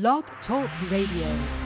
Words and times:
Blog 0.00 0.24
Talk 0.48 0.68
Radio. 0.90 1.63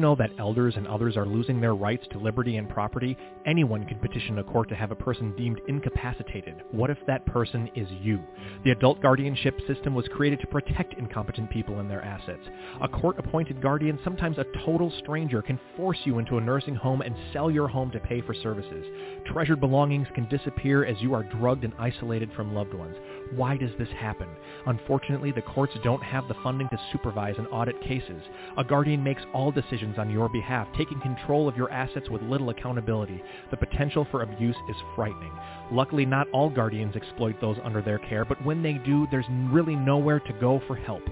Know 0.00 0.16
that 0.16 0.32
elders 0.38 0.74
and 0.76 0.86
others 0.86 1.16
are 1.16 1.26
losing 1.26 1.60
their 1.60 1.74
rights 1.74 2.06
to 2.10 2.18
liberty 2.18 2.56
and 2.56 2.68
property? 2.68 3.16
Anyone 3.46 3.84
can 3.86 3.98
petition 3.98 4.38
a 4.38 4.44
court 4.44 4.68
to 4.70 4.74
have 4.74 4.90
a 4.90 4.96
person 4.96 5.36
deemed 5.36 5.60
incapacitated. 5.68 6.62
What 6.72 6.90
if 6.90 6.98
that 7.06 7.24
person 7.26 7.70
is 7.76 7.88
you? 8.00 8.20
The 8.64 8.72
adult 8.72 9.00
guardianship 9.00 9.60
system 9.66 9.94
was 9.94 10.08
created 10.08 10.40
to 10.40 10.46
protect 10.46 10.94
incompetent 10.94 11.50
people 11.50 11.78
and 11.78 11.90
their 11.90 12.02
assets. 12.02 12.42
A 12.82 12.88
court-appointed 12.88 13.62
guardian, 13.62 13.98
sometimes 14.02 14.38
a 14.38 14.46
total 14.64 14.92
stranger, 14.98 15.42
can 15.42 15.60
force 15.76 15.98
you 16.04 16.18
into 16.18 16.38
a 16.38 16.40
nursing 16.40 16.74
home 16.74 17.02
and 17.02 17.14
sell 17.32 17.50
your 17.50 17.68
home 17.68 17.90
to 17.92 18.00
pay 18.00 18.20
for 18.22 18.34
services. 18.34 18.86
Treasured 19.26 19.60
belongings 19.60 20.08
can 20.14 20.28
disappear 20.28 20.84
as 20.84 21.00
you 21.00 21.14
are 21.14 21.22
drugged 21.22 21.64
and 21.64 21.74
isolated 21.78 22.30
from 22.34 22.54
loved 22.54 22.74
ones. 22.74 22.96
Why 23.36 23.56
does 23.56 23.70
this 23.78 23.88
happen? 23.90 24.28
Unfortunately, 24.66 25.30
the 25.30 25.42
courts 25.42 25.72
don't 25.84 26.02
have 26.02 26.26
the 26.26 26.34
funding 26.42 26.68
to 26.70 26.80
supervise 26.90 27.36
and 27.38 27.46
audit 27.52 27.80
cases. 27.82 28.22
A 28.58 28.64
guardian 28.64 29.04
makes 29.04 29.22
all 29.32 29.52
decisions 29.52 29.98
on 29.98 30.10
your 30.10 30.28
behalf, 30.28 30.66
taking 30.76 31.00
control 31.00 31.48
of 31.48 31.56
your 31.56 31.70
assets 31.70 32.10
with 32.10 32.22
little 32.22 32.50
accountability. 32.50 33.22
The 33.50 33.56
potential 33.56 34.06
for 34.10 34.22
abuse 34.22 34.56
is 34.68 34.76
frightening. 34.96 35.32
Luckily, 35.70 36.04
not 36.04 36.28
all 36.32 36.50
guardians 36.50 36.96
exploit 36.96 37.40
those 37.40 37.58
under 37.62 37.82
their 37.82 37.98
care, 37.98 38.24
but 38.24 38.44
when 38.44 38.62
they 38.62 38.74
do, 38.74 39.06
there's 39.10 39.26
really 39.50 39.76
nowhere 39.76 40.20
to 40.20 40.32
go 40.40 40.60
for 40.66 40.74
help. 40.74 41.02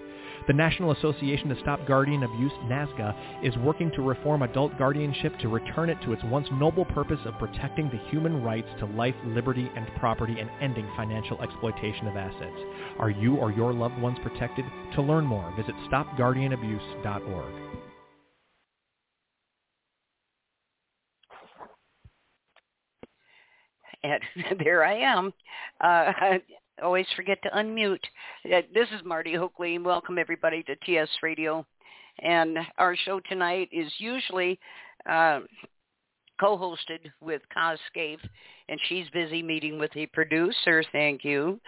The 0.48 0.54
National 0.54 0.92
Association 0.92 1.50
to 1.50 1.60
Stop 1.60 1.86
Guardian 1.86 2.22
Abuse, 2.22 2.52
NASGA, 2.64 3.44
is 3.44 3.54
working 3.58 3.91
to 3.91 4.00
reform 4.00 4.41
adult 4.41 4.78
guardianship 4.78 5.38
to 5.40 5.48
return 5.48 5.90
it 5.90 6.00
to 6.05 6.14
its 6.14 6.24
once 6.24 6.48
noble 6.52 6.86
purpose 6.86 7.20
of 7.27 7.38
protecting 7.38 7.90
the 7.90 7.98
human 8.08 8.42
rights 8.42 8.68
to 8.78 8.86
life, 8.86 9.14
liberty, 9.27 9.70
and 9.77 9.86
property 9.98 10.40
and 10.40 10.48
ending 10.62 10.88
financial 10.96 11.38
exploitation 11.42 12.08
of 12.08 12.16
assets. 12.16 12.56
Are 12.98 13.10
you 13.10 13.36
or 13.36 13.52
your 13.52 13.74
loved 13.74 13.98
ones 13.98 14.16
protected? 14.22 14.64
To 14.94 15.02
learn 15.02 15.27
more, 15.27 15.52
visit 15.55 15.74
stopguardianabuse.org. 15.92 17.52
And 24.02 24.22
there 24.64 24.83
I 24.83 24.94
am. 24.94 25.34
Uh, 25.78 26.38
always 26.82 27.06
forget 27.16 27.38
to 27.42 27.50
unmute. 27.50 28.04
Uh, 28.44 28.62
This 28.72 28.88
is 28.94 29.04
Marti 29.04 29.36
Oakley, 29.36 29.74
and 29.74 29.84
welcome 29.84 30.18
everybody 30.18 30.62
to 30.64 30.76
TS 30.76 31.08
Radio. 31.22 31.66
And 32.20 32.58
our 32.78 32.96
show 32.96 33.20
tonight 33.28 33.68
is 33.72 33.92
usually 33.98 34.58
uh, 35.08 35.40
co-hosted 36.40 37.10
with 37.20 37.42
Coscave, 37.54 38.18
and 38.68 38.80
she's 38.88 39.08
busy 39.10 39.42
meeting 39.42 39.78
with 39.78 39.90
a 39.96 40.06
producer. 40.06 40.82
Thank 40.92 41.24
you. 41.24 41.60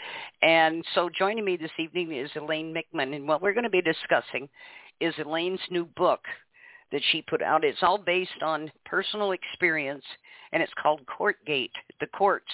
And 0.42 0.84
so 0.94 1.08
joining 1.16 1.44
me 1.44 1.56
this 1.56 1.70
evening 1.78 2.12
is 2.12 2.30
Elaine 2.36 2.74
Mickman, 2.74 3.14
and 3.14 3.26
what 3.26 3.42
we're 3.42 3.54
going 3.54 3.64
to 3.64 3.70
be 3.70 3.82
discussing 3.82 4.48
is 5.00 5.14
Elaine's 5.18 5.60
new 5.70 5.86
book 5.96 6.20
that 6.92 7.02
she 7.10 7.22
put 7.22 7.42
out. 7.42 7.64
It's 7.64 7.82
all 7.82 7.98
based 7.98 8.42
on 8.42 8.70
personal 8.84 9.32
experience, 9.32 10.04
and 10.52 10.62
it's 10.62 10.72
called 10.80 11.00
Courtgate, 11.06 11.70
the 12.00 12.06
courts 12.08 12.50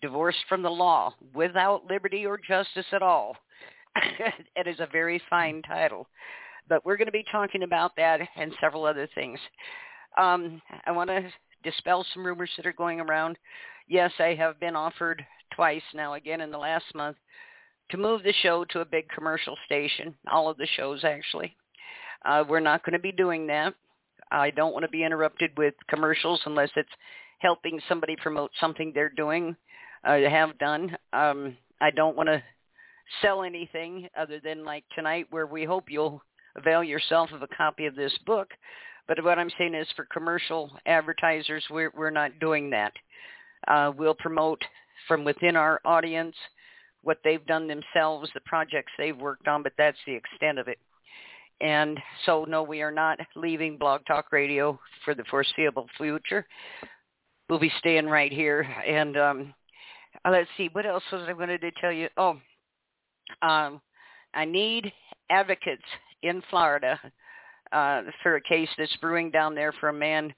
divorced 0.00 0.44
from 0.48 0.62
the 0.62 0.70
law, 0.70 1.14
without 1.34 1.86
liberty 1.86 2.24
or 2.26 2.38
justice 2.38 2.86
at 2.92 3.02
all. 3.02 3.36
it 4.56 4.66
is 4.66 4.80
a 4.80 4.88
very 4.90 5.20
fine 5.28 5.62
title. 5.62 6.06
But 6.68 6.84
we're 6.84 6.96
going 6.96 7.06
to 7.06 7.12
be 7.12 7.24
talking 7.30 7.62
about 7.62 7.92
that 7.96 8.20
and 8.36 8.52
several 8.60 8.84
other 8.84 9.08
things. 9.14 9.38
Um, 10.18 10.60
I 10.86 10.92
want 10.92 11.10
to 11.10 11.28
dispel 11.64 12.04
some 12.12 12.24
rumors 12.24 12.50
that 12.56 12.66
are 12.66 12.72
going 12.72 13.00
around. 13.00 13.38
Yes, 13.88 14.12
I 14.18 14.34
have 14.34 14.60
been 14.60 14.76
offered 14.76 15.24
twice 15.54 15.82
now, 15.94 16.14
again 16.14 16.40
in 16.40 16.50
the 16.50 16.58
last 16.58 16.84
month, 16.94 17.16
to 17.90 17.96
move 17.96 18.22
the 18.22 18.34
show 18.42 18.64
to 18.66 18.80
a 18.80 18.84
big 18.84 19.08
commercial 19.08 19.56
station, 19.64 20.14
all 20.30 20.48
of 20.48 20.58
the 20.58 20.68
shows 20.76 21.04
actually. 21.04 21.56
Uh, 22.24 22.44
we're 22.48 22.60
not 22.60 22.84
going 22.84 22.92
to 22.92 22.98
be 22.98 23.12
doing 23.12 23.46
that. 23.46 23.74
I 24.30 24.50
don't 24.50 24.72
want 24.72 24.82
to 24.82 24.90
be 24.90 25.04
interrupted 25.04 25.52
with 25.56 25.74
commercials 25.88 26.40
unless 26.44 26.70
it's 26.76 26.88
helping 27.38 27.80
somebody 27.88 28.16
promote 28.16 28.50
something 28.60 28.92
they're 28.94 29.08
doing 29.08 29.56
uh, 30.04 30.18
have 30.28 30.58
done. 30.58 30.96
Um, 31.12 31.56
I 31.80 31.90
don't 31.90 32.16
want 32.16 32.28
to 32.28 32.42
sell 33.22 33.42
anything 33.42 34.08
other 34.18 34.40
than 34.42 34.64
like 34.64 34.84
tonight 34.94 35.26
where 35.30 35.46
we 35.46 35.64
hope 35.64 35.84
you'll 35.88 36.22
avail 36.56 36.82
yourself 36.82 37.30
of 37.32 37.42
a 37.42 37.48
copy 37.48 37.86
of 37.86 37.94
this 37.94 38.16
book. 38.26 38.50
But 39.06 39.22
what 39.24 39.38
I'm 39.38 39.50
saying 39.56 39.74
is 39.74 39.88
for 39.96 40.06
commercial 40.12 40.70
advertisers, 40.86 41.64
we're, 41.70 41.92
we're 41.96 42.10
not 42.10 42.38
doing 42.40 42.70
that. 42.70 42.92
Uh, 43.66 43.92
we'll 43.96 44.14
promote 44.14 44.60
from 45.06 45.24
within 45.24 45.56
our 45.56 45.80
audience 45.84 46.36
what 47.02 47.18
they've 47.24 47.44
done 47.46 47.66
themselves, 47.66 48.30
the 48.34 48.40
projects 48.44 48.92
they've 48.98 49.16
worked 49.16 49.48
on, 49.48 49.62
but 49.62 49.72
that's 49.78 49.98
the 50.06 50.14
extent 50.14 50.58
of 50.58 50.68
it. 50.68 50.78
And 51.60 51.98
so, 52.24 52.44
no, 52.44 52.62
we 52.62 52.82
are 52.82 52.92
not 52.92 53.18
leaving 53.34 53.78
Blog 53.78 54.02
Talk 54.06 54.30
Radio 54.30 54.78
for 55.04 55.14
the 55.14 55.24
foreseeable 55.24 55.86
future. 55.96 56.46
We'll 57.48 57.58
be 57.58 57.72
staying 57.78 58.06
right 58.06 58.32
here. 58.32 58.60
And 58.86 59.16
um, 59.16 59.54
uh, 60.28 60.30
let's 60.30 60.48
see, 60.56 60.68
what 60.72 60.86
else 60.86 61.02
was 61.10 61.22
I 61.28 61.32
going 61.32 61.48
to 61.48 61.70
tell 61.80 61.92
you? 61.92 62.08
Oh, 62.16 62.38
um, 63.42 63.80
I 64.34 64.44
need 64.44 64.92
advocates 65.30 65.82
in 66.22 66.42
Florida 66.50 66.98
uh, 67.72 68.02
for 68.22 68.36
a 68.36 68.40
case 68.40 68.68
that's 68.76 68.96
brewing 68.96 69.30
down 69.30 69.54
there 69.54 69.72
for 69.72 69.88
a 69.88 69.92
man 69.92 70.34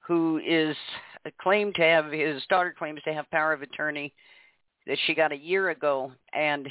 who 0.00 0.40
is 0.46 0.76
claimed 1.40 1.74
to 1.74 1.82
have 1.82 2.10
his 2.10 2.42
daughter 2.48 2.74
claims 2.76 3.00
to 3.04 3.12
have 3.12 3.30
power 3.30 3.52
of 3.52 3.62
attorney 3.62 4.12
that 4.86 4.98
she 5.06 5.14
got 5.14 5.32
a 5.32 5.36
year 5.36 5.70
ago, 5.70 6.10
and 6.32 6.68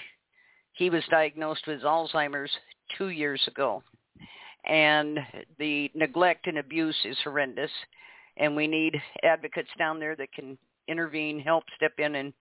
he 0.74 0.90
was 0.90 1.04
diagnosed 1.10 1.68
with 1.68 1.82
Alzheimer's 1.82 2.52
two 2.98 3.10
years 3.10 3.42
ago. 3.48 3.84
And 4.66 5.20
the 5.60 5.92
neglect 5.94 6.48
and 6.48 6.58
abuse 6.58 6.96
is 7.06 7.18
horrendous, 7.24 7.72
and 8.38 8.56
we 8.56 8.68
need 8.68 9.00
advocates 9.24 9.70
down 9.78 10.00
there 10.00 10.16
that 10.16 10.34
can 10.34 10.58
intervene, 10.88 11.40
help 11.40 11.64
step 11.76 11.94
in, 11.98 12.16
and 12.16 12.34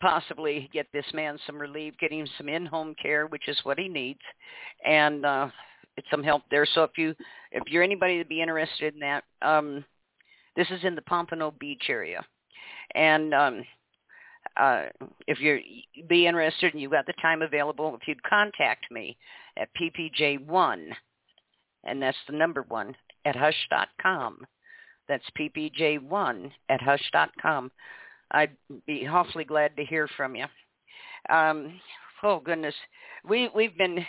possibly 0.00 0.68
get 0.72 0.86
this 0.92 1.06
man 1.12 1.38
some 1.46 1.58
relief, 1.58 1.94
get 1.98 2.12
him 2.12 2.26
some 2.36 2.48
in-home 2.48 2.94
care, 3.00 3.26
which 3.26 3.48
is 3.48 3.58
what 3.64 3.78
he 3.78 3.88
needs, 3.88 4.20
and 4.84 5.24
uh, 5.24 5.48
some 6.10 6.22
help 6.22 6.42
there. 6.50 6.66
So 6.74 6.84
if 6.84 6.92
you 6.96 7.14
if 7.52 7.64
you're 7.68 7.82
anybody 7.82 8.18
to 8.18 8.28
be 8.28 8.42
interested 8.42 8.94
in 8.94 9.00
that, 9.00 9.24
um, 9.42 9.84
this 10.56 10.68
is 10.70 10.84
in 10.84 10.94
the 10.94 11.02
Pompano 11.02 11.52
Beach 11.58 11.84
area, 11.88 12.24
and 12.94 13.34
um, 13.34 13.64
uh, 14.56 14.84
if 15.26 15.40
you're 15.40 15.60
be 16.08 16.26
interested 16.26 16.72
and 16.72 16.82
you've 16.82 16.92
got 16.92 17.06
the 17.06 17.14
time 17.20 17.42
available, 17.42 17.96
if 18.00 18.06
you'd 18.06 18.22
contact 18.22 18.90
me 18.90 19.16
at 19.56 19.68
ppj1, 19.80 20.88
and 21.84 22.02
that's 22.02 22.16
the 22.28 22.36
number 22.36 22.64
one 22.68 22.94
at 23.24 23.36
hush.com. 23.36 24.38
That's 25.08 25.24
ppj1 25.38 26.50
at 26.68 26.80
hush.com. 26.80 27.70
I'd 28.30 28.56
be 28.86 29.06
awfully 29.06 29.44
glad 29.44 29.76
to 29.76 29.84
hear 29.84 30.08
from 30.16 30.36
you. 30.36 30.44
Um, 31.30 31.80
oh 32.22 32.40
goodness, 32.40 32.74
we 33.28 33.50
we've 33.54 33.76
been 33.76 34.04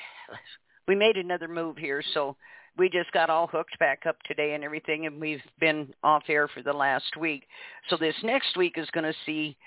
we 0.88 0.96
made 0.96 1.18
another 1.18 1.48
move 1.48 1.78
here, 1.78 2.04
so 2.14 2.36
we 2.78 2.90
just 2.90 3.12
got 3.12 3.30
all 3.30 3.48
hooked 3.48 3.78
back 3.80 4.04
up 4.08 4.18
today 4.26 4.54
and 4.54 4.64
everything, 4.64 5.06
and 5.06 5.20
we've 5.20 5.42
been 5.60 5.94
off 6.04 6.24
air 6.30 6.48
for 6.48 6.62
the 6.62 6.74
last 6.74 7.18
week. 7.18 7.46
So 7.90 7.98
this 7.98 8.16
next 8.24 8.58
week 8.58 8.74
is 8.78 8.90
going 8.92 9.06
to 9.06 9.18
see 9.26 9.58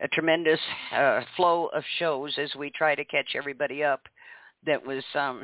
a 0.00 0.08
tremendous 0.08 0.60
uh, 0.94 1.20
flow 1.36 1.66
of 1.66 1.84
shows 1.98 2.34
as 2.38 2.54
we 2.56 2.70
try 2.70 2.94
to 2.94 3.04
catch 3.04 3.34
everybody 3.36 3.84
up 3.84 4.00
that 4.66 4.84
was 4.84 5.04
um, 5.14 5.42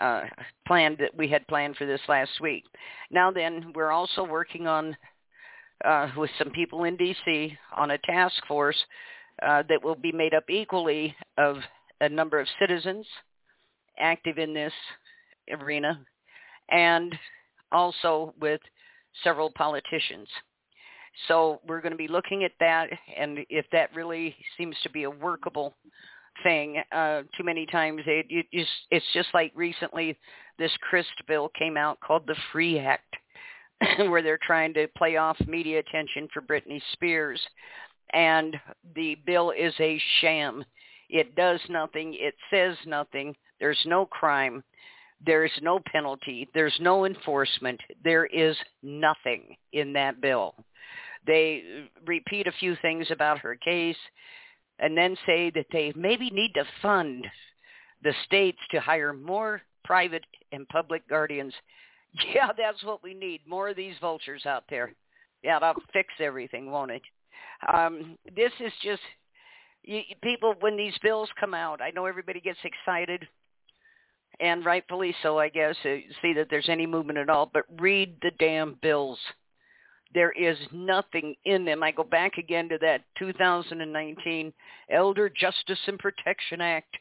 uh, 0.00 0.22
planned 0.66 0.98
that 0.98 1.16
we 1.16 1.28
had 1.28 1.46
planned 1.46 1.76
for 1.76 1.86
this 1.86 2.00
last 2.08 2.40
week. 2.40 2.64
Now 3.10 3.30
then, 3.30 3.72
we're 3.74 3.90
also 3.90 4.24
working 4.24 4.66
on 4.66 4.96
uh, 5.84 6.08
with 6.16 6.30
some 6.38 6.50
people 6.50 6.84
in 6.84 6.96
D.C. 6.96 7.56
on 7.76 7.92
a 7.92 7.98
task 7.98 8.34
force 8.46 8.76
uh, 9.42 9.62
that 9.68 9.82
will 9.82 9.94
be 9.94 10.12
made 10.12 10.34
up 10.34 10.48
equally 10.50 11.14
of 11.38 11.56
a 12.00 12.08
number 12.08 12.38
of 12.40 12.46
citizens 12.58 13.06
active 13.98 14.38
in 14.38 14.54
this 14.54 14.72
arena 15.60 16.00
and 16.70 17.14
also 17.72 18.34
with 18.40 18.60
several 19.22 19.50
politicians. 19.50 20.28
So 21.28 21.60
we're 21.66 21.80
going 21.80 21.92
to 21.92 21.98
be 21.98 22.08
looking 22.08 22.44
at 22.44 22.52
that, 22.60 22.88
and 23.18 23.40
if 23.50 23.66
that 23.72 23.94
really 23.94 24.34
seems 24.56 24.76
to 24.82 24.90
be 24.90 25.04
a 25.04 25.10
workable 25.10 25.74
thing, 26.42 26.82
uh, 26.92 27.22
too 27.36 27.44
many 27.44 27.66
times 27.66 28.02
it, 28.06 28.26
it 28.28 28.46
just, 28.52 28.70
it's 28.90 29.06
just 29.12 29.28
like 29.34 29.52
recently 29.54 30.16
this 30.58 30.72
Crist 30.80 31.10
bill 31.26 31.50
came 31.58 31.76
out 31.76 31.98
called 32.00 32.26
the 32.26 32.36
Free 32.52 32.78
Act, 32.78 33.16
where 33.98 34.22
they're 34.22 34.38
trying 34.42 34.74
to 34.74 34.86
play 34.96 35.16
off 35.16 35.36
media 35.46 35.78
attention 35.78 36.28
for 36.32 36.42
Britney 36.42 36.80
Spears, 36.92 37.40
and 38.12 38.56
the 38.94 39.16
bill 39.26 39.52
is 39.52 39.74
a 39.80 40.00
sham. 40.20 40.64
It 41.08 41.34
does 41.34 41.60
nothing. 41.68 42.14
It 42.18 42.34
says 42.50 42.76
nothing. 42.86 43.34
There's 43.58 43.80
no 43.86 44.06
crime. 44.06 44.62
There 45.24 45.44
is 45.44 45.52
no 45.60 45.80
penalty. 45.92 46.48
There's 46.54 46.76
no 46.80 47.04
enforcement. 47.04 47.80
There 48.02 48.26
is 48.26 48.56
nothing 48.82 49.56
in 49.72 49.92
that 49.94 50.20
bill. 50.20 50.54
They 51.26 51.88
repeat 52.06 52.46
a 52.46 52.52
few 52.52 52.76
things 52.80 53.06
about 53.10 53.38
her 53.38 53.56
case 53.56 53.96
and 54.80 54.96
then 54.96 55.16
say 55.26 55.50
that 55.50 55.66
they 55.72 55.92
maybe 55.94 56.30
need 56.30 56.54
to 56.54 56.64
fund 56.82 57.26
the 58.02 58.14
states 58.24 58.58
to 58.70 58.80
hire 58.80 59.12
more 59.12 59.62
private 59.84 60.24
and 60.52 60.68
public 60.68 61.08
guardians. 61.08 61.54
Yeah, 62.34 62.48
that's 62.58 62.82
what 62.82 63.04
we 63.04 63.14
need. 63.14 63.40
More 63.46 63.68
of 63.68 63.76
these 63.76 63.94
vultures 64.00 64.44
out 64.44 64.64
there. 64.68 64.92
Yeah, 65.44 65.60
that'll 65.60 65.80
fix 65.92 66.08
everything, 66.18 66.68
won't 66.68 66.90
it? 66.90 67.02
Um, 67.72 68.18
this 68.34 68.50
is 68.58 68.72
just 68.82 69.00
you, 69.84 70.00
people 70.20 70.54
when 70.58 70.76
these 70.76 70.98
bills 71.04 71.28
come 71.38 71.54
out. 71.54 71.80
I 71.80 71.90
know 71.90 72.06
everybody 72.06 72.40
gets 72.40 72.58
excited, 72.64 73.28
and 74.40 74.64
rightfully 74.64 75.14
so, 75.22 75.38
I 75.38 75.50
guess. 75.50 75.76
See 75.84 76.32
that 76.34 76.48
there's 76.50 76.68
any 76.68 76.84
movement 76.84 77.20
at 77.20 77.30
all, 77.30 77.48
but 77.54 77.62
read 77.78 78.16
the 78.22 78.32
damn 78.40 78.76
bills. 78.82 79.18
There 80.12 80.32
is 80.32 80.56
nothing 80.72 81.36
in 81.44 81.64
them. 81.64 81.82
I 81.82 81.92
go 81.92 82.02
back 82.02 82.36
again 82.36 82.68
to 82.70 82.78
that 82.78 83.02
2019 83.18 84.52
Elder 84.90 85.28
Justice 85.28 85.78
and 85.86 85.98
Protection 85.98 86.60
Act, 86.60 86.96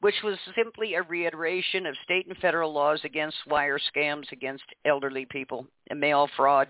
which 0.00 0.14
was 0.22 0.38
simply 0.54 0.94
a 0.94 1.02
reiteration 1.02 1.86
of 1.86 1.96
state 2.04 2.26
and 2.28 2.36
federal 2.38 2.72
laws 2.72 3.00
against 3.04 3.36
wire 3.48 3.78
scams 3.94 4.30
against 4.30 4.64
elderly 4.84 5.26
people 5.26 5.66
and 5.90 5.98
mail 5.98 6.28
fraud. 6.36 6.68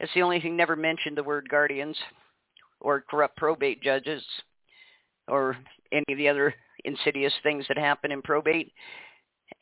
It's 0.00 0.12
the 0.14 0.22
only 0.22 0.40
thing 0.40 0.56
never 0.56 0.74
mentioned 0.74 1.16
the 1.16 1.22
word 1.22 1.48
guardians 1.48 1.96
or 2.80 3.04
corrupt 3.08 3.36
probate 3.36 3.80
judges 3.82 4.24
or 5.28 5.56
any 5.92 6.04
of 6.10 6.18
the 6.18 6.28
other 6.28 6.54
insidious 6.84 7.32
things 7.42 7.64
that 7.68 7.78
happen 7.78 8.10
in 8.10 8.22
probate. 8.22 8.72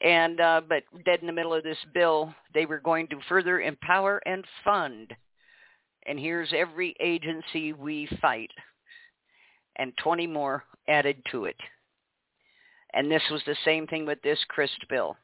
And 0.01 0.41
uh, 0.41 0.63
but 0.69 0.83
dead 1.05 1.21
in 1.21 1.27
the 1.27 1.33
middle 1.33 1.55
of 1.55 1.63
this 1.63 1.79
bill, 1.95 2.35
they 2.55 2.67
were 2.67 2.81
going 2.81 3.09
to 3.09 3.21
further 3.29 3.61
empower 3.61 4.21
and 4.27 4.45
fund. 4.65 5.13
And 6.07 6.19
here's 6.19 6.53
every 6.53 6.97
agency 7.01 7.73
we 7.73 8.09
fight, 8.21 8.51
and 9.77 9.93
20 10.03 10.27
more 10.27 10.65
added 10.89 11.23
to 11.31 11.45
it. 11.45 11.57
And 12.93 13.11
this 13.11 13.23
was 13.31 13.43
the 13.47 13.57
same 13.65 13.87
thing 13.87 14.05
with 14.05 14.21
this 14.23 14.39
Crist 14.49 14.85
bill. 14.91 15.17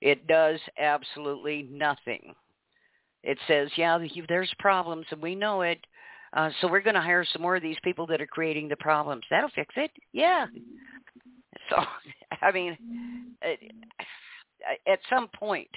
It 0.00 0.26
does 0.26 0.58
absolutely 0.78 1.68
nothing. 1.70 2.34
It 3.22 3.38
says, 3.48 3.68
yeah, 3.76 3.98
there's 4.28 4.52
problems, 4.58 5.06
and 5.10 5.20
we 5.20 5.34
know 5.34 5.62
it. 5.62 5.78
Uh, 6.32 6.50
so 6.60 6.68
we're 6.68 6.80
going 6.80 6.94
to 6.94 7.00
hire 7.00 7.24
some 7.24 7.42
more 7.42 7.56
of 7.56 7.62
these 7.62 7.78
people 7.82 8.06
that 8.06 8.20
are 8.20 8.26
creating 8.26 8.68
the 8.68 8.76
problems. 8.76 9.24
That'll 9.30 9.50
fix 9.50 9.74
it. 9.76 9.90
Yeah. 10.12 10.46
So, 11.70 11.82
I 12.42 12.52
mean, 12.52 12.76
at 14.86 14.98
some 15.10 15.28
point, 15.34 15.68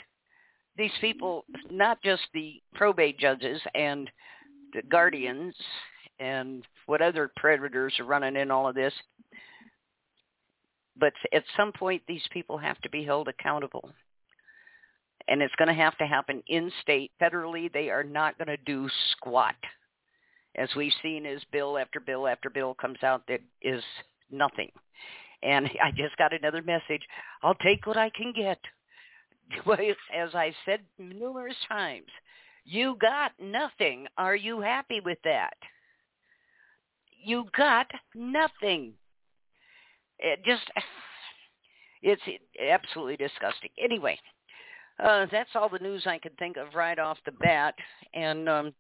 these 0.77 0.91
people, 1.01 1.45
not 1.69 2.01
just 2.03 2.21
the 2.33 2.62
probate 2.74 3.19
judges 3.19 3.62
and 3.75 4.09
the 4.74 4.81
guardians 4.83 5.56
and 6.19 6.63
what 6.86 7.01
other 7.01 7.31
predators 7.36 7.94
are 8.00 8.06
running 8.06 8.36
in 8.36 8.51
all 8.51 8.68
of 8.68 8.75
this, 8.75 8.94
but 11.00 11.13
at 11.33 11.44
some 11.56 11.71
point, 11.71 12.01
these 12.07 12.27
people 12.31 12.57
have 12.57 12.80
to 12.81 12.89
be 12.89 13.03
held 13.03 13.27
accountable. 13.27 13.89
And 15.27 15.41
it's 15.41 15.56
going 15.56 15.68
to 15.68 15.74
have 15.74 15.97
to 16.00 16.07
happen 16.07 16.44
in 16.47 16.71
state. 16.81 17.12
Federally, 17.21 17.71
they 17.71 17.89
are 17.89 18.03
not 18.03 18.38
going 18.38 18.47
to 18.47 18.57
do 18.57 18.89
squat. 19.12 19.56
As 20.56 20.69
we've 20.75 20.94
seen 21.01 21.25
as 21.25 21.41
bill 21.51 21.77
after 21.77 22.00
bill 22.00 22.27
after 22.27 22.50
bill 22.50 22.74
comes 22.74 23.01
out 23.03 23.24
that 23.27 23.41
is 23.62 23.83
nothing. 24.31 24.71
And 25.44 25.69
I 25.83 25.91
just 25.91 26.18
got 26.18 26.33
another 26.33 26.62
message. 26.62 27.03
I'll 27.44 27.56
take 27.56 27.86
what 27.86 27.97
I 27.97 28.09
can 28.09 28.33
get. 28.33 28.59
As 30.15 30.36
I 30.36 30.53
said 30.65 30.81
numerous 30.97 31.56
times, 31.68 32.09
you 32.65 32.95
got 33.01 33.31
nothing. 33.39 34.07
Are 34.18 34.36
you 34.36 34.62
happy 34.62 35.00
with 35.00 35.18
that? 35.24 35.56
You 37.24 37.45
got 37.57 37.88
nothing. 38.13 38.94
It 40.19 40.44
just, 40.45 40.63
it's 42.03 42.21
absolutely 42.62 43.18
disgusting. 43.18 43.71
Anyway, 43.81 44.19
uh, 45.03 45.25
that's 45.31 45.50
all 45.56 45.69
the 45.69 45.80
news 45.80 46.03
I 46.06 46.19
can 46.19 46.33
think 46.38 46.57
of 46.57 46.75
right 46.75 47.00
off 47.00 47.18
the 47.25 47.31
bat, 47.31 47.74
and 48.13 48.50
um, 48.50 48.74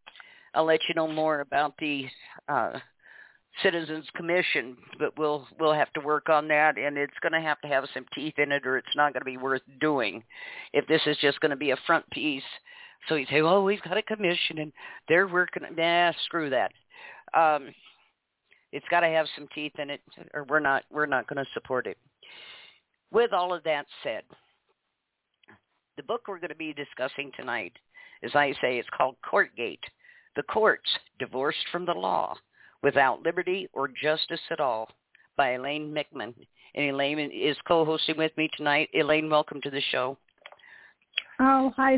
I'll 0.53 0.65
let 0.65 0.81
you 0.87 0.95
know 0.95 1.07
more 1.07 1.39
about 1.41 1.73
the 1.79 2.05
uh, 2.47 2.73
Citizens 3.63 4.05
Commission, 4.15 4.77
but 4.99 5.17
we'll 5.17 5.45
we'll 5.59 5.73
have 5.73 5.91
to 5.93 5.99
work 5.99 6.29
on 6.29 6.47
that, 6.47 6.77
and 6.77 6.97
it's 6.97 7.17
going 7.21 7.33
to 7.33 7.41
have 7.41 7.59
to 7.61 7.67
have 7.67 7.85
some 7.93 8.05
teeth 8.13 8.35
in 8.37 8.51
it, 8.51 8.65
or 8.65 8.77
it's 8.77 8.95
not 8.95 9.13
going 9.13 9.21
to 9.21 9.25
be 9.25 9.37
worth 9.37 9.61
doing. 9.81 10.23
If 10.71 10.87
this 10.87 11.01
is 11.05 11.17
just 11.17 11.39
going 11.41 11.49
to 11.49 11.57
be 11.57 11.71
a 11.71 11.77
front 11.85 12.09
piece, 12.11 12.43
so 13.07 13.15
you 13.15 13.25
say, 13.29 13.41
"Oh, 13.41 13.63
we've 13.63 13.81
got 13.81 13.97
a 13.97 14.01
commission, 14.01 14.59
and 14.59 14.71
they're 15.07 15.27
working." 15.27 15.63
Nah, 15.75 16.13
screw 16.25 16.49
that. 16.49 16.71
Um, 17.33 17.73
it's 18.71 18.85
got 18.89 19.01
to 19.01 19.07
have 19.07 19.27
some 19.35 19.47
teeth 19.53 19.73
in 19.77 19.89
it, 19.89 20.01
or 20.33 20.45
we're 20.45 20.59
not 20.59 20.83
we're 20.89 21.05
not 21.05 21.27
going 21.27 21.43
to 21.43 21.51
support 21.53 21.85
it. 21.85 21.97
With 23.11 23.33
all 23.33 23.53
of 23.53 23.63
that 23.63 23.87
said, 24.03 24.23
the 25.97 26.03
book 26.03 26.21
we're 26.27 26.39
going 26.39 26.49
to 26.49 26.55
be 26.55 26.73
discussing 26.73 27.31
tonight, 27.35 27.73
as 28.23 28.31
I 28.35 28.53
say, 28.61 28.77
it's 28.77 28.89
called 28.95 29.15
Courtgate: 29.29 29.83
The 30.37 30.43
Courts 30.43 30.89
Divorced 31.19 31.65
from 31.71 31.85
the 31.85 31.93
Law 31.93 32.37
Without 32.83 33.23
Liberty 33.23 33.67
or 33.73 33.87
Justice 33.87 34.39
at 34.51 34.59
All 34.59 34.89
by 35.35 35.53
Elaine 35.53 35.93
Mickman. 35.93 36.33
And 36.75 36.91
Elaine 36.91 37.19
is 37.19 37.57
co-hosting 37.67 38.17
with 38.17 38.35
me 38.37 38.49
tonight. 38.55 38.89
Elaine, 38.93 39.29
welcome 39.29 39.61
to 39.61 39.69
the 39.69 39.81
show. 39.91 40.17
Oh, 41.39 41.73
hi, 41.75 41.97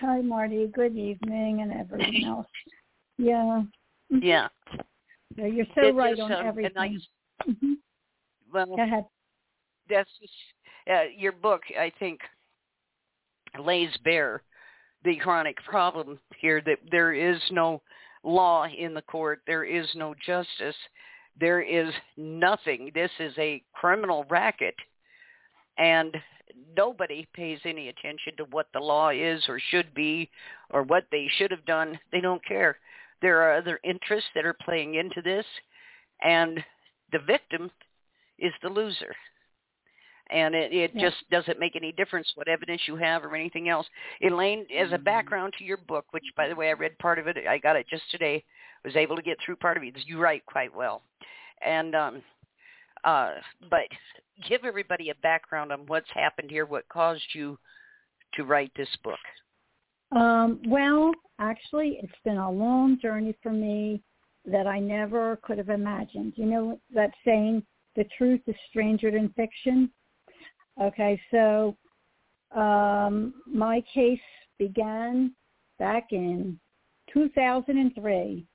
hi, 0.00 0.20
Marti. 0.20 0.68
Good 0.68 0.96
evening, 0.96 1.60
and 1.62 1.72
everyone 1.72 2.24
else. 2.26 2.46
Yeah. 3.18 3.62
Yeah. 4.10 4.48
yeah 5.36 5.46
you're 5.46 5.66
so 5.74 5.88
it 5.88 5.94
right 5.94 6.18
on 6.18 6.32
um, 6.32 6.46
everything. 6.46 6.76
I, 6.76 7.48
mm-hmm. 7.48 7.72
Well, 8.52 8.66
Go 8.76 8.82
ahead. 8.82 9.04
That's 9.88 10.10
just, 10.20 10.32
uh, 10.90 11.04
your 11.16 11.32
book. 11.32 11.62
I 11.78 11.92
think 11.98 12.20
lays 13.62 13.90
bare 14.04 14.42
the 15.04 15.16
chronic 15.16 15.56
problem 15.64 16.18
here 16.38 16.60
that 16.66 16.78
there 16.90 17.12
is 17.12 17.40
no 17.50 17.82
law 18.26 18.66
in 18.66 18.92
the 18.92 19.02
court. 19.02 19.40
There 19.46 19.64
is 19.64 19.86
no 19.94 20.14
justice. 20.14 20.76
There 21.38 21.62
is 21.62 21.92
nothing. 22.16 22.90
This 22.94 23.10
is 23.18 23.32
a 23.38 23.62
criminal 23.72 24.26
racket. 24.28 24.74
And 25.78 26.14
nobody 26.76 27.26
pays 27.34 27.58
any 27.64 27.88
attention 27.88 28.36
to 28.38 28.44
what 28.50 28.66
the 28.72 28.80
law 28.80 29.10
is 29.10 29.42
or 29.48 29.60
should 29.70 29.94
be 29.94 30.28
or 30.70 30.82
what 30.82 31.04
they 31.10 31.28
should 31.36 31.50
have 31.50 31.64
done. 31.64 31.98
They 32.12 32.20
don't 32.20 32.44
care. 32.44 32.78
There 33.22 33.42
are 33.42 33.56
other 33.56 33.80
interests 33.84 34.30
that 34.34 34.44
are 34.44 34.56
playing 34.64 34.94
into 34.94 35.22
this. 35.22 35.46
And 36.22 36.62
the 37.12 37.20
victim 37.26 37.70
is 38.38 38.52
the 38.62 38.68
loser 38.68 39.14
and 40.30 40.54
it, 40.54 40.72
it 40.72 40.90
yeah. 40.94 41.08
just 41.08 41.16
doesn't 41.30 41.60
make 41.60 41.76
any 41.76 41.92
difference 41.92 42.30
what 42.34 42.48
evidence 42.48 42.82
you 42.86 42.96
have 42.96 43.24
or 43.24 43.34
anything 43.34 43.68
else. 43.68 43.86
Elaine, 44.22 44.66
as 44.76 44.90
a 44.90 44.94
mm-hmm. 44.94 45.04
background 45.04 45.52
to 45.58 45.64
your 45.64 45.76
book, 45.76 46.06
which 46.10 46.24
by 46.36 46.48
the 46.48 46.54
way 46.54 46.68
I 46.68 46.72
read 46.72 46.98
part 46.98 47.18
of 47.18 47.26
it, 47.26 47.36
I 47.48 47.58
got 47.58 47.76
it 47.76 47.86
just 47.88 48.10
today, 48.10 48.44
was 48.84 48.96
able 48.96 49.16
to 49.16 49.22
get 49.22 49.38
through 49.44 49.56
part 49.56 49.76
of 49.76 49.82
it. 49.82 49.94
You 50.06 50.18
write 50.18 50.44
quite 50.46 50.74
well, 50.74 51.02
and 51.64 51.94
um, 51.94 52.22
uh, 53.04 53.32
but 53.70 53.82
give 54.48 54.64
everybody 54.64 55.10
a 55.10 55.14
background 55.16 55.72
on 55.72 55.86
what's 55.86 56.10
happened 56.14 56.50
here, 56.50 56.66
what 56.66 56.88
caused 56.88 57.26
you 57.34 57.58
to 58.34 58.44
write 58.44 58.72
this 58.76 58.88
book. 59.02 59.18
Um, 60.12 60.60
well, 60.68 61.12
actually, 61.40 61.98
it's 62.02 62.12
been 62.24 62.36
a 62.36 62.50
long 62.50 62.98
journey 63.00 63.34
for 63.42 63.52
me 63.52 64.02
that 64.44 64.66
I 64.66 64.78
never 64.78 65.36
could 65.42 65.58
have 65.58 65.68
imagined. 65.70 66.34
You 66.36 66.46
know 66.46 66.80
that 66.94 67.10
saying, 67.24 67.64
"The 67.96 68.04
truth 68.16 68.40
is 68.46 68.54
stranger 68.68 69.10
than 69.10 69.30
fiction." 69.30 69.90
Okay, 70.80 71.20
so 71.30 71.76
um, 72.54 73.34
my 73.46 73.82
case 73.92 74.20
began 74.58 75.32
back 75.78 76.08
in 76.12 76.58
2003, 77.12 78.46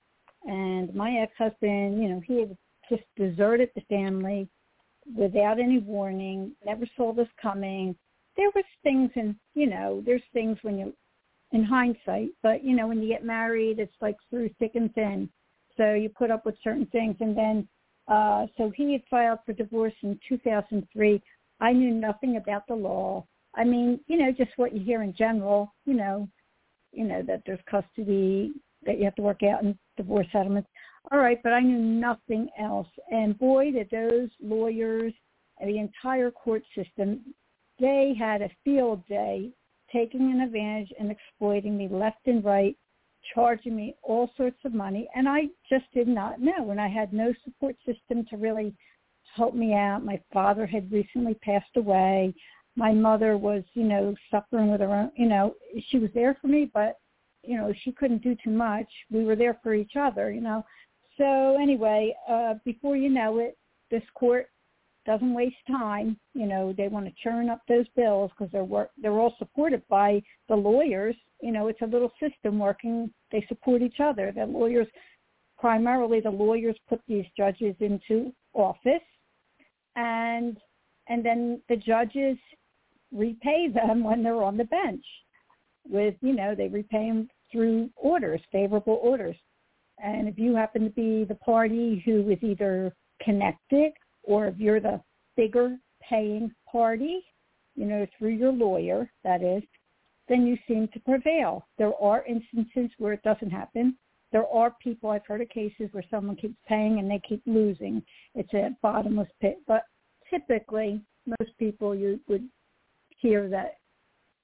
and 0.44 0.96
my 0.96 1.12
ex-husband, 1.22 2.02
you 2.02 2.10
know, 2.10 2.22
he 2.26 2.40
had 2.40 2.58
just 2.90 3.04
deserted 3.16 3.70
the 3.76 3.82
family 3.82 4.50
without 5.16 5.60
any 5.60 5.80
warning, 5.80 6.52
never 6.66 6.86
saw 6.96 7.14
this 7.14 7.28
coming. 7.42 7.96
There 8.38 8.52
was 8.56 8.66
things, 8.84 9.12
and 9.16 9.36
you 9.56 9.68
know, 9.68 10.02
there's 10.06 10.22
things 10.34 10.58
when 10.62 10.78
you 10.78 10.94
in 11.52 11.64
hindsight. 11.64 12.30
But 12.44 12.64
you 12.64 12.76
know, 12.76 12.88
when 12.88 13.02
you 13.02 13.10
get 13.10 13.26
married, 13.26 13.80
it's 13.80 13.96
like 14.02 14.18
through 14.30 14.50
thick 14.60 14.72
and 14.76 14.94
thin. 14.94 15.30
So 15.78 15.94
you 15.94 16.10
put 16.10 16.32
up 16.32 16.46
with 16.46 16.56
certain 16.64 16.86
things, 16.88 17.16
and 17.20 17.38
then 17.38 17.68
uh, 18.08 18.48
so 18.58 18.72
he 18.76 18.94
had 18.94 19.04
filed 19.10 19.40
for 19.46 19.54
divorce 19.54 19.94
in 20.04 20.20
2003. 20.28 21.22
I 21.62 21.72
knew 21.72 21.92
nothing 21.92 22.38
about 22.38 22.68
the 22.68 22.76
law. 22.76 23.26
I 23.56 23.64
mean, 23.64 24.00
you 24.08 24.18
know, 24.18 24.32
just 24.32 24.52
what 24.58 24.74
you 24.74 24.84
hear 24.84 25.04
in 25.04 25.14
general. 25.16 25.74
You 25.86 25.94
know, 25.94 26.28
you 26.92 27.06
know 27.06 27.22
that 27.24 27.44
there's 27.46 27.60
custody 27.70 28.52
that 28.86 28.98
you 28.98 29.06
have 29.06 29.16
to 29.16 29.22
work 29.22 29.44
out 29.44 29.64
in 29.64 29.78
divorce 29.96 30.28
settlements. 30.32 30.70
All 31.12 31.20
right, 31.20 31.42
but 31.44 31.54
I 31.54 31.62
knew 31.62 31.80
nothing 31.80 32.50
else. 32.60 32.88
And 33.10 33.38
boy, 33.38 33.72
did 33.72 33.90
those 33.92 34.30
lawyers 34.42 35.14
and 35.60 35.70
the 35.70 35.80
entire 35.80 36.32
court 36.32 36.64
system, 36.76 37.22
they 37.80 38.14
had 38.18 38.42
a 38.42 38.50
field 38.64 39.06
day 39.08 39.52
taking 39.92 40.32
an 40.32 40.42
advantage 40.42 40.92
and 41.00 41.12
exploiting 41.12 41.78
me 41.78 41.88
left 41.90 42.26
and 42.26 42.44
right, 42.44 42.76
charging 43.34 43.76
me 43.76 43.96
all 44.04 44.32
sorts 44.38 44.60
of 44.66 44.74
money. 44.74 45.08
And 45.16 45.28
I 45.28 45.42
just 45.70 45.86
did 45.94 46.08
not 46.08 46.40
know. 46.40 46.72
And 46.72 46.80
I 46.80 46.88
had 46.88 47.14
no 47.14 47.34
support 47.44 47.76
system 47.86 48.26
to 48.30 48.38
really 48.38 48.74
help 49.36 49.56
me 49.56 49.74
out. 49.74 50.04
My 50.04 50.20
father 50.34 50.66
had 50.66 50.92
recently 50.92 51.34
passed 51.36 51.76
away. 51.76 52.34
My 52.76 52.94
mother 52.94 53.38
was, 53.38 53.64
you 53.74 53.84
know, 53.84 54.16
suffering 54.30 54.72
with 54.72 54.82
her 54.82 54.88
own, 54.88 55.12
you 55.16 55.28
know, 55.28 55.56
she 55.90 56.00
was 56.00 56.10
there 56.14 56.38
for 56.42 56.48
me, 56.48 56.70
but, 56.74 56.98
you 57.44 57.58
know, 57.58 57.74
she 57.84 57.92
couldn't 57.92 58.24
do 58.24 58.36
too 58.44 58.52
much. 58.52 58.88
We 59.10 59.26
were 59.26 59.36
there 59.36 59.60
for 59.62 59.74
each 59.74 59.96
other, 60.00 60.32
you 60.32 60.42
know. 60.42 60.64
So 61.18 61.58
anyway, 61.62 62.16
uh, 62.30 62.56
before 62.64 62.96
you 62.96 63.10
know 63.10 63.40
it, 63.40 63.58
this 63.90 64.04
court 64.16 64.48
doesn't 65.06 65.34
waste 65.34 65.56
time. 65.68 66.18
You 66.34 66.46
know, 66.46 66.74
they 66.78 66.88
want 66.88 67.06
to 67.08 67.14
churn 67.22 67.50
up 67.50 67.62
those 67.68 67.88
bills 67.96 68.32
because 68.32 68.52
they're 68.52 68.64
work, 68.64 68.92
they're 69.02 69.20
all 69.20 69.36
supported 69.38 69.82
by 69.90 70.22
the 70.48 70.56
lawyers. 70.56 71.16
You 71.42 71.52
know, 71.52 71.68
it's 71.68 71.82
a 71.82 71.88
little 71.88 72.12
system 72.20 72.60
working. 72.60 73.12
They 73.32 73.46
support 73.48 73.82
each 73.82 74.00
other. 74.00 74.32
The 74.32 74.46
lawyers, 74.46 74.88
primarily 75.58 76.20
the 76.22 76.30
lawyers, 76.30 76.76
put 76.88 77.02
these 77.08 77.26
judges 77.36 77.76
into 77.80 78.34
office, 78.54 79.02
and 79.96 80.58
and 81.08 81.26
then 81.26 81.62
the 81.70 81.76
judges 81.76 82.38
repay 83.12 83.68
them 83.68 84.04
when 84.04 84.24
they're 84.24 84.44
on 84.44 84.58
the 84.58 84.66
bench. 84.66 85.04
With 85.88 86.16
you 86.22 86.34
know, 86.34 86.56
they 86.56 86.68
repay 86.68 87.08
them 87.08 87.30
through 87.52 87.90
orders, 87.96 88.42
favorable 88.52 89.00
orders. 89.02 89.36
And 90.04 90.28
if 90.28 90.38
you 90.38 90.56
happen 90.56 90.84
to 90.84 90.90
be 90.90 91.26
the 91.26 91.36
party 91.36 92.02
who 92.06 92.30
is 92.30 92.40
either 92.42 92.94
connected 93.22 93.92
or 94.24 94.48
if 94.48 94.58
you're 94.58 94.80
the 94.80 95.02
bigger 95.36 95.78
paying 96.02 96.52
party, 96.72 97.22
you 97.76 97.86
know, 97.86 98.06
through 98.18 98.30
your 98.30 98.52
lawyer, 98.52 99.12
that 99.24 99.44
is, 99.44 99.64
then 100.28 100.46
you 100.46 100.58
seem 100.68 100.88
to 100.94 101.00
prevail. 101.00 101.68
There 101.78 101.94
are 102.02 102.26
instances 102.26 102.90
where 102.98 103.14
it 103.14 103.24
doesn't 103.24 103.50
happen. 103.50 103.98
There 104.32 104.48
are 104.48 104.76
people, 104.82 105.10
I've 105.10 105.26
heard 105.26 105.42
of 105.42 105.50
cases 105.50 105.90
where 105.92 106.04
someone 106.10 106.36
keeps 106.36 106.56
paying 106.68 107.00
and 107.00 107.10
they 107.10 107.22
keep 107.28 107.42
losing. 107.46 108.02
It's 108.36 108.54
a 108.54 108.76
bottomless 108.82 109.30
pit. 109.42 109.58
But 109.68 109.84
typically, 110.30 111.02
most 111.26 111.52
people 111.60 111.94
you 111.94 112.20
would 112.28 112.48
hear 113.20 113.50
that, 113.50 113.76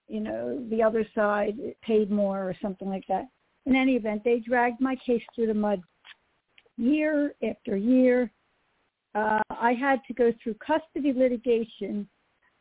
you 0.08 0.20
know, 0.20 0.64
the 0.70 0.84
other 0.84 1.06
side 1.16 1.56
paid 1.82 2.12
more 2.12 2.40
or 2.40 2.56
something 2.62 2.90
like 2.90 3.06
that. 3.08 3.26
In 3.66 3.76
any 3.76 3.96
event, 3.96 4.24
they 4.24 4.40
dragged 4.40 4.82
my 4.82 4.96
case 5.06 5.24
through 5.36 5.48
the 5.48 5.54
mud 5.54 5.82
year 6.78 7.34
after 7.42 7.76
year 7.76 8.32
uh, 9.18 9.40
I 9.50 9.74
had 9.74 10.02
to 10.08 10.14
go 10.14 10.32
through 10.42 10.56
custody 10.56 11.14
litigation 11.14 12.08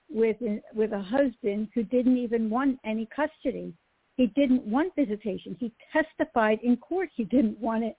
with 0.08 0.36
with 0.74 0.92
a 0.92 1.02
husband 1.02 1.68
who 1.74 1.82
didn't 1.82 2.16
even 2.16 2.48
want 2.48 2.78
any 2.84 3.08
custody. 3.14 3.74
He 4.16 4.28
didn't 4.28 4.64
want 4.64 4.94
visitation. 4.96 5.56
He 5.58 5.72
testified 5.92 6.58
in 6.62 6.76
court 6.78 7.10
he 7.14 7.24
didn't 7.24 7.58
want 7.58 7.84
it. 7.84 7.96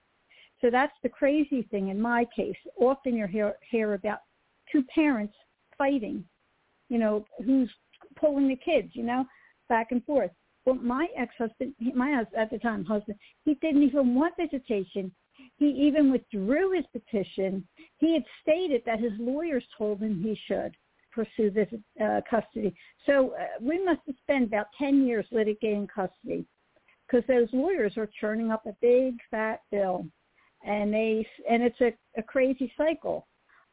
So 0.62 0.70
that's 0.72 0.94
the 1.04 1.10
crazy 1.10 1.68
thing 1.70 1.90
in 1.90 2.02
my 2.02 2.26
case. 2.36 2.56
Often 2.80 3.16
you 3.16 3.28
hear, 3.28 3.56
hear 3.70 3.94
about 3.94 4.20
two 4.72 4.84
parents 4.84 5.36
fighting, 5.78 6.24
you 6.90 6.98
know, 6.98 7.26
who's 7.46 7.70
pulling 8.16 8.48
the 8.48 8.56
kids, 8.56 8.90
you 8.94 9.04
know, 9.04 9.26
back 9.70 9.92
and 9.92 10.04
forth. 10.06 10.32
Well, 10.66 10.76
my 10.76 11.08
ex-husband, 11.16 11.76
my 11.96 12.14
husband, 12.14 12.42
at 12.42 12.50
the 12.50 12.58
time 12.58 12.84
husband, 12.84 13.18
he 13.46 13.54
didn't 13.56 13.84
even 13.84 14.16
want 14.16 14.34
visitation. 14.38 15.12
He 15.58 15.68
even 15.68 16.12
withdrew 16.12 16.72
his 16.72 16.86
petition. 16.92 17.66
He 18.00 18.14
had 18.14 18.24
stated 18.42 18.82
that 18.86 19.00
his 19.00 19.14
lawyers 19.20 19.64
told 19.78 20.02
him 20.02 20.22
he 20.22 20.38
should 20.48 20.76
pursue 21.18 21.50
this 21.50 21.68
uh, 22.04 22.22
custody. 22.30 22.76
So 23.06 23.34
uh, 23.40 23.46
we 23.62 23.84
must 23.84 24.02
have 24.08 24.16
spent 24.22 24.46
about 24.46 24.68
10 24.78 25.06
years 25.06 25.26
litigating 25.34 25.88
custody 25.88 26.46
because 27.06 27.26
those 27.28 27.48
lawyers 27.54 27.98
are 27.98 28.10
churning 28.20 28.52
up 28.52 28.66
a 28.66 28.76
big 28.82 29.16
fat 29.32 29.62
bill. 29.72 30.06
And 30.64 30.94
they 30.94 31.26
and 31.50 31.64
it's 31.64 31.80
a, 31.82 31.94
a 32.18 32.24
crazy 32.24 32.72
cycle. 32.78 33.28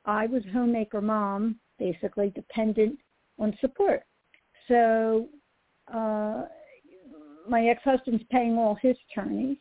I 0.05 0.27
was 0.27 0.43
homemaker 0.53 1.01
mom, 1.01 1.57
basically 1.79 2.31
dependent 2.35 2.99
on 3.39 3.57
support. 3.61 4.03
So 4.69 5.29
uh, 5.93 6.45
my 7.49 7.67
ex-husband's 7.67 8.25
paying 8.31 8.57
all 8.57 8.79
his 8.81 8.97
attorneys 9.11 9.57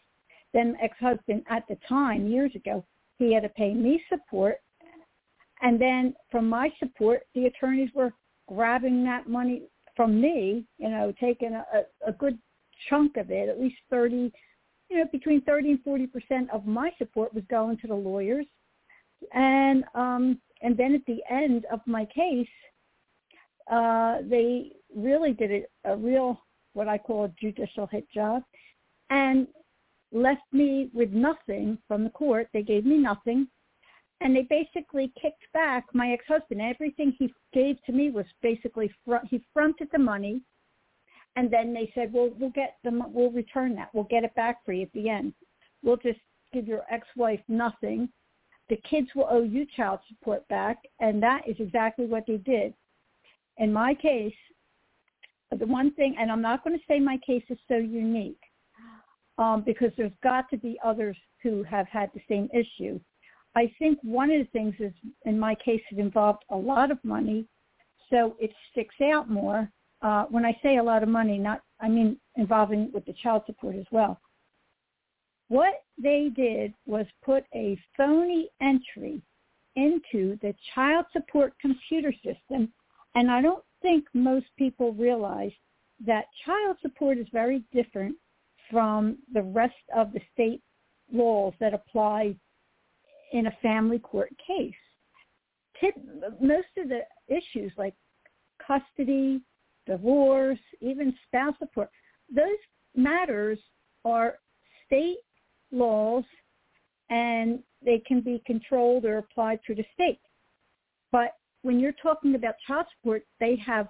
then 0.54 0.78
ex-husband 0.82 1.44
at 1.50 1.64
the 1.68 1.78
time, 1.90 2.28
years 2.28 2.52
ago, 2.56 2.86
he 3.18 3.34
had 3.34 3.44
to 3.44 3.50
pay 3.50 3.74
me 3.74 4.02
support. 4.10 4.58
And 5.64 5.80
then 5.80 6.14
from 6.30 6.48
my 6.48 6.70
support, 6.78 7.22
the 7.34 7.46
attorneys 7.46 7.90
were 7.96 8.14
grabbing 8.48 9.04
that 9.06 9.28
money 9.28 9.64
from 9.96 10.20
me, 10.20 10.66
you 10.78 10.90
know, 10.90 11.14
taking 11.20 11.54
a, 11.54 11.64
a, 12.06 12.12
good 12.12 12.38
chunk 12.90 13.16
of 13.16 13.32
it, 13.32 13.48
at 13.48 13.62
least 13.62 13.78
30, 13.90 14.32
you 14.90 14.98
know, 14.98 15.06
between 15.12 15.42
30 15.42 15.72
and 15.72 15.84
40 15.84 16.08
percent 16.08 16.50
of 16.52 16.66
my 16.66 16.92
support 16.98 17.34
was 17.34 17.44
going 17.50 17.78
to 17.78 17.88
the 17.88 17.96
lawyers. 17.96 18.46
And 19.34 19.86
um, 19.96 20.42
and 20.62 20.76
then 20.76 20.94
at 20.94 21.06
the 21.08 21.20
end 21.32 21.66
of 21.72 21.80
my 21.86 22.06
case, 22.06 22.48
uh, 23.72 24.18
they 24.30 24.74
really 24.94 25.32
did 25.32 25.66
a, 25.86 25.92
a 25.92 25.96
real 25.96 26.42
what 26.74 26.90
I 26.90 26.98
call 26.98 27.26
a 27.26 27.32
judicial 27.40 27.88
hit 27.88 28.06
job, 28.12 28.44
and 29.10 29.48
left 30.12 30.42
me 30.52 30.90
with 30.94 31.12
nothing 31.12 31.78
from 31.88 32.04
the 32.04 32.10
court. 32.10 32.50
They 32.52 32.64
gave 32.64 32.86
me 32.86 32.98
nothing. 32.98 33.48
And 34.24 34.34
they 34.34 34.44
basically 34.44 35.12
kicked 35.22 35.44
back 35.54 35.86
my 35.94 36.14
ex-husband. 36.14 36.62
Everything 36.62 37.14
he 37.20 37.34
gave 37.54 37.76
to 37.84 37.92
me 37.92 38.10
was 38.10 38.26
basically, 38.42 38.90
front, 39.06 39.28
he 39.30 39.44
fronted 39.54 39.90
the 39.92 40.00
money. 40.00 40.42
And 41.36 41.52
then 41.52 41.74
they 41.74 41.92
said, 41.94 42.14
well, 42.14 42.32
we'll 42.40 42.52
get 42.52 42.78
the, 42.86 43.02
we'll 43.12 43.32
return 43.32 43.76
that. 43.76 43.90
We'll 43.94 44.06
get 44.06 44.24
it 44.24 44.34
back 44.36 44.64
for 44.66 44.72
you 44.72 44.84
at 44.84 44.94
the 44.94 45.10
end. 45.10 45.34
We'll 45.84 45.98
just 45.98 46.20
give 46.54 46.68
your 46.68 46.84
ex-wife 46.90 47.42
nothing. 47.50 48.08
The 48.70 48.78
kids 48.90 49.10
will 49.14 49.28
owe 49.30 49.44
you 49.44 49.66
child 49.76 50.00
support 50.08 50.48
back. 50.48 50.78
And 51.02 51.22
that 51.22 51.42
is 51.46 51.58
exactly 51.60 52.06
what 52.06 52.24
they 52.26 52.38
did. 52.38 52.74
In 53.58 53.74
my 53.74 53.94
case, 53.94 54.34
the 55.52 55.68
one 55.68 55.94
thing, 55.96 56.16
and 56.18 56.32
I'm 56.32 56.42
not 56.42 56.64
going 56.64 56.78
to 56.78 56.86
say 56.88 57.00
my 57.00 57.20
case 57.26 57.44
is 57.50 57.60
so 57.68 57.76
unique, 57.76 58.40
um, 59.38 59.64
because 59.66 59.92
there's 59.98 60.12
got 60.24 60.50
to 60.52 60.58
be 60.58 60.80
others 60.84 61.18
who 61.42 61.62
have 61.64 61.88
had 61.88 62.10
the 62.14 62.22
same 62.30 62.48
issue. 62.54 63.00
I 63.56 63.72
think 63.78 64.00
one 64.02 64.32
of 64.32 64.40
the 64.40 64.52
things 64.52 64.76
is, 64.80 64.94
in 65.26 65.40
my 65.40 65.56
case, 65.56 65.82
it 65.92 66.00
involved 66.00 66.44
a 66.50 66.56
lot 66.56 66.92
of 66.92 67.04
money, 67.04 67.46
so 68.10 68.36
it 68.40 68.52
sticks 68.72 68.96
out 69.02 69.30
more. 69.30 69.70
Uh, 70.02 70.26
when 70.30 70.44
I 70.46 70.58
say 70.62 70.78
a 70.78 70.84
lot 70.84 71.04
of 71.04 71.10
money, 71.10 71.38
not 71.38 71.62
I 71.80 71.88
mean 71.88 72.18
involving 72.36 72.92
with 72.92 73.06
the 73.06 73.14
child 73.14 73.44
support 73.46 73.76
as 73.76 73.86
well. 73.92 74.20
What 75.50 75.84
they 76.02 76.32
did 76.36 76.74
was 76.86 77.06
put 77.24 77.46
a 77.54 77.78
phony 77.96 78.50
entry 78.60 79.22
into 79.76 80.38
the 80.42 80.54
child 80.74 81.06
support 81.14 81.54
computer 81.60 82.14
system, 82.24 82.72
and 83.16 83.30
I 83.30 83.42
don't 83.42 83.64
think 83.82 84.06
most 84.14 84.48
people 84.58 84.94
realize 84.94 85.52
that 86.06 86.26
child 86.46 86.78
support 86.82 87.18
is 87.18 87.28
very 87.32 87.64
different 87.72 88.16
from 88.72 89.18
the 89.34 89.44
rest 89.44 89.76
of 89.96 90.12
the 90.12 90.22
state 90.34 90.62
laws 91.12 91.54
that 91.60 91.74
apply 91.74 92.36
in 93.34 93.48
a 93.48 93.58
family 93.62 94.00
court 94.00 94.32
case. 94.46 94.74
Tip, 95.80 95.96
most 96.40 96.68
of 96.78 96.88
the 96.88 97.02
issues 97.28 97.72
like 97.78 97.96
custody, 98.66 99.42
divorce, 99.86 100.60
even 100.80 101.14
spouse 101.28 101.56
support, 101.60 101.90
those 102.34 102.58
matters 102.96 103.60
are 104.06 104.38
state 104.86 105.18
laws 105.72 106.24
and 107.10 107.60
they 107.84 108.02
can 108.08 108.22
be 108.22 108.42
controlled 108.46 109.04
or 109.04 109.18
applied 109.18 109.60
through 109.66 109.76
the 109.76 109.86
state. 109.94 110.22
But 111.12 111.32
when 111.64 111.80
you're 111.80 111.94
talking 112.02 112.36
about 112.36 112.56
child 112.66 112.86
support, 112.96 113.24
they 113.40 113.56
have 113.58 113.88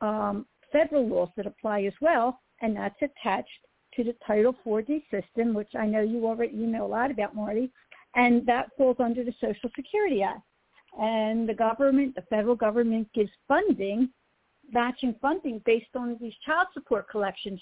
um, 0.00 0.46
federal 0.72 1.06
laws 1.06 1.28
that 1.36 1.46
apply 1.46 1.82
as 1.82 1.92
well, 2.00 2.40
and 2.60 2.76
that's 2.76 3.00
attached 3.02 3.48
to 3.94 4.04
the 4.04 4.14
Title 4.26 4.54
4D 4.66 5.02
system, 5.10 5.54
which 5.54 5.70
I 5.78 5.86
know 5.86 6.02
you 6.02 6.26
already 6.26 6.56
you 6.56 6.66
know 6.66 6.86
a 6.86 6.88
lot 6.88 7.10
about, 7.10 7.34
Marti, 7.34 7.70
and 8.14 8.46
that 8.46 8.70
falls 8.76 8.96
under 8.98 9.24
the 9.24 9.34
Social 9.40 9.70
Security 9.76 10.22
Act. 10.22 10.42
And 10.98 11.48
the 11.48 11.54
government, 11.54 12.14
the 12.14 12.22
federal 12.22 12.56
government, 12.56 13.08
gives 13.14 13.30
funding, 13.46 14.08
matching 14.72 15.14
funding 15.20 15.60
based 15.64 15.94
on 15.94 16.16
these 16.20 16.32
child 16.44 16.66
support 16.74 17.08
collections. 17.10 17.60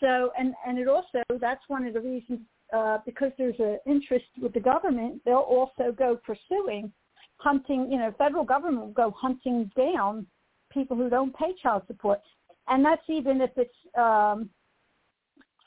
so, 0.00 0.30
and 0.38 0.54
and 0.66 0.78
it 0.78 0.88
also 0.88 1.22
that's 1.40 1.62
one 1.68 1.86
of 1.86 1.94
the 1.94 2.00
reasons 2.00 2.40
uh, 2.72 2.98
because 3.06 3.32
there's 3.38 3.58
an 3.58 3.78
interest 3.86 4.26
with 4.40 4.52
the 4.52 4.60
government, 4.60 5.22
they'll 5.24 5.36
also 5.36 5.92
go 5.92 6.18
pursuing 6.24 6.92
hunting. 7.36 7.90
You 7.90 7.98
know, 7.98 8.14
federal 8.18 8.44
government 8.44 8.86
will 8.86 8.92
go 8.92 9.10
hunting 9.10 9.70
down 9.76 10.26
people 10.70 10.96
who 10.96 11.08
don't 11.08 11.34
pay 11.34 11.54
child 11.62 11.82
support, 11.86 12.20
and 12.68 12.84
that's 12.84 13.08
even 13.08 13.40
if 13.40 13.50
it's 13.56 13.74
um, 13.96 14.50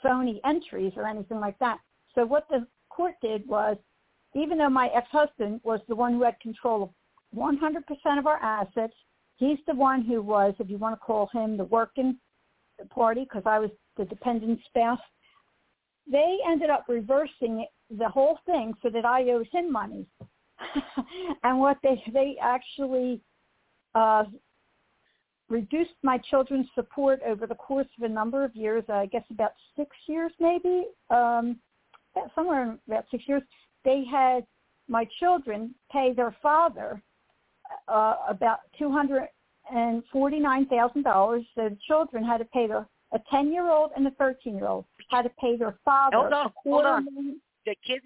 phony 0.01 0.39
entries 0.45 0.93
or 0.95 1.07
anything 1.07 1.39
like 1.39 1.57
that. 1.59 1.79
So 2.13 2.25
what 2.25 2.47
the 2.49 2.67
court 2.89 3.15
did 3.21 3.47
was, 3.47 3.77
even 4.33 4.57
though 4.57 4.69
my 4.69 4.87
ex-husband 4.95 5.61
was 5.63 5.79
the 5.87 5.95
one 5.95 6.13
who 6.13 6.23
had 6.23 6.39
control 6.39 6.83
of 6.83 6.89
100% 7.35 8.19
of 8.19 8.27
our 8.27 8.37
assets, 8.37 8.93
he's 9.37 9.57
the 9.67 9.75
one 9.75 10.03
who 10.03 10.21
was, 10.21 10.53
if 10.59 10.69
you 10.69 10.77
want 10.77 10.93
to 10.95 10.99
call 10.99 11.29
him 11.33 11.57
the 11.57 11.65
working 11.65 12.17
party, 12.89 13.21
because 13.21 13.43
I 13.45 13.59
was 13.59 13.71
the 13.97 14.05
dependent 14.05 14.59
spouse. 14.65 14.99
They 16.09 16.37
ended 16.47 16.69
up 16.69 16.85
reversing 16.87 17.65
the 17.89 18.09
whole 18.09 18.39
thing 18.45 18.73
so 18.81 18.89
that 18.89 19.05
I 19.05 19.23
owed 19.31 19.47
him 19.51 19.71
money. 19.71 20.05
and 21.43 21.59
what 21.59 21.77
they 21.83 22.01
they 22.13 22.35
actually 22.41 23.19
uh, 23.95 24.23
reduced 25.49 25.91
my 26.01 26.17
children's 26.17 26.67
support 26.75 27.19
over 27.25 27.45
the 27.45 27.55
course 27.55 27.87
of 27.97 28.09
a 28.09 28.13
number 28.13 28.43
of 28.43 28.55
years. 28.55 28.83
I 28.89 29.05
guess 29.07 29.23
about 29.29 29.51
six 29.75 29.89
years, 30.07 30.31
maybe 30.39 30.85
um, 31.09 31.59
somewhere 32.35 32.77
about 32.87 33.05
six 33.11 33.23
years. 33.27 33.43
They 33.83 34.03
had 34.09 34.45
my 34.87 35.07
children 35.19 35.73
pay 35.91 36.13
their 36.13 36.35
father 36.41 37.01
uh, 37.87 38.15
about 38.27 38.59
two 38.77 38.91
hundred 38.91 39.27
and 39.73 40.03
forty 40.11 40.39
nine 40.39 40.65
thousand 40.67 41.03
dollars. 41.03 41.43
So 41.55 41.69
the 41.69 41.77
children 41.87 42.23
had 42.23 42.37
to 42.39 42.45
pay 42.45 42.67
their 42.67 42.87
a 43.13 43.19
ten 43.29 43.51
year 43.51 43.69
old 43.69 43.91
and 43.95 44.05
a 44.07 44.11
thirteen 44.11 44.55
year 44.55 44.67
old 44.67 44.85
had 45.09 45.23
to 45.23 45.31
pay 45.39 45.57
their 45.57 45.77
father 45.83 46.17
hold 46.17 46.33
on, 46.33 46.51
hold 46.63 46.85
on. 46.85 47.05
million. 47.05 47.41
The 47.65 47.75
kids, 47.85 48.05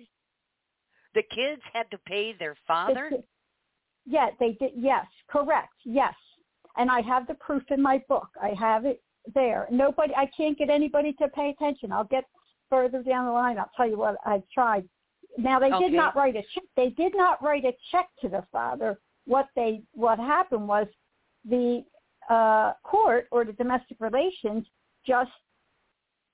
the 1.14 1.24
kids 1.24 1.62
had 1.72 1.90
to 1.92 1.98
pay 2.00 2.34
their 2.34 2.56
father. 2.68 3.10
The, 3.12 3.24
yeah, 4.06 4.30
they 4.40 4.54
did. 4.54 4.72
Yes, 4.76 5.06
correct. 5.30 5.74
Yes, 5.86 6.14
and 6.78 6.90
I 6.90 7.02
have 7.02 7.28
the 7.28 7.36
proof 7.36 7.64
in 7.70 7.82
my 7.82 8.02
book. 8.10 8.28
I 8.42 8.50
have 8.60 8.86
it 8.86 9.02
there. 9.34 9.68
Nobody, 9.72 10.14
I 10.16 10.30
can't 10.36 10.58
get 10.58 10.70
anybody 10.70 11.14
to 11.14 11.28
pay 11.30 11.50
attention. 11.50 11.92
I'll 11.92 12.04
get 12.04 12.26
further 12.70 13.02
down 13.02 13.26
the 13.26 13.32
line. 13.32 13.58
I'll 13.58 13.72
tell 13.78 13.90
you 13.90 13.98
what 13.98 14.18
I 14.26 14.42
tried. 14.54 14.88
Now 15.38 15.60
they 15.60 15.72
Okay. 15.72 15.90
did 15.90 15.94
not 15.94 16.16
write 16.16 16.36
a 16.36 16.44
check. 16.54 16.64
They 16.76 16.90
did 16.92 17.16
not 17.16 17.42
write 17.42 17.66
a 17.66 17.74
check 17.92 18.10
to 18.22 18.30
the 18.30 18.44
father. 18.52 19.00
What 19.26 19.50
they 19.56 19.84
what 19.94 20.20
happened 20.20 20.68
was 20.68 20.88
the 21.44 21.84
uh, 22.30 22.74
court 22.84 23.28
or 23.32 23.46
the 23.46 23.54
domestic 23.54 23.98
relations 24.00 24.66
just 25.06 25.32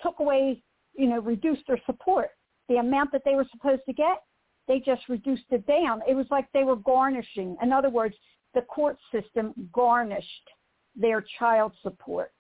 took 0.02 0.20
away, 0.20 0.64
you 0.94 1.08
know, 1.08 1.20
reduced 1.20 1.66
their 1.68 1.80
support. 1.86 2.30
The 2.70 2.78
amount 2.78 3.12
that 3.12 3.24
they 3.26 3.36
were 3.36 3.48
supposed 3.52 3.84
to 3.86 3.94
get, 3.94 4.24
they 4.68 4.80
just 4.80 5.08
reduced 5.10 5.46
it 5.50 5.66
down. 5.68 6.02
It 6.08 6.16
was 6.16 6.28
like 6.32 6.48
they 6.54 6.64
were 6.64 6.78
garnishing. 6.78 7.58
In 7.62 7.74
other 7.74 7.90
words, 7.90 8.16
the 8.54 8.62
court 8.62 8.98
system 9.12 9.54
garnished 9.74 10.50
their 10.96 11.24
child 11.40 11.74
support. 11.82 12.32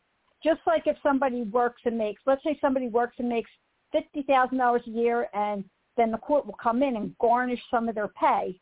Just 0.43 0.61
like 0.65 0.83
if 0.87 0.97
somebody 1.03 1.43
works 1.43 1.81
and 1.85 1.97
makes, 1.97 2.21
let's 2.25 2.43
say 2.43 2.57
somebody 2.61 2.87
works 2.87 3.15
and 3.19 3.29
makes 3.29 3.49
$50,000 3.93 4.87
a 4.87 4.89
year 4.89 5.27
and 5.33 5.63
then 5.97 6.11
the 6.11 6.17
court 6.17 6.45
will 6.45 6.57
come 6.61 6.83
in 6.83 6.95
and 6.95 7.17
garnish 7.19 7.61
some 7.69 7.89
of 7.89 7.95
their 7.95 8.09
pay. 8.09 8.59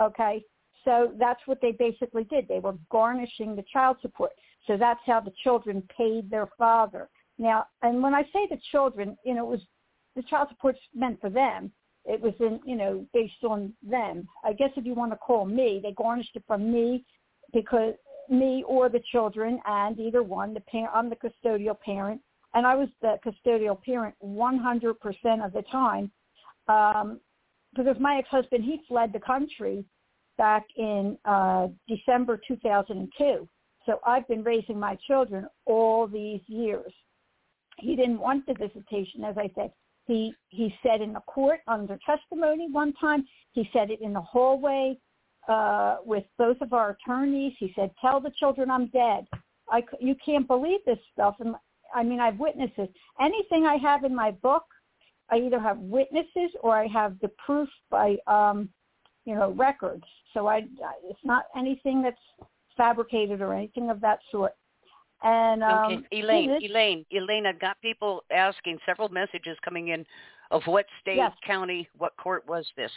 Okay? 0.00 0.42
So 0.84 1.12
that's 1.18 1.40
what 1.46 1.60
they 1.60 1.72
basically 1.72 2.24
did. 2.24 2.48
They 2.48 2.60
were 2.60 2.76
garnishing 2.90 3.54
the 3.54 3.64
child 3.72 3.98
support. 4.00 4.32
So 4.66 4.76
that's 4.76 5.00
how 5.06 5.20
the 5.20 5.32
children 5.42 5.82
paid 5.96 6.30
their 6.30 6.48
father. 6.58 7.08
Now, 7.38 7.66
and 7.82 8.02
when 8.02 8.14
I 8.14 8.22
say 8.24 8.46
the 8.48 8.60
children, 8.70 9.16
you 9.24 9.34
know, 9.34 9.46
it 9.46 9.50
was 9.50 9.66
the 10.16 10.22
child 10.22 10.48
support's 10.50 10.80
meant 10.94 11.20
for 11.20 11.30
them. 11.30 11.72
It 12.04 12.20
was 12.20 12.34
in, 12.40 12.60
you 12.64 12.76
know, 12.76 13.06
based 13.12 13.44
on 13.44 13.74
them. 13.82 14.26
I 14.42 14.52
guess 14.54 14.70
if 14.76 14.86
you 14.86 14.94
want 14.94 15.12
to 15.12 15.18
call 15.18 15.44
me, 15.44 15.80
they 15.82 15.92
garnished 15.92 16.34
it 16.34 16.44
from 16.46 16.72
me 16.72 17.04
because 17.52 17.94
me 18.30 18.64
or 18.66 18.88
the 18.88 19.02
children 19.12 19.60
and 19.66 19.98
either 19.98 20.22
one, 20.22 20.54
the 20.54 20.60
parent, 20.60 20.92
I'm 20.94 21.10
the 21.10 21.16
custodial 21.16 21.78
parent 21.78 22.20
and 22.54 22.66
I 22.66 22.74
was 22.74 22.88
the 23.02 23.16
custodial 23.24 23.82
parent 23.82 24.14
100% 24.24 25.44
of 25.44 25.52
the 25.52 25.64
time 25.70 26.10
um, 26.70 27.20
because 27.76 27.96
my 28.00 28.16
ex-husband, 28.18 28.64
he 28.64 28.80
fled 28.88 29.12
the 29.12 29.20
country 29.20 29.84
back 30.38 30.64
in 30.76 31.16
uh, 31.24 31.68
December 31.88 32.40
2002. 32.46 33.48
So 33.86 34.00
I've 34.06 34.26
been 34.28 34.42
raising 34.42 34.78
my 34.78 34.96
children 35.06 35.46
all 35.66 36.06
these 36.06 36.40
years. 36.46 36.92
He 37.78 37.96
didn't 37.96 38.18
want 38.18 38.46
the 38.46 38.54
visitation, 38.54 39.24
as 39.24 39.36
I 39.38 39.50
said. 39.54 39.72
He 40.06 40.34
he 40.48 40.74
said 40.82 41.00
in 41.00 41.12
the 41.12 41.20
court 41.20 41.60
under 41.68 41.98
testimony 42.04 42.68
one 42.70 42.92
time. 42.94 43.24
He 43.52 43.68
said 43.72 43.90
it 43.90 44.00
in 44.00 44.12
the 44.12 44.20
hallway 44.20 44.98
uh, 45.48 45.98
with 46.04 46.24
both 46.36 46.60
of 46.60 46.72
our 46.72 46.90
attorneys. 46.90 47.54
He 47.58 47.72
said, 47.76 47.90
"Tell 48.00 48.20
the 48.20 48.32
children 48.38 48.70
I'm 48.70 48.88
dead." 48.88 49.26
I 49.68 49.82
you 50.00 50.16
can't 50.24 50.48
believe 50.48 50.80
this 50.84 50.98
stuff, 51.12 51.36
and 51.38 51.54
I 51.94 52.02
mean 52.02 52.20
I've 52.20 52.38
witnessed 52.38 52.78
it. 52.78 52.92
Anything 53.20 53.66
I 53.66 53.76
have 53.76 54.04
in 54.04 54.14
my 54.14 54.32
book, 54.32 54.64
I 55.30 55.36
either 55.36 55.60
have 55.60 55.78
witnesses 55.78 56.50
or 56.62 56.76
I 56.76 56.86
have 56.88 57.18
the 57.20 57.30
proof 57.44 57.68
by 57.90 58.16
um, 58.26 58.68
you 59.24 59.34
know 59.34 59.52
records. 59.52 60.04
So 60.34 60.46
I 60.46 60.66
it's 61.04 61.24
not 61.24 61.44
anything 61.56 62.02
that's 62.02 62.48
fabricated 62.76 63.40
or 63.40 63.54
anything 63.54 63.90
of 63.90 64.00
that 64.00 64.20
sort. 64.30 64.54
And 65.22 65.62
um, 65.62 65.92
okay, 65.92 65.98
Elaine, 66.12 66.48
this- 66.48 66.62
Elaine, 66.70 67.04
Elaine, 67.12 67.46
I've 67.46 67.60
got 67.60 67.80
people 67.82 68.24
asking 68.32 68.78
several 68.86 69.08
messages 69.10 69.56
coming 69.62 69.88
in 69.88 70.06
of 70.50 70.62
what 70.64 70.86
state, 71.00 71.16
Yes. 71.16 71.32
county, 71.46 71.88
what 71.98 72.16
court 72.16 72.46
was 72.48 72.66
this? 72.76 72.90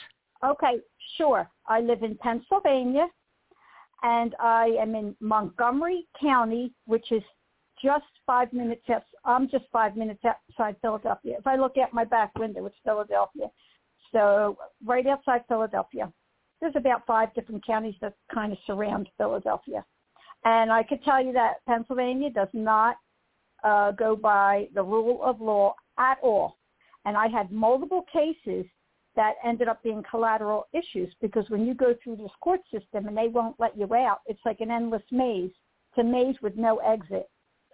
Okay, 0.44 0.80
sure. 1.18 1.50
I 1.68 1.82
live 1.82 2.04
in 2.04 2.18
Pennsylvania, 2.18 3.08
and 4.04 4.36
I 4.40 4.76
am 4.80 4.96
in 4.96 5.16
Montgomery 5.20 6.08
County, 6.20 6.72
which 6.86 7.12
is 7.12 7.24
just 7.82 8.06
five 8.26 8.52
minutes. 8.54 8.90
Out, 8.90 9.04
I'm 9.26 9.50
just 9.50 9.66
five 9.72 9.96
minutes 9.96 10.22
outside 10.26 10.76
Philadelphia. 10.82 11.36
If 11.38 11.48
I 11.48 11.56
look 11.56 11.78
out 11.78 11.94
my 11.94 12.04
back 12.04 12.38
window, 12.38 12.66
it's 12.66 12.76
Philadelphia. 12.84 13.48
So 14.12 14.58
right 14.86 15.06
outside 15.08 15.42
Philadelphia. 15.48 16.12
There's 16.62 16.76
about 16.76 17.06
five 17.06 17.34
different 17.34 17.66
counties 17.66 17.96
that 18.02 18.14
kind 18.34 18.54
of 18.54 18.58
surround 18.66 19.10
Philadelphia. 19.18 19.84
And 20.46 20.72
I 20.72 20.84
could 20.84 21.04
tell 21.04 21.24
you 21.24 21.34
that 21.34 21.56
Pennsylvania 21.68 22.30
does 22.30 22.50
not 22.54 22.98
uh, 23.64 23.92
go 23.92 24.16
by 24.16 24.68
the 24.74 24.84
rule 24.84 25.22
of 25.24 25.42
law 25.42 25.76
at 25.98 26.18
all. 26.22 26.58
And 27.06 27.18
I 27.18 27.28
had 27.28 27.52
multiple 27.52 28.06
cases 28.12 28.66
that 29.16 29.34
ended 29.44 29.68
up 29.68 29.84
being 29.84 30.04
collateral 30.10 30.68
issues 30.74 31.14
because 31.22 31.46
when 31.50 31.66
you 31.66 31.74
go 31.74 31.94
through 32.04 32.16
this 32.16 32.32
court 32.42 32.62
system 32.72 33.08
and 33.08 33.18
they 33.18 33.28
won't 33.28 33.60
let 33.60 33.78
you 33.78 33.94
out, 33.94 34.20
it's 34.26 34.42
like 34.46 34.60
an 34.62 34.72
endless 34.72 35.04
maze. 35.12 35.52
It's 35.92 36.00
a 36.00 36.04
maze 36.04 36.36
with 36.42 36.56
no 36.56 36.78
exit. 36.78 37.30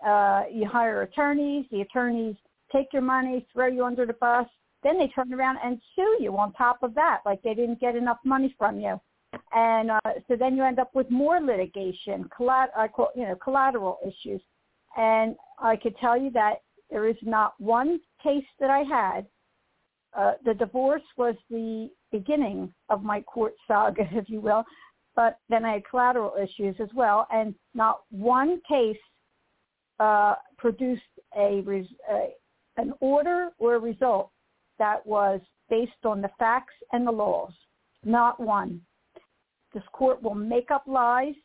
Uh, 0.05 0.43
you 0.51 0.67
hire 0.67 1.01
attorneys, 1.01 1.65
the 1.71 1.81
attorneys 1.81 2.35
take 2.71 2.88
your 2.93 3.01
money, 3.01 3.45
throw 3.51 3.67
you 3.67 3.83
under 3.83 4.05
the 4.05 4.13
bus, 4.13 4.45
then 4.83 4.97
they 4.97 5.07
turn 5.07 5.33
around 5.33 5.57
and 5.63 5.81
sue 5.95 6.17
you 6.21 6.38
on 6.38 6.53
top 6.53 6.83
of 6.83 6.93
that, 6.95 7.19
like 7.25 7.41
they 7.41 7.53
didn't 7.53 7.81
get 7.81 7.95
enough 7.95 8.19
money 8.23 8.53
from 8.57 8.79
you. 8.79 8.99
And 9.53 9.91
uh, 9.91 9.99
so 10.27 10.35
then 10.35 10.55
you 10.55 10.63
end 10.63 10.79
up 10.79 10.95
with 10.95 11.09
more 11.12 11.39
litigation, 11.39 12.29
collat- 12.38 12.75
I 12.77 12.88
call, 12.88 13.09
you 13.15 13.23
know, 13.23 13.35
collateral 13.35 13.97
issues. 14.05 14.41
And 14.95 15.35
I 15.59 15.75
could 15.75 15.95
tell 15.97 16.19
you 16.19 16.31
that 16.31 16.62
there 16.89 17.07
is 17.07 17.17
not 17.21 17.53
one 17.59 17.99
case 18.23 18.45
that 18.59 18.69
I 18.69 18.79
had 18.79 19.25
uh, 20.17 20.33
the 20.43 20.53
divorce 20.53 21.03
was 21.17 21.35
the 21.49 21.89
beginning 22.12 22.73
of 22.89 23.03
my 23.03 23.21
court 23.21 23.53
saga, 23.67 24.07
if 24.12 24.29
you 24.29 24.41
will, 24.41 24.63
but 25.15 25.39
then 25.49 25.65
I 25.65 25.73
had 25.73 25.88
collateral 25.89 26.33
issues 26.41 26.75
as 26.79 26.89
well, 26.95 27.27
and 27.31 27.53
not 27.73 28.01
one 28.09 28.62
case 28.67 28.97
uh, 29.99 30.35
produced 30.57 31.01
a, 31.38 31.62
res- 31.62 31.85
a 32.12 32.29
an 32.77 32.93
order 33.01 33.49
or 33.57 33.75
a 33.75 33.79
result 33.79 34.31
that 34.77 35.05
was 35.05 35.41
based 35.69 36.05
on 36.05 36.21
the 36.21 36.29
facts 36.39 36.73
and 36.93 37.05
the 37.05 37.12
laws. 37.12 37.51
Not 38.05 38.39
one. 38.39 38.81
This 39.73 39.83
court 39.91 40.23
will 40.23 40.35
make 40.35 40.71
up 40.71 40.83
lies. 40.88 41.35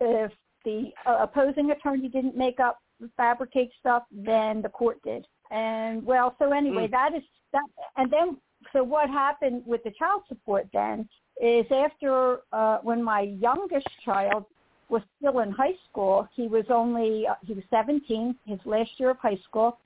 If 0.00 0.32
the 0.64 0.90
uh, 1.06 1.18
opposing 1.20 1.70
attorney 1.70 2.08
didn't 2.08 2.36
make 2.36 2.60
up, 2.60 2.78
fabricate 3.16 3.70
stuff, 3.80 4.04
then 4.12 4.62
the 4.62 4.68
court 4.68 4.98
did. 5.02 5.26
And 5.50 6.04
well, 6.04 6.36
so 6.38 6.52
anyway, 6.52 6.86
Mm. 6.88 6.90
that 6.92 7.14
is 7.14 7.22
that. 7.52 7.64
And 7.96 8.10
then, 8.10 8.36
so 8.72 8.82
what 8.84 9.08
happened 9.08 9.62
with 9.66 9.82
the 9.84 9.90
child 9.92 10.22
support 10.28 10.68
then 10.72 11.08
is 11.40 11.66
after 11.70 12.40
uh, 12.52 12.78
when 12.82 13.02
my 13.02 13.20
youngest 13.20 13.88
child 14.04 14.44
was 14.88 15.02
still 15.18 15.40
in 15.40 15.50
high 15.50 15.74
school, 15.90 16.28
he 16.34 16.48
was 16.48 16.64
only 16.70 17.26
uh, 17.26 17.34
he 17.44 17.54
was 17.54 17.64
17, 17.70 18.34
his 18.46 18.58
last 18.64 18.90
year 18.98 19.10
of 19.10 19.18
high 19.18 19.38
school. 19.48 19.78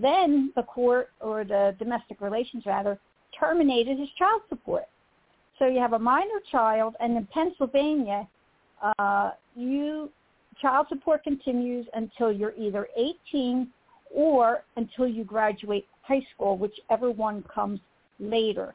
Then 0.00 0.52
the 0.56 0.62
court 0.62 1.10
or 1.20 1.44
the 1.44 1.74
domestic 1.78 2.20
relations 2.20 2.64
rather 2.66 2.98
terminated 3.38 3.98
his 3.98 4.08
child 4.18 4.42
support. 4.48 4.84
So 5.58 5.66
you 5.66 5.80
have 5.80 5.92
a 5.92 5.98
minor 5.98 6.40
child, 6.50 6.94
and 7.00 7.16
in 7.16 7.26
Pennsylvania, 7.26 8.28
uh, 8.98 9.32
you 9.56 10.10
child 10.60 10.86
support 10.88 11.22
continues 11.24 11.86
until 11.94 12.32
you're 12.32 12.54
either 12.56 12.88
18 12.96 13.68
or 14.14 14.64
until 14.76 15.06
you 15.06 15.24
graduate 15.24 15.86
high 16.02 16.24
school, 16.34 16.56
whichever 16.56 17.10
one 17.10 17.44
comes 17.52 17.80
later. 18.18 18.74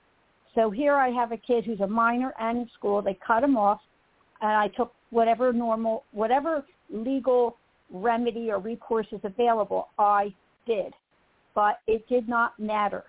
So 0.55 0.69
here 0.69 0.95
I 0.95 1.09
have 1.09 1.31
a 1.31 1.37
kid 1.37 1.65
who's 1.65 1.79
a 1.79 1.87
minor 1.87 2.33
and 2.39 2.59
in 2.59 2.69
school. 2.77 3.01
They 3.01 3.17
cut 3.25 3.43
him 3.43 3.57
off, 3.57 3.81
and 4.41 4.51
I 4.51 4.67
took 4.67 4.93
whatever 5.13 5.53
normal, 5.53 6.03
whatever 6.11 6.65
legal 6.89 7.57
remedy 7.91 8.49
or 8.51 8.59
recourse 8.59 9.07
is 9.11 9.21
available, 9.23 9.89
I 9.99 10.33
did. 10.65 10.93
But 11.55 11.79
it 11.87 12.07
did 12.09 12.27
not 12.27 12.59
matter 12.59 13.03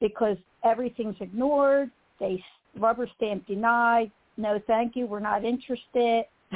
because 0.00 0.38
everything's 0.64 1.16
ignored. 1.20 1.90
They 2.18 2.42
rubber 2.78 3.08
stamp 3.16 3.46
denied. 3.46 4.10
No, 4.38 4.60
thank 4.66 4.96
you. 4.96 5.06
We're 5.06 5.20
not 5.20 5.44
interested. 5.44 6.24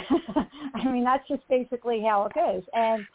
I 0.74 0.84
mean, 0.84 1.04
that's 1.04 1.26
just 1.28 1.46
basically 1.48 2.02
how 2.02 2.24
it 2.26 2.32
goes. 2.34 2.62
And 2.72 3.06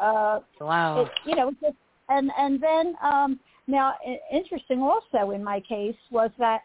uh, 0.00 0.40
wow, 0.60 1.02
it, 1.02 1.10
you 1.26 1.36
know, 1.36 1.52
just, 1.60 1.76
and 2.08 2.30
and 2.38 2.62
then 2.62 2.94
um, 3.02 3.38
now 3.66 3.94
interesting 4.32 4.80
also 4.80 5.32
in 5.32 5.44
my 5.44 5.60
case 5.60 5.96
was 6.10 6.30
that 6.38 6.60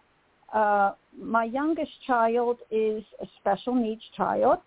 uh, 0.54 0.94
my 1.20 1.46
youngest 1.46 1.92
child 2.06 2.58
is 2.72 3.04
a 3.22 3.26
special 3.40 3.76
needs 3.76 4.02
child. 4.16 4.60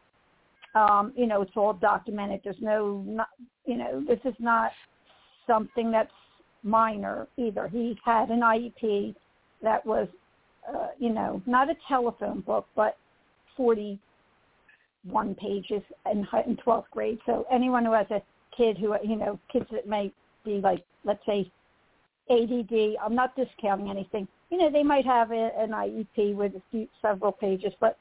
Um, 0.74 1.12
you 1.16 1.26
know, 1.26 1.42
it's 1.42 1.56
all 1.56 1.72
documented. 1.72 2.40
There's 2.44 2.56
no, 2.60 3.02
not, 3.06 3.28
you 3.64 3.76
know, 3.76 4.04
this 4.06 4.20
is 4.24 4.34
not 4.38 4.70
something 5.46 5.90
that's 5.90 6.10
minor 6.62 7.26
either. 7.36 7.68
He 7.68 7.98
had 8.04 8.28
an 8.28 8.40
IEP 8.40 9.14
that 9.62 9.84
was, 9.86 10.08
uh, 10.68 10.88
you 10.98 11.10
know, 11.10 11.42
not 11.46 11.70
a 11.70 11.74
telephone 11.88 12.40
book, 12.40 12.66
but 12.76 12.96
41 13.56 15.34
pages 15.34 15.82
in, 16.10 16.26
in 16.46 16.56
12th 16.56 16.90
grade. 16.90 17.18
So 17.26 17.46
anyone 17.50 17.84
who 17.84 17.92
has 17.92 18.06
a 18.10 18.22
kid 18.56 18.78
who, 18.78 18.94
you 19.02 19.16
know, 19.16 19.38
kids 19.52 19.66
that 19.72 19.88
may 19.88 20.12
be 20.44 20.60
like, 20.62 20.84
let's 21.04 21.24
say, 21.26 21.50
ADD, 22.30 22.96
I'm 23.02 23.14
not 23.14 23.34
discounting 23.36 23.88
anything. 23.90 24.28
You 24.50 24.58
know, 24.58 24.70
they 24.70 24.82
might 24.82 25.04
have 25.04 25.30
a, 25.30 25.50
an 25.58 25.70
IEP 25.70 26.34
with 26.34 26.54
a 26.54 26.62
few, 26.70 26.88
several 27.02 27.32
pages, 27.32 27.72
but, 27.80 27.98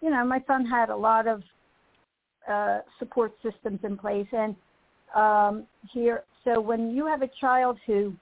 you 0.00 0.10
know, 0.10 0.24
my 0.24 0.42
son 0.46 0.64
had 0.64 0.88
a 0.88 0.96
lot 0.96 1.26
of 1.26 1.42
uh, 2.50 2.80
support 2.98 3.32
systems 3.42 3.80
in 3.82 3.98
place. 3.98 4.26
And 4.32 4.56
um, 5.14 5.66
here, 5.92 6.24
so 6.44 6.60
when 6.60 6.94
you 6.94 7.06
have 7.06 7.22
a 7.22 7.30
child 7.40 7.78
who 7.86 8.14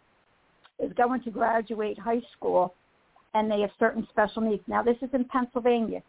is 0.81 0.93
going 0.97 1.23
to 1.23 1.31
graduate 1.31 1.99
high 1.99 2.23
school 2.37 2.75
and 3.35 3.51
they 3.51 3.61
have 3.61 3.71
certain 3.79 4.07
special 4.11 4.43
needs, 4.43 4.63
now 4.67 4.83
this 4.83 4.97
is 5.03 5.11
in 5.13 5.25
Pennsylvania, 5.25 6.03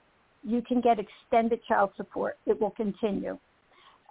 you 0.44 0.62
can 0.62 0.82
get 0.82 0.98
extended 1.00 1.60
child 1.68 1.92
support. 1.98 2.38
It 2.46 2.60
will 2.60 2.72
continue. 2.72 3.38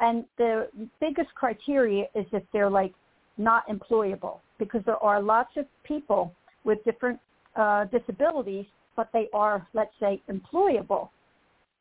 And 0.01 0.25
the 0.37 0.68
biggest 1.01 1.35
criteria 1.35 2.05
is 2.14 2.27
if 2.33 2.42
they're 2.53 2.71
like 2.71 2.94
not 3.37 3.66
employable 3.68 4.38
because 4.59 4.83
there 4.85 5.03
are 5.03 5.21
lots 5.21 5.51
of 5.57 5.64
people 5.85 6.33
with 6.64 6.83
different 6.85 7.18
uh, 7.59 7.85
disabilities, 7.87 8.66
but 8.97 9.09
they 9.12 9.29
are, 9.35 9.66
let's 9.75 9.92
say, 10.01 10.23
employable. 10.31 11.11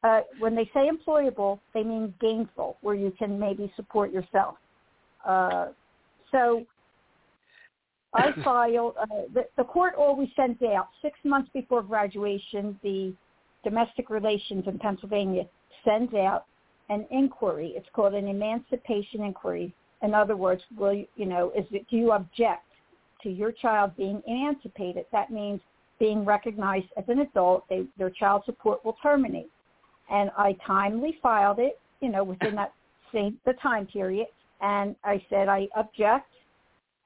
Uh, 0.04 0.22
when 0.40 0.56
they 0.56 0.66
say 0.74 0.90
employable, 0.90 1.60
they 1.74 1.84
mean 1.84 2.14
gainful, 2.20 2.78
where 2.82 2.96
you 2.96 3.12
can 3.18 3.40
maybe 3.40 3.72
support 3.76 4.12
yourself. 4.12 4.56
Uh, 5.26 5.68
so 6.32 6.66
I 8.14 8.32
filed, 8.44 8.96
uh, 9.00 9.06
the, 9.34 9.46
the 9.58 9.64
court 9.64 9.94
always 9.98 10.30
sends 10.36 10.62
out 10.64 10.90
six 11.02 11.18
months 11.24 11.50
before 11.54 11.82
graduation, 11.82 12.80
the 12.84 13.14
domestic 13.64 14.10
relations 14.10 14.66
in 14.68 14.80
Pennsylvania 14.80 15.44
sends 15.84 16.14
out 16.14 16.46
an 16.90 17.06
inquiry. 17.12 17.74
It's 17.76 17.88
called 17.94 18.14
an 18.14 18.28
emancipation 18.28 19.24
inquiry. 19.24 19.74
In 20.02 20.14
other 20.14 20.38
words, 20.38 20.62
will 20.78 20.94
you, 20.94 21.08
you 21.16 21.26
know, 21.26 21.52
is 21.58 21.66
it, 21.72 21.86
do 21.90 21.98
you 21.98 22.12
object 22.12 22.67
to 23.24 23.30
your 23.30 23.52
child 23.52 23.96
being 23.98 24.22
emancipated? 24.28 25.06
That 25.12 25.32
means 25.32 25.60
being 26.00 26.26
recognized 26.26 26.88
as 26.98 27.06
an 27.08 27.20
adult. 27.20 27.68
They, 27.70 27.86
their 27.98 28.10
child 28.10 28.44
support 28.46 28.84
will 28.86 28.98
terminate. 29.02 29.52
And 30.12 30.32
I 30.38 30.56
timely 30.66 31.18
filed 31.22 31.60
it, 31.60 31.80
you 32.02 32.10
know, 32.10 32.24
within 32.24 32.56
that 32.56 32.74
same 33.14 33.38
the 33.46 33.54
time 33.54 33.88
period. 33.88 34.28
And 34.62 34.96
I 35.04 35.24
said 35.30 35.50
I 35.50 35.68
object, 35.76 36.32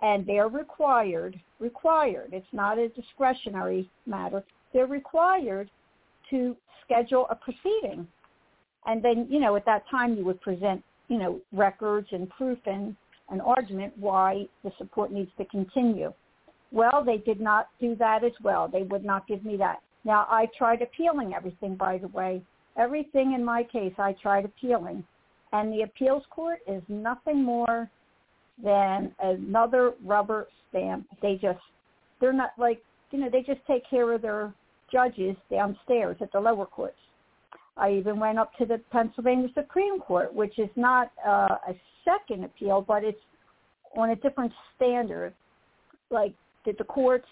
and 0.02 0.26
they're 0.26 0.48
required 0.48 1.40
required. 1.62 2.30
It's 2.34 2.46
not 2.52 2.78
a 2.78 2.90
discretionary 2.90 3.90
matter. 4.06 4.44
They're 4.74 4.88
required 4.88 5.70
to 6.32 6.58
schedule 6.84 7.28
a 7.30 7.36
proceeding. 7.36 8.08
And 8.86 9.04
then, 9.04 9.28
you 9.30 9.40
know, 9.40 9.56
at 9.56 9.66
that 9.66 9.84
time 9.90 10.16
you 10.16 10.26
would 10.26 10.42
present, 10.42 10.84
you 11.08 11.20
know, 11.20 11.40
records 11.54 12.08
and 12.12 12.30
proof 12.30 12.58
and 12.66 12.96
an 13.32 13.42
argument 13.42 13.94
why 13.98 14.46
the 14.64 14.72
support 14.78 15.12
needs 15.12 15.32
to 15.38 15.46
continue. 15.46 16.14
Well, 16.72 17.04
they 17.06 17.18
did 17.18 17.42
not 17.42 17.68
do 17.80 17.96
that 17.96 18.24
as 18.24 18.32
well. 18.44 18.68
They 18.68 18.84
would 18.84 19.04
not 19.04 19.28
give 19.28 19.44
me 19.44 19.58
that. 19.58 19.80
Now, 20.04 20.28
I 20.30 20.48
tried 20.58 20.82
appealing 20.82 21.34
everything, 21.34 21.76
by 21.76 21.98
the 21.98 22.08
way. 22.10 22.42
Everything 22.78 23.34
in 23.34 23.44
my 23.44 23.64
case, 23.64 23.94
I 23.98 24.14
tried 24.22 24.46
appealing. 24.46 25.04
And 25.54 25.72
the 25.72 25.82
appeals 25.82 26.24
court 26.30 26.60
is 26.68 26.82
nothing 26.88 27.44
more 27.44 27.90
than 28.64 29.14
another 29.22 29.94
rubber 30.06 30.48
stamp. 30.70 31.08
They 31.22 31.36
just, 31.42 31.60
they're 32.20 32.34
not 32.34 32.52
like, 32.58 32.82
you 33.12 33.20
know, 33.20 33.30
they 33.30 33.42
just 33.42 33.60
take 33.68 33.84
care 33.90 34.14
of 34.14 34.22
their 34.22 34.54
judges 34.92 35.36
downstairs 35.50 36.18
at 36.22 36.32
the 36.32 36.40
lower 36.40 36.66
courts. 36.66 36.96
I 37.78 37.92
even 37.94 38.20
went 38.20 38.38
up 38.38 38.56
to 38.58 38.66
the 38.66 38.80
Pennsylvania 38.92 39.50
Supreme 39.54 40.00
Court, 40.00 40.34
which 40.34 40.60
is 40.60 40.70
not 40.76 41.12
uh, 41.26 41.56
a 41.68 41.76
second 42.04 42.44
appeal, 42.44 42.82
but 42.82 43.04
it's 43.04 43.20
on 43.96 44.12
a 44.12 44.16
different 44.16 44.52
standard. 44.76 45.34
Like, 46.10 46.34
did 46.66 46.78
the 46.78 46.84
courts, 46.84 47.28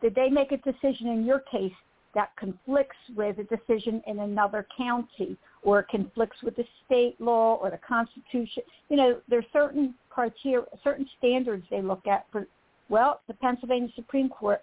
did 0.00 0.14
they 0.14 0.28
make 0.28 0.52
a 0.52 0.58
decision 0.58 1.08
in 1.08 1.24
your 1.24 1.40
case 1.40 1.72
that 2.14 2.30
conflicts 2.36 2.96
with 3.16 3.38
a 3.38 3.44
decision 3.44 4.02
in 4.06 4.20
another 4.20 4.66
county 4.76 5.36
or 5.62 5.82
conflicts 5.82 6.42
with 6.42 6.56
the 6.56 6.64
state 6.86 7.20
law 7.20 7.56
or 7.56 7.70
the 7.70 7.78
Constitution? 7.78 8.62
You 8.88 8.96
know, 8.96 9.20
there's 9.28 9.44
certain 9.52 9.94
criteria, 10.10 10.66
certain 10.84 11.08
standards 11.18 11.64
they 11.70 11.82
look 11.82 12.06
at 12.06 12.26
for, 12.30 12.46
well, 12.88 13.20
the 13.28 13.34
Pennsylvania 13.34 13.88
Supreme 13.96 14.28
Court 14.28 14.62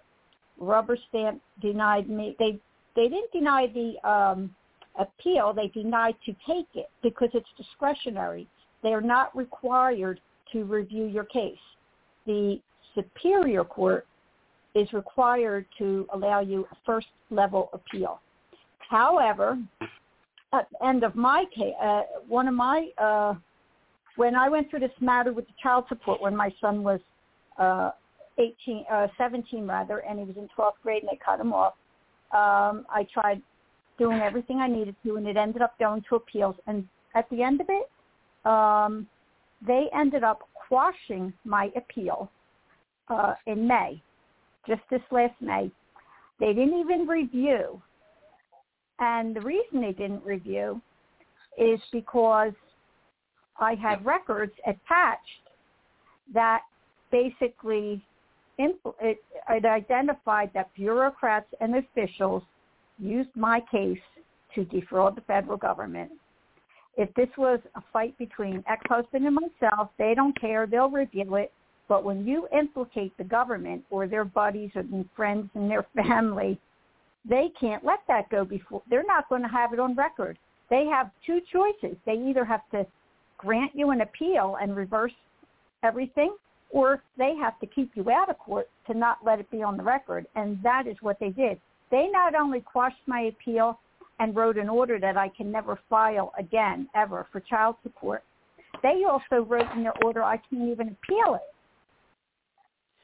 rubber 0.58 0.98
stamp 1.08 1.40
denied 1.60 2.08
me. 2.08 2.36
They 2.38 2.58
they 2.96 3.08
didn't 3.08 3.30
deny 3.32 3.68
the 3.68 4.08
um, 4.08 4.54
appeal. 4.98 5.52
They 5.52 5.68
denied 5.68 6.16
to 6.26 6.32
take 6.46 6.68
it 6.74 6.90
because 7.02 7.30
it's 7.34 7.48
discretionary. 7.56 8.46
They 8.82 8.92
are 8.92 9.00
not 9.00 9.36
required 9.36 10.20
to 10.52 10.64
review 10.64 11.06
your 11.06 11.24
case. 11.24 11.58
The 12.26 12.60
Superior 12.94 13.64
Court 13.64 14.06
is 14.74 14.92
required 14.92 15.66
to 15.78 16.06
allow 16.12 16.40
you 16.40 16.66
a 16.70 16.76
first 16.84 17.08
level 17.30 17.70
appeal. 17.72 18.20
However, 18.90 19.58
at 20.52 20.66
the 20.70 20.86
end 20.86 21.04
of 21.04 21.14
my 21.14 21.44
case, 21.54 21.74
uh, 21.82 22.02
one 22.26 22.48
of 22.48 22.54
my, 22.54 22.88
uh, 22.98 23.34
when 24.16 24.34
I 24.34 24.48
went 24.48 24.70
through 24.70 24.80
this 24.80 24.90
matter 25.00 25.32
with 25.32 25.46
the 25.46 25.52
child 25.62 25.84
support 25.88 26.22
when 26.22 26.34
my 26.34 26.52
son 26.60 26.82
was 26.82 27.00
uh, 27.58 27.90
18, 28.38 28.84
uh, 28.90 29.08
17 29.18 29.66
rather, 29.66 29.98
and 29.98 30.18
he 30.18 30.24
was 30.24 30.36
in 30.36 30.48
12th 30.56 30.72
grade 30.82 31.02
and 31.02 31.10
they 31.10 31.18
cut 31.22 31.40
him 31.40 31.52
off. 31.52 31.74
Um, 32.32 32.86
I 32.90 33.06
tried 33.12 33.42
doing 33.98 34.20
everything 34.20 34.58
I 34.58 34.68
needed 34.68 34.94
to, 35.04 35.16
and 35.16 35.26
it 35.26 35.36
ended 35.36 35.62
up 35.62 35.78
going 35.78 36.02
to 36.08 36.16
appeals. 36.16 36.56
And 36.66 36.86
at 37.14 37.28
the 37.30 37.42
end 37.42 37.60
of 37.60 37.66
it, 37.68 37.90
um, 38.48 39.06
they 39.66 39.86
ended 39.94 40.22
up 40.22 40.48
quashing 40.68 41.32
my 41.44 41.70
appeal 41.76 42.30
uh, 43.08 43.34
in 43.46 43.66
May, 43.66 44.00
just 44.66 44.82
this 44.90 45.00
last 45.10 45.34
May. 45.40 45.70
They 46.38 46.52
didn't 46.52 46.78
even 46.78 47.06
review. 47.06 47.82
And 49.00 49.34
the 49.34 49.40
reason 49.40 49.80
they 49.80 49.92
didn't 49.92 50.24
review 50.24 50.80
is 51.56 51.80
because 51.92 52.52
I 53.58 53.74
had 53.74 54.04
records 54.04 54.52
attached 54.66 55.44
that 56.32 56.62
basically 57.10 58.04
it, 58.58 58.76
it 59.00 59.64
identified 59.64 60.50
that 60.54 60.72
bureaucrats 60.74 61.46
and 61.60 61.76
officials 61.76 62.42
used 62.98 63.30
my 63.34 63.60
case 63.70 63.98
to 64.54 64.64
defraud 64.64 65.16
the 65.16 65.20
federal 65.22 65.56
government. 65.56 66.10
If 66.96 67.12
this 67.14 67.28
was 67.36 67.60
a 67.76 67.82
fight 67.92 68.16
between 68.18 68.64
ex-husband 68.68 69.24
and 69.24 69.36
myself, 69.36 69.90
they 69.98 70.14
don't 70.14 70.38
care. 70.40 70.66
They'll 70.66 70.90
review 70.90 71.36
it. 71.36 71.52
But 71.88 72.04
when 72.04 72.26
you 72.26 72.48
implicate 72.52 73.16
the 73.16 73.24
government 73.24 73.84
or 73.90 74.06
their 74.06 74.24
buddies 74.24 74.70
or 74.74 74.82
their 74.82 75.04
friends 75.16 75.48
and 75.54 75.70
their 75.70 75.86
family, 75.96 76.58
they 77.28 77.50
can't 77.60 77.84
let 77.84 78.00
that 78.08 78.28
go 78.30 78.44
before. 78.44 78.82
They're 78.90 79.04
not 79.06 79.28
going 79.28 79.42
to 79.42 79.48
have 79.48 79.72
it 79.72 79.80
on 79.80 79.94
record. 79.94 80.38
They 80.70 80.86
have 80.86 81.10
two 81.24 81.40
choices. 81.52 81.96
They 82.04 82.14
either 82.28 82.44
have 82.44 82.68
to 82.72 82.86
grant 83.38 83.72
you 83.74 83.90
an 83.90 84.00
appeal 84.00 84.56
and 84.60 84.76
reverse 84.76 85.12
everything, 85.82 86.36
or 86.70 87.02
they 87.16 87.34
have 87.40 87.58
to 87.60 87.66
keep 87.66 87.92
you 87.94 88.10
out 88.10 88.28
of 88.28 88.38
court 88.38 88.68
to 88.86 88.94
not 88.94 89.18
let 89.24 89.38
it 89.38 89.50
be 89.50 89.62
on 89.62 89.76
the 89.76 89.82
record. 89.82 90.26
And 90.34 90.58
that 90.62 90.86
is 90.86 90.96
what 91.00 91.18
they 91.20 91.30
did. 91.30 91.60
They 91.90 92.08
not 92.08 92.34
only 92.34 92.60
quashed 92.60 93.02
my 93.06 93.22
appeal 93.22 93.78
and 94.18 94.34
wrote 94.34 94.56
an 94.56 94.68
order 94.68 94.98
that 94.98 95.16
I 95.16 95.28
can 95.28 95.50
never 95.50 95.78
file 95.88 96.32
again, 96.38 96.88
ever, 96.94 97.26
for 97.32 97.40
child 97.40 97.76
support, 97.82 98.24
they 98.82 99.04
also 99.08 99.44
wrote 99.44 99.70
in 99.74 99.82
their 99.82 99.96
order 100.04 100.22
I 100.22 100.36
can't 100.36 100.70
even 100.70 100.88
appeal 100.88 101.34
it. 101.34 101.42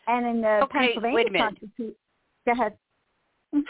And 0.06 0.26
in 0.26 0.40
the 0.42 0.60
Okay, 0.64 0.78
Pennsylvania 0.78 1.14
wait 1.14 1.28
a 1.28 1.30
minute. 1.30 1.48
Constitution, 1.60 1.94
go 2.46 2.52
ahead. 2.52 2.74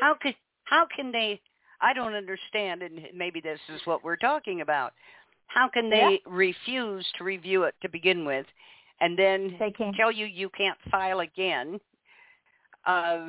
How 0.01 0.15
could 0.21 0.35
how 0.65 0.87
can 0.95 1.13
they? 1.13 1.41
I 1.81 1.93
don't 1.93 2.15
understand, 2.15 2.83
and 2.83 3.01
maybe 3.15 3.41
this 3.41 3.61
is 3.73 3.81
what 3.85 4.03
we're 4.03 4.17
talking 4.17 4.63
about. 4.63 4.93
How 5.49 5.69
can 5.69 5.91
they 5.91 6.21
refuse 6.27 7.07
to 7.19 7.25
review 7.25 7.65
it 7.65 7.75
to 7.83 7.89
begin 7.89 8.25
with, 8.25 8.47
and 9.01 9.19
then 9.19 9.57
They 9.59 9.71
can 9.71 9.93
tell 9.93 10.11
you 10.11 10.27
you 10.27 10.49
can't 10.51 10.79
file 10.91 11.21
again? 11.21 11.79
Uh, 12.87 13.29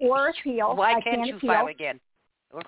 or 0.00 0.28
appeal. 0.28 0.74
Why 0.76 0.90
I 0.90 0.92
can't 0.94 1.04
can't 1.04 1.26
you 1.26 1.36
appeal 1.36 1.52
file 1.52 1.66
again? 1.66 2.00
Or- 2.52 2.62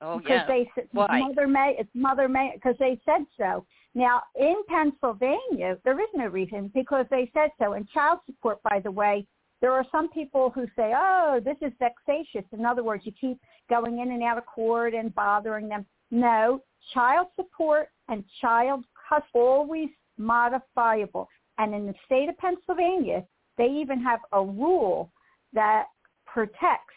Oh, 0.00 0.12
oh 0.12 0.18
because 0.18 0.30
yeah. 0.30 0.46
they 0.46 0.70
said 0.74 0.88
Why? 0.92 1.20
Mother 1.20 1.48
May. 1.48 1.74
It's 1.78 1.90
Mother 1.94 2.28
May 2.28 2.52
because 2.54 2.76
they 2.78 3.00
said 3.04 3.26
so. 3.36 3.64
Now 3.94 4.22
in 4.36 4.54
Pennsylvania, 4.68 5.76
there 5.84 6.00
is 6.00 6.08
no 6.14 6.26
reason 6.26 6.70
because 6.74 7.06
they 7.10 7.30
said 7.34 7.50
so. 7.58 7.72
And 7.72 7.88
child 7.90 8.20
support, 8.26 8.62
by 8.62 8.80
the 8.80 8.90
way, 8.90 9.26
there 9.60 9.72
are 9.72 9.84
some 9.90 10.08
people 10.10 10.50
who 10.50 10.66
say, 10.76 10.92
"Oh, 10.96 11.40
this 11.44 11.56
is 11.62 11.72
vexatious." 11.80 12.44
In 12.52 12.64
other 12.64 12.84
words, 12.84 13.04
you 13.06 13.12
keep 13.12 13.40
going 13.68 13.98
in 13.98 14.12
and 14.12 14.22
out 14.22 14.38
of 14.38 14.46
court 14.46 14.94
and 14.94 15.12
bothering 15.14 15.68
them. 15.68 15.84
No, 16.10 16.62
child 16.94 17.28
support 17.34 17.88
and 18.08 18.24
child 18.40 18.84
custody 19.08 19.30
always 19.34 19.88
modifiable. 20.16 21.28
And 21.58 21.74
in 21.74 21.86
the 21.86 21.94
state 22.06 22.28
of 22.28 22.38
Pennsylvania, 22.38 23.24
they 23.56 23.66
even 23.66 24.00
have 24.02 24.20
a 24.32 24.40
rule 24.40 25.10
that 25.52 25.86
protects 26.32 26.94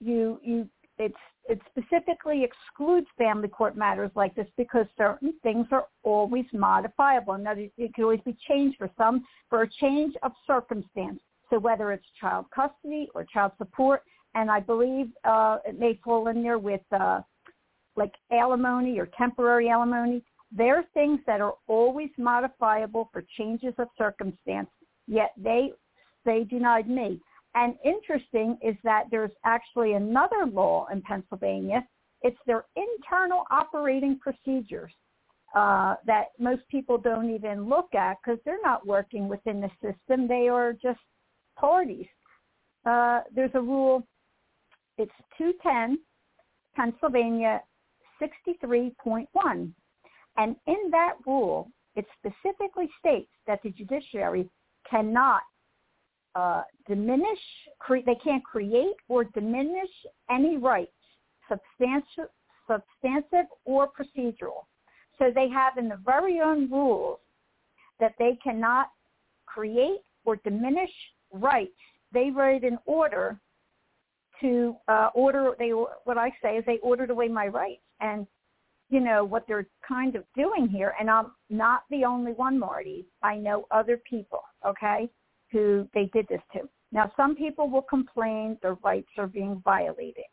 you. 0.00 0.38
You 0.42 0.68
it's 0.98 1.14
it 1.46 1.60
specifically 1.68 2.42
excludes 2.44 3.06
family 3.18 3.48
court 3.48 3.76
matters 3.76 4.10
like 4.14 4.34
this 4.34 4.46
because 4.56 4.86
certain 4.96 5.34
things 5.42 5.66
are 5.72 5.86
always 6.02 6.46
modifiable. 6.52 7.34
Words, 7.34 7.70
it 7.76 7.94
can 7.94 8.04
always 8.04 8.20
be 8.24 8.36
changed 8.48 8.78
for 8.78 8.90
some 8.96 9.24
for 9.50 9.62
a 9.62 9.68
change 9.68 10.14
of 10.22 10.32
circumstance. 10.46 11.20
So 11.50 11.58
whether 11.58 11.92
it's 11.92 12.06
child 12.20 12.46
custody 12.54 13.08
or 13.14 13.24
child 13.24 13.52
support, 13.58 14.02
and 14.34 14.50
I 14.50 14.60
believe 14.60 15.08
uh, 15.24 15.58
it 15.66 15.78
may 15.78 16.00
fall 16.02 16.28
in 16.28 16.42
there 16.42 16.58
with 16.58 16.80
uh, 16.92 17.20
like 17.96 18.12
alimony 18.32 18.98
or 18.98 19.06
temporary 19.18 19.68
alimony. 19.68 20.22
There 20.50 20.78
are 20.78 20.84
things 20.94 21.20
that 21.26 21.40
are 21.40 21.54
always 21.66 22.10
modifiable 22.16 23.10
for 23.12 23.24
changes 23.36 23.74
of 23.78 23.88
circumstance, 23.98 24.70
yet 25.06 25.32
they 25.36 25.72
they 26.24 26.44
denied 26.44 26.88
me. 26.88 27.20
And 27.54 27.74
interesting 27.84 28.58
is 28.62 28.74
that 28.82 29.04
there's 29.10 29.30
actually 29.44 29.92
another 29.92 30.46
law 30.50 30.86
in 30.92 31.02
Pennsylvania. 31.02 31.86
It's 32.22 32.38
their 32.46 32.64
internal 32.74 33.44
operating 33.50 34.18
procedures 34.18 34.92
uh, 35.54 35.94
that 36.04 36.28
most 36.38 36.62
people 36.68 36.98
don't 36.98 37.32
even 37.32 37.68
look 37.68 37.94
at 37.94 38.16
because 38.24 38.40
they're 38.44 38.62
not 38.62 38.86
working 38.86 39.28
within 39.28 39.60
the 39.60 39.70
system. 39.80 40.26
They 40.26 40.48
are 40.48 40.72
just 40.72 40.98
parties. 41.56 42.06
Uh, 42.84 43.20
there's 43.34 43.52
a 43.54 43.60
rule. 43.60 44.06
It's 44.98 45.12
210 45.38 45.98
Pennsylvania 46.74 47.62
63.1. 48.20 49.26
And 50.36 50.56
in 50.66 50.90
that 50.90 51.14
rule, 51.24 51.70
it 51.94 52.06
specifically 52.18 52.90
states 52.98 53.30
that 53.46 53.60
the 53.62 53.70
judiciary 53.70 54.48
cannot 54.90 55.42
uh, 56.34 56.62
diminish, 56.88 57.38
cre- 57.78 58.04
they 58.04 58.16
can't 58.16 58.44
create 58.44 58.96
or 59.08 59.24
diminish 59.24 59.90
any 60.30 60.56
rights, 60.56 60.92
substantial, 61.48 62.26
substantive 62.66 63.46
or 63.64 63.88
procedural. 63.88 64.64
So 65.18 65.30
they 65.34 65.48
have 65.48 65.78
in 65.78 65.88
the 65.88 65.98
very 66.04 66.40
own 66.40 66.70
rules 66.70 67.18
that 68.00 68.14
they 68.18 68.38
cannot 68.42 68.88
create 69.46 70.00
or 70.24 70.36
diminish 70.36 70.90
rights. 71.32 71.72
They 72.12 72.30
write 72.30 72.64
an 72.64 72.78
order 72.86 73.38
to 74.40 74.76
uh, 74.88 75.10
order. 75.14 75.52
They 75.58 75.70
what 75.70 76.18
I 76.18 76.30
say 76.42 76.56
is 76.56 76.64
they 76.66 76.78
ordered 76.78 77.10
away 77.10 77.28
my 77.28 77.46
rights, 77.46 77.82
and 78.00 78.26
you 78.90 79.00
know 79.00 79.24
what 79.24 79.46
they're 79.46 79.66
kind 79.86 80.16
of 80.16 80.24
doing 80.36 80.68
here. 80.68 80.94
And 80.98 81.08
I'm 81.08 81.32
not 81.50 81.82
the 81.90 82.04
only 82.04 82.32
one, 82.32 82.58
Marti. 82.58 83.06
I 83.22 83.36
know 83.36 83.66
other 83.70 84.00
people. 84.08 84.40
Okay, 84.66 85.08
who 85.54 85.88
they 85.94 86.10
did 86.12 86.26
this 86.28 86.40
to. 86.52 86.68
Now, 86.90 87.10
some 87.16 87.36
people 87.36 87.70
will 87.70 87.82
complain 87.82 88.58
their 88.60 88.74
rights 88.84 89.08
are 89.16 89.28
being 89.28 89.62
violated. 89.64 90.24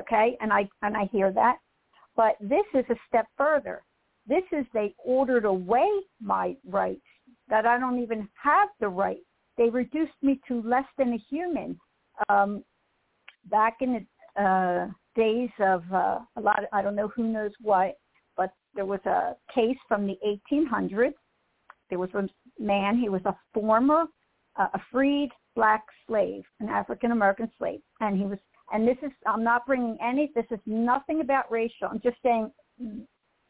Okay, 0.00 0.36
and 0.40 0.52
I 0.52 0.68
and 0.82 0.96
I 0.96 1.04
hear 1.12 1.30
that, 1.32 1.56
but 2.16 2.36
this 2.40 2.64
is 2.74 2.84
a 2.90 2.96
step 3.06 3.26
further. 3.36 3.82
This 4.26 4.42
is 4.52 4.66
they 4.74 4.94
ordered 5.02 5.44
away 5.44 5.88
my 6.20 6.56
rights 6.66 7.00
that 7.48 7.64
I 7.64 7.78
don't 7.78 8.02
even 8.02 8.28
have 8.42 8.68
the 8.80 8.88
right. 8.88 9.20
They 9.56 9.70
reduced 9.70 10.20
me 10.22 10.40
to 10.48 10.62
less 10.62 10.84
than 10.98 11.14
a 11.14 11.24
human. 11.30 11.78
Um, 12.28 12.64
back 13.46 13.78
in 13.80 14.06
the 14.36 14.42
uh, 14.42 14.88
days 15.16 15.50
of 15.60 15.82
uh, 15.92 16.18
a 16.36 16.40
lot, 16.40 16.58
of, 16.58 16.66
I 16.72 16.82
don't 16.82 16.94
know 16.94 17.08
who 17.08 17.24
knows 17.24 17.52
what, 17.62 17.94
but 18.36 18.50
there 18.74 18.84
was 18.84 19.00
a 19.06 19.34
case 19.54 19.78
from 19.88 20.06
the 20.06 20.18
1800s. 20.52 21.14
There 21.88 21.98
was 21.98 22.10
man. 22.58 22.98
He 22.98 23.08
was 23.08 23.22
a 23.24 23.36
former, 23.54 24.04
uh, 24.58 24.68
a 24.74 24.80
freed 24.90 25.30
black 25.54 25.84
slave, 26.06 26.42
an 26.60 26.68
African 26.68 27.12
American 27.12 27.50
slave, 27.58 27.80
and 28.00 28.16
he 28.16 28.24
was. 28.24 28.38
And 28.70 28.86
this 28.86 28.98
is, 29.02 29.10
I'm 29.26 29.42
not 29.42 29.66
bringing 29.66 29.96
any. 30.02 30.30
This 30.34 30.44
is 30.50 30.60
nothing 30.66 31.20
about 31.20 31.50
racial. 31.50 31.88
I'm 31.90 32.00
just 32.00 32.18
saying. 32.22 32.50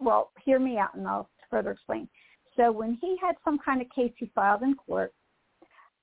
Well, 0.01 0.31
hear 0.45 0.61
me 0.61 0.79
out, 0.79 0.95
and 0.95 1.09
I'll 1.09 1.29
further 1.51 1.73
explain. 1.73 2.09
So 2.57 2.71
when 2.71 2.99
he 3.01 3.17
had 3.21 3.35
some 3.45 3.59
kind 3.59 3.81
of 3.83 3.89
case 3.91 4.13
he 4.17 4.31
filed 4.35 4.63
in 4.63 4.75
court, 4.75 5.13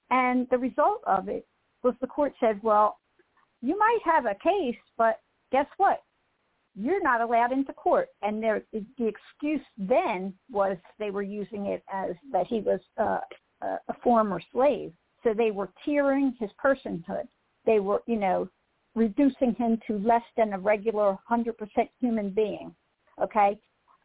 and 0.10 0.48
the 0.52 0.58
result 0.58 1.02
of 1.08 1.30
it 1.30 1.48
was 1.84 1.94
the 2.02 2.08
court 2.08 2.34
said, 2.40 2.62
well, 2.62 2.98
you 3.62 3.78
might 3.78 4.00
have 4.04 4.26
a 4.26 4.36
case, 4.36 4.80
but 4.98 5.20
guess 5.52 5.66
what? 5.78 6.02
You're 6.76 7.02
not 7.02 7.22
allowed 7.22 7.52
into 7.52 7.74
court. 7.74 8.10
And 8.22 8.44
there, 8.44 8.64
the 8.74 9.08
excuse 9.08 9.66
then 9.78 10.34
was 10.52 10.78
they 11.00 11.10
were 11.10 11.24
using 11.24 11.68
it 11.68 11.84
as 11.92 12.12
that 12.32 12.48
he 12.48 12.60
was 12.60 12.80
uh, 12.98 13.20
a 13.62 13.94
former 14.04 14.42
slave. 14.52 14.92
So 15.24 15.34
they 15.34 15.52
were 15.52 15.70
tearing 15.84 16.36
his 16.40 16.50
personhood. 16.64 17.28
They 17.66 17.80
were, 17.80 18.02
you 18.08 18.18
know, 18.18 18.50
reducing 18.94 19.56
him 19.56 19.80
to 19.88 19.98
less 20.00 20.24
than 20.38 20.54
a 20.54 20.60
regular 20.60 21.18
100% 21.30 21.54
human 22.00 22.30
being. 22.30 22.74
Okay? 23.22 23.58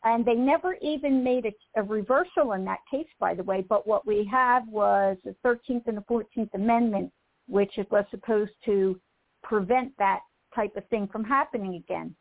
And 0.03 0.25
they 0.25 0.35
never 0.35 0.77
even 0.81 1.23
made 1.23 1.47
a, 1.47 1.81
a 1.81 1.83
reversal 1.83 2.53
in 2.53 2.65
that 2.65 2.79
case, 2.91 3.07
by 3.19 3.35
the 3.35 3.43
way. 3.43 3.65
But 3.69 3.87
what 3.87 4.07
we 4.07 4.29
have 4.31 4.67
was 4.67 5.19
the 5.25 5.37
13th 5.45 5.87
and 5.87 5.99
the 5.99 6.05
14th 6.11 6.55
Amendment, 6.55 7.13
which 7.49 7.73
was 7.91 8.05
supposed 8.11 8.53
to 8.65 8.99
prevent 9.43 9.93
that 9.99 10.21
type 10.55 10.75
of 10.77 10.87
thing 10.89 11.07
from 11.13 11.25
happening 11.25 11.75
again. 11.75 12.15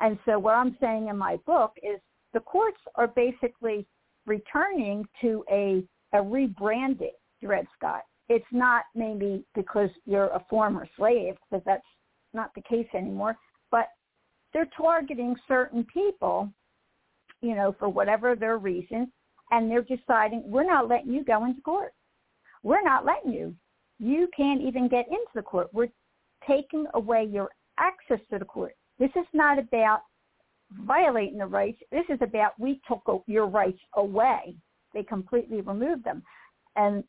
And 0.00 0.18
so 0.24 0.38
what 0.38 0.54
I'm 0.54 0.76
saying 0.80 1.08
in 1.08 1.16
my 1.16 1.36
book 1.46 1.72
is 1.82 2.00
the 2.32 2.40
courts 2.40 2.78
are 2.96 3.06
basically 3.06 3.86
returning 4.26 5.06
to 5.20 5.44
a, 5.50 5.82
a 6.12 6.22
rebranded 6.22 7.12
Dred 7.42 7.66
Scott. 7.76 8.02
It's 8.28 8.44
not 8.52 8.84
maybe 8.94 9.44
because 9.54 9.90
you're 10.06 10.28
a 10.28 10.44
former 10.48 10.86
slave, 10.96 11.34
because 11.48 11.62
that's 11.66 11.86
not 12.32 12.50
the 12.54 12.62
case 12.62 12.88
anymore, 12.94 13.36
but 13.70 13.88
they're 14.52 14.68
targeting 14.76 15.36
certain 15.46 15.84
people, 15.92 16.48
you 17.42 17.54
know, 17.54 17.74
for 17.78 17.88
whatever 17.88 18.34
their 18.34 18.58
reason, 18.58 19.12
and 19.50 19.70
they're 19.70 19.82
deciding, 19.82 20.42
we're 20.50 20.64
not 20.64 20.88
letting 20.88 21.12
you 21.12 21.22
go 21.24 21.44
into 21.44 21.60
court. 21.60 21.92
We're 22.62 22.82
not 22.82 23.04
letting 23.04 23.32
you. 23.32 23.54
You 23.98 24.28
can't 24.36 24.62
even 24.62 24.88
get 24.88 25.06
into 25.08 25.30
the 25.34 25.42
court. 25.42 25.68
We're 25.72 25.90
taking 26.48 26.86
away 26.94 27.28
your 27.30 27.50
access 27.78 28.20
to 28.30 28.38
the 28.38 28.44
court. 28.44 28.74
This 28.98 29.10
is 29.16 29.26
not 29.32 29.58
about 29.58 30.02
violating 30.72 31.38
the 31.38 31.46
rights. 31.46 31.78
This 31.90 32.04
is 32.08 32.18
about 32.22 32.58
we 32.58 32.80
took 32.88 33.02
your 33.26 33.46
rights 33.46 33.80
away. 33.94 34.56
They 34.92 35.02
completely 35.02 35.60
removed 35.60 36.04
them. 36.04 36.22
And, 36.76 37.04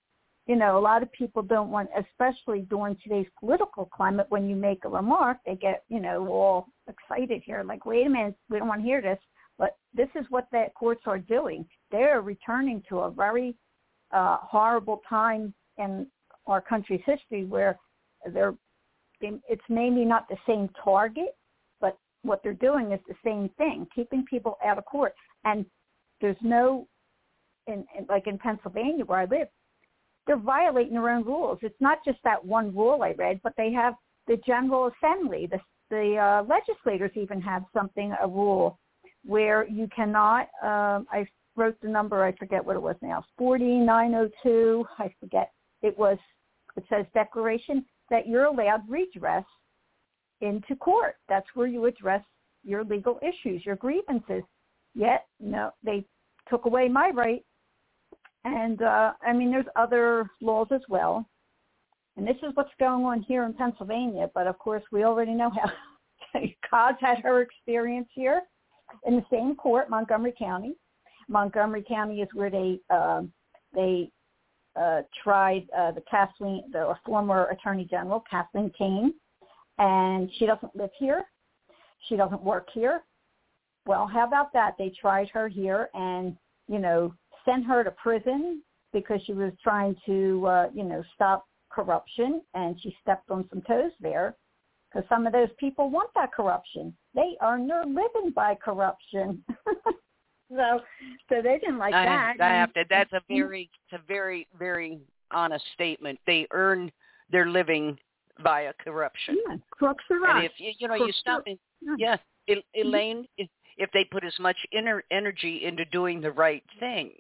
you 0.48 0.56
know, 0.56 0.78
a 0.78 0.80
lot 0.80 1.04
of 1.04 1.12
people 1.12 1.42
don't 1.42 1.72
want, 1.72 1.90
especially 1.98 2.62
during 2.62 2.98
today's 3.04 3.28
political 3.40 3.86
climate, 3.86 4.28
when 4.30 4.50
you 4.50 4.56
make 4.56 4.86
a 4.86 4.90
remark, 4.90 5.38
they 5.46 5.56
get, 5.56 5.84
you 5.90 6.00
know, 6.00 6.28
all 6.28 6.68
excited 6.88 7.42
here, 7.46 7.64
like, 7.64 7.86
wait 7.86 8.06
a 8.06 8.10
minute, 8.10 8.36
we 8.50 8.58
don't 8.58 8.68
want 8.68 8.82
to 8.82 8.86
hear 8.86 9.02
this. 9.02 9.20
But 9.58 9.78
this 9.94 10.10
is 10.16 10.26
what 10.30 10.48
the 10.52 10.66
courts 10.76 11.04
are 11.06 11.20
doing. 11.20 11.66
They're 11.92 12.22
returning 12.22 12.84
to 12.90 13.00
a 13.00 13.12
very 13.12 13.56
uh, 14.12 14.38
horrible 14.42 15.02
time 15.08 15.54
in 15.78 16.08
our 16.48 16.62
country's 16.62 17.02
history 17.06 17.46
where 17.46 17.80
they're 18.34 18.56
it's 19.22 19.64
maybe 19.70 20.04
not 20.06 20.28
the 20.28 20.38
same 20.46 20.70
target, 20.84 21.36
what 22.26 22.42
they're 22.44 22.54
doing 22.54 22.92
is 22.92 23.00
the 23.08 23.16
same 23.24 23.50
thing, 23.58 23.88
keeping 23.94 24.26
people 24.30 24.58
out 24.66 24.78
of 24.78 24.86
court. 24.86 25.14
And 25.44 25.66
there's 26.22 26.38
no, 26.42 26.88
in, 27.68 27.86
in, 27.98 28.06
like 28.10 28.28
in 28.28 28.38
Pennsylvania 28.38 29.06
where 29.06 29.20
I 29.20 29.26
live, 29.26 29.48
they're 30.28 30.38
violating 30.38 30.94
their 30.94 31.10
own 31.10 31.24
rules. 31.24 31.60
It's 31.62 31.80
not 31.80 32.00
just 32.04 32.18
that 32.24 32.44
one 32.44 32.76
rule 32.76 33.04
I 33.04 33.12
read, 33.12 33.40
but 33.44 33.54
they 33.58 33.72
have 33.74 33.94
the 34.28 34.38
General 34.46 34.92
Assembly, 34.98 35.48
the, 35.50 35.60
the 35.92 36.18
uh, 36.18 36.44
legislators 36.48 37.12
even 37.16 37.40
have 37.42 37.64
something, 37.74 38.14
a 38.22 38.28
rule 38.28 38.80
where 39.24 39.68
you 39.68 39.88
cannot, 39.96 40.48
um, 40.64 41.06
I 41.12 41.28
wrote 41.56 41.80
the 41.82 41.88
number, 41.88 42.24
I 42.24 42.36
forget 42.36 42.66
what 42.66 42.76
it 42.76 42.82
was 42.82 42.96
now, 43.02 43.24
4902, 43.38 44.86
I 44.98 45.14
forget. 45.20 45.52
It 45.84 45.98
was 45.98 46.18
it 46.76 46.84
says 46.90 47.06
declaration 47.14 47.86
that 48.10 48.28
you're 48.28 48.46
allowed 48.46 48.82
redress 48.90 49.46
into 50.42 50.76
court. 50.76 51.16
That's 51.30 51.48
where 51.54 51.68
you 51.68 51.86
address 51.86 52.24
your 52.64 52.84
legal 52.84 53.20
issues, 53.22 53.66
your 53.66 53.76
grievances. 53.76 54.44
Yet, 54.94 55.26
no, 55.40 55.72
they 55.84 56.06
took 56.50 56.66
away 56.66 56.88
my 56.88 57.12
right. 57.14 57.44
And 58.44 58.82
uh, 58.82 59.14
I 59.26 59.34
mean, 59.34 59.52
there's 59.52 59.66
other 59.76 60.30
laws 60.42 60.68
as 60.72 60.82
well. 60.88 61.28
And 62.18 62.26
this 62.26 62.38
is 62.38 62.52
what's 62.54 62.70
going 62.80 63.04
on 63.06 63.22
here 63.24 63.44
in 63.44 63.54
Pennsylvania. 63.54 64.30
But 64.34 64.48
of 64.48 64.58
course, 64.60 64.84
we 64.92 65.04
already 65.04 65.34
know 65.34 65.50
how 65.52 66.40
Coz 66.70 66.96
had 67.00 67.20
her 67.20 67.42
experience 67.42 68.08
here 68.14 68.42
in 69.06 69.16
the 69.16 69.26
same 69.32 69.56
court, 69.56 69.90
Montgomery 69.90 70.34
County. 70.38 70.76
Montgomery 71.28 71.84
County 71.88 72.22
is 72.22 72.30
where 72.34 72.50
they 72.50 72.80
uh, 72.90 73.24
they 73.74 74.10
uh, 74.80 75.02
tried 75.24 75.68
uh, 75.78 75.92
the 75.92 76.04
Kathleen, 76.10 76.64
the 76.72 76.94
former 77.06 77.46
Attorney 77.46 77.88
General 77.90 78.24
Kathleen 78.30 78.72
Kane, 78.78 79.14
and 79.78 80.30
she 80.38 80.46
doesn't 80.46 80.76
live 80.76 80.92
here. 80.98 81.24
She 82.08 82.16
doesn't 82.16 82.44
work 82.44 82.68
here. 82.74 83.04
Well, 83.86 84.08
how 84.08 84.28
about 84.28 84.54
that? 84.54 84.76
They 84.78 84.90
tried 85.00 85.30
her 85.30 85.48
here 85.48 85.90
and 85.94 86.36
you 86.68 86.80
know 86.80 87.14
sent 87.46 87.66
her 87.66 87.84
to 87.84 87.92
prison 87.92 88.64
because 88.94 89.22
she 89.26 89.34
was 89.34 89.52
trying 89.64 89.96
to 90.06 90.46
uh, 90.48 90.68
you 90.74 90.84
know 90.84 91.04
stop 91.14 91.46
corruption, 91.70 92.42
and 92.54 92.80
she 92.82 92.96
stepped 93.02 93.30
on 93.30 93.48
some 93.50 93.62
toes 93.64 93.92
there 94.00 94.36
because 94.96 95.08
some 95.10 95.28
of 95.28 95.34
those 95.34 95.50
people 95.60 95.90
want 95.90 96.10
that 96.16 96.34
corruption. 96.34 96.96
They 97.14 97.36
earn 97.42 97.68
their 97.68 97.84
living 97.86 98.32
by 98.34 98.56
corruption. 98.56 99.44
so, 100.50 100.80
so 101.30 101.42
they 101.42 101.60
didn't 101.60 101.78
like 101.78 101.94
I 101.94 102.06
that. 102.06 102.38
Have, 102.40 102.42
I 102.42 102.54
have 102.56 102.74
to. 102.74 102.86
That's 102.90 103.14
a 103.14 103.22
very, 103.28 103.70
it's 103.92 104.02
a 104.02 104.08
very, 104.08 104.48
very 104.58 105.00
honest 105.32 105.66
statement. 105.74 106.20
They 106.26 106.48
earn 106.52 106.92
their 107.30 107.50
living 107.50 107.98
via 108.42 108.74
corruption. 108.84 109.38
Yeah, 109.48 109.58
crooks 109.72 110.04
are 110.10 110.38
And 110.38 110.46
if 110.46 110.52
you, 110.58 110.72
you 110.78 110.88
know, 110.88 110.96
you 110.96 111.12
stop 111.14 111.44
and 111.46 111.58
yeah. 111.82 112.18
yeah, 112.48 112.56
El- 112.56 112.84
Elaine, 112.86 113.26
if, 113.38 113.50
if 113.78 113.90
they 113.94 114.04
put 114.04 114.24
as 114.24 114.38
much 114.40 114.58
inner 114.72 115.04
energy 115.12 115.66
into 115.66 115.86
doing 115.86 116.22
the 116.22 116.32
right 116.32 116.64
thing, 116.80 117.12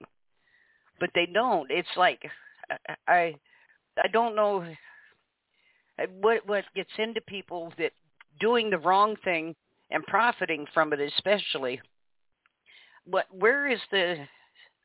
but 1.00 1.10
they 1.16 1.26
don't. 1.26 1.70
It's 1.70 1.88
like 1.96 2.22
I, 3.08 3.36
I 3.98 4.08
don't 4.12 4.36
know 4.36 4.66
what 6.20 6.46
what 6.48 6.66
gets 6.76 6.90
into 6.98 7.22
people 7.22 7.74
that 7.78 7.92
doing 8.40 8.70
the 8.70 8.78
wrong 8.78 9.16
thing 9.24 9.56
and 9.92 10.04
profiting 10.06 10.66
from 10.74 10.94
it, 10.94 11.00
especially. 11.00 11.82
What 13.06 13.26
where 13.32 13.68
is 13.68 13.80
the 13.92 14.26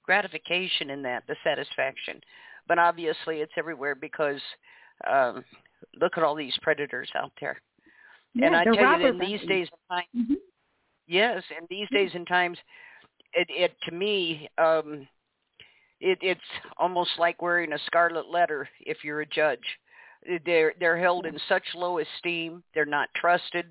gratification 0.04 0.90
in 0.90 1.02
that, 1.02 1.24
the 1.26 1.36
satisfaction? 1.42 2.20
But 2.68 2.78
obviously, 2.78 3.38
it's 3.38 3.52
everywhere 3.56 3.94
because 3.94 4.40
um, 5.10 5.44
look 6.00 6.16
at 6.16 6.24
all 6.24 6.34
these 6.34 6.56
predators 6.62 7.10
out 7.14 7.32
there. 7.40 7.60
and 8.40 8.54
I 8.54 8.64
tell 8.64 9.00
you, 9.00 9.08
in 9.08 9.18
these 9.18 9.40
days 9.48 9.68
and 9.72 9.88
times, 9.88 10.30
Mhm. 10.30 10.36
yes, 11.08 11.42
in 11.50 11.66
these 11.68 11.88
days 11.90 12.14
and 12.14 12.26
times, 12.26 12.58
it, 13.32 13.48
it 13.50 13.80
to 13.82 13.90
me, 13.90 14.48
um, 14.56 15.08
it, 16.00 16.18
it's 16.22 16.40
almost 16.76 17.18
like 17.18 17.42
wearing 17.42 17.72
a 17.72 17.78
scarlet 17.86 18.28
letter 18.28 18.68
if 18.80 19.04
you're 19.04 19.20
a 19.22 19.26
judge. 19.26 19.78
They're 20.44 20.74
they're 20.78 20.98
held 20.98 21.26
in 21.26 21.38
such 21.48 21.64
low 21.74 21.98
esteem. 21.98 22.62
They're 22.74 22.84
not 22.84 23.08
trusted. 23.14 23.66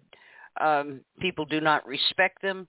Um, 0.59 1.01
people 1.19 1.45
do 1.45 1.61
not 1.61 1.87
respect 1.87 2.41
them. 2.41 2.67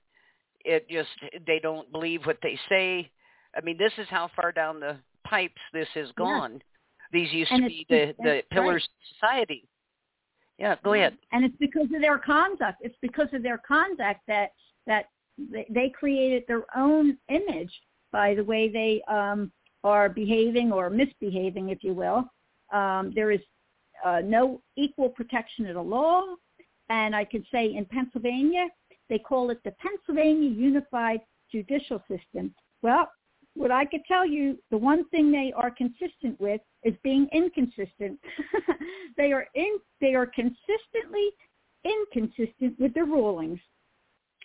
It 0.65 0.89
just 0.89 1.09
they 1.47 1.59
don't 1.59 1.91
believe 1.91 2.27
what 2.27 2.39
they 2.43 2.59
say. 2.69 3.11
I 3.57 3.61
mean, 3.63 3.79
this 3.79 3.93
is 3.99 4.07
how 4.09 4.29
far 4.37 4.53
down 4.53 4.81
the 4.81 4.99
pipes 5.25 5.61
this 5.73 5.89
has 5.95 6.13
gone. 6.13 6.63
These 7.13 7.33
used 7.33 7.51
And 7.51 7.65
to 7.65 7.69
be 7.69 7.87
the 7.89 8.15
the 8.19 8.43
pillars 8.51 8.85
of 8.85 9.17
society. 9.17 9.69
Yeah, 10.59 10.77
go 10.85 10.93
ahead. 10.93 11.17
And 11.33 11.45
it's 11.45 11.57
because 11.59 11.89
of 11.95 12.01
their 12.01 12.19
conduct. 12.19 12.79
It's 12.83 12.97
because 13.01 13.29
of 13.33 13.43
their 13.43 13.59
conduct 13.59 14.21
that 14.29 14.51
that 14.87 15.07
they, 15.39 15.67
they 15.71 15.89
created 15.89 16.45
their 16.47 16.65
own 16.77 17.17
image 17.29 17.73
by 18.13 18.35
the 18.35 18.45
way 18.45 18.69
they 18.69 19.03
um, 19.13 19.51
are 19.85 20.09
behaving 20.09 20.73
or 20.73 20.91
misbehaving, 20.91 21.71
if 21.71 21.83
you 21.83 21.95
will. 21.95 22.25
Um, 22.73 23.13
there 23.15 23.31
is 23.31 23.41
uh, 24.05 24.21
no 24.23 24.61
equal 24.77 25.09
protection 25.09 25.67
of 25.67 25.75
the 25.75 25.83
law, 25.83 26.23
and 26.89 27.17
I 27.17 27.25
could 27.25 27.45
say 27.53 27.75
in 27.75 27.85
Pennsylvania 27.87 28.67
they 29.09 29.19
call 29.19 29.51
it 29.51 29.61
the 29.65 29.73
Pennsylvania 29.73 30.51
Unified 30.51 31.21
Judicial 31.51 32.03
System. 32.09 32.55
Well, 32.83 33.11
what 33.55 33.71
I 33.71 33.85
could 33.85 34.05
tell 34.07 34.27
you, 34.27 34.59
the 34.71 34.79
one 34.79 35.09
thing 35.09 35.33
they 35.33 35.53
are 35.57 35.71
consistent 35.71 36.41
with 36.41 36.61
is 36.85 36.95
being 37.03 37.29
inconsistent. 37.33 38.19
they 39.17 39.33
are 39.33 39.47
in 39.55 39.79
they 40.01 40.15
are 40.15 40.27
consistently 40.27 41.31
inconsistent 41.85 42.79
with 42.79 42.95
their 42.95 43.07
rulings. 43.07 43.59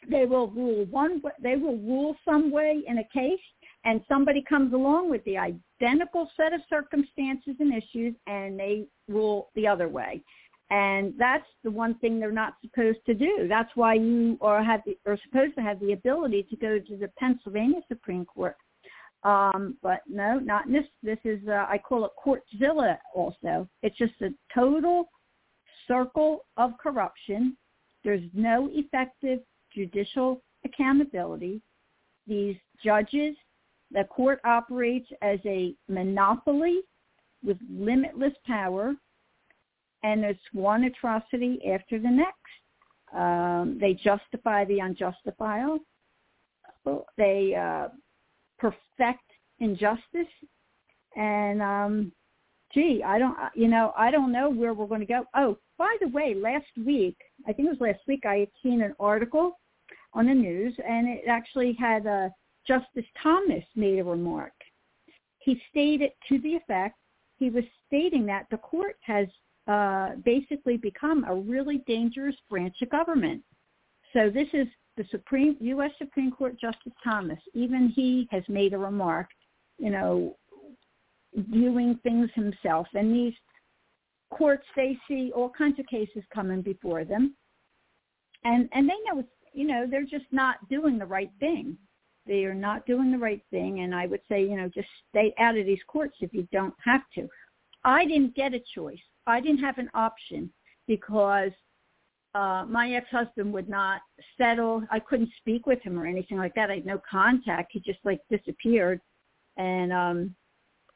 They 0.09 0.25
will 0.25 0.49
rule 0.49 0.85
one 0.85 1.21
they 1.41 1.55
will 1.55 1.77
rule 1.77 2.15
some 2.25 2.51
way 2.51 2.83
in 2.87 2.97
a 2.99 3.03
case 3.13 3.39
and 3.85 4.01
somebody 4.07 4.43
comes 4.47 4.73
along 4.73 5.09
with 5.09 5.23
the 5.25 5.37
identical 5.37 6.29
set 6.35 6.53
of 6.53 6.61
circumstances 6.69 7.55
and 7.59 7.73
issues 7.73 8.15
and 8.27 8.59
they 8.59 8.87
rule 9.07 9.49
the 9.55 9.67
other 9.67 9.87
way. 9.87 10.23
And 10.71 11.13
that's 11.19 11.45
the 11.63 11.69
one 11.69 11.93
thing 11.99 12.19
they're 12.19 12.31
not 12.31 12.55
supposed 12.61 13.05
to 13.05 13.13
do. 13.13 13.47
That's 13.47 13.69
why 13.75 13.93
you 13.93 14.37
are 14.41 14.63
have 14.63 14.81
the, 14.83 14.97
are 15.05 15.19
supposed 15.23 15.55
to 15.55 15.61
have 15.61 15.79
the 15.79 15.93
ability 15.93 16.47
to 16.49 16.55
go 16.55 16.79
to 16.79 16.97
the 16.97 17.07
Pennsylvania 17.19 17.81
Supreme 17.87 18.25
Court 18.25 18.55
um, 19.25 19.75
but 19.81 20.01
no, 20.07 20.37
not 20.37 20.71
this. 20.71 20.85
This 21.01 21.17
is 21.25 21.39
uh, 21.47 21.65
I 21.67 21.79
call 21.79 22.05
it 22.05 22.11
Courtzilla. 22.23 22.97
Also, 23.15 23.67
it's 23.81 23.97
just 23.97 24.13
a 24.21 24.29
total 24.53 25.09
circle 25.87 26.45
of 26.57 26.77
corruption. 26.77 27.57
There's 28.03 28.21
no 28.33 28.69
effective 28.71 29.39
judicial 29.73 30.43
accountability. 30.63 31.59
These 32.27 32.55
judges, 32.83 33.35
the 33.91 34.03
court 34.03 34.39
operates 34.45 35.09
as 35.23 35.39
a 35.43 35.73
monopoly 35.89 36.81
with 37.43 37.57
limitless 37.67 38.33
power, 38.45 38.93
and 40.03 40.23
it's 40.23 40.39
one 40.53 40.83
atrocity 40.83 41.59
after 41.73 41.97
the 41.97 42.11
next. 42.11 42.35
Um, 43.11 43.79
they 43.81 43.93
justify 43.95 44.65
the 44.65 44.81
unjustifiable. 44.81 45.79
They 47.17 47.55
uh, 47.55 47.87
perfect 48.59 49.23
injustice. 49.59 50.33
And 51.15 51.61
um 51.61 52.11
gee 52.73 53.01
i 53.05 53.17
don't 53.17 53.37
you 53.55 53.67
know 53.67 53.93
i 53.97 54.11
don't 54.11 54.31
know 54.31 54.49
where 54.49 54.73
we're 54.73 54.85
going 54.85 54.99
to 54.99 55.07
go. 55.07 55.25
Oh 55.35 55.57
by 55.77 55.95
the 56.01 56.09
way 56.09 56.35
last 56.35 56.65
week 56.85 57.17
i 57.47 57.53
think 57.53 57.67
it 57.67 57.79
was 57.79 57.81
last 57.81 58.01
week 58.07 58.25
i 58.25 58.37
had 58.37 58.49
seen 58.61 58.81
an 58.81 58.93
article 58.99 59.57
on 60.13 60.27
the 60.27 60.33
news 60.33 60.73
and 60.87 61.07
it 61.07 61.23
actually 61.27 61.73
had 61.79 62.05
uh 62.05 62.29
justice 62.67 63.05
thomas 63.21 63.63
made 63.75 63.99
a 63.99 64.03
remark. 64.03 64.53
He 65.39 65.61
stated 65.69 66.11
to 66.29 66.39
the 66.39 66.55
effect 66.55 66.95
he 67.37 67.49
was 67.49 67.63
stating 67.87 68.25
that 68.25 68.47
the 68.51 68.57
court 68.57 68.97
has 69.01 69.27
uh 69.67 70.15
basically 70.23 70.77
become 70.77 71.23
a 71.25 71.35
really 71.35 71.81
dangerous 71.87 72.35
branch 72.49 72.75
of 72.81 72.89
government. 72.89 73.41
So 74.13 74.29
this 74.29 74.47
is 74.53 74.67
the 74.97 75.05
Supreme 75.11 75.57
U.S. 75.59 75.91
Supreme 75.97 76.31
Court 76.31 76.59
Justice 76.59 76.93
Thomas, 77.03 77.39
even 77.53 77.89
he 77.89 78.27
has 78.31 78.43
made 78.47 78.73
a 78.73 78.77
remark, 78.77 79.27
you 79.77 79.89
know, 79.89 80.37
viewing 81.35 81.99
things 82.03 82.29
himself. 82.33 82.87
And 82.93 83.13
these 83.13 83.33
courts, 84.31 84.65
they 84.75 84.97
see 85.07 85.31
all 85.35 85.49
kinds 85.49 85.79
of 85.79 85.85
cases 85.87 86.23
coming 86.33 86.61
before 86.61 87.03
them, 87.03 87.35
and 88.43 88.69
and 88.73 88.89
they 88.89 88.95
know, 89.09 89.23
you 89.53 89.67
know, 89.67 89.85
they're 89.89 90.03
just 90.03 90.25
not 90.31 90.67
doing 90.69 90.97
the 90.97 91.05
right 91.05 91.31
thing. 91.39 91.77
They 92.25 92.45
are 92.45 92.55
not 92.55 92.85
doing 92.85 93.11
the 93.11 93.17
right 93.17 93.41
thing, 93.51 93.81
and 93.81 93.93
I 93.93 94.07
would 94.07 94.21
say, 94.29 94.41
you 94.41 94.55
know, 94.57 94.69
just 94.73 94.87
stay 95.09 95.33
out 95.37 95.57
of 95.57 95.65
these 95.65 95.79
courts 95.87 96.15
if 96.21 96.33
you 96.33 96.47
don't 96.51 96.73
have 96.83 97.01
to. 97.15 97.27
I 97.83 98.05
didn't 98.05 98.35
get 98.35 98.53
a 98.53 98.61
choice. 98.73 98.97
I 99.27 99.41
didn't 99.41 99.59
have 99.59 99.77
an 99.77 99.91
option 99.93 100.51
because 100.87 101.51
uh, 102.35 102.65
my 102.67 102.91
ex-husband 102.91 103.51
would 103.53 103.69
not 103.69 104.01
settle. 104.37 104.83
I 104.91 104.99
couldn't 104.99 105.29
speak 105.37 105.65
with 105.65 105.81
him 105.81 105.97
or 105.97 106.05
anything 106.05 106.37
like 106.37 106.53
that. 106.55 106.69
I 106.69 106.75
had 106.75 106.85
no 106.85 107.01
contact. 107.09 107.71
He 107.71 107.79
just 107.79 107.99
like 108.03 108.19
disappeared, 108.29 108.99
and 109.55 109.93
um, 109.93 110.35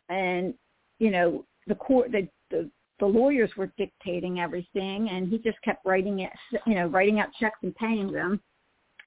and 0.09 0.53
you 0.99 1.11
know 1.11 1.45
the 1.67 1.75
court, 1.75 2.11
the, 2.11 2.27
the 2.51 2.69
the 2.99 3.05
lawyers 3.05 3.51
were 3.55 3.71
dictating 3.77 4.41
everything, 4.41 5.09
and 5.09 5.29
he 5.29 5.37
just 5.37 5.61
kept 5.61 5.85
writing 5.85 6.19
it, 6.19 6.31
you 6.67 6.75
know, 6.75 6.87
writing 6.87 7.21
out 7.21 7.29
checks 7.39 7.59
and 7.63 7.73
paying 7.75 8.11
them. 8.11 8.41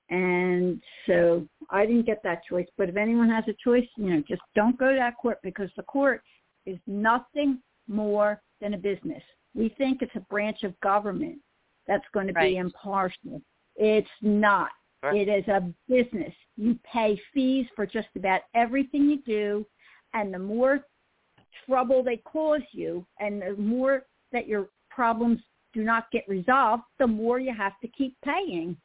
And 0.08 0.80
so 1.06 1.46
I 1.70 1.84
didn't 1.84 2.06
get 2.06 2.22
that 2.22 2.40
choice. 2.48 2.66
But 2.78 2.88
if 2.88 2.96
anyone 2.96 3.28
has 3.28 3.44
a 3.48 3.56
choice, 3.62 3.86
you 3.98 4.06
know, 4.06 4.22
just 4.26 4.40
don't 4.54 4.78
go 4.78 4.90
to 4.90 4.96
that 4.96 5.16
court 5.20 5.38
because 5.42 5.68
the 5.76 5.82
court 5.82 6.22
is 6.64 6.78
nothing 6.86 7.58
more 7.88 8.40
than 8.62 8.72
a 8.72 8.78
business. 8.78 9.22
We 9.54 9.74
think 9.76 10.00
it's 10.00 10.16
a 10.16 10.20
branch 10.20 10.62
of 10.62 10.78
government 10.80 11.38
that's 11.86 12.04
going 12.12 12.26
to 12.28 12.32
Right. 12.32 12.52
be 12.52 12.56
impartial. 12.56 13.42
It's 13.76 14.08
not. 14.20 14.70
Right. 15.02 15.26
It 15.26 15.28
is 15.28 15.48
a 15.48 15.72
business. 15.88 16.34
You 16.56 16.78
pay 16.84 17.20
fees 17.34 17.66
for 17.74 17.86
just 17.86 18.08
about 18.14 18.42
everything 18.54 19.08
you 19.08 19.20
do, 19.22 19.66
and 20.14 20.32
the 20.32 20.38
more 20.38 20.86
trouble 21.66 22.02
they 22.02 22.18
cause 22.18 22.62
you 22.72 23.06
and 23.20 23.42
the 23.42 23.54
more 23.56 24.06
that 24.32 24.46
your 24.46 24.68
problems 24.90 25.40
do 25.72 25.82
not 25.82 26.10
get 26.10 26.28
resolved, 26.28 26.82
the 26.98 27.06
more 27.06 27.38
you 27.38 27.52
have 27.52 27.78
to 27.80 27.88
keep 27.88 28.16
paying. 28.22 28.76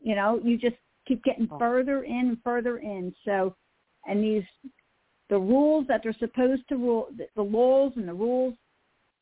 You 0.00 0.14
know, 0.14 0.40
you 0.42 0.58
just 0.58 0.76
keep 1.06 1.22
getting 1.24 1.48
Oh. 1.50 1.58
further 1.58 2.04
in 2.04 2.28
and 2.28 2.42
further 2.42 2.78
in. 2.78 3.14
So, 3.24 3.56
and 4.06 4.22
these, 4.22 4.44
the 5.28 5.38
rules 5.38 5.86
that 5.86 6.02
they're 6.02 6.12
supposed 6.14 6.68
to 6.68 6.76
rule, 6.76 7.08
the, 7.16 7.28
the 7.34 7.42
laws 7.42 7.92
and 7.96 8.06
the 8.06 8.14
rules, 8.14 8.54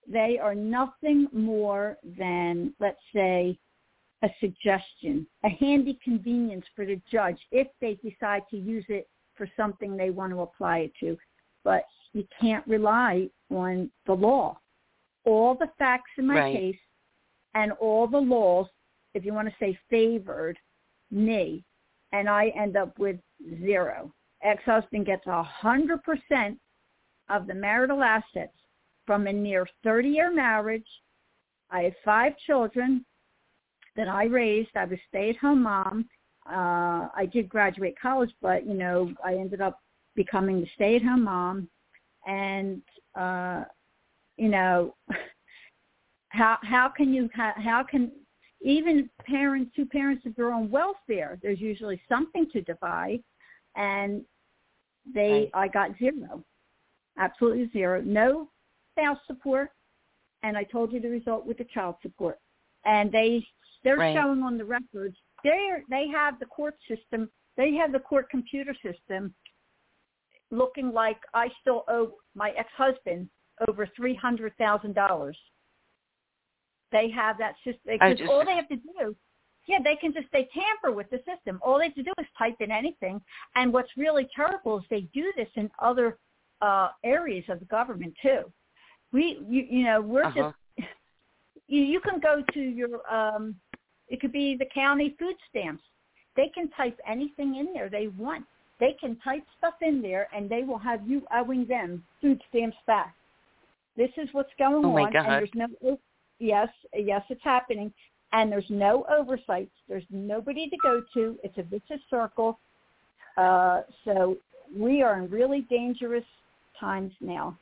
they 0.07 0.39
are 0.39 0.55
nothing 0.55 1.29
more 1.33 1.97
than, 2.19 2.75
let's 2.81 3.01
say, 3.15 3.59
a 4.23 4.29
suggestion, 4.41 5.27
a 5.45 5.49
handy 5.49 5.99
convenience 6.03 6.65
for 6.77 6.87
the 6.87 7.01
judge 7.11 7.39
if 7.51 7.67
they 7.81 7.95
decide 7.95 8.43
to 8.51 8.57
use 8.57 8.85
it 8.89 9.09
for 9.35 9.49
something 9.57 9.97
they 9.97 10.11
want 10.11 10.33
to 10.33 10.41
apply 10.41 10.79
it 10.79 10.93
to. 11.01 11.17
But 11.65 11.85
you 12.13 12.27
can't 12.41 12.67
rely 12.67 13.29
on 13.51 13.91
the 14.07 14.13
law. 14.13 14.59
All 15.25 15.55
the 15.55 15.71
facts 15.79 16.11
in 16.19 16.27
my 16.27 16.39
Right. 16.39 16.53
case 16.53 16.81
and 17.55 17.73
all 17.73 18.07
the 18.07 18.21
laws, 18.21 18.69
if 19.15 19.25
you 19.25 19.33
want 19.33 19.49
to 19.49 19.55
say 19.59 19.79
favored 19.89 20.59
me, 21.11 21.65
and 22.13 22.29
I 22.29 22.49
end 22.49 22.77
up 22.77 22.99
with 22.99 23.19
zero. 23.61 24.13
Ex-husband 24.43 25.07
gets 25.07 25.27
a 25.27 25.43
hundred 25.43 26.03
percent 26.03 26.61
of 27.29 27.47
the 27.47 27.55
marital 27.55 28.03
assets 28.03 28.57
from 29.13 29.27
a 29.27 29.33
near 29.33 29.69
30-year 29.85 30.33
marriage. 30.33 30.87
I 31.71 31.83
have 31.83 31.93
five 32.03 32.33
children 32.47 33.05
that 33.95 34.09
I 34.09 34.25
raised. 34.25 34.71
I 34.75 34.85
was 34.85 34.95
a 34.95 35.03
stay-at-home 35.11 35.65
mom. 35.65 36.09
Uh, 36.51 37.09
I 37.15 37.29
did 37.31 37.47
graduate 37.47 37.95
college, 38.01 38.31
but 38.41 38.67
you 38.67 38.73
know, 38.73 39.13
I 39.23 39.35
ended 39.35 39.61
up 39.61 39.81
becoming 40.17 40.63
the 40.63 40.67
stay-at-home 40.77 41.25
mom, 41.25 41.69
and 42.27 42.81
uh, 43.15 43.65
you 44.39 44.49
know, 44.49 44.95
how 46.31 46.57
how 46.63 46.89
can 46.89 47.13
you 47.13 47.29
how, 47.35 47.53
how 47.57 47.85
can 47.85 48.11
even 48.63 49.11
parents 49.27 49.73
two 49.77 49.85
parents 49.85 50.25
of 50.25 50.35
their 50.37 50.55
own 50.55 50.71
welfare? 50.71 51.39
There's 51.43 51.61
usually 51.61 52.01
something 52.09 52.47
to 52.55 52.63
divide, 52.63 53.23
and 53.77 54.23
they 55.15 55.51
I 55.53 55.69
got 55.69 55.91
zero, 55.99 56.43
absolutely 57.19 57.69
zero, 57.75 58.01
no 58.01 58.49
spouse 58.93 59.19
support, 59.27 59.71
and 60.43 60.57
I 60.57 60.65
told 60.65 60.93
you 60.93 61.01
the 61.01 61.09
result 61.11 61.47
with 61.47 61.59
the 61.59 61.65
child 61.65 61.97
support, 62.03 62.39
and 62.85 63.11
they 63.13 63.47
they're 63.85 63.97
Right. 63.97 64.15
showing 64.15 64.43
on 64.43 64.57
the 64.59 64.65
records 64.65 65.17
they 65.45 65.59
they 65.91 66.07
have 66.09 66.39
the 66.39 66.47
court 66.47 66.77
system 66.89 67.31
they 67.57 67.75
have 67.75 67.91
the 67.93 67.99
court 67.99 68.31
computer 68.31 68.75
system 68.83 69.35
looking 70.51 70.93
like 70.93 71.19
I 71.35 71.49
still 71.61 71.85
owe 71.89 72.15
my 72.35 72.51
ex-husband 72.51 73.29
over 73.69 73.87
three 73.97 74.15
hundred 74.15 74.57
thousand 74.57 74.95
dollars. 74.95 75.39
They 76.93 77.11
have 77.11 77.39
that 77.39 77.55
system 77.65 77.81
because 77.87 78.19
just- 78.19 78.31
all 78.31 78.45
they 78.45 78.55
have 78.55 78.69
to 78.69 78.77
do, 78.77 79.17
yeah, 79.67 79.79
they 79.83 79.97
can 79.97 80.13
just 80.13 80.27
they 80.33 80.45
tamper 80.55 80.93
with 80.93 81.09
the 81.11 81.19
system. 81.25 81.59
All 81.63 81.79
they 81.79 81.87
have 81.87 81.95
to 81.95 82.03
do 82.03 82.13
is 82.21 82.27
type 82.39 82.57
in 82.61 82.71
anything. 82.71 83.21
And 83.57 83.73
what's 83.73 83.97
really 83.97 84.29
terrible 84.37 84.79
is 84.79 84.85
they 84.91 85.03
do 85.15 85.33
this 85.37 85.49
in 85.57 85.71
other 85.81 86.19
uh 86.61 86.91
areas 87.03 87.45
of 87.49 87.59
the 87.59 87.67
government 87.67 88.15
too. 88.23 88.53
We, 89.13 89.39
you, 89.49 89.67
you 89.69 89.85
know, 89.85 90.01
we're 90.01 90.25
Uh-huh. 90.25 90.53
just 90.79 90.89
you, 91.69 91.83
you 91.83 92.01
can 92.01 92.21
go 92.21 92.43
to 92.53 92.61
your 92.61 93.01
um 93.13 93.55
it 94.09 94.21
could 94.21 94.33
be 94.33 94.57
the 94.57 94.67
county 94.67 95.17
food 95.19 95.37
stamps. 95.49 95.83
They 96.37 96.49
can 96.49 96.69
type 96.71 96.99
anything 97.07 97.57
in 97.57 97.73
there 97.73 97.89
they 97.89 98.09
want. 98.09 98.45
They 98.81 98.97
can 99.01 99.17
type 99.17 99.45
stuff 99.59 99.75
in 99.81 100.03
there 100.03 100.29
and 100.35 100.51
they 100.51 100.65
will 100.65 100.79
have 100.79 101.07
you 101.07 101.23
owing 101.35 101.67
them 101.67 102.05
food 102.21 102.43
stamps 102.49 102.77
back. 102.87 103.15
This 103.97 104.11
is 104.17 104.29
what's 104.33 104.53
going 104.59 104.85
Oh, 104.85 104.97
on 104.99 105.13
God. 105.13 105.27
and 105.27 105.33
there's 105.39 105.51
no 105.55 105.99
yes, 106.39 106.69
yes 106.95 107.23
it's 107.29 107.45
happening 107.45 107.93
and 108.33 108.51
there's 108.51 108.71
no 108.71 109.05
oversight. 109.11 109.71
There's 109.89 110.07
nobody 110.11 110.69
to 110.71 110.77
go 110.79 111.03
to. 111.15 111.39
It's 111.45 111.59
a 111.59 111.63
vicious 111.63 112.01
circle. 112.11 112.59
Uh 113.37 113.83
so 114.05 114.37
we 114.77 115.03
are 115.03 115.19
in 115.21 115.31
really 115.31 115.63
dangerous 115.71 116.25
times 116.79 117.13
now. 117.21 117.57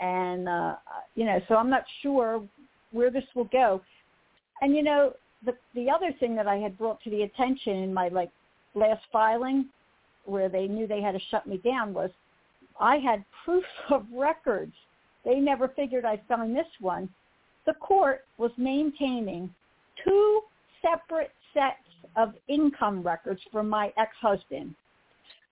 And 0.00 0.48
uh 0.48 0.76
you 1.14 1.24
know, 1.24 1.40
so 1.48 1.56
I'm 1.56 1.70
not 1.70 1.84
sure 2.02 2.42
where 2.92 3.10
this 3.10 3.24
will 3.34 3.48
go. 3.52 3.80
And 4.60 4.74
you 4.74 4.82
know, 4.82 5.12
the 5.44 5.54
the 5.74 5.90
other 5.90 6.12
thing 6.18 6.34
that 6.36 6.46
I 6.46 6.56
had 6.56 6.76
brought 6.78 7.00
to 7.02 7.10
the 7.10 7.22
attention 7.22 7.76
in 7.76 7.94
my 7.94 8.08
like 8.08 8.30
last 8.74 9.02
filing, 9.12 9.66
where 10.24 10.48
they 10.48 10.66
knew 10.66 10.86
they 10.86 11.00
had 11.00 11.12
to 11.12 11.20
shut 11.30 11.46
me 11.46 11.58
down, 11.58 11.94
was 11.94 12.10
I 12.80 12.96
had 12.96 13.24
proof 13.44 13.64
of 13.90 14.06
records. 14.14 14.74
They 15.24 15.36
never 15.40 15.68
figured 15.68 16.04
I'd 16.04 16.22
find 16.28 16.54
this 16.54 16.66
one. 16.80 17.08
The 17.66 17.74
court 17.74 18.20
was 18.38 18.52
maintaining 18.56 19.52
two 20.04 20.40
separate 20.82 21.32
sets 21.52 21.76
of 22.14 22.34
income 22.48 23.02
records 23.02 23.40
for 23.50 23.64
my 23.64 23.92
ex-husband. 23.96 24.74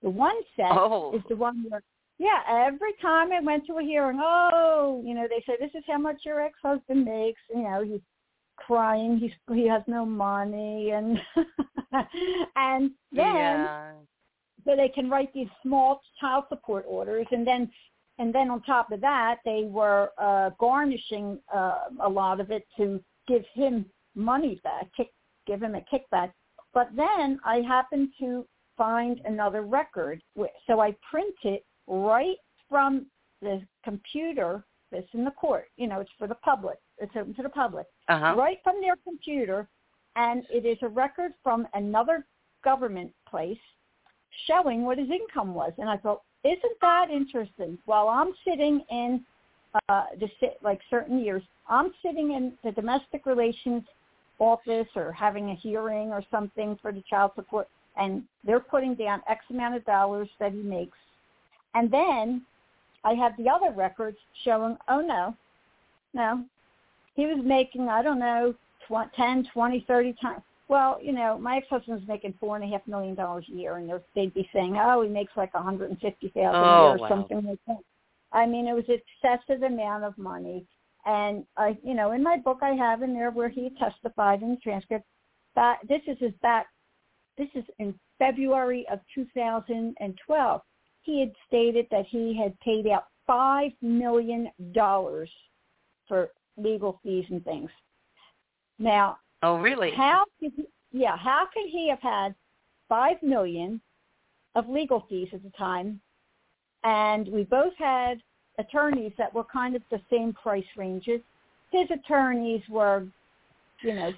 The 0.02 0.10
one 0.10 0.36
set 0.54 0.70
Oh. 0.70 1.12
is 1.16 1.22
the 1.28 1.34
one 1.34 1.64
where 1.68 1.82
yeah, 2.18 2.40
every 2.48 2.92
time 3.02 3.32
I 3.32 3.40
went 3.40 3.66
to 3.66 3.78
a 3.78 3.82
hearing, 3.82 4.20
oh, 4.22 5.02
you 5.04 5.14
know, 5.14 5.26
they 5.28 5.42
say 5.46 5.56
this 5.58 5.74
is 5.74 5.84
how 5.86 5.98
much 5.98 6.22
your 6.24 6.40
ex-husband 6.40 7.04
makes. 7.04 7.40
You 7.52 7.62
know, 7.62 7.82
he's 7.84 8.00
crying. 8.56 9.18
He's 9.18 9.32
he 9.52 9.66
has 9.68 9.82
no 9.86 10.06
money, 10.06 10.90
and 10.90 11.18
and 12.56 12.90
then 13.12 13.34
yeah. 13.34 13.92
so 14.64 14.76
they 14.76 14.88
can 14.94 15.10
write 15.10 15.32
these 15.34 15.48
small 15.62 16.00
child 16.20 16.44
support 16.48 16.84
orders, 16.86 17.26
and 17.32 17.46
then 17.46 17.70
and 18.18 18.32
then 18.32 18.48
on 18.48 18.62
top 18.62 18.92
of 18.92 19.00
that, 19.00 19.36
they 19.44 19.64
were 19.66 20.10
uh, 20.18 20.50
garnishing 20.60 21.38
uh, 21.52 21.86
a 22.00 22.08
lot 22.08 22.40
of 22.40 22.50
it 22.52 22.64
to 22.76 23.02
give 23.26 23.42
him 23.54 23.86
money 24.14 24.60
back, 24.62 24.88
kick, 24.96 25.10
give 25.46 25.60
him 25.60 25.74
a 25.74 25.84
kickback. 25.92 26.30
But 26.72 26.90
then 26.94 27.40
I 27.44 27.56
happened 27.56 28.10
to 28.20 28.46
find 28.76 29.20
another 29.24 29.62
record, 29.62 30.22
so 30.66 30.80
I 30.80 30.94
print 31.10 31.34
it 31.42 31.64
right 31.86 32.36
from 32.68 33.06
the 33.42 33.62
computer 33.82 34.64
that's 34.90 35.06
in 35.12 35.24
the 35.24 35.30
court. 35.32 35.66
You 35.76 35.86
know, 35.86 36.00
it's 36.00 36.10
for 36.18 36.26
the 36.26 36.36
public. 36.36 36.78
It's 36.98 37.12
open 37.16 37.34
to 37.34 37.42
the 37.42 37.48
public 37.48 37.86
Uh-huh. 38.08 38.34
right 38.36 38.58
from 38.62 38.80
their 38.80 38.96
computer, 38.96 39.68
and 40.16 40.44
it 40.50 40.64
is 40.64 40.78
a 40.82 40.88
record 40.88 41.32
from 41.42 41.66
another 41.74 42.24
government 42.62 43.12
place 43.28 43.58
showing 44.46 44.84
what 44.84 44.98
his 44.98 45.10
income 45.10 45.54
was. 45.54 45.72
And 45.78 45.88
I 45.88 45.96
thought, 45.96 46.22
isn't 46.44 46.80
that 46.80 47.10
interesting? 47.10 47.78
While 47.86 48.08
I'm 48.08 48.32
sitting 48.46 48.80
in 48.90 49.24
uh, 49.88 50.04
the 50.20 50.28
like 50.62 50.80
certain 50.90 51.18
years, 51.18 51.42
I'm 51.68 51.92
sitting 52.02 52.32
in 52.32 52.52
the 52.62 52.72
domestic 52.72 53.26
relations 53.26 53.82
office 54.38 54.88
or 54.94 55.12
having 55.12 55.50
a 55.50 55.54
hearing 55.54 56.10
or 56.10 56.22
something 56.30 56.76
for 56.82 56.92
the 56.92 57.02
child 57.08 57.32
support, 57.34 57.68
and 57.96 58.22
they're 58.44 58.60
putting 58.60 58.94
down 58.94 59.22
X 59.28 59.44
amount 59.50 59.74
of 59.76 59.84
dollars 59.84 60.28
that 60.38 60.52
he 60.52 60.58
makes, 60.58 60.98
and 61.74 61.90
then 61.90 62.42
I 63.04 63.12
have 63.14 63.36
the 63.36 63.48
other 63.48 63.70
records 63.72 64.16
showing, 64.44 64.76
oh 64.88 65.00
no, 65.00 65.34
no, 66.14 66.44
he 67.14 67.26
was 67.26 67.38
making, 67.44 67.88
I 67.88 68.02
don't 68.02 68.18
know, 68.18 68.54
tw- 68.88 69.14
10, 69.16 69.48
20, 69.52 69.84
30 69.86 70.14
times. 70.20 70.42
Well, 70.68 70.98
you 71.02 71.12
know, 71.12 71.36
my 71.38 71.58
ex-husband 71.58 72.00
was 72.00 72.08
making 72.08 72.34
four 72.40 72.56
and 72.56 72.64
a 72.64 72.68
half 72.68 72.86
million 72.86 73.14
dollars 73.14 73.44
a 73.50 73.52
year, 73.52 73.76
and 73.76 73.88
they're- 73.88 74.02
they'd 74.14 74.32
be 74.32 74.48
saying, 74.52 74.78
oh, 74.78 75.02
he 75.02 75.08
makes 75.08 75.36
like 75.36 75.52
a 75.54 75.62
hundred 75.62 75.90
and 75.90 76.00
fifty 76.00 76.28
thousand 76.28 76.64
a 76.64 76.66
Oh, 76.66 76.80
year 76.82 76.94
or 76.94 76.98
wow. 76.98 77.08
something 77.08 77.44
like 77.44 77.58
that. 77.66 77.80
I 78.32 78.46
mean, 78.46 78.66
it 78.66 78.72
was 78.72 78.88
excessive 78.88 79.62
amount 79.62 80.04
of 80.04 80.16
money, 80.16 80.66
and 81.04 81.46
I, 81.56 81.76
you 81.82 81.94
know, 81.94 82.12
in 82.12 82.22
my 82.22 82.38
book 82.38 82.60
I 82.62 82.70
have 82.70 83.02
in 83.02 83.12
there 83.12 83.30
where 83.30 83.50
he 83.50 83.70
testified 83.78 84.42
in 84.42 84.50
the 84.50 84.56
transcript 84.56 85.06
that 85.54 85.80
this 85.86 86.00
is 86.06 86.18
his 86.18 86.32
back. 86.40 86.66
This 87.36 87.50
is 87.54 87.64
in 87.78 87.98
February 88.18 88.86
of 88.88 89.00
2012. 89.14 90.62
He 91.04 91.20
had 91.20 91.32
stated 91.46 91.86
that 91.90 92.06
he 92.06 92.36
had 92.36 92.58
paid 92.60 92.86
out 92.86 93.04
five 93.26 93.70
million 93.80 94.50
dollars 94.72 95.30
for 96.08 96.30
legal 96.56 96.98
fees 97.02 97.26
and 97.30 97.44
things. 97.44 97.70
Now, 98.78 99.18
Oh, 99.42 99.56
really? 99.58 99.92
how 99.92 100.24
could 100.40 100.52
he, 100.56 100.64
yeah, 100.92 101.16
how 101.16 101.46
could 101.52 101.68
he 101.70 101.88
have 101.90 102.00
had 102.00 102.34
five 102.88 103.22
million 103.22 103.80
of 104.54 104.68
legal 104.68 105.04
fees 105.08 105.28
at 105.32 105.42
the 105.42 105.50
time? 105.50 106.00
And 106.82 107.28
we 107.28 107.44
both 107.44 107.74
had 107.78 108.22
attorneys 108.58 109.12
that 109.18 109.32
were 109.34 109.44
kind 109.44 109.74
of 109.76 109.82
the 109.90 110.00
same 110.10 110.32
price 110.32 110.64
ranges. 110.76 111.20
His 111.70 111.88
attorneys 111.90 112.62
were, 112.68 113.06
you 113.82 113.94
know, 113.94 114.12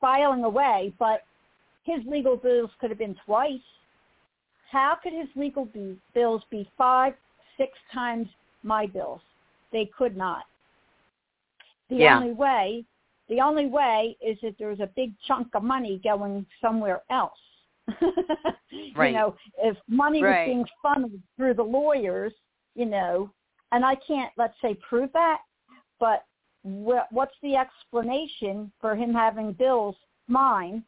filing 0.00 0.44
away, 0.44 0.92
but 0.98 1.22
his 1.84 1.98
legal 2.06 2.36
bills 2.36 2.70
could 2.80 2.90
have 2.90 2.98
been 2.98 3.16
twice. 3.26 3.60
How 4.70 4.96
could 5.02 5.12
his 5.12 5.28
legal 5.34 5.64
be, 5.66 5.96
bills 6.14 6.42
be 6.50 6.70
five, 6.76 7.14
six 7.56 7.72
times 7.92 8.28
my 8.62 8.86
bills? 8.86 9.20
They 9.72 9.86
could 9.86 10.16
not. 10.16 10.44
The 11.88 11.96
Yeah. 11.96 12.16
only 12.16 12.32
way, 12.32 12.84
the 13.28 13.40
only 13.40 13.66
way 13.66 14.16
is 14.20 14.38
that 14.42 14.56
there's 14.58 14.80
a 14.80 14.86
big 14.86 15.18
chunk 15.20 15.54
of 15.54 15.62
money 15.62 15.98
going 15.98 16.46
somewhere 16.60 17.02
else. 17.10 17.38
Right. 18.94 19.12
You 19.12 19.16
know, 19.16 19.36
if 19.58 19.76
money 19.88 20.22
Right. 20.22 20.46
was 20.46 20.54
being 20.54 20.68
funneled 20.82 21.22
through 21.36 21.54
the 21.54 21.64
lawyers, 21.64 22.34
you 22.74 22.84
know, 22.84 23.30
and 23.72 23.84
I 23.84 23.94
can't, 23.94 24.32
let's 24.36 24.60
say, 24.60 24.74
prove 24.74 25.10
that, 25.12 25.40
but 25.98 26.24
wh- 26.64 27.10
what's 27.10 27.34
the 27.42 27.56
explanation 27.56 28.70
for 28.80 28.94
him 28.94 29.14
having 29.14 29.52
bills 29.52 29.96
mine? 30.26 30.84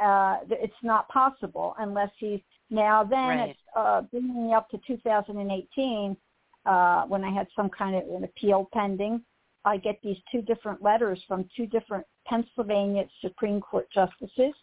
Uh, 0.00 0.40
it's 0.50 0.82
not 0.82 1.08
possible 1.08 1.74
unless 1.78 2.10
he's 2.18 2.40
now. 2.72 3.04
Then 3.04 3.28
Right. 3.28 3.50
it's 3.50 3.60
uh, 3.76 4.00
bringing 4.02 4.48
me 4.48 4.54
up 4.54 4.68
to 4.70 4.78
2018 4.86 6.16
uh, 6.64 7.02
when 7.06 7.22
I 7.24 7.30
had 7.30 7.46
some 7.54 7.68
kind 7.70 7.94
of 7.96 8.02
an 8.08 8.24
appeal 8.24 8.68
pending. 8.72 9.22
I 9.64 9.76
get 9.76 10.00
these 10.02 10.18
two 10.30 10.42
different 10.42 10.82
letters 10.82 11.22
from 11.28 11.48
two 11.56 11.66
different 11.66 12.04
Pennsylvania 12.26 13.06
Supreme 13.20 13.60
Court 13.60 13.88
justices, 13.92 14.54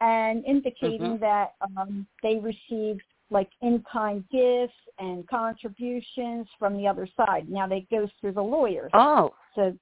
and 0.00 0.44
indicating 0.44 1.18
Mhm. 1.18 1.20
that 1.20 1.54
um, 1.60 2.06
they 2.22 2.38
received 2.38 3.02
like 3.32 3.50
in-kind 3.62 4.28
gifts 4.28 4.74
and 4.98 5.26
contributions 5.28 6.48
from 6.58 6.76
the 6.76 6.86
other 6.88 7.06
side. 7.16 7.48
Now 7.48 7.66
they 7.68 7.82
go 7.82 8.08
through 8.20 8.32
the 8.32 8.42
lawyers. 8.42 8.90
Oh, 8.92 9.32
So, 9.54 9.76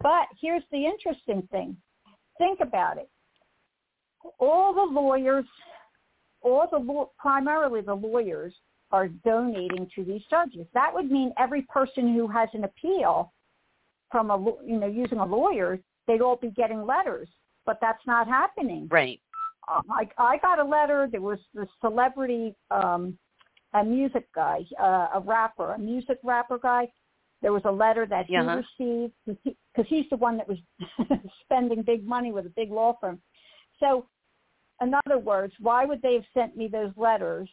but 0.00 0.26
here's 0.40 0.64
the 0.70 0.84
interesting 0.84 1.42
thing. 1.48 1.76
Think 2.38 2.60
about 2.60 2.98
it. 2.98 3.08
All 4.40 4.72
the 4.74 4.82
lawyers, 4.82 5.46
all 6.42 6.66
the 6.70 6.78
law, 6.78 7.10
primarily 7.18 7.80
the 7.80 7.94
lawyers, 7.94 8.54
are 8.90 9.08
donating 9.08 9.88
to 9.94 10.04
these 10.04 10.22
judges. 10.30 10.66
That 10.74 10.92
would 10.94 11.10
mean 11.10 11.32
every 11.38 11.62
person 11.62 12.14
who 12.14 12.26
has 12.28 12.48
an 12.54 12.64
appeal 12.64 13.32
from 14.10 14.30
a 14.30 14.38
you 14.66 14.78
know 14.78 14.86
using 14.86 15.18
a 15.18 15.26
lawyer, 15.26 15.78
they'd 16.06 16.22
all 16.22 16.36
be 16.36 16.50
getting 16.50 16.84
letters. 16.86 17.28
But 17.66 17.78
that's 17.82 18.04
not 18.06 18.26
happening. 18.26 18.88
right. 18.90 19.20
Uh, 19.70 19.82
I, 19.90 20.08
I 20.16 20.38
got 20.38 20.58
a 20.58 20.64
letter. 20.64 21.06
There 21.12 21.20
was 21.20 21.38
the 21.52 21.66
celebrity, 21.82 22.54
um, 22.70 23.18
a 23.74 23.84
music 23.84 24.26
guy, 24.34 24.64
uh, 24.80 25.08
a 25.14 25.20
rapper, 25.22 25.74
a 25.74 25.78
music 25.78 26.18
rapper 26.24 26.56
guy. 26.58 26.90
There 27.42 27.52
was 27.52 27.60
a 27.66 27.70
letter 27.70 28.06
that 28.06 28.24
he 28.26 28.36
Uh-huh. 28.38 28.62
received 28.78 29.12
because 29.26 29.86
he's 29.86 30.08
the 30.08 30.16
one 30.16 30.38
that 30.38 30.48
was 30.48 30.56
spending 31.44 31.82
big 31.82 32.06
money 32.06 32.32
with 32.32 32.46
a 32.46 32.50
big 32.56 32.70
law 32.70 32.96
firm. 32.98 33.20
So, 33.78 34.06
in 34.80 34.94
other 35.06 35.18
words, 35.18 35.52
why 35.60 35.84
would 35.84 36.02
they 36.02 36.14
have 36.14 36.24
sent 36.34 36.56
me 36.56 36.68
those 36.68 36.92
letters 36.96 37.48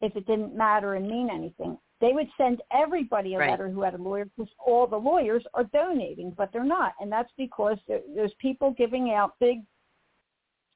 if 0.00 0.14
it 0.16 0.26
didn't 0.26 0.56
matter 0.56 0.94
and 0.94 1.08
mean 1.08 1.28
anything? 1.30 1.78
They 2.00 2.12
would 2.12 2.28
send 2.36 2.62
everybody 2.70 3.34
a 3.34 3.38
Right. 3.38 3.50
letter 3.50 3.68
who 3.70 3.82
had 3.82 3.94
a 3.94 3.98
lawyer 3.98 4.26
because 4.26 4.52
all 4.58 4.86
the 4.86 4.98
lawyers 4.98 5.46
are 5.54 5.64
donating, 5.64 6.30
but 6.32 6.52
they're 6.52 6.64
not, 6.64 6.94
and 7.00 7.10
that's 7.10 7.32
because 7.36 7.78
there's 7.86 8.34
people 8.34 8.72
giving 8.72 9.12
out 9.12 9.38
big 9.38 9.64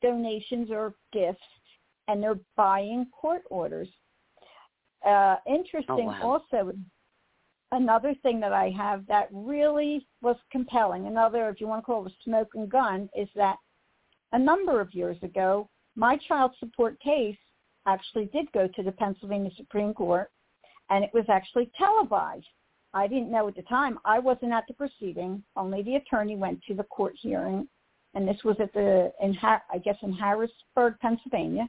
donations 0.00 0.70
or 0.70 0.94
gifts, 1.12 1.42
and 2.08 2.22
they're 2.22 2.40
buying 2.56 3.06
court 3.12 3.42
orders. 3.50 3.88
Uh, 5.04 5.36
interesting 5.46 6.06
wow. 6.06 6.22
also, 6.22 6.72
another 7.72 8.14
thing 8.22 8.40
that 8.40 8.52
I 8.52 8.70
have 8.70 9.06
that 9.06 9.28
really 9.30 10.06
was 10.22 10.36
compelling, 10.50 11.06
another, 11.06 11.48
if 11.50 11.60
you 11.60 11.66
want 11.68 11.82
to 11.82 11.86
call 11.86 12.06
it 12.06 12.12
a 12.12 12.22
smoking 12.22 12.66
gun, 12.66 13.08
is 13.14 13.28
that 13.34 13.56
a 14.32 14.38
number 14.38 14.80
of 14.80 14.94
years 14.94 15.16
ago, 15.22 15.68
my 15.96 16.16
child 16.28 16.52
support 16.58 17.00
case 17.00 17.36
actually 17.86 18.26
did 18.26 18.50
go 18.52 18.68
to 18.68 18.82
the 18.82 18.92
Pennsylvania 18.92 19.50
Supreme 19.56 19.94
Court, 19.94 20.30
and 20.90 21.04
it 21.04 21.10
was 21.12 21.24
actually 21.28 21.70
televised. 21.76 22.46
I 22.92 23.06
didn't 23.06 23.30
know 23.30 23.46
at 23.48 23.54
the 23.54 23.62
time. 23.62 23.98
I 24.04 24.18
wasn't 24.18 24.52
at 24.52 24.64
the 24.66 24.74
proceeding. 24.74 25.42
Only 25.56 25.82
the 25.82 25.96
attorney 25.96 26.36
went 26.36 26.62
to 26.64 26.74
the 26.74 26.84
court 26.84 27.14
hearing, 27.20 27.68
and 28.14 28.26
this 28.26 28.42
was 28.44 28.56
at 28.60 28.72
the 28.72 29.12
in 29.22 29.36
I 29.42 29.78
guess 29.78 29.96
in 30.02 30.12
Harrisburg, 30.12 30.94
Pennsylvania. 31.00 31.68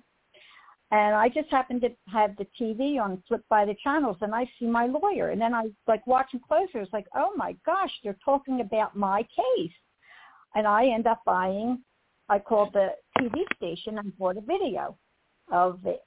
And 0.91 1.15
I 1.15 1.29
just 1.29 1.49
happened 1.49 1.81
to 1.81 1.89
have 2.11 2.35
the 2.35 2.45
TV 2.59 2.99
on, 3.01 3.23
flip 3.25 3.43
by 3.49 3.63
the 3.63 3.75
channels, 3.81 4.17
and 4.19 4.35
I 4.35 4.45
see 4.59 4.65
my 4.65 4.87
lawyer. 4.87 5.29
And 5.29 5.39
then 5.39 5.53
I 5.53 5.69
like 5.87 6.05
watching 6.05 6.41
closer. 6.45 6.81
It's 6.81 6.91
like, 6.91 7.07
oh 7.15 7.31
my 7.37 7.55
gosh, 7.65 7.91
they're 8.03 8.17
talking 8.25 8.59
about 8.59 8.95
my 8.95 9.23
case. 9.23 9.71
And 10.53 10.67
I 10.67 10.87
end 10.87 11.07
up 11.07 11.21
buying. 11.25 11.79
I 12.31 12.39
called 12.39 12.71
the 12.71 12.91
TV 13.19 13.43
station 13.57 13.97
and 13.97 14.17
bought 14.17 14.37
a 14.37 14.41
video 14.41 14.97
of 15.51 15.85
it. 15.85 15.99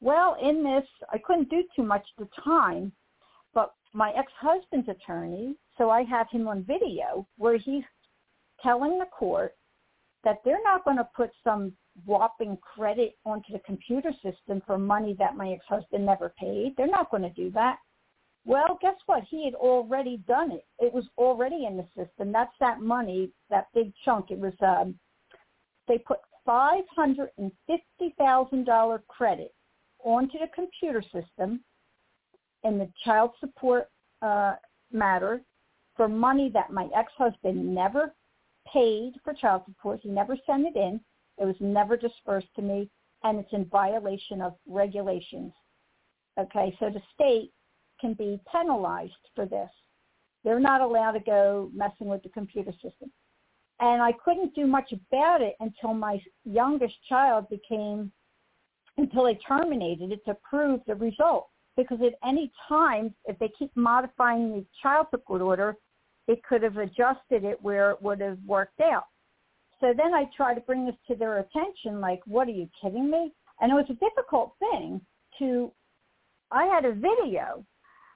Well, 0.00 0.36
in 0.42 0.64
this, 0.64 0.84
I 1.12 1.18
couldn't 1.18 1.48
do 1.48 1.62
too 1.76 1.84
much 1.84 2.04
at 2.18 2.24
the 2.26 2.42
time, 2.42 2.90
but 3.54 3.72
my 3.92 4.10
ex-husband's 4.18 4.88
attorney, 4.88 5.54
so 5.78 5.90
I 5.90 6.02
have 6.02 6.26
him 6.28 6.48
on 6.48 6.64
video 6.64 7.28
where 7.38 7.56
he's 7.56 7.84
telling 8.64 8.98
the 8.98 9.06
court 9.16 9.54
that 10.24 10.38
they're 10.44 10.64
not 10.64 10.84
going 10.84 10.96
to 10.96 11.08
put 11.16 11.30
some 11.44 11.72
whopping 12.04 12.58
credit 12.58 13.16
onto 13.24 13.52
the 13.52 13.60
computer 13.60 14.10
system 14.24 14.60
for 14.66 14.76
money 14.76 15.14
that 15.20 15.36
my 15.36 15.50
ex-husband 15.50 16.04
never 16.04 16.34
paid. 16.36 16.74
They're 16.76 16.88
not 16.88 17.12
going 17.12 17.22
to 17.22 17.30
do 17.30 17.52
that. 17.52 17.78
Well, 18.44 18.76
guess 18.82 18.96
what? 19.06 19.22
He 19.30 19.44
had 19.44 19.54
already 19.54 20.16
done 20.26 20.50
it. 20.50 20.66
It 20.80 20.92
was 20.92 21.04
already 21.16 21.64
in 21.64 21.76
the 21.76 21.86
system. 21.96 22.32
That's 22.32 22.52
that 22.58 22.80
money, 22.80 23.30
that 23.50 23.68
big 23.72 23.92
chunk. 24.04 24.32
It 24.32 24.38
was 24.40 24.52
um 24.60 24.98
they 25.88 25.98
put 25.98 26.18
five 26.44 26.84
hundred 26.94 27.30
and 27.38 27.50
fifty 27.66 28.14
thousand 28.18 28.64
dollar 28.64 29.02
credit 29.08 29.54
onto 30.02 30.38
the 30.38 30.48
computer 30.54 31.02
system 31.02 31.60
in 32.62 32.78
the 32.78 32.88
child 33.04 33.30
support 33.40 33.88
uh, 34.22 34.54
matter 34.92 35.42
for 35.96 36.08
money 36.08 36.50
that 36.52 36.72
my 36.72 36.88
ex-husband 36.96 37.74
never 37.74 38.14
paid 38.72 39.12
for 39.22 39.32
child 39.34 39.62
support. 39.66 40.00
He 40.02 40.08
never 40.08 40.36
sent 40.46 40.66
it 40.66 40.76
in. 40.76 41.00
It 41.38 41.44
was 41.44 41.56
never 41.60 41.96
dispersed 41.96 42.48
to 42.56 42.62
me, 42.62 42.90
and 43.22 43.38
it's 43.38 43.52
in 43.52 43.64
violation 43.66 44.40
of 44.40 44.54
regulations. 44.66 45.52
Okay, 46.38 46.76
so 46.80 46.90
the 46.90 47.02
state 47.14 47.52
can 48.00 48.14
be 48.14 48.40
penalized 48.50 49.12
for 49.34 49.46
this. 49.46 49.70
They're 50.42 50.60
not 50.60 50.80
allowed 50.80 51.12
to 51.12 51.20
go 51.20 51.70
messing 51.74 52.08
with 52.08 52.22
the 52.22 52.28
computer 52.28 52.72
system. 52.72 53.10
And 53.80 54.02
I 54.02 54.12
couldn't 54.12 54.54
do 54.54 54.66
much 54.66 54.92
about 54.92 55.42
it 55.42 55.56
until 55.60 55.94
my 55.94 56.20
youngest 56.44 56.94
child 57.08 57.48
became, 57.50 58.12
until 58.96 59.24
they 59.24 59.34
terminated 59.46 60.12
it 60.12 60.24
to 60.26 60.36
prove 60.48 60.80
the 60.86 60.94
result. 60.94 61.48
Because 61.76 61.98
at 62.06 62.14
any 62.26 62.52
time, 62.68 63.12
if 63.24 63.36
they 63.40 63.50
keep 63.58 63.70
modifying 63.74 64.52
the 64.52 64.64
child 64.80 65.08
support 65.10 65.42
order, 65.42 65.76
it 66.28 66.42
could 66.44 66.62
have 66.62 66.76
adjusted 66.76 67.44
it 67.44 67.60
where 67.62 67.90
it 67.90 68.00
would 68.00 68.20
have 68.20 68.38
worked 68.46 68.80
out. 68.80 69.04
So 69.80 69.92
then 69.94 70.14
I 70.14 70.26
tried 70.36 70.54
to 70.54 70.60
bring 70.60 70.86
this 70.86 70.94
to 71.08 71.16
their 71.16 71.40
attention, 71.40 72.00
like, 72.00 72.20
what 72.26 72.46
are 72.46 72.52
you 72.52 72.68
kidding 72.80 73.10
me? 73.10 73.32
And 73.60 73.72
it 73.72 73.74
was 73.74 73.90
a 73.90 73.94
difficult 73.94 74.52
thing 74.60 75.00
to, 75.40 75.72
I 76.52 76.64
had 76.64 76.84
a 76.84 76.92
video, 76.92 77.64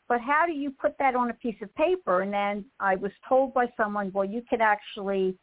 but 0.09 0.21
how 0.21 0.45
do 0.47 0.53
you 0.53 0.71
put 0.71 0.97
that 0.99 1.17
on 1.17 1.31
a 1.31 1.35
piece 1.35 1.61
of 1.61 1.75
paper? 1.75 2.23
And 2.23 2.33
then 2.33 2.65
I 2.81 2.95
was 2.95 3.13
told 3.29 3.53
by 3.53 3.67
someone, 3.77 4.13
well, 4.15 4.25
you 4.25 4.43
could 4.49 4.61
actually 4.61 5.37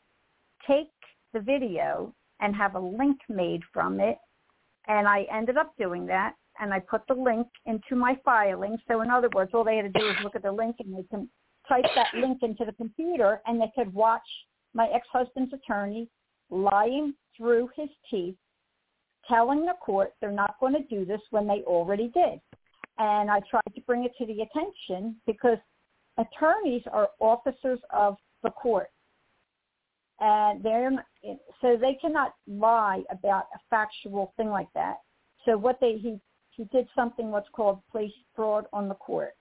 take 0.67 0.91
the 1.33 1.39
video 1.39 2.13
and 2.39 2.55
have 2.55 2.75
a 2.75 2.79
link 2.79 3.17
made 3.29 3.61
from 3.73 3.99
it. 3.99 4.17
And 4.87 5.07
I 5.07 5.25
ended 5.31 5.57
up 5.57 5.73
doing 5.77 6.05
that. 6.07 6.33
And 6.59 6.73
I 6.73 6.79
put 6.79 7.01
the 7.07 7.13
link 7.13 7.47
into 7.65 7.95
my 7.95 8.17
filing. 8.23 8.77
So 8.87 9.01
in 9.01 9.09
other 9.09 9.29
words, 9.35 9.51
all 9.53 9.65
they 9.65 9.75
had 9.75 9.93
to 9.93 9.99
do 9.99 10.05
was 10.05 10.15
look 10.23 10.35
at 10.35 10.43
the 10.43 10.51
link 10.51 10.77
and 10.79 10.95
they 10.95 11.03
can 11.09 11.29
type 11.67 11.85
that 11.95 12.13
link 12.13 12.39
into 12.43 12.63
the 12.63 12.71
computer 12.73 13.41
and 13.45 13.59
they 13.59 13.71
could 13.75 13.93
watch 13.93 14.21
my 14.73 14.87
ex-husband's 14.93 15.53
attorney 15.53 16.07
lying 16.49 17.13
through 17.35 17.69
his 17.75 17.89
teeth, 18.09 18.35
telling 19.27 19.65
the 19.65 19.73
court 19.81 20.13
they're 20.21 20.31
not 20.31 20.55
going 20.59 20.73
to 20.73 20.83
do 20.83 21.05
this 21.05 21.21
when 21.31 21.47
they 21.47 21.63
already 21.65 22.09
did. 22.13 22.39
And 22.97 23.29
I 23.29 23.41
tried 23.49 23.73
to 23.73 23.81
bring 23.81 24.05
it 24.05 24.13
to 24.17 24.25
the 24.25 24.41
attention 24.43 25.17
because 25.25 25.57
attorneys 26.17 26.83
are 26.91 27.09
officers 27.19 27.79
of 27.93 28.15
the 28.43 28.51
court. 28.51 28.89
And 30.19 30.63
they're 30.63 30.91
so 31.61 31.77
they 31.77 31.97
cannot 31.99 32.33
lie 32.47 33.03
about 33.11 33.45
a 33.53 33.59
factual 33.69 34.33
thing 34.37 34.49
like 34.49 34.71
that. 34.73 34.97
So 35.45 35.57
what 35.57 35.79
they 35.81 35.97
he 35.97 36.19
he 36.51 36.63
did 36.65 36.87
something 36.95 37.31
what's 37.31 37.49
called 37.49 37.81
place 37.91 38.13
fraud 38.35 38.65
on 38.71 38.87
the 38.87 38.95
court. 38.95 39.33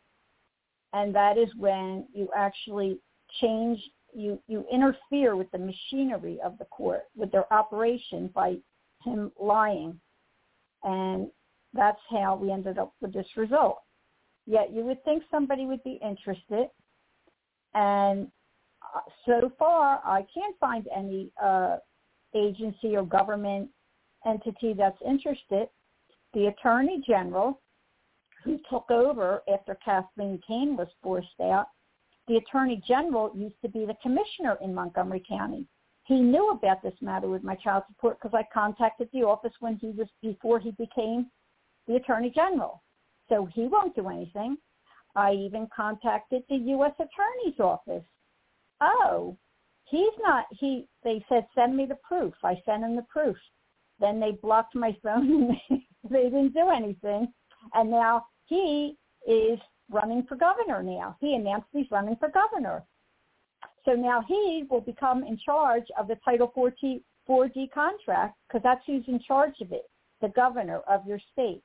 And 0.92 1.14
that 1.14 1.38
is 1.38 1.48
when 1.56 2.06
you 2.12 2.28
actually 2.36 2.98
change 3.40 3.80
you 4.14 4.40
you 4.46 4.64
interfere 4.72 5.36
with 5.36 5.50
the 5.50 5.58
machinery 5.58 6.38
of 6.44 6.56
the 6.58 6.64
court 6.66 7.04
with 7.16 7.30
their 7.32 7.52
operation 7.52 8.30
by 8.34 8.56
him 9.02 9.30
lying 9.40 9.98
and 10.84 11.28
that's 11.72 12.00
how 12.10 12.38
we 12.40 12.50
ended 12.50 12.78
up 12.78 12.94
with 13.00 13.12
this 13.12 13.26
result 13.36 13.78
yet 14.46 14.72
you 14.72 14.84
would 14.84 15.02
think 15.04 15.22
somebody 15.30 15.66
would 15.66 15.82
be 15.82 15.98
interested 16.02 16.68
and 17.74 18.26
uh, 18.26 18.30
so 19.26 19.50
far 19.58 20.00
i 20.04 20.24
can't 20.32 20.58
find 20.58 20.86
any 20.94 21.30
uh, 21.42 21.76
agency 22.34 22.96
or 22.96 23.04
government 23.04 23.68
entity 24.26 24.72
that's 24.72 24.98
interested 25.06 25.68
the 26.32 26.46
attorney 26.46 27.02
general 27.06 27.60
who 28.44 28.58
took 28.70 28.90
over 28.90 29.42
after 29.52 29.76
kathleen 29.84 30.40
kane 30.46 30.76
was 30.76 30.88
forced 31.02 31.40
out 31.42 31.66
the 32.26 32.36
attorney 32.36 32.82
general 32.86 33.30
used 33.34 33.60
to 33.62 33.68
be 33.68 33.84
the 33.84 33.96
commissioner 34.02 34.56
in 34.62 34.74
Montgomery 34.74 35.22
County. 35.28 35.66
He 36.04 36.20
knew 36.20 36.50
about 36.50 36.82
this 36.82 36.94
matter 37.00 37.28
with 37.28 37.42
my 37.42 37.54
child 37.54 37.84
support 37.88 38.18
because 38.20 38.34
I 38.34 38.46
contacted 38.52 39.08
the 39.12 39.24
office 39.24 39.52
when 39.60 39.76
he 39.76 39.90
was 39.90 40.08
before 40.22 40.58
he 40.58 40.70
became 40.72 41.30
the 41.86 41.96
attorney 41.96 42.30
general. 42.30 42.82
So 43.28 43.46
he 43.46 43.66
won't 43.66 43.94
do 43.94 44.08
anything. 44.08 44.56
I 45.16 45.32
even 45.32 45.68
contacted 45.74 46.42
the 46.48 46.56
U.S. 46.56 46.92
Attorney's 46.94 47.60
Office. 47.60 48.04
Oh, 48.84 49.36
he's 49.84 50.12
not. 50.20 50.44
He. 50.50 50.86
They 51.02 51.24
said 51.28 51.46
send 51.54 51.76
me 51.76 51.86
the 51.86 51.98
proof. 52.06 52.34
I 52.44 52.60
sent 52.66 52.84
him 52.84 52.96
the 52.96 53.02
proof. 53.02 53.36
Then 53.98 54.20
they 54.20 54.32
blocked 54.42 54.74
my 54.74 54.96
phone 55.02 55.32
and 55.32 55.50
they, 55.70 56.08
they 56.10 56.24
didn't 56.24 56.52
do 56.54 56.68
anything. 56.68 57.32
And 57.72 57.90
now 57.90 58.26
he 58.44 58.96
is 59.26 59.58
running 59.90 60.24
for 60.28 60.36
governor. 60.36 60.82
Now 60.82 61.16
he 61.20 61.34
announced 61.34 61.68
he's 61.72 61.90
running 61.90 62.16
for 62.16 62.28
governor. 62.28 62.84
So 63.84 63.92
now 63.92 64.22
he 64.26 64.64
will 64.70 64.80
become 64.80 65.24
in 65.24 65.38
charge 65.38 65.86
of 65.98 66.08
the 66.08 66.16
Title 66.24 66.52
4T, 66.56 67.02
4D 67.28 67.70
contract 67.72 68.36
because 68.46 68.62
that's 68.62 68.82
who's 68.86 69.04
in 69.08 69.20
charge 69.26 69.54
of 69.60 69.72
it, 69.72 69.84
the 70.20 70.28
governor 70.28 70.80
of 70.88 71.06
your 71.06 71.18
state. 71.32 71.62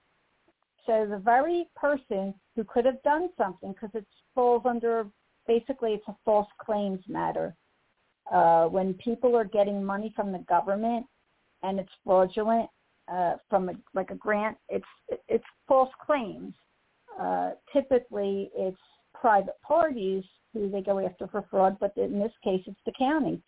So 0.86 1.06
the 1.10 1.18
very 1.18 1.68
person 1.76 2.34
who 2.56 2.64
could 2.64 2.86
have 2.86 3.02
done 3.04 3.30
something, 3.38 3.74
because 3.74 3.92
it 3.94 4.06
falls 4.34 4.64
under, 4.66 5.06
basically 5.50 5.94
it's 5.94 6.08
a 6.08 6.16
false 6.24 6.48
claims 6.64 7.02
matter. 7.08 7.56
Uh, 8.32 8.66
when 8.68 8.94
people 8.94 9.36
are 9.36 9.44
getting 9.44 9.84
money 9.84 10.14
from 10.16 10.32
the 10.32 10.44
government 10.48 11.04
and 11.64 11.80
it's 11.80 11.90
fraudulent 12.06 12.70
uh, 13.12 13.34
from 13.50 13.70
a, 13.70 13.74
like 13.96 14.12
a 14.12 14.16
grant, 14.16 14.56
it's 14.70 14.86
it's 15.28 15.44
false 15.68 15.90
claims. 16.06 16.54
Uh, 17.20 17.52
typically, 17.74 18.52
it's 18.56 18.78
private 19.20 19.60
parties 19.68 20.24
who 20.54 20.70
they 20.70 20.82
go 20.82 21.00
after 21.00 21.28
for 21.28 21.44
fraud, 21.50 21.76
but 21.80 21.92
in 21.98 22.20
this 22.20 22.32
case, 22.44 22.62
it's 22.68 22.86
the 22.86 22.94
county. 22.98 23.42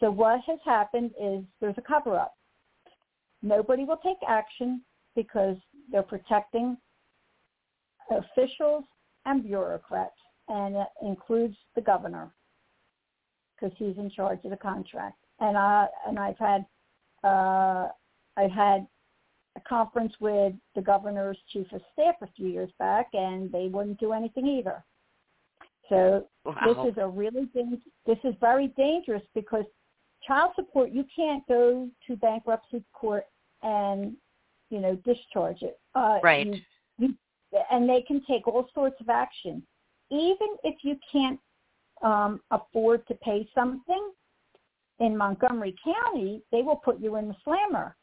So 0.00 0.10
what 0.10 0.40
has 0.48 0.58
happened 0.64 1.12
is 1.20 1.44
there's 1.60 1.78
a 1.78 1.82
cover-up. 1.82 2.34
Nobody 3.42 3.84
will 3.84 4.00
take 4.04 4.16
action 4.28 4.82
because 5.14 5.56
they're 5.90 6.02
protecting 6.02 6.76
officials 8.10 8.84
and 9.24 9.44
bureaucrats, 9.44 10.23
and 10.48 10.76
it 10.76 10.86
includes 11.02 11.56
the 11.74 11.80
governor 11.80 12.32
because 13.54 13.74
he's 13.78 13.96
in 13.96 14.10
charge 14.10 14.40
of 14.44 14.50
the 14.50 14.56
contract. 14.56 15.18
And 15.40 15.56
I 15.56 15.86
and 16.06 16.18
I've 16.18 16.38
had 16.38 16.64
uh, 17.22 17.88
I 18.36 18.48
had 18.54 18.86
a 19.56 19.60
conference 19.68 20.12
with 20.20 20.52
the 20.74 20.82
governor's 20.82 21.38
chief 21.52 21.66
of 21.72 21.80
staff 21.92 22.16
a 22.22 22.28
few 22.36 22.48
years 22.48 22.70
back, 22.78 23.08
and 23.12 23.50
they 23.50 23.68
wouldn't 23.68 24.00
do 24.00 24.12
anything 24.12 24.46
either. 24.46 24.84
So 25.88 26.26
wow. 26.44 26.54
this 26.66 26.92
is 26.92 26.98
a 26.98 27.06
really 27.06 27.48
this 28.06 28.18
is 28.24 28.34
very 28.40 28.68
dangerous 28.68 29.22
because 29.34 29.64
child 30.26 30.52
support 30.54 30.90
you 30.90 31.04
can't 31.14 31.46
go 31.46 31.88
to 32.06 32.16
bankruptcy 32.16 32.82
court 32.92 33.26
and 33.62 34.14
you 34.70 34.80
know 34.80 34.96
discharge 35.04 35.62
it. 35.62 35.78
Uh, 35.94 36.18
right. 36.22 36.46
You, 36.46 36.60
you, 36.98 37.14
and 37.70 37.88
they 37.88 38.02
can 38.02 38.22
take 38.26 38.48
all 38.48 38.68
sorts 38.74 38.96
of 39.00 39.08
action, 39.08 39.62
even 40.10 40.48
if 40.62 40.76
you 40.82 40.96
can't 41.10 41.40
um, 42.02 42.40
afford 42.50 43.06
to 43.08 43.14
pay 43.14 43.48
something. 43.54 44.10
In 45.00 45.16
Montgomery 45.16 45.74
County, 45.82 46.40
they 46.52 46.62
will 46.62 46.76
put 46.76 47.00
you 47.00 47.16
in 47.16 47.26
the 47.26 47.34
slammer. 47.42 47.96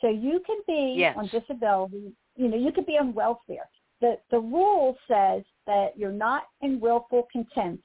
So 0.00 0.08
you 0.08 0.40
can 0.44 0.58
be 0.66 0.94
yes. 0.96 1.16
on 1.16 1.28
disability. 1.28 2.12
You 2.36 2.48
know, 2.48 2.56
you 2.56 2.72
could 2.72 2.86
be 2.86 2.98
on 2.98 3.14
welfare. 3.14 3.68
The 4.00 4.16
the 4.30 4.38
rule 4.38 4.96
says 5.06 5.44
that 5.66 5.96
you're 5.96 6.10
not 6.10 6.44
in 6.60 6.80
willful 6.80 7.28
contempt 7.30 7.82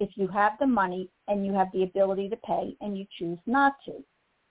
if 0.00 0.10
you 0.16 0.28
have 0.28 0.52
the 0.58 0.66
money 0.66 1.08
and 1.28 1.46
you 1.46 1.52
have 1.52 1.68
the 1.72 1.84
ability 1.84 2.28
to 2.28 2.36
pay 2.36 2.76
and 2.80 2.96
you 2.98 3.06
choose 3.18 3.38
not 3.46 3.74
to. 3.86 4.04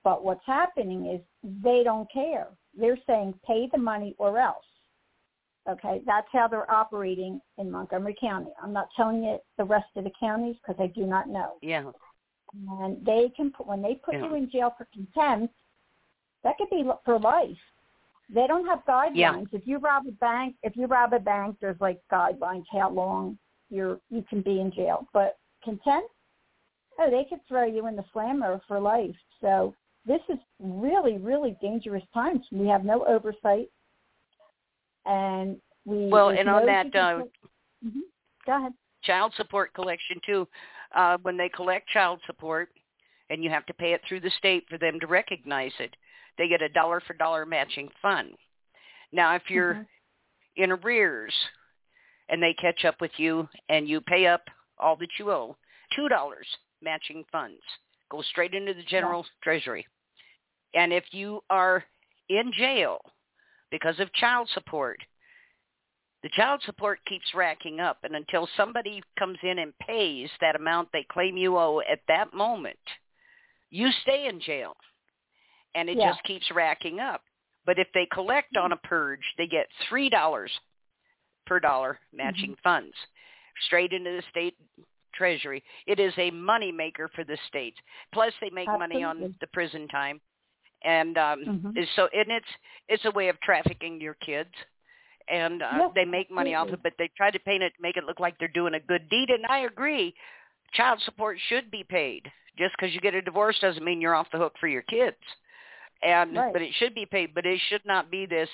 But 0.04 0.24
what's 0.24 0.46
happening 0.46 1.08
is 1.08 1.22
they 1.64 1.84
don't 1.84 2.12
care. 2.12 2.48
They're 2.76 2.98
saying 3.06 3.34
pay 3.46 3.70
the 3.72 3.78
money 3.78 4.16
or 4.18 4.40
else. 4.40 4.66
Okay, 5.70 6.02
that's 6.06 6.28
how 6.32 6.48
they're 6.48 6.70
operating 6.72 7.40
in 7.58 7.70
Montgomery 7.70 8.16
County. 8.20 8.50
I'm 8.62 8.74
not 8.74 8.88
telling 8.96 9.24
you 9.24 9.38
the 9.58 9.64
rest 9.64 9.86
of 9.96 10.04
the 10.04 10.12
counties 10.20 10.56
because 10.56 10.82
I 10.82 10.88
do 10.88 11.06
not 11.06 11.30
know. 11.30 11.58
Yeah. 11.62 11.92
And 12.80 13.06
they 13.06 13.32
can 13.36 13.52
put 13.52 13.68
when 13.68 13.82
they 13.82 13.96
put 13.96 14.16
yeah. 14.16 14.26
you 14.26 14.36
in 14.36 14.50
jail 14.50 14.74
for 14.78 14.88
contempt, 14.92 15.54
that 16.44 16.58
could 16.58 16.70
be 16.70 16.84
for 17.06 17.20
life. 17.20 17.58
They 18.34 18.48
don't 18.48 18.66
have 18.66 18.80
guidelines. 18.88 19.14
Yeah. 19.16 19.44
If 19.52 19.68
you 19.68 19.78
rob 19.78 20.08
a 20.08 20.12
bank, 20.14 20.56
if 20.64 20.76
you 20.76 20.88
rob 20.88 21.14
a 21.14 21.20
bank, 21.20 21.58
there's 21.62 21.80
like 21.80 22.02
guidelines 22.12 22.66
how 22.72 22.90
long 22.90 23.38
you're 23.70 24.00
you 24.10 24.26
can 24.30 24.42
be 24.42 24.62
in 24.62 24.72
jail. 24.72 25.08
But 25.14 25.38
contempt, 25.64 26.10
oh, 27.00 27.10
they 27.12 27.26
could 27.30 27.46
throw 27.48 27.66
you 27.66 27.88
in 27.88 27.96
the 27.96 28.06
slammer 28.12 28.62
for 28.68 28.80
life. 28.80 29.16
So 29.42 29.76
this 30.06 30.22
is 30.30 30.38
really, 30.60 31.18
really 31.18 31.56
dangerous 31.62 32.04
times. 32.14 32.46
We 32.52 32.68
have 32.68 32.84
no 32.84 33.06
oversight, 33.06 33.70
and 35.06 35.58
we 35.86 36.08
well, 36.08 36.30
and 36.30 36.50
on 36.50 36.66
that, 36.66 36.88
uh, 36.88 37.24
mm-hmm. 37.84 38.00
go 38.46 38.58
ahead. 38.58 38.74
Child 39.04 39.34
support 39.36 39.74
collection 39.74 40.18
too. 40.26 40.48
Uh, 40.96 41.18
when 41.22 41.38
they 41.38 41.50
collect 41.50 41.88
child 41.90 42.20
support, 42.26 42.70
and 43.30 43.44
you 43.44 43.50
have 43.50 43.66
to 43.66 43.74
pay 43.74 43.94
it 43.94 44.02
through 44.08 44.20
the 44.20 44.32
state 44.38 44.66
for 44.70 44.78
them 44.78 45.00
to 45.00 45.08
recognize 45.08 45.72
it, 45.80 45.96
they 46.38 46.48
get 46.48 46.62
a 46.62 46.70
dollar 46.70 47.02
for 47.08 47.14
dollar 47.14 47.46
matching 47.46 47.90
fund. 48.02 48.32
Now, 49.12 49.36
if 49.36 49.44
you're 49.50 49.74
mm-hmm. 49.76 50.64
in 50.64 50.72
arrears 50.72 51.34
and 52.30 52.44
they 52.44 52.54
catch 52.54 52.86
up 52.86 52.96
with 53.02 53.12
you 53.18 53.48
and 53.70 53.88
you 53.88 54.02
pay 54.02 54.28
up 54.28 54.42
all 54.78 54.96
that 54.98 55.10
you 55.18 55.32
owe, 55.32 55.56
two 55.96 56.10
dollars 56.10 56.48
matching 56.82 57.24
funds 57.32 57.62
go 58.12 58.22
straight 58.22 58.54
into 58.54 58.74
the 58.74 58.84
general 58.84 59.22
yeah. 59.22 59.44
treasury. 59.44 59.88
And 60.74 60.92
if 60.92 61.06
you 61.12 61.42
are 61.50 61.84
in 62.30 62.52
jail 62.58 63.00
because 63.72 64.00
of 64.00 64.14
child 64.14 64.50
support, 64.54 65.00
the 66.24 66.30
child 66.30 66.62
support 66.66 67.00
keeps 67.08 67.34
racking 67.34 67.80
up 67.80 67.98
and 68.04 68.16
until 68.16 68.48
somebody 68.56 69.02
comes 69.18 69.40
in 69.42 69.60
and 69.60 69.74
pays 69.80 70.30
that 70.40 70.56
amount 70.56 70.90
they 70.94 71.06
claim 71.12 71.36
you 71.38 71.58
owe 71.58 71.82
at 71.92 72.02
that 72.08 72.34
moment, 72.34 72.78
you 73.70 73.90
stay 74.04 74.28
in 74.28 74.40
jail 74.40 74.76
and 75.74 75.90
it 75.90 75.98
yeah. 75.98 76.12
just 76.12 76.24
keeps 76.24 76.52
racking 76.54 77.00
up. 77.00 77.22
But 77.66 77.80
if 77.80 77.88
they 77.94 78.08
collect 78.12 78.58
on 78.58 78.72
a 78.72 78.78
purge, 78.78 79.22
they 79.38 79.48
get 79.48 79.68
three 79.88 80.10
dollars 80.10 80.52
per 81.46 81.60
dollar 81.60 82.00
matching 82.14 82.52
mm-hmm. 82.52 82.64
funds 82.64 82.94
straight 83.68 83.94
into 83.94 84.10
the 84.10 84.24
state 84.30 84.56
treasury. 85.14 85.64
It 85.88 86.00
is 86.00 86.14
a 86.18 86.32
money 86.32 86.72
maker 86.72 87.10
for 87.14 87.24
the 87.24 87.38
states. 87.48 87.78
Plus, 88.14 88.34
they 88.42 88.50
make 88.50 88.68
Absolutely. 88.68 89.02
money 89.02 89.04
on 89.04 89.36
the 89.40 89.48
prison 89.48 89.88
time, 89.88 90.20
and 90.84 91.18
um, 91.18 91.44
mm-hmm. 91.46 91.70
so 91.96 92.08
and 92.14 92.32
it's 92.32 92.46
it's 92.88 93.06
a 93.06 93.12
way 93.12 93.30
of 93.30 93.40
trafficking 93.42 94.00
your 94.02 94.16
kids. 94.16 94.52
And 95.30 95.62
uh, 95.62 95.90
they 95.96 96.04
make 96.04 96.30
money 96.30 96.56
off 96.56 96.70
it, 96.70 96.82
but 96.84 96.94
they 96.98 97.10
try 97.16 97.32
to 97.32 97.40
paint 97.40 97.64
it, 97.64 97.72
make 97.80 97.96
it 97.96 98.04
look 98.04 98.20
like 98.20 98.38
they're 98.38 98.50
doing 98.50 98.74
a 98.74 98.80
good 98.82 99.08
deed. 99.10 99.30
And 99.30 99.46
I 99.46 99.60
agree, 99.60 100.14
child 100.74 101.00
support 101.06 101.38
should 101.48 101.72
be 101.72 101.86
paid. 101.88 102.30
Just 102.58 102.74
because 102.78 102.94
you 102.94 103.00
get 103.00 103.14
a 103.14 103.22
divorce 103.22 103.58
doesn't 103.62 103.86
mean 103.86 104.02
you're 104.02 104.16
off 104.16 104.28
the 104.34 104.40
hook 104.40 104.56
for 104.60 104.68
your 104.68 104.82
kids 104.82 105.16
and 106.04 106.36
right. 106.36 106.54
but 106.54 106.62
it 106.62 106.74
should 106.78 106.96
be 106.96 107.06
paid 107.06 107.34
but 107.34 107.46
it 107.46 107.60
should 107.70 107.86
not 107.86 108.10
be 108.10 108.26
this 108.26 108.50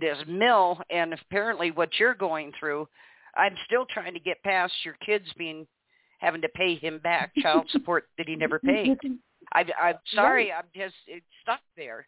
this 0.00 0.18
mill 0.28 0.78
and 0.90 1.12
apparently 1.12 1.70
what 1.70 1.88
you're 1.98 2.14
going 2.14 2.52
through 2.58 2.86
i'm 3.36 3.54
still 3.66 3.86
trying 3.92 4.14
to 4.14 4.20
get 4.20 4.42
past 4.42 4.72
your 4.84 4.96
kids 5.04 5.26
being 5.36 5.66
having 6.18 6.40
to 6.40 6.48
pay 6.50 6.76
him 6.76 6.98
back 7.02 7.32
child 7.38 7.66
support 7.70 8.08
that 8.18 8.28
he 8.28 8.36
never 8.36 8.58
paid 8.58 8.96
i 9.52 9.64
i'm 9.80 9.94
sorry 10.14 10.50
right. 10.50 10.58
i'm 10.58 10.68
just 10.74 10.94
it's 11.06 11.26
stuck 11.42 11.60
there 11.76 12.06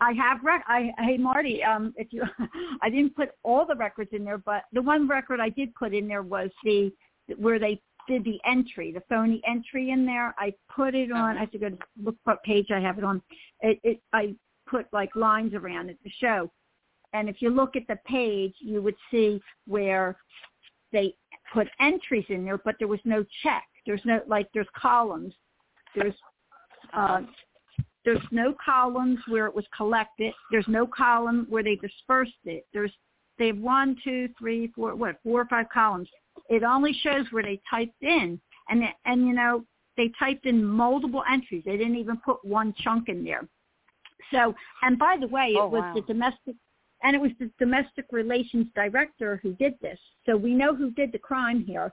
I 0.00 0.12
have 0.14 0.42
rec. 0.42 0.64
I 0.66 0.90
hey 0.98 1.16
Marti. 1.16 1.62
Um, 1.62 1.94
if 1.96 2.12
you, 2.12 2.24
I 2.82 2.90
didn't 2.90 3.14
put 3.14 3.30
all 3.42 3.64
the 3.64 3.76
records 3.76 4.10
in 4.12 4.24
there, 4.24 4.38
but 4.38 4.64
the 4.72 4.82
one 4.82 5.08
record 5.08 5.40
I 5.40 5.48
did 5.48 5.74
put 5.74 5.94
in 5.94 6.08
there 6.08 6.22
was 6.22 6.50
the 6.64 6.92
where 7.38 7.58
they 7.58 7.80
did 8.08 8.24
the 8.24 8.38
entry, 8.44 8.92
the 8.92 9.02
phony 9.08 9.40
entry 9.46 9.90
in 9.90 10.06
there. 10.06 10.34
I 10.38 10.54
put 10.74 10.94
it 10.94 11.10
on. 11.10 11.36
I 11.36 11.40
have 11.40 11.50
to 11.52 11.58
go 11.58 11.70
to 11.70 11.78
look 12.02 12.16
what 12.24 12.42
page 12.42 12.70
I 12.70 12.80
have 12.80 12.98
it 12.98 13.04
on. 13.04 13.22
It, 13.60 13.78
it 13.82 14.00
I 14.12 14.34
put 14.66 14.86
like 14.92 15.14
lines 15.14 15.54
around 15.54 15.90
it 15.90 15.98
to 16.02 16.10
show. 16.20 16.50
And 17.12 17.28
if 17.28 17.40
you 17.40 17.50
look 17.50 17.76
at 17.76 17.86
the 17.88 17.98
page, 18.06 18.54
you 18.58 18.82
would 18.82 18.96
see 19.10 19.40
where 19.66 20.16
they 20.92 21.14
put 21.52 21.68
entries 21.80 22.26
in 22.28 22.44
there, 22.44 22.58
but 22.58 22.74
there 22.78 22.88
was 22.88 23.00
no 23.04 23.24
check. 23.42 23.64
There's 23.86 24.02
no 24.04 24.20
like 24.26 24.48
there's 24.52 24.66
columns. 24.76 25.32
There's 25.94 26.14
uh, 26.92 27.20
there's 28.04 28.18
no 28.30 28.54
columns 28.64 29.18
where 29.28 29.46
it 29.46 29.54
was 29.54 29.64
collected. 29.76 30.32
There's 30.50 30.68
no 30.68 30.86
column 30.86 31.46
where 31.48 31.62
they 31.62 31.76
dispersed 31.76 32.32
it. 32.44 32.66
There's 32.72 32.92
they 33.38 33.48
have 33.48 33.58
one, 33.58 33.96
two, 34.02 34.28
three, 34.38 34.68
four, 34.68 34.94
what, 34.94 35.16
four 35.22 35.42
or 35.42 35.46
five 35.46 35.66
columns. 35.68 36.08
It 36.48 36.62
only 36.62 36.94
shows 37.02 37.26
where 37.30 37.42
they 37.42 37.60
typed 37.68 38.02
in, 38.02 38.40
and 38.68 38.82
and 39.04 39.26
you 39.26 39.34
know 39.34 39.64
they 39.96 40.10
typed 40.18 40.46
in 40.46 40.64
multiple 40.64 41.22
entries. 41.30 41.62
They 41.66 41.76
didn't 41.76 41.96
even 41.96 42.18
put 42.18 42.44
one 42.44 42.74
chunk 42.78 43.08
in 43.08 43.24
there. 43.24 43.46
So, 44.32 44.54
and 44.82 44.98
by 44.98 45.16
the 45.20 45.28
way, 45.28 45.48
it 45.54 45.60
oh, 45.60 45.68
was 45.68 45.82
wow. 45.82 45.94
the 45.94 46.00
domestic, 46.02 46.54
and 47.02 47.14
it 47.14 47.20
was 47.20 47.32
the 47.38 47.50
domestic 47.58 48.06
relations 48.12 48.66
director 48.74 49.40
who 49.42 49.52
did 49.54 49.74
this. 49.80 49.98
So 50.24 50.36
we 50.36 50.54
know 50.54 50.74
who 50.74 50.90
did 50.92 51.12
the 51.12 51.18
crime 51.18 51.64
here, 51.64 51.92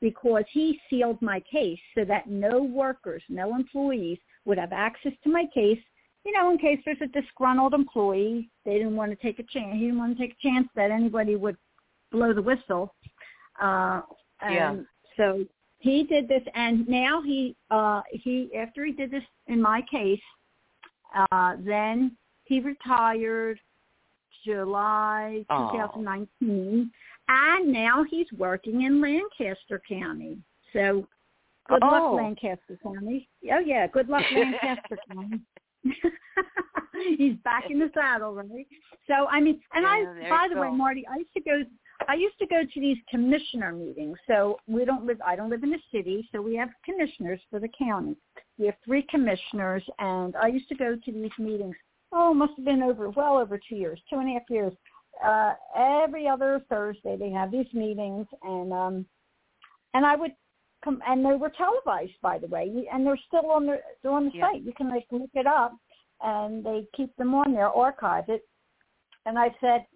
because 0.00 0.44
he 0.50 0.80
sealed 0.90 1.20
my 1.22 1.40
case 1.50 1.78
so 1.96 2.04
that 2.04 2.28
no 2.28 2.62
workers, 2.62 3.22
no 3.28 3.54
employees 3.54 4.18
would 4.44 4.58
have 4.58 4.72
access 4.72 5.12
to 5.24 5.30
my 5.30 5.44
case. 5.54 5.78
You 6.24 6.32
know, 6.32 6.50
in 6.50 6.58
case 6.58 6.80
there's 6.84 6.98
a 7.00 7.06
disgruntled 7.06 7.72
employee, 7.72 8.50
they 8.64 8.74
didn't 8.74 8.96
want 8.96 9.12
to 9.12 9.16
take 9.16 9.38
a 9.38 9.44
chance. 9.44 9.74
He 9.74 9.80
didn't 9.80 9.98
want 9.98 10.16
to 10.16 10.22
take 10.22 10.36
a 10.38 10.48
chance 10.48 10.68
that 10.74 10.90
anybody 10.90 11.36
would 11.36 11.56
blow 12.10 12.32
the 12.32 12.42
whistle. 12.42 12.94
Uh, 13.60 14.02
and 14.40 14.54
Yeah. 14.54 14.76
So 15.16 15.46
he 15.78 16.04
did 16.04 16.28
this, 16.28 16.42
and 16.54 16.86
now 16.88 17.22
he 17.22 17.56
uh, 17.70 18.02
he 18.10 18.50
after 18.56 18.84
he 18.84 18.92
did 18.92 19.10
this 19.10 19.22
in 19.46 19.62
my 19.62 19.82
case, 19.90 20.20
uh, 21.32 21.56
then 21.60 22.16
he 22.44 22.60
retired 22.60 23.58
July 24.44 25.44
Aw. 25.48 25.72
2019, 25.72 26.90
and 27.28 27.72
now 27.72 28.04
he's 28.08 28.30
working 28.36 28.82
in 28.82 29.00
Lancaster 29.00 29.80
County. 29.88 30.38
So 30.72 31.06
good 31.68 31.82
luck, 31.82 32.02
Oh. 32.04 32.14
Lancaster 32.14 32.78
County. 32.82 33.28
Oh 33.52 33.58
yeah, 33.58 33.86
good 33.86 34.08
luck, 34.08 34.24
Lancaster 34.32 34.98
County. 35.12 35.40
he's 37.18 37.36
back 37.44 37.70
in 37.70 37.78
the 37.78 37.90
saddle, 37.94 38.34
right? 38.34 38.66
So 39.06 39.26
I 39.28 39.40
mean, 39.40 39.60
and 39.74 39.84
Yeah, 39.84 40.26
I, 40.26 40.30
by 40.30 40.48
the 40.52 40.60
way. 40.60 40.70
Marti, 40.70 41.06
I 41.06 41.18
used 41.18 41.32
to 41.34 41.40
go. 41.40 41.62
I 42.08 42.14
used 42.14 42.38
to 42.40 42.46
go 42.46 42.62
to 42.62 42.80
these 42.80 42.98
commissioner 43.08 43.72
meetings. 43.72 44.18
So 44.26 44.58
we 44.66 44.84
don't 44.84 45.06
live. 45.06 45.20
I 45.24 45.34
don't 45.36 45.50
live 45.50 45.62
in 45.62 45.70
the 45.70 45.78
city, 45.92 46.28
so 46.30 46.42
we 46.42 46.54
have 46.56 46.68
commissioners 46.84 47.40
for 47.50 47.58
the 47.58 47.68
county. 47.78 48.16
We 48.58 48.66
have 48.66 48.74
three 48.84 49.06
commissioners, 49.08 49.82
and 49.98 50.36
I 50.36 50.48
used 50.48 50.68
to 50.68 50.74
go 50.74 50.96
to 50.96 51.12
these 51.12 51.30
meetings. 51.38 51.74
Oh, 52.12 52.32
must 52.34 52.52
have 52.56 52.64
been 52.64 52.82
over 52.82 53.10
well 53.10 53.38
over 53.38 53.58
two 53.58 53.76
years, 53.76 53.98
two 54.10 54.18
and 54.18 54.28
a 54.28 54.34
half 54.34 54.48
years. 54.50 54.72
Uh, 55.24 55.54
every 55.76 56.28
other 56.28 56.62
Thursday 56.68 57.16
they 57.16 57.30
have 57.30 57.50
these 57.50 57.72
meetings, 57.72 58.26
and 58.42 58.72
um, 58.72 59.06
and 59.94 60.04
I 60.04 60.16
would 60.16 60.32
come, 60.84 61.02
and 61.06 61.24
they 61.24 61.34
were 61.34 61.50
televised, 61.50 62.20
by 62.22 62.38
the 62.38 62.46
way, 62.46 62.86
and 62.92 63.06
they're 63.06 63.18
still 63.26 63.50
on 63.50 63.66
the 63.66 63.80
they're 64.02 64.12
on 64.12 64.26
the 64.26 64.32
Yeah. 64.34 64.50
site. 64.52 64.62
You 64.62 64.72
can 64.72 64.90
like 64.90 65.06
look 65.10 65.30
it 65.34 65.46
up, 65.46 65.72
and 66.22 66.64
they 66.64 66.86
keep 66.94 67.14
them 67.16 67.34
on 67.34 67.52
there, 67.52 67.68
archive 67.68 68.28
it. 68.28 68.42
And 69.24 69.38
I 69.38 69.54
said, 69.60 69.86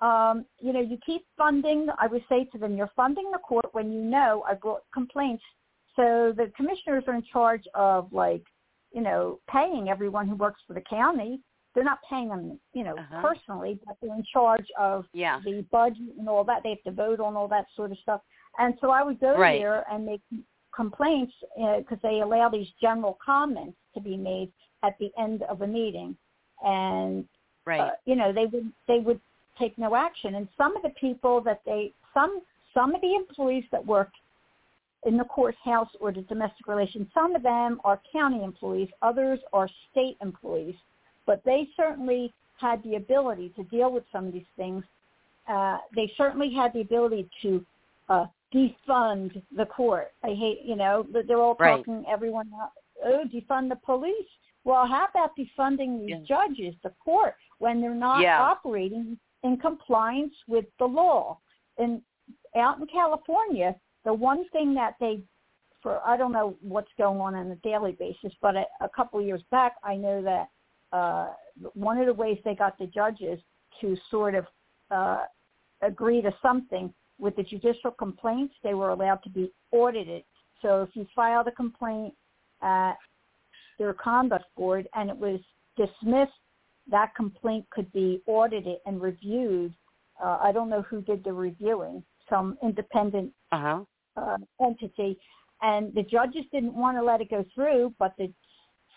um, 0.00 0.46
you 0.58 0.72
know, 0.72 0.80
you 0.80 0.98
keep 1.04 1.26
funding. 1.36 1.88
I 1.98 2.06
would 2.06 2.24
say 2.28 2.44
to 2.52 2.58
them, 2.58 2.76
you're 2.76 2.90
funding 2.96 3.30
the 3.30 3.38
court 3.38 3.66
when 3.72 3.92
you 3.92 4.02
know 4.02 4.44
I 4.48 4.54
brought 4.54 4.82
complaints. 4.92 5.44
So 5.96 6.32
the 6.36 6.50
commissioners 6.56 7.04
are 7.06 7.14
in 7.14 7.22
charge 7.30 7.64
of 7.74 8.12
like, 8.12 8.44
you 8.92 9.02
know, 9.02 9.40
paying 9.50 9.90
everyone 9.90 10.28
who 10.28 10.34
works 10.34 10.60
for 10.66 10.74
the 10.74 10.80
county. 10.82 11.40
They're 11.74 11.84
not 11.84 12.00
paying 12.08 12.28
them, 12.28 12.60
you 12.74 12.84
know, 12.84 12.96
Uh-huh. 12.96 13.20
personally, 13.22 13.78
but 13.86 13.96
they're 14.00 14.14
in 14.14 14.24
charge 14.24 14.70
of 14.78 15.06
Yeah. 15.12 15.40
the 15.44 15.62
budget 15.70 16.16
and 16.18 16.28
all 16.28 16.44
that. 16.44 16.62
They 16.62 16.70
have 16.70 16.82
to 16.82 16.90
vote 16.90 17.18
on 17.20 17.36
all 17.36 17.48
that 17.48 17.66
sort 17.70 17.90
of 17.92 17.98
stuff. 17.98 18.20
And 18.58 18.78
so 18.80 18.90
I 18.90 19.02
would 19.02 19.18
go 19.20 19.38
Right. 19.38 19.60
there 19.60 19.84
and 19.90 20.04
make 20.04 20.20
complaints 20.72 21.34
because 21.78 22.00
they 22.02 22.20
allow 22.20 22.48
these 22.48 22.70
general 22.80 23.14
comments 23.14 23.78
to 23.94 24.00
be 24.00 24.16
made 24.16 24.52
at 24.82 24.98
the 24.98 25.12
end 25.16 25.42
of 25.44 25.62
a 25.62 25.66
meeting. 25.66 26.16
And 26.62 27.28
Right. 27.64 27.80
uh, 27.80 27.90
you 28.04 28.16
know 28.16 28.32
they 28.32 28.46
would 28.46 28.72
they 28.86 28.98
would 29.00 29.20
take 29.58 29.76
no 29.78 29.94
action 29.94 30.34
and 30.34 30.48
some 30.56 30.74
of 30.76 30.82
the 30.82 30.90
people 30.90 31.40
that 31.42 31.62
they 31.64 31.92
some 32.14 32.40
some 32.74 32.94
of 32.94 33.00
the 33.00 33.14
employees 33.14 33.64
that 33.70 33.84
work 33.84 34.10
in 35.04 35.16
the 35.16 35.24
courthouse 35.24 35.94
or 36.00 36.10
the 36.12 36.22
domestic 36.22 36.66
relations 36.66 37.06
some 37.12 37.36
of 37.36 37.42
them 37.42 37.80
are 37.84 38.00
county 38.10 38.42
employees 38.42 38.88
others 39.02 39.38
are 39.52 39.68
state 39.90 40.16
employees 40.22 40.74
but 41.26 41.42
they 41.44 41.68
certainly 41.76 42.32
had 42.58 42.82
the 42.84 42.96
ability 42.96 43.52
to 43.56 43.64
deal 43.64 43.90
with 43.92 44.04
some 44.12 44.26
of 44.26 44.32
these 44.32 44.52
things 44.56 44.84
uh, 45.48 45.78
they 45.94 46.10
certainly 46.16 46.52
had 46.52 46.72
the 46.72 46.80
ability 46.80 47.28
to 47.42 47.64
uh, 48.08 48.26
defund 48.54 49.42
the 49.56 49.66
court 49.66 50.12
i 50.24 50.28
hate 50.28 50.60
you 50.64 50.76
know 50.76 51.06
they're 51.26 51.38
all 51.40 51.56
Right. 51.58 51.78
talking 51.78 52.04
everyone 52.08 52.48
out, 52.60 52.70
oh 53.04 53.24
defund 53.32 53.68
the 53.68 53.76
police 53.84 54.30
well 54.64 54.86
how 54.86 55.06
about 55.10 55.30
defunding 55.36 56.00
these 56.00 56.10
Yeah. 56.10 56.20
judges 56.46 56.74
the 56.82 56.90
court 57.04 57.34
when 57.58 57.80
they're 57.80 57.94
not 57.94 58.20
Yeah. 58.22 58.42
operating 58.42 59.18
in 59.42 59.56
compliance 59.56 60.34
with 60.46 60.66
the 60.78 60.84
law. 60.86 61.38
And 61.78 62.02
out 62.56 62.78
in 62.78 62.86
California, 62.86 63.74
the 64.04 64.12
one 64.12 64.48
thing 64.50 64.74
that 64.74 64.94
they, 65.00 65.20
for 65.82 66.00
I 66.06 66.16
don't 66.16 66.32
know 66.32 66.56
what's 66.60 66.90
going 66.96 67.20
on 67.20 67.34
on 67.34 67.50
a 67.50 67.56
daily 67.56 67.92
basis, 67.92 68.32
but 68.40 68.56
a, 68.56 68.64
a 68.80 68.88
couple 68.88 69.18
of 69.20 69.26
years 69.26 69.42
back, 69.50 69.76
I 69.82 69.96
know 69.96 70.22
that 70.22 70.48
uh, 70.92 71.28
one 71.74 71.98
of 71.98 72.06
the 72.06 72.14
ways 72.14 72.38
they 72.44 72.54
got 72.54 72.78
the 72.78 72.86
judges 72.86 73.38
to 73.80 73.96
sort 74.10 74.34
of 74.34 74.46
uh, 74.90 75.24
agree 75.82 76.20
to 76.22 76.32
something 76.40 76.92
with 77.18 77.36
the 77.36 77.42
judicial 77.42 77.90
complaints, 77.90 78.54
they 78.62 78.74
were 78.74 78.90
allowed 78.90 79.22
to 79.22 79.30
be 79.30 79.52
audited. 79.70 80.24
So 80.60 80.82
if 80.82 80.90
you 80.94 81.06
filed 81.14 81.48
a 81.48 81.52
complaint 81.52 82.14
at 82.62 82.94
their 83.78 83.94
conduct 83.94 84.44
board 84.56 84.88
and 84.94 85.10
it 85.10 85.16
was 85.16 85.40
dismissed 85.76 86.32
that 86.90 87.14
complaint 87.14 87.64
could 87.70 87.90
be 87.92 88.20
audited 88.26 88.78
and 88.86 89.00
reviewed. 89.00 89.72
Uh, 90.22 90.38
I 90.40 90.52
don't 90.52 90.68
know 90.68 90.82
who 90.82 91.00
did 91.00 91.24
the 91.24 91.32
reviewing, 91.32 92.02
some 92.28 92.58
independent 92.62 93.32
Uh-huh. 93.52 93.84
uh, 94.16 94.38
entity, 94.60 95.18
and 95.62 95.94
the 95.94 96.02
judges 96.02 96.44
didn't 96.52 96.74
want 96.74 96.96
to 96.96 97.02
let 97.02 97.20
it 97.20 97.30
go 97.30 97.44
through, 97.54 97.94
but 97.98 98.12
the 98.18 98.32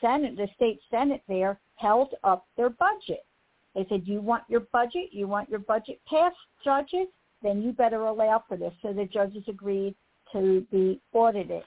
Senate, 0.01 0.35
the 0.35 0.47
state 0.55 0.79
Senate 0.89 1.21
there 1.27 1.59
held 1.75 2.15
up 2.23 2.47
their 2.57 2.69
budget. 2.69 3.25
They 3.73 3.85
said, 3.89 4.07
"You 4.07 4.21
want 4.21 4.43
your 4.47 4.61
budget? 4.71 5.11
You 5.11 5.27
want 5.27 5.49
your 5.49 5.59
budget 5.59 6.01
passed, 6.05 6.37
judges? 6.63 7.07
Then 7.41 7.61
you 7.61 7.73
better 7.73 8.05
allow 8.05 8.43
for 8.47 8.57
this." 8.57 8.73
So 8.81 8.93
the 8.93 9.05
judges 9.05 9.43
agreed 9.47 9.95
to 10.31 10.61
be 10.71 11.01
audited. 11.13 11.63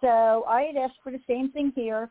So 0.00 0.44
I 0.48 0.62
had 0.62 0.76
asked 0.76 1.00
for 1.02 1.12
the 1.12 1.22
same 1.26 1.50
thing 1.50 1.72
here. 1.74 2.10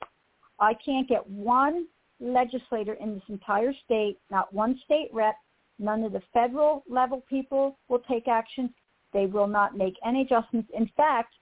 I 0.59 0.73
can't 0.75 1.07
get 1.07 1.27
one 1.29 1.88
legislator 2.19 2.93
in 2.93 3.15
this 3.15 3.23
entire 3.27 3.73
state, 3.86 4.17
not 4.29 4.53
one 4.53 4.79
state 4.86 5.09
rep, 5.11 5.36
none 5.79 6.03
of 6.03 6.13
the 6.13 6.21
federal 6.34 6.84
level 6.88 7.21
people 7.29 7.77
will 7.89 7.99
take 7.99 8.27
action. 8.27 8.73
They 9.11 9.25
will 9.25 9.47
not 9.47 9.77
make 9.77 9.95
any 10.05 10.21
adjustments. 10.21 10.69
In 10.75 10.89
fact, 10.95 11.34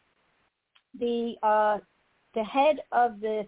the 0.99 1.35
uh, 1.43 1.77
the 2.33 2.43
head 2.43 2.77
of 2.91 3.19
the 3.21 3.47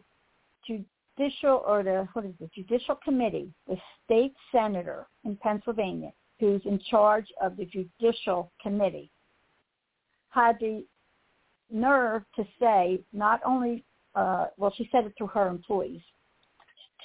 judicial 1.18 1.64
or 1.66 1.84
the 1.84 2.08
what 2.14 2.26
is 2.26 2.34
the 2.40 2.50
judicial 2.54 2.96
committee, 3.04 3.54
the 3.68 3.78
state 4.04 4.34
senator 4.52 5.08
in 5.26 5.36
Pennsylvania, 5.38 6.12
who's 6.40 6.62
in 6.66 6.80
charge 6.90 7.28
of 7.42 7.58
the 7.58 7.66
judicial 7.66 8.52
committee, 8.62 9.12
had 10.30 10.58
the 10.60 10.86
nerve 11.72 12.24
to 12.36 12.46
say 12.60 13.00
not 13.14 13.42
only 13.46 13.84
uh, 14.16 14.48
well, 14.58 14.74
she 14.78 14.88
said 14.92 15.06
it 15.06 15.14
to 15.18 15.26
her 15.26 15.48
employees, 15.48 16.02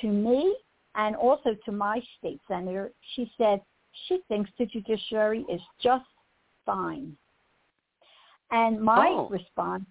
to 0.01 0.09
me 0.09 0.55
and 0.95 1.17
also 1.17 1.57
to 1.65 1.73
my 1.73 2.01
state 2.19 2.41
senator, 2.47 2.93
she 3.15 3.31
said 3.39 3.61
she 4.07 4.21
thinks 4.29 4.51
the 4.59 4.67
judiciary 4.67 5.45
is 5.49 5.61
just 5.83 6.05
fine. 6.67 7.17
And 8.51 8.81
my 8.81 9.09
Oh. 9.09 9.29
response, 9.29 9.85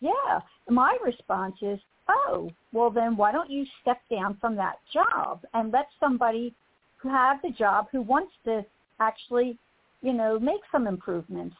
yeah, 0.00 0.40
my 0.68 0.96
response 1.04 1.56
is, 1.62 1.80
oh, 2.08 2.50
well 2.72 2.90
then 2.90 3.16
why 3.16 3.32
don't 3.32 3.50
you 3.50 3.64
step 3.82 4.00
down 4.10 4.36
from 4.40 4.56
that 4.56 4.76
job 4.92 5.44
and 5.54 5.72
let 5.72 5.88
somebody 5.98 6.54
who 6.96 7.08
have 7.08 7.40
the 7.42 7.50
job 7.50 7.86
who 7.92 8.02
wants 8.02 8.32
to 8.44 8.64
actually, 9.00 9.58
you 10.02 10.12
know, 10.12 10.38
make 10.38 10.60
some 10.72 10.86
improvements. 10.86 11.56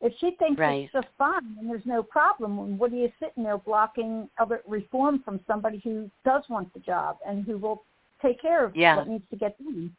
If 0.00 0.12
she 0.18 0.32
thinks 0.32 0.58
Right. 0.58 0.84
it's 0.84 0.92
just 0.92 1.08
fine 1.16 1.56
and 1.58 1.68
there's 1.68 1.86
no 1.86 2.02
problem, 2.02 2.78
what 2.78 2.92
are 2.92 2.96
you 2.96 3.10
sitting 3.18 3.42
there 3.42 3.58
blocking 3.58 4.28
other 4.38 4.62
reform 4.66 5.20
from 5.24 5.40
somebody 5.46 5.78
who 5.82 6.10
does 6.24 6.42
want 6.48 6.72
the 6.74 6.80
job 6.80 7.18
and 7.26 7.44
who 7.44 7.58
will 7.58 7.84
take 8.20 8.40
care 8.40 8.64
of 8.64 8.76
Yeah. 8.76 8.96
what 8.96 9.08
needs 9.08 9.28
to 9.30 9.36
get 9.36 9.56
done? 9.58 9.94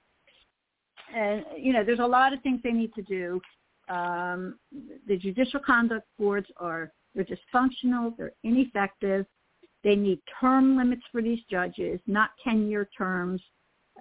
And 1.14 1.46
you 1.58 1.74
know, 1.74 1.84
there's 1.84 2.00
a 2.00 2.06
lot 2.06 2.34
of 2.34 2.42
things 2.42 2.62
they 2.62 2.72
need 2.72 2.94
to 2.96 3.02
do. 3.02 3.42
Um, 3.90 4.60
the 5.08 5.18
judicial 5.18 5.60
conduct 5.60 6.08
boards 6.18 6.48
are 6.58 6.92
they're 7.14 7.26
dysfunctional, 7.26 8.16
they're 8.18 8.34
ineffective. 8.44 9.26
They 9.86 9.96
need 9.96 10.20
term 10.42 10.76
limits 10.76 11.04
for 11.12 11.22
these 11.22 11.40
judges, 11.50 12.00
not 12.08 12.32
10-year 12.46 12.90
terms. 12.98 13.40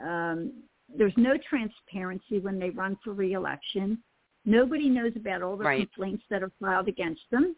Um, 0.02 0.50
there's 0.96 1.12
no 1.18 1.34
transparency 1.48 2.38
when 2.38 2.58
they 2.58 2.70
run 2.70 2.96
for 3.04 3.12
reelection. 3.12 3.98
Nobody 4.46 4.88
knows 4.88 5.12
about 5.14 5.42
all 5.42 5.58
the 5.58 5.64
Right. 5.64 5.80
complaints 5.80 6.24
that 6.30 6.42
are 6.42 6.50
filed 6.58 6.88
against 6.88 7.20
them. 7.30 7.54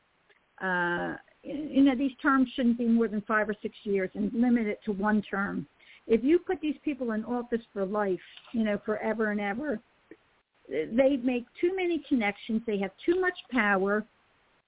Uh, 0.61 1.15
you 1.45 1.85
know, 1.85 1.95
these 1.95 2.17
terms 2.21 2.49
shouldn't 2.57 2.79
be 2.79 2.89
more 2.89 3.07
than 3.07 3.21
five 3.23 3.49
or 3.49 3.55
six 3.63 3.77
years 3.85 4.11
and 4.15 4.33
limit 4.33 4.67
it 4.67 4.81
to 4.87 4.93
one 4.93 5.23
term. 5.23 5.65
If 6.09 6.25
you 6.25 6.41
put 6.41 6.61
these 6.61 6.77
people 6.85 7.13
in 7.13 7.25
office 7.25 7.63
for 7.73 7.85
life, 7.85 8.19
you 8.51 8.65
know, 8.65 8.79
forever 8.85 9.31
and 9.31 9.41
ever, 9.41 9.79
they 10.69 11.17
make 11.23 11.47
too 11.61 11.77
many 11.77 12.01
connections. 12.09 12.63
They 12.67 12.79
have 12.79 12.91
too 13.05 13.21
much 13.21 13.39
power, 13.53 14.05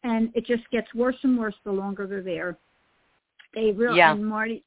and 0.05 0.31
it 0.37 0.47
just 0.47 0.71
gets 0.71 0.95
worse 0.95 1.17
and 1.25 1.37
worse 1.37 1.57
the 1.65 1.73
longer 1.73 2.07
they're 2.07 2.23
there. 2.23 2.57
They 3.55 3.73
really, 3.73 3.99
Yeah. 3.99 4.13
and 4.13 4.27
Marti, 4.27 4.63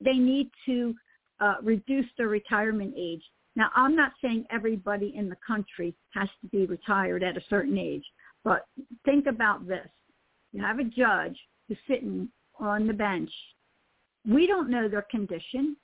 they 0.00 0.18
need- 0.18 0.50
to 0.66 0.94
uh, 1.38 1.56
reduce 1.62 2.06
their 2.16 2.28
retirement 2.28 2.94
age. 2.96 3.22
Now, 3.56 3.70
I'm 3.74 3.94
not 3.94 4.12
saying 4.22 4.46
everybody 4.50 5.14
in 5.14 5.28
the 5.28 5.36
country 5.36 5.94
has 6.10 6.28
to 6.40 6.46
be 6.48 6.64
retired 6.66 7.22
at 7.22 7.36
a 7.36 7.42
certain 7.48 7.76
age, 7.78 8.04
but 8.42 8.66
think 9.04 9.26
about 9.26 9.66
this. 9.66 9.88
You 10.52 10.62
have 10.62 10.78
a 10.78 10.84
judge 10.84 11.38
who's 11.68 11.78
sitting 11.86 12.30
on 12.58 12.86
the 12.86 12.94
bench. 12.94 13.30
We 14.26 14.46
don't 14.46 14.70
know 14.70 14.88
their 14.88 15.02
condition. 15.02 15.76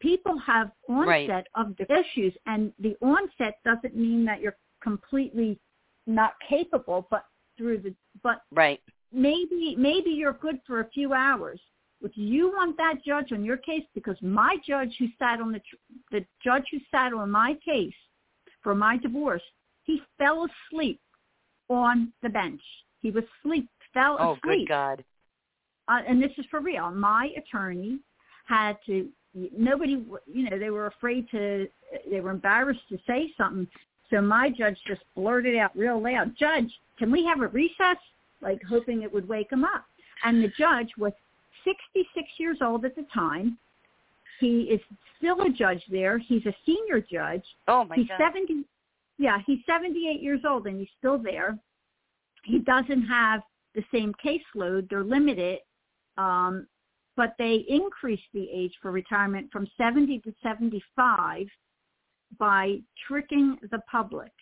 People 0.00 0.36
have 0.38 0.72
onset 0.88 1.28
Right. 1.28 1.46
of 1.54 1.76
the 1.76 1.86
issues, 2.00 2.36
and 2.46 2.72
the 2.80 2.96
onset 3.00 3.62
doesn't 3.64 3.94
mean 3.96 4.24
that 4.24 4.40
you're 4.40 4.56
completely 4.80 5.58
not 6.06 6.34
capable, 6.40 7.06
but 7.10 7.26
through 7.56 7.78
the 7.78 7.94
but 8.22 8.42
right. 8.52 8.80
maybe 9.12 9.74
maybe 9.76 10.10
you're 10.10 10.32
good 10.34 10.60
for 10.66 10.80
a 10.80 10.88
few 10.90 11.12
hours. 11.12 11.60
If 12.02 12.12
you 12.14 12.48
want 12.48 12.76
that 12.76 13.02
judge 13.04 13.32
on 13.32 13.44
your 13.44 13.56
case, 13.56 13.82
because 13.94 14.16
my 14.20 14.56
judge 14.66 14.94
who 14.98 15.06
sat 15.18 15.40
on 15.40 15.52
the 15.52 15.60
the 16.12 16.24
judge 16.44 16.64
who 16.70 16.78
sat 16.90 17.12
on 17.12 17.30
my 17.30 17.54
case 17.64 17.94
for 18.62 18.74
my 18.74 18.96
divorce, 18.98 19.42
he 19.84 20.02
fell 20.18 20.46
asleep 20.46 21.00
on 21.68 22.12
the 22.22 22.28
bench. 22.28 22.60
He 23.02 23.10
was 23.10 23.24
asleep, 23.42 23.68
fell 23.94 24.16
Oh, 24.20 24.32
asleep 24.34 24.42
Oh, 24.44 24.56
good 24.58 24.68
God. 24.68 25.04
uh, 25.88 26.02
and 26.06 26.22
this 26.22 26.32
is 26.38 26.44
for 26.50 26.60
real. 26.60 26.90
My 26.90 27.30
attorney 27.36 27.98
had 28.46 28.76
to. 28.86 29.08
Nobody, 29.56 30.02
you 30.26 30.48
know, 30.48 30.58
they 30.58 30.70
were 30.70 30.86
afraid 30.86 31.28
to. 31.30 31.66
They 32.10 32.20
were 32.20 32.30
embarrassed 32.30 32.88
to 32.90 32.98
say 33.06 33.32
something. 33.36 33.66
So 34.10 34.20
my 34.20 34.50
judge 34.50 34.78
just 34.86 35.02
blurted 35.14 35.56
out 35.56 35.76
real 35.76 36.00
loud, 36.00 36.36
"Judge, 36.38 36.72
can 36.98 37.10
we 37.10 37.24
have 37.24 37.40
a 37.40 37.48
recess?" 37.48 37.98
Like 38.40 38.62
hoping 38.68 39.02
it 39.02 39.12
would 39.12 39.28
wake 39.28 39.50
him 39.50 39.64
up. 39.64 39.84
And 40.24 40.42
the 40.42 40.48
judge 40.58 40.90
was 40.96 41.12
66 41.66 42.28
years 42.38 42.58
old 42.62 42.84
at 42.84 42.96
the 42.96 43.04
time. 43.12 43.58
He 44.40 44.62
is 44.62 44.80
still 45.18 45.40
a 45.42 45.50
judge 45.50 45.82
there. 45.90 46.18
He's 46.18 46.46
a 46.46 46.54
senior 46.64 47.00
judge. 47.00 47.44
Oh 47.68 47.84
my 47.84 47.96
he's 47.96 48.08
God. 48.08 48.18
70 48.18 48.64
yeah 49.18 49.38
he's 49.46 49.58
78 49.66 50.20
years 50.20 50.40
old 50.48 50.66
and 50.66 50.78
he's 50.78 50.88
still 50.98 51.18
there 51.18 51.58
he 52.44 52.58
doesn't 52.58 53.02
have 53.02 53.40
the 53.74 53.84
same 53.92 54.12
caseload 54.24 54.88
they're 54.88 55.04
limited 55.04 55.58
um 56.18 56.66
but 57.16 57.34
they 57.38 57.64
increased 57.68 58.28
the 58.34 58.46
age 58.52 58.74
for 58.82 58.90
retirement 58.90 59.50
from 59.50 59.66
70 59.78 60.18
to 60.20 60.34
75 60.42 61.46
by 62.38 62.78
tricking 63.08 63.56
the 63.70 63.78
public 63.90 64.32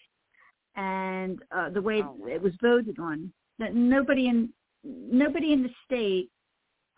and 0.75 1.41
uh, 1.57 1.70
the 1.70 1.81
way 1.81 2.03
Oh, 2.03 2.16
wow. 2.18 2.27
it 2.27 2.43
was 2.43 2.53
voted 2.61 2.99
on 2.99 3.33
that 3.61 3.75
nobody 3.75 4.27
in 4.27 4.49
nobody 4.83 5.53
in 5.53 5.62
the 5.62 5.70
state 5.87 6.31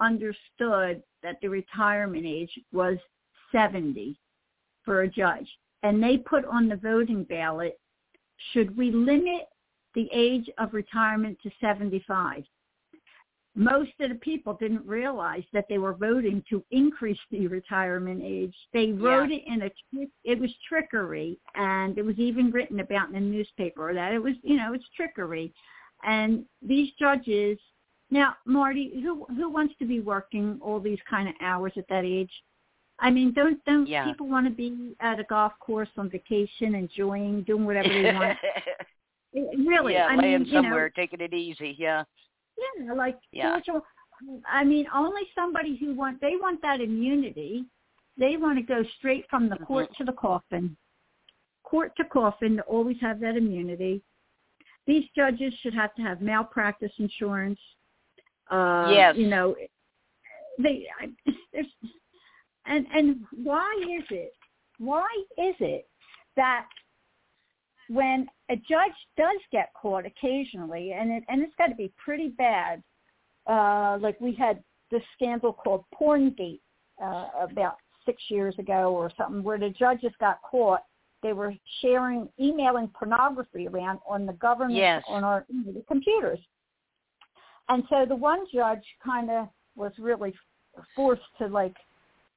understood 0.01 1.03
that 1.23 1.37
the 1.41 1.49
retirement 1.49 2.25
age 2.27 2.51
was 2.73 2.97
70 3.53 4.17
for 4.85 5.03
a 5.03 5.09
judge 5.09 5.49
and 5.83 6.03
they 6.03 6.17
put 6.17 6.45
on 6.47 6.69
the 6.69 6.77
voting 6.77 7.25
ballot, 7.25 7.79
should 8.53 8.77
we 8.77 8.91
limit 8.91 9.49
the 9.95 10.09
age 10.13 10.49
of 10.59 10.75
retirement 10.75 11.39
to 11.43 11.51
75? 11.61 12.45
Most 13.55 13.93
of 14.01 14.11
the 14.11 14.17
people 14.17 14.55
didn't 14.55 14.85
realize 14.85 15.45
that 15.55 15.65
they 15.69 15.79
were 15.79 15.95
voting 15.95 16.45
to 16.51 16.63
increase 16.71 17.19
the 17.31 17.47
retirement 17.47 18.21
age. 18.23 18.55
They 18.75 18.93
wrote 18.93 19.31
it 19.31 19.43
in 19.47 19.63
a 19.63 19.71
it 20.25 20.39
was 20.39 20.51
trickery 20.69 21.39
and 21.55 21.97
it 21.97 22.05
was 22.05 22.19
even 22.19 22.51
written 22.51 22.81
about 22.81 23.09
in 23.09 23.15
the 23.15 23.21
newspaper 23.21 23.95
that 23.95 24.13
it 24.13 24.19
was, 24.19 24.35
you 24.43 24.57
know, 24.57 24.75
it's 24.75 24.85
trickery. 24.95 25.55
And 26.03 26.45
these 26.61 26.91
judges, 26.99 27.59
now 28.11 28.37
Marti, 28.45 29.01
who 29.03 29.25
who 29.27 29.51
wants 29.51 29.75
to 29.79 29.85
be 29.87 30.01
working 30.01 30.59
all 30.63 30.81
these 30.81 30.99
kind 31.09 31.29
of 31.29 31.35
hours 31.41 31.73
at 31.77 31.89
that 31.89 32.05
age? 32.05 32.31
I 32.99 33.11
mean, 33.11 33.33
don't 33.33 33.63
don't 33.65 33.87
Yeah. 33.87 34.05
people 34.07 34.27
want 34.29 34.47
to 34.47 34.53
be 34.53 34.97
at 35.01 35.21
a 35.21 35.25
golf 35.25 35.53
course 35.61 35.89
on 35.97 36.09
vacation, 36.09 36.75
enjoying, 36.75 37.43
doing 37.43 37.65
whatever 37.65 37.89
they 37.89 38.13
want? 38.15 38.39
It- 39.33 39.59
really, 39.67 39.95
yeah, 39.95 40.07
I 40.07 40.17
laying 40.17 40.43
mean, 40.43 40.47
you 40.49 40.55
know, 40.55 40.63
somewhere, 40.63 40.89
taking 40.91 41.21
it 41.21 41.35
easy. 41.35 41.75
Yeah. 41.79 42.05
yeah, 42.79 42.93
like 42.95 43.19
Yeah. 43.33 43.57
social. 43.57 43.85
I 44.49 44.65
mean, 44.65 44.87
only 44.95 45.23
somebody 45.35 45.77
who 45.77 45.95
want 45.95 46.21
they 46.21 46.37
want 46.41 46.63
that 46.63 46.81
immunity. 46.81 47.67
They 48.19 48.39
want 48.39 48.57
to 48.59 48.63
go 48.63 48.83
straight 48.99 49.29
from 49.29 49.51
the 49.51 49.57
court 49.57 49.91
Mhm. 49.91 49.97
to 49.97 50.05
the 50.05 50.13
coffin, 50.15 50.75
court 51.65 51.95
to 51.97 52.05
coffin 52.07 52.57
to 52.57 52.63
always 52.63 52.99
have 53.01 53.21
that 53.21 53.37
immunity. 53.37 54.01
These 54.87 55.07
judges 55.11 55.53
should 55.61 55.75
have 55.75 55.95
to 55.97 56.03
have 56.03 56.23
malpractice 56.23 56.93
insurance. 56.99 57.61
Uh, 58.51 58.91
Yes. 58.93 59.17
You 59.17 59.29
know, 59.29 59.55
they 60.63 60.87
I, 61.01 61.09
there's 61.53 61.67
and 62.67 62.87
and 62.95 63.21
why 63.45 63.73
is 63.99 64.05
it? 64.11 64.33
Why 64.79 65.07
is 65.39 65.55
it 65.61 65.89
that 66.37 66.67
when 67.89 68.27
a 68.51 68.57
judge 68.57 68.97
does 69.17 69.41
get 69.53 69.71
caught 69.81 70.05
occasionally, 70.07 70.93
and 70.93 71.11
it, 71.11 71.25
and 71.29 71.43
it's 71.43 71.55
got 71.57 71.69
to 71.69 71.75
be 71.75 71.93
pretty 72.03 72.29
bad. 72.29 72.83
Uh, 73.47 73.97
like 74.01 74.21
we 74.21 74.35
had 74.35 74.63
this 74.91 75.03
scandal 75.15 75.53
called 75.53 75.85
Porngate 75.99 76.61
uh, 77.03 77.29
about 77.41 77.77
six 78.05 78.23
years 78.29 78.55
ago 78.59 78.93
or 78.93 79.11
something, 79.17 79.43
where 79.43 79.59
the 79.59 79.71
judges 79.71 80.13
got 80.21 80.41
caught. 80.43 80.83
They 81.23 81.33
were 81.33 81.55
sharing, 81.81 82.29
emailing 82.41 82.89
pornography 82.89 83.67
around 83.67 84.01
on 84.09 84.27
the 84.27 84.35
government 84.35 84.77
Yes. 84.77 85.03
on 85.09 85.25
our 85.25 85.45
you 85.49 85.73
know, 85.73 85.83
computers. 85.89 86.39
And 87.69 87.83
so 87.89 88.05
the 88.07 88.17
one 88.17 88.47
judge 88.53 88.85
kind 89.05 89.31
of 89.31 89.49
was 89.75 89.93
really 89.99 90.35
forced 90.95 91.23
to 91.39 91.47
like, 91.49 91.75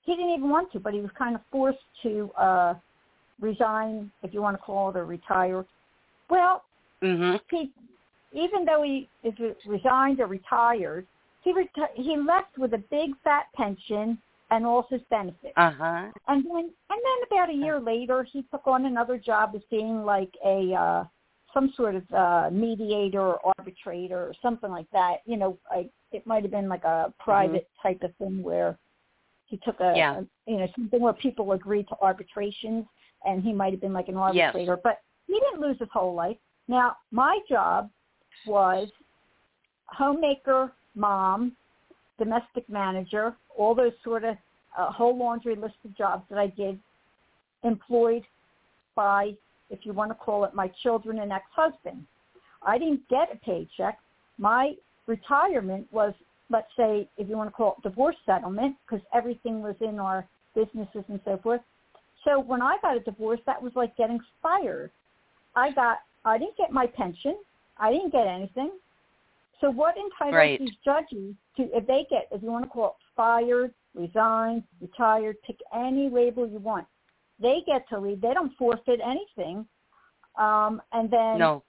he 0.03 0.15
didn't 0.15 0.31
even 0.31 0.49
want 0.49 0.71
to, 0.71 0.79
but 0.79 0.93
he 0.93 1.01
was 1.01 1.11
kind 1.17 1.35
of 1.35 1.41
forced 1.51 1.77
to 2.03 2.31
uh, 2.37 2.73
resign, 3.39 4.11
if 4.23 4.33
you 4.33 4.41
want 4.41 4.57
to 4.57 4.61
call 4.61 4.89
it, 4.89 4.97
or 4.97 5.05
retire. 5.05 5.65
Well, 6.29 6.63
Mhm. 7.01 7.39
he, 7.49 7.71
even 8.33 8.65
though 8.65 8.83
he 8.83 9.07
is 9.23 9.33
resigned 9.65 10.19
or 10.19 10.27
retired, 10.27 11.05
he 11.41 11.53
reti- 11.53 11.93
he 11.95 12.17
left 12.17 12.57
with 12.57 12.73
a 12.73 12.77
big 12.89 13.15
fat 13.23 13.45
pension 13.55 14.17
and 14.51 14.65
all 14.65 14.83
his 14.89 15.01
benefits. 15.09 15.53
Uh 15.55 15.71
huh. 15.71 16.11
And 16.27 16.45
then 16.45 16.73
and 16.89 17.01
then 17.03 17.17
about 17.27 17.49
a 17.49 17.53
year 17.53 17.79
later, 17.79 18.23
he 18.23 18.43
took 18.43 18.67
on 18.67 18.85
another 18.85 19.17
job 19.17 19.53
as 19.55 19.61
being 19.69 20.03
like 20.03 20.35
a 20.43 20.73
uh, 20.73 21.03
some 21.53 21.73
sort 21.75 21.95
of 21.95 22.03
uh, 22.13 22.49
mediator 22.51 23.21
or 23.21 23.53
arbitrator 23.57 24.17
or 24.17 24.33
something 24.41 24.69
like 24.69 24.89
that. 24.91 25.17
You 25.25 25.37
know, 25.37 25.57
I, 25.71 25.89
it 26.11 26.25
might 26.27 26.43
have 26.43 26.51
been 26.51 26.69
like 26.69 26.83
a 26.83 27.13
private 27.19 27.67
type 27.81 28.01
of 28.03 28.15
thing 28.17 28.43
where 28.43 28.77
he 29.45 29.57
took 29.57 29.79
a, 29.79 29.93
Yeah. 29.95 30.19
a 30.19 30.51
you 30.51 30.57
know 30.59 30.67
something 30.75 31.01
where 31.01 31.13
people 31.13 31.51
agreed 31.53 31.87
to 31.89 31.95
arbitrations, 32.01 32.85
and 33.25 33.43
he 33.43 33.53
might 33.53 33.73
have 33.73 33.81
been 33.81 33.93
like 33.93 34.07
an 34.09 34.15
Yes. 34.33 34.53
arbitrator. 34.53 34.77
But 34.83 34.99
he 35.27 35.33
didn't 35.39 35.61
lose 35.61 35.77
his 35.79 35.89
whole 35.91 36.13
life. 36.13 36.37
Now, 36.67 36.97
my 37.11 37.39
job 37.49 37.89
was 38.45 38.89
homemaker, 39.87 40.71
mom, 40.95 41.55
domestic 42.19 42.67
manager, 42.69 43.35
all 43.57 43.73
those 43.73 43.93
sort 44.03 44.23
of 44.23 44.37
a 44.77 44.91
whole 44.91 45.17
laundry 45.17 45.55
list 45.55 45.75
of 45.83 45.95
jobs 45.97 46.23
that 46.29 46.37
I 46.37 46.47
did, 46.47 46.79
employed 47.63 48.23
by, 48.95 49.33
if 49.69 49.85
you 49.85 49.93
want 49.93 50.11
to 50.11 50.15
call 50.15 50.43
it, 50.43 50.53
my 50.53 50.71
children 50.83 51.19
and 51.19 51.31
ex-husband. 51.31 52.05
I 52.61 52.77
didn't 52.77 53.07
get 53.09 53.29
a 53.33 53.37
paycheck. 53.37 53.99
My 54.37 54.73
retirement 55.07 55.87
was, 55.91 56.13
let's 56.49 56.67
say, 56.75 57.07
if 57.17 57.29
you 57.29 57.37
want 57.37 57.49
to 57.49 57.53
call 57.53 57.75
it 57.77 57.83
divorce 57.87 58.15
settlement, 58.25 58.75
because 58.85 59.05
everything 59.13 59.61
was 59.61 59.75
in 59.81 59.99
our 59.99 60.27
businesses 60.55 61.03
and 61.07 61.19
so 61.23 61.39
forth. 61.41 61.61
So 62.25 62.39
when 62.39 62.61
I 62.61 62.77
got 62.81 62.97
a 62.97 62.99
divorce, 62.99 63.39
that 63.45 63.61
was 63.61 63.71
like 63.75 63.95
getting 63.95 64.19
fired. 64.41 64.91
I 65.55 65.71
got, 65.71 65.99
I 66.25 66.37
didn't 66.37 66.57
get 66.57 66.71
my 66.71 66.85
pension. 66.85 67.37
I 67.77 67.91
didn't 67.91 68.11
get 68.11 68.27
anything. 68.27 68.71
So 69.61 69.69
what 69.69 69.95
entitles 69.97 70.35
Right. 70.35 70.59
these 70.59 70.75
judges 70.83 71.35
to, 71.57 71.63
if 71.75 71.85
they 71.87 72.05
get, 72.09 72.27
if 72.31 72.41
you 72.41 72.51
want 72.51 72.65
to 72.65 72.69
call 72.69 72.87
it 72.87 72.93
fired, 73.15 73.73
resigned, 73.93 74.63
retired, 74.81 75.35
pick 75.45 75.57
any 75.73 76.09
label 76.09 76.47
you 76.47 76.59
want, 76.59 76.85
they 77.39 77.61
get 77.65 77.87
to 77.89 77.99
leave. 77.99 78.21
They 78.21 78.33
don't 78.33 78.55
forfeit 78.57 78.99
anything. 79.03 79.67
Um, 80.35 80.81
and 80.91 81.09
then, 81.09 81.39
No. 81.39 81.63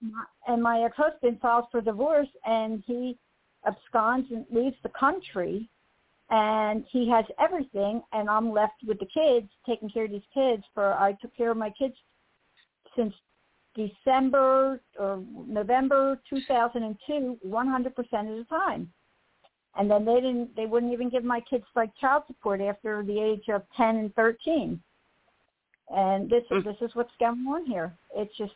my- 0.00 0.26
and 0.46 0.62
my 0.62 0.82
ex-husband 0.82 1.40
files 1.40 1.66
for 1.70 1.80
divorce, 1.80 2.28
and 2.44 2.82
he 2.86 3.18
absconds 3.64 4.30
and 4.30 4.46
leaves 4.50 4.76
the 4.82 4.88
country, 4.90 5.68
and 6.30 6.84
he 6.86 7.08
has 7.08 7.24
everything, 7.38 8.02
and 8.12 8.30
I'm 8.30 8.50
left 8.50 8.82
with 8.84 8.98
the 8.98 9.06
kids, 9.06 9.50
taking 9.66 9.90
care 9.90 10.04
of 10.04 10.10
these 10.10 10.26
kids. 10.32 10.64
For 10.74 10.94
I 10.94 11.12
took 11.14 11.34
care 11.34 11.50
of 11.50 11.56
my 11.56 11.70
kids 11.70 11.96
since 12.96 13.14
December 13.74 14.80
or 14.98 15.22
November 15.46 16.20
2002, 16.28 17.38
100% 17.44 18.30
of 18.30 18.36
the 18.36 18.44
time. 18.44 18.92
And 19.76 19.90
then 19.90 20.04
they 20.04 20.16
didn't, 20.16 20.56
they 20.56 20.66
wouldn't 20.66 20.92
even 20.92 21.08
give 21.08 21.24
my 21.24 21.40
kids 21.40 21.64
like 21.76 21.94
child 21.96 22.24
support 22.26 22.60
after 22.60 23.02
the 23.04 23.20
age 23.20 23.48
of 23.48 23.62
10 23.76 23.96
and 23.96 24.14
13. 24.14 24.82
And 25.94 26.30
this 26.30 26.44
is 26.44 26.58
Mm. 26.58 26.64
this 26.64 26.76
is 26.80 26.94
what's 26.94 27.14
going 27.18 27.46
on 27.46 27.66
here. 27.66 27.92
It's 28.14 28.36
just 28.36 28.54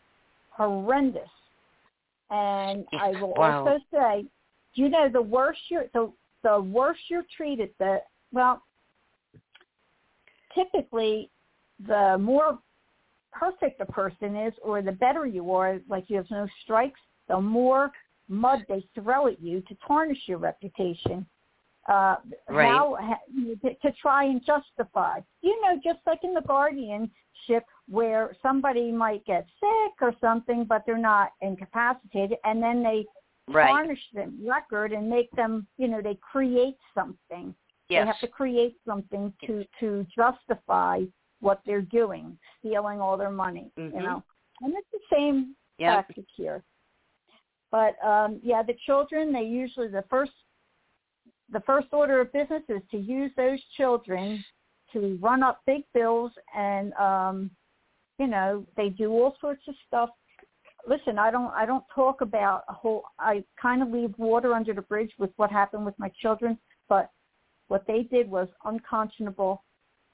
horrendous. 0.50 1.30
And 2.30 2.86
I 3.00 3.12
will 3.12 3.32
Wow. 3.32 3.66
also 3.66 3.80
say, 3.92 4.26
you 4.74 4.88
know, 4.88 5.08
the 5.08 5.22
worse 5.22 5.58
you're 5.68 5.86
the 5.92 6.12
the 6.42 6.60
worse 6.60 6.98
you're 7.08 7.24
treated, 7.36 7.74
the 7.78 8.02
well, 8.32 8.62
typically 10.54 11.30
the 11.86 12.16
more 12.18 12.58
perfect 13.32 13.80
a 13.80 13.86
person 13.86 14.36
is, 14.36 14.54
or 14.62 14.80
the 14.80 14.92
better 14.92 15.26
you 15.26 15.52
are, 15.52 15.80
like 15.88 16.08
you 16.08 16.16
have 16.16 16.30
no 16.30 16.46
strikes, 16.62 17.00
the 17.28 17.40
more 17.40 17.90
mud 18.28 18.64
they 18.68 18.86
throw 18.94 19.26
at 19.26 19.40
you 19.42 19.60
to 19.62 19.76
tarnish 19.86 20.22
your 20.26 20.38
reputation. 20.38 21.26
Uh, 21.88 22.16
right. 22.48 22.68
how 22.68 22.96
to, 23.62 23.74
to 23.74 23.92
try 24.00 24.24
and 24.24 24.40
justify. 24.44 25.20
You 25.42 25.60
know, 25.62 25.80
just 25.82 26.00
like 26.06 26.20
in 26.22 26.34
the 26.34 26.40
guardianship 26.42 27.64
where 27.88 28.34
somebody 28.42 28.90
might 28.90 29.24
get 29.26 29.46
sick 29.60 29.92
or 30.00 30.14
something, 30.20 30.64
but 30.64 30.82
they're 30.86 30.96
not 30.98 31.32
incapacitated, 31.42 32.38
and 32.44 32.62
then 32.62 32.82
they 32.82 33.04
right. 33.48 33.68
tarnish 33.68 34.00
the 34.14 34.32
record 34.46 34.92
and 34.92 35.08
make 35.08 35.30
them, 35.32 35.66
you 35.76 35.88
know, 35.88 36.00
they 36.00 36.18
create 36.32 36.78
something. 36.94 37.54
Yes. 37.88 38.02
They 38.02 38.06
have 38.06 38.20
to 38.20 38.28
create 38.28 38.76
something 38.86 39.32
to 39.46 39.64
to 39.80 40.06
justify 40.14 41.02
what 41.40 41.60
they're 41.66 41.82
doing, 41.82 42.38
stealing 42.58 43.00
all 43.00 43.18
their 43.18 43.30
money. 43.30 43.70
Mm-hmm. 43.78 43.96
You 43.96 44.02
know, 44.02 44.22
and 44.62 44.72
it's 44.74 44.88
the 44.90 45.14
same 45.14 45.54
yep. 45.78 46.06
tactic 46.06 46.24
here. 46.34 46.64
But 47.70 48.02
um, 48.02 48.40
yeah, 48.42 48.62
the 48.62 48.76
children 48.86 49.32
they 49.32 49.42
usually 49.42 49.88
the 49.88 50.04
first 50.08 50.32
the 51.50 51.60
first 51.60 51.88
order 51.92 52.20
of 52.20 52.32
business 52.32 52.62
is 52.68 52.82
to 52.90 52.98
use 52.98 53.30
those 53.36 53.60
children 53.76 54.42
to 54.92 55.18
run 55.20 55.42
up 55.42 55.60
big 55.66 55.82
bills 55.92 56.32
and 56.56 56.92
um 56.94 57.50
you 58.18 58.26
know 58.26 58.64
they 58.76 58.88
do 58.88 59.10
all 59.10 59.34
sorts 59.40 59.62
of 59.68 59.74
stuff. 59.86 60.10
Listen 60.86 61.18
i 61.18 61.30
don't 61.30 61.50
i 61.54 61.64
don't 61.64 61.84
talk 61.94 62.20
about 62.20 62.64
a 62.68 62.72
whole 62.72 63.04
i 63.18 63.42
kind 63.60 63.82
of 63.82 63.88
leave 63.90 64.12
water 64.18 64.52
under 64.52 64.74
the 64.74 64.82
bridge 64.82 65.10
with 65.18 65.30
what 65.36 65.50
happened 65.50 65.86
with 65.86 65.98
my 65.98 66.10
children 66.20 66.58
but 66.90 67.10
what 67.68 67.86
they 67.86 68.02
did 68.02 68.30
was 68.30 68.48
unconscionable 68.66 69.64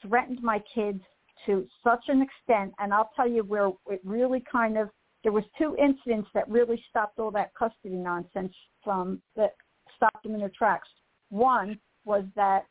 threatened 0.01 0.41
my 0.43 0.63
kids 0.73 1.01
to 1.45 1.67
such 1.83 2.05
an 2.07 2.23
extent 2.23 2.73
and 2.79 2.95
i'll 2.95 3.11
tell 3.17 3.29
you 3.29 3.43
where 3.43 3.73
it 3.89 4.01
really 4.05 4.45
kind 4.51 4.79
of 4.79 4.91
there 5.25 5.33
was 5.33 5.43
two 5.59 5.77
incidents 5.77 6.29
that 6.35 6.49
really 6.49 6.81
stopped 6.89 7.19
all 7.19 7.33
that 7.33 7.53
custody 7.59 7.97
nonsense 7.97 8.55
from 8.85 9.21
that 9.35 9.55
stopped 9.97 10.23
them 10.23 10.35
in 10.35 10.41
their 10.41 10.53
tracks 10.57 10.89
one 11.31 11.79
was 12.05 12.25
that 12.37 12.67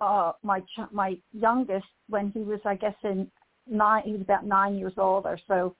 uh, 0.00 0.32
my 0.42 0.60
ch- 0.60 0.92
my 0.92 1.18
youngest, 1.32 1.86
when 2.08 2.30
he 2.30 2.40
was, 2.40 2.60
I 2.64 2.76
guess, 2.76 2.94
in 3.02 3.30
nine, 3.68 4.02
he 4.04 4.12
was 4.12 4.20
about 4.20 4.46
nine 4.46 4.76
years 4.76 4.94
old 4.96 5.26
or 5.26 5.38
so. 5.48 5.74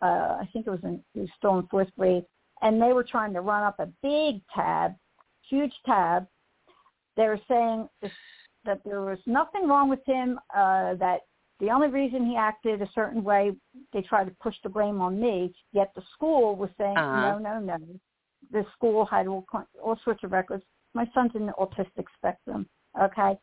Uh, 0.00 0.38
I 0.40 0.48
think 0.52 0.66
it 0.66 0.70
was 0.70 0.84
in 0.84 1.02
he 1.14 1.20
was 1.20 1.30
still 1.36 1.58
in 1.58 1.66
fourth 1.68 1.88
grade, 1.98 2.24
and 2.62 2.80
they 2.80 2.92
were 2.92 3.04
trying 3.04 3.32
to 3.34 3.40
run 3.40 3.64
up 3.64 3.80
a 3.80 3.88
big 4.02 4.42
tab, 4.54 4.92
huge 5.48 5.72
tab. 5.84 6.26
They 7.16 7.26
were 7.26 7.40
saying 7.48 7.88
this, 8.02 8.12
that 8.64 8.80
there 8.84 9.02
was 9.02 9.18
nothing 9.26 9.68
wrong 9.68 9.88
with 9.88 10.04
him. 10.06 10.38
Uh, 10.54 10.94
that 10.94 11.20
the 11.60 11.70
only 11.70 11.88
reason 11.88 12.26
he 12.26 12.36
acted 12.36 12.82
a 12.82 12.90
certain 12.94 13.22
way, 13.22 13.52
they 13.92 14.02
tried 14.02 14.24
to 14.24 14.36
push 14.42 14.56
the 14.62 14.68
blame 14.68 15.00
on 15.00 15.20
me. 15.20 15.54
Yet 15.72 15.92
the 15.94 16.02
school 16.12 16.56
was 16.56 16.70
saying, 16.76 16.96
uh-huh. 16.96 17.38
no, 17.38 17.38
no, 17.38 17.58
no. 17.60 17.78
The 18.52 18.66
school 18.76 19.06
had 19.06 19.26
all, 19.26 19.46
all 19.82 19.98
sorts 20.04 20.22
of 20.24 20.32
records 20.32 20.64
my 20.94 21.08
son's 21.14 21.32
in 21.34 21.46
the 21.46 21.52
autistic 21.52 22.04
spectrum. 22.18 22.66
Okay, 23.00 23.38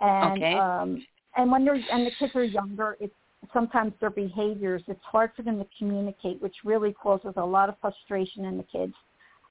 and 0.00 0.42
okay. 0.42 0.54
um, 0.54 1.04
and 1.36 1.50
when 1.50 1.64
they're 1.64 1.74
and 1.74 2.06
the 2.06 2.12
kids 2.18 2.34
are 2.34 2.44
younger, 2.44 2.96
it's 3.00 3.14
sometimes 3.52 3.92
their 4.00 4.10
behaviors. 4.10 4.82
It's 4.88 5.02
hard 5.02 5.30
for 5.36 5.42
them 5.42 5.58
to 5.58 5.66
communicate, 5.78 6.40
which 6.40 6.54
really 6.64 6.92
causes 6.92 7.34
a 7.36 7.44
lot 7.44 7.68
of 7.68 7.76
frustration 7.80 8.44
in 8.46 8.56
the 8.56 8.64
kids. 8.64 8.94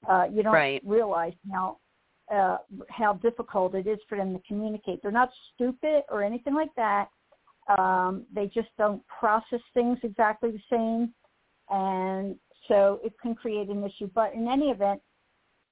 Uh, 0.08 0.26
you 0.30 0.42
don't 0.42 0.52
right. 0.52 0.82
realize 0.84 1.32
how 1.50 1.78
uh, 2.32 2.58
how 2.88 3.14
difficult 3.14 3.74
it 3.74 3.86
is 3.86 3.98
for 4.08 4.18
them 4.18 4.32
to 4.34 4.40
communicate. 4.46 5.02
They're 5.02 5.12
not 5.12 5.30
stupid 5.54 6.02
or 6.10 6.22
anything 6.22 6.54
like 6.54 6.74
that. 6.76 7.08
Um, 7.78 8.24
they 8.34 8.46
just 8.46 8.68
don't 8.76 9.02
process 9.06 9.60
things 9.72 9.98
exactly 10.02 10.50
the 10.50 10.60
same, 10.70 11.14
and 11.70 12.36
so 12.68 13.00
it 13.04 13.14
can 13.22 13.34
create 13.34 13.68
an 13.68 13.84
issue. 13.84 14.10
But 14.14 14.34
in 14.34 14.48
any 14.48 14.66
event, 14.66 15.00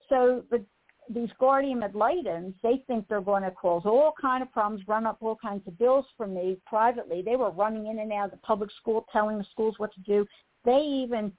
so 0.09 0.45
the 0.51 0.65
these 1.09 1.31
guardian 1.39 1.83
ad 1.83 1.95
litem's, 1.95 2.55
they 2.63 2.83
think 2.87 3.07
they're 3.09 3.21
going 3.21 3.43
to 3.43 3.51
cause 3.51 3.83
all 3.85 4.13
kind 4.21 4.43
of 4.43 4.53
problems, 4.53 4.87
run 4.87 5.07
up 5.07 5.19
all 5.21 5.37
kinds 5.37 5.67
of 5.67 5.79
bills 5.79 6.07
for 6.17 6.27
me 6.27 6.59
privately. 6.67 7.23
They 7.23 7.37
were 7.37 7.51
running 7.51 7.89
in 7.89 7.99
and 7.99 8.13
out 8.13 8.27
of 8.27 8.31
the 8.33 8.37
public 8.39 8.71
school, 8.81 9.07
telling 9.13 9.39
the 9.39 9.47
schools 9.51 9.75
what 9.79 9.93
to 9.95 10.01
do. 10.01 10.27
They 10.65 10.81
even 10.81 11.33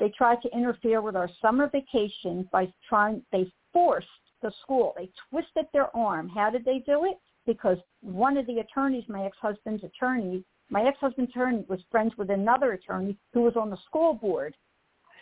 they 0.00 0.08
tried 0.16 0.40
to 0.42 0.56
interfere 0.56 1.02
with 1.02 1.14
our 1.14 1.28
summer 1.40 1.68
vacation 1.68 2.48
by 2.50 2.72
trying. 2.88 3.22
They 3.30 3.52
forced 3.72 4.08
the 4.42 4.50
school. 4.62 4.94
They 4.96 5.10
twisted 5.28 5.66
their 5.72 5.94
arm. 5.94 6.28
How 6.28 6.50
did 6.50 6.64
they 6.64 6.78
do 6.86 7.04
it? 7.04 7.18
Because 7.46 7.76
one 8.00 8.38
of 8.38 8.46
the 8.46 8.60
attorneys, 8.60 9.04
my 9.08 9.26
ex-husband's 9.26 9.84
attorney, 9.84 10.44
my 10.70 10.86
ex-husband's 10.86 11.30
attorney 11.32 11.64
was 11.68 11.80
friends 11.90 12.14
with 12.16 12.30
another 12.30 12.72
attorney 12.72 13.16
who 13.34 13.42
was 13.42 13.56
on 13.56 13.70
the 13.70 13.76
school 13.86 14.14
board. 14.14 14.56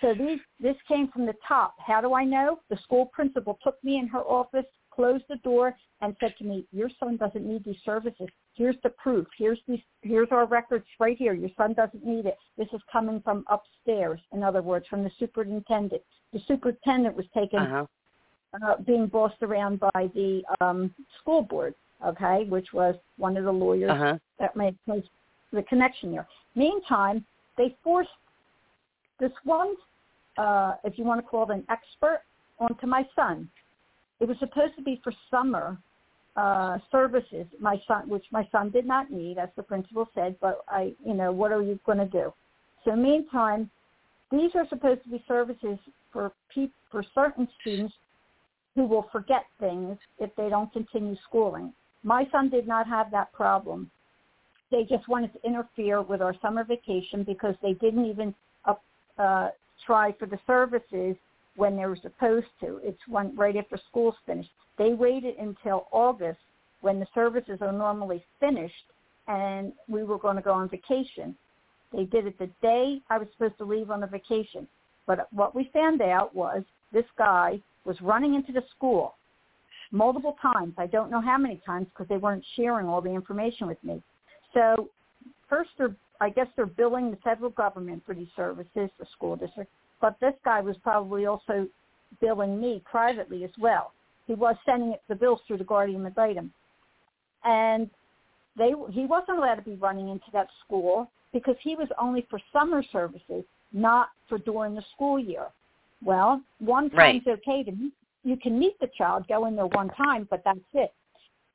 So 0.01 0.15
these, 0.15 0.39
this 0.61 0.77
came 0.87 1.09
from 1.09 1.27
the 1.27 1.35
top. 1.47 1.75
How 1.85 2.01
do 2.01 2.15
I 2.15 2.25
know? 2.25 2.61
The 2.71 2.79
school 2.85 3.07
principal 3.07 3.59
took 3.63 3.83
me 3.83 3.99
in 3.99 4.07
her 4.09 4.21
office, 4.21 4.65
closed 4.91 5.25
the 5.29 5.37
door, 5.37 5.75
and 6.01 6.15
said 6.21 6.35
to 6.39 6.45
me, 6.45 6.65
"Your 6.73 6.89
son 7.01 7.17
doesn't 7.17 7.45
need 7.45 7.65
these 7.65 7.81
services. 7.85 8.29
Here's 8.55 8.77
the 8.83 8.91
proof. 8.91 9.27
Here's 9.37 9.59
these. 9.67 9.81
Here's 10.03 10.29
our 10.31 10.47
records 10.47 10.87
right 11.01 11.17
here. 11.17 11.33
Your 11.33 11.51
son 11.57 11.73
doesn't 11.73 12.05
need 12.05 12.27
it. 12.27 12.37
This 12.57 12.69
is 12.73 12.81
coming 12.93 13.21
from 13.23 13.45
upstairs. 13.49 14.21
In 14.33 14.43
other 14.43 14.63
words, 14.63 14.87
from 14.89 15.03
the 15.03 15.11
superintendent. 15.19 16.03
The 16.33 16.41
superintendent 16.47 17.17
was 17.17 17.27
taken, 17.35 17.59
uh-huh. 17.59 17.87
uh, 18.65 18.77
being 18.87 19.07
bossed 19.07 19.43
around 19.43 19.81
by 19.81 20.11
the 20.15 20.43
um, 20.61 20.95
school 21.21 21.43
board. 21.43 21.75
Okay, 22.07 22.45
which 22.49 22.73
was 22.73 22.95
one 23.17 23.37
of 23.37 23.43
the 23.43 23.53
lawyers 23.53 23.91
uh-huh. 23.91 24.19
that 24.39 24.55
made 24.55 24.77
the 24.87 25.63
connection 25.65 26.13
here. 26.13 26.27
Meantime, 26.55 27.25
they 27.57 27.77
forced 27.83 28.11
this 29.21 29.33
one 29.45 29.75
uh, 30.39 30.75
if 30.85 30.97
you 30.97 31.05
want 31.05 31.21
to 31.21 31.27
call 31.27 31.51
it 31.51 31.55
an 31.55 31.65
expert, 31.69 32.23
onto 32.61 32.87
my 32.87 33.05
son. 33.15 33.49
It 34.21 34.29
was 34.29 34.37
supposed 34.39 34.75
to 34.77 34.83
be 34.83 35.01
for 35.03 35.13
summer 35.31 35.79
uh, 36.37 36.79
services, 36.91 37.47
my 37.61 37.81
son, 37.87 38.09
which 38.09 38.25
my 38.31 38.49
son 38.51 38.71
did 38.71 38.87
not 38.87 39.11
need, 39.11 39.39
as 39.39 39.49
the 39.57 39.63
principal 39.63 40.09
said. 40.15 40.37
But 40.41 40.65
I, 40.69 40.95
you 41.05 41.15
know, 41.15 41.33
what 41.33 41.53
are 41.53 41.63
you 41.63 41.79
going 41.85 41.99
to 41.99 42.07
do? 42.07 42.33
So 42.85 42.95
meantime, 42.97 43.71
these 44.31 44.51
are 44.55 44.67
supposed 44.69 45.03
to 45.05 45.11
be 45.11 45.25
services 45.27 45.79
for 46.13 46.33
pe- 46.55 46.71
for 46.91 47.03
certain 47.15 47.49
students 47.61 47.95
who 48.75 48.87
will 48.87 49.09
forget 49.11 49.45
things 49.59 49.99
if 50.19 50.35
they 50.37 50.49
don't 50.49 50.73
continue 50.73 51.17
schooling. 51.29 51.73
My 52.03 52.27
son 52.31 52.49
did 52.49 52.67
not 52.69 52.87
have 52.87 53.11
that 53.11 53.33
problem. 53.33 53.91
They 54.71 54.85
just 54.85 55.09
wanted 55.09 55.33
to 55.33 55.47
interfere 55.47 56.03
with 56.03 56.23
our 56.23 56.35
summer 56.41 56.63
vacation 56.63 57.25
because 57.25 57.55
they 57.63 57.73
didn't 57.73 58.07
even 58.07 58.35
uh, 59.19 59.49
try 59.85 60.13
for 60.19 60.27
the 60.27 60.39
services 60.47 61.17
when 61.57 61.77
they 61.77 61.87
were 61.87 61.99
supposed 62.01 62.47
to. 62.61 62.81
It's 62.83 63.01
one 63.09 63.35
right 63.37 63.57
after 63.57 63.79
school's 63.91 64.15
finished. 64.27 64.51
They 64.79 64.93
waited 64.93 65.37
until 65.39 65.89
August 65.91 66.39
when 66.81 67.01
the 67.01 67.07
services 67.15 67.59
are 67.61 67.73
normally 67.73 68.25
finished 68.39 68.75
and 69.27 69.73
we 69.89 70.05
were 70.05 70.19
going 70.19 70.37
to 70.37 70.43
go 70.43 70.53
on 70.53 70.69
vacation. 70.69 71.37
They 71.93 72.05
did 72.05 72.27
it 72.27 72.39
the 72.39 72.51
day 72.63 73.01
I 73.11 73.19
was 73.19 73.29
supposed 73.33 73.59
to 73.59 73.65
leave 73.65 73.91
on 73.91 74.01
the 74.01 74.07
vacation. 74.07 74.69
But 75.07 75.27
what 75.33 75.55
we 75.55 75.71
found 75.73 76.01
out 76.01 76.35
was 76.35 76.63
this 76.93 77.05
guy 77.17 77.61
was 77.85 78.01
running 78.01 78.35
into 78.35 78.53
the 78.53 78.63
school 78.77 79.15
multiple 79.91 80.37
times. 80.41 80.75
I 80.79 80.87
don't 80.87 81.11
know 81.11 81.21
how 81.21 81.39
many 81.39 81.61
times 81.65 81.87
because 81.93 82.09
they 82.09 82.19
weren't 82.19 82.45
sharing 82.57 82.87
all 82.87 83.01
the 83.01 83.11
information 83.11 83.67
with 83.67 83.83
me. 83.83 84.03
So 84.55 84.89
first 85.49 85.71
they're 85.79 85.97
I 86.21 86.31
guess 86.31 86.49
they're 86.57 86.67
billing 86.67 87.11
the 87.11 87.17
federal 87.19 87.51
government 87.51 88.03
for 88.05 88.15
these 88.15 88.29
services, 88.35 88.91
the 88.99 89.07
school 89.13 89.37
district. 89.37 89.71
But 90.01 90.19
this 90.21 90.35
guy 90.45 90.61
was 90.61 90.77
probably 90.83 91.27
also 91.27 91.67
billing 92.21 92.61
me 92.61 92.83
privately 92.91 93.45
as 93.45 93.51
well. 93.59 93.93
He 94.27 94.35
was 94.35 94.57
sending 94.67 94.93
it, 94.93 95.03
the 95.09 95.15
bills 95.15 95.41
through 95.47 95.59
the 95.59 95.65
guardian 95.65 96.05
ad 96.07 96.15
litem. 96.17 96.53
And 97.45 97.89
they 98.57 98.73
he 98.91 99.07
wasn't 99.07 99.39
allowed 99.39 99.55
to 99.57 99.63
be 99.63 99.77
running 99.77 100.09
into 100.09 100.27
that 100.33 100.49
school 100.65 101.11
because 101.33 101.57
he 101.63 101.77
was 101.77 101.89
only 102.01 102.27
for 102.29 102.41
summer 102.53 102.83
services, 102.93 103.45
not 103.73 104.09
for 104.29 104.39
during 104.39 104.75
the 104.75 104.85
school 104.95 105.19
year. 105.19 105.47
Well, 106.03 106.43
one 106.59 106.91
time's 106.91 107.27
right. 107.27 107.39
okay 107.39 107.63
to 107.65 107.73
meet. 107.73 107.93
You 108.25 108.37
can 108.37 108.59
meet 108.59 108.79
the 108.81 108.91
child, 108.97 109.27
go 109.29 109.47
in 109.47 109.57
there 109.57 109.67
one 109.67 109.91
time, 109.91 110.27
but 110.31 110.43
that's 110.45 110.59
it. 110.75 110.93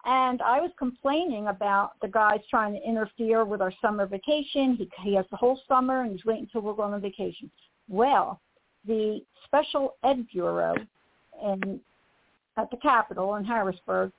And 0.06 0.42
I 0.42 0.60
was 0.60 0.72
complaining 0.78 1.48
about 1.48 1.94
the 2.02 2.10
guys 2.10 2.40
trying 2.50 2.74
to 2.74 2.88
interfere 2.88 3.46
with 3.46 3.62
our 3.62 3.74
summer 3.82 4.06
vacation. 4.06 4.76
He, 4.76 4.90
he 5.02 5.16
has 5.16 5.26
the 5.32 5.38
whole 5.38 5.60
summer 5.68 6.02
and 6.02 6.12
he's 6.12 6.26
waiting 6.26 6.44
until 6.44 6.62
we're 6.62 6.74
going 6.74 6.94
on 6.94 7.02
vacation. 7.02 7.50
Well, 7.88 8.42
the 8.86 9.22
Special 9.46 9.96
Ed 10.04 10.28
Bureau 10.32 10.76
in, 11.42 11.80
at 12.58 12.70
the 12.70 12.78
Capitol 12.78 13.36
in 13.36 13.46
Harrisburg, 13.46 14.12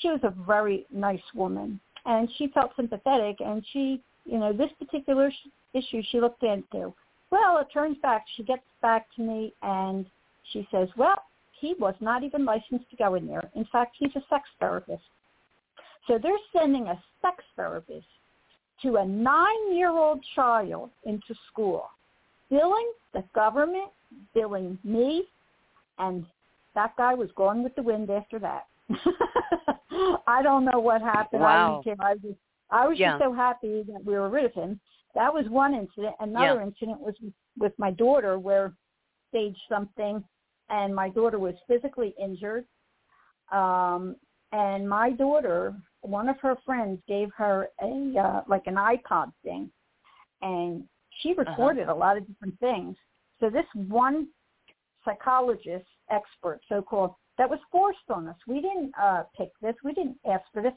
she 0.00 0.08
was 0.10 0.20
a 0.24 0.34
very 0.46 0.86
nice 0.92 1.22
woman. 1.34 1.80
And 2.04 2.28
she 2.36 2.48
felt 2.48 2.72
sympathetic 2.76 3.36
and 3.40 3.64
she, 3.72 4.02
you 4.24 4.38
know, 4.38 4.52
this 4.52 4.70
particular 4.78 5.32
issue 5.74 6.02
she 6.10 6.20
looked 6.20 6.42
into. 6.42 6.94
Well, 7.30 7.58
it 7.58 7.68
turns 7.72 7.96
back, 8.02 8.24
she 8.36 8.42
gets 8.42 8.62
back 8.82 9.06
to 9.16 9.22
me 9.22 9.54
and 9.62 10.06
she 10.52 10.66
says, 10.70 10.88
well, 10.96 11.22
he 11.60 11.74
was 11.78 11.94
not 12.00 12.22
even 12.22 12.44
licensed 12.44 12.88
to 12.90 12.96
go 12.96 13.14
in 13.14 13.26
there. 13.26 13.50
In 13.54 13.64
fact, 13.70 13.96
he's 13.98 14.14
a 14.16 14.22
sex 14.28 14.48
therapist. 14.60 15.02
So 16.06 16.18
they're 16.18 16.32
sending 16.52 16.88
a 16.88 17.02
sex 17.20 17.44
therapist 17.56 18.06
to 18.82 18.96
a 18.96 19.04
nine-year-old 19.04 20.24
child 20.34 20.90
into 21.04 21.34
school, 21.50 21.90
billing 22.48 22.90
the 23.12 23.24
government, 23.34 23.90
billing 24.34 24.78
me, 24.84 25.24
and 25.98 26.24
that 26.74 26.96
guy 26.96 27.14
was 27.14 27.28
gone 27.36 27.62
with 27.62 27.74
the 27.74 27.82
wind 27.82 28.08
after 28.10 28.38
that. 28.38 28.66
I 30.26 30.42
don't 30.42 30.64
know 30.64 30.78
what 30.78 31.02
happened. 31.02 31.42
Wow. 31.42 31.82
I, 31.86 32.10
I 32.10 32.14
was 32.14 32.34
I 32.70 32.86
was 32.86 32.98
Yeah. 32.98 33.12
just 33.12 33.24
so 33.24 33.32
happy 33.32 33.82
that 33.88 34.04
we 34.04 34.14
were 34.14 34.28
rid 34.28 34.44
of 34.44 34.52
him. 34.52 34.78
That 35.14 35.32
was 35.32 35.48
one 35.48 35.74
incident. 35.74 36.14
Another 36.20 36.60
incident 36.62 37.00
was 37.00 37.14
with 37.58 37.72
my 37.78 37.90
daughter 37.90 38.38
where 38.38 38.72
staged 39.30 39.60
something 39.68 40.22
and 40.70 40.94
my 40.94 41.08
daughter 41.08 41.38
was 41.38 41.54
physically 41.66 42.14
injured. 42.20 42.64
Um 43.52 44.16
and 44.52 44.88
my 44.88 45.10
daughter, 45.10 45.74
one 46.00 46.28
of 46.28 46.40
her 46.40 46.56
friends 46.64 47.00
gave 47.06 47.28
her 47.36 47.68
a 47.82 48.18
uh, 48.18 48.42
like 48.48 48.66
an 48.66 48.76
iPod 48.76 49.32
thing 49.44 49.70
and 50.42 50.84
she 51.20 51.34
recorded 51.34 51.88
a 51.88 51.94
lot 51.94 52.16
of 52.16 52.26
different 52.26 52.58
things. 52.60 52.96
So 53.40 53.50
this 53.50 53.66
one 53.74 54.28
psychologist 55.04 55.86
expert, 56.10 56.60
so 56.68 56.82
called, 56.82 57.14
that 57.38 57.48
was 57.48 57.58
forced 57.70 57.98
on 58.10 58.28
us. 58.28 58.36
We 58.46 58.60
didn't 58.60 58.92
uh, 59.00 59.24
pick 59.36 59.50
this. 59.62 59.74
We 59.84 59.92
didn't 59.92 60.18
ask 60.28 60.42
for 60.52 60.62
this. 60.62 60.72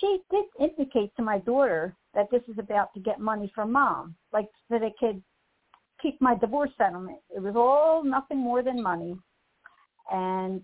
She 0.00 0.18
did 0.30 0.44
indicate 0.60 1.14
to 1.16 1.22
my 1.22 1.38
daughter 1.38 1.94
that 2.14 2.30
this 2.30 2.42
is 2.48 2.58
about 2.58 2.92
to 2.94 3.00
get 3.00 3.20
money 3.20 3.50
from 3.54 3.72
mom, 3.72 4.14
like 4.32 4.48
so 4.68 4.78
they 4.78 4.92
could 4.98 5.22
keep 6.04 6.20
my 6.20 6.34
divorce 6.34 6.70
settlement. 6.76 7.18
It 7.34 7.42
was 7.42 7.54
all 7.56 8.04
nothing 8.04 8.38
more 8.38 8.62
than 8.62 8.82
money. 8.82 9.16
And 10.12 10.62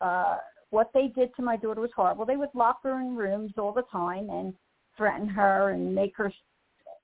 uh, 0.00 0.36
what 0.70 0.90
they 0.94 1.08
did 1.08 1.34
to 1.34 1.42
my 1.42 1.56
daughter 1.56 1.80
was 1.80 1.90
horrible. 1.94 2.24
They 2.24 2.36
would 2.36 2.54
lock 2.54 2.82
her 2.84 3.00
in 3.00 3.16
rooms 3.16 3.52
all 3.58 3.72
the 3.72 3.82
time 3.90 4.30
and 4.30 4.54
threaten 4.96 5.28
her 5.28 5.70
and 5.70 5.92
make 5.92 6.16
her, 6.16 6.32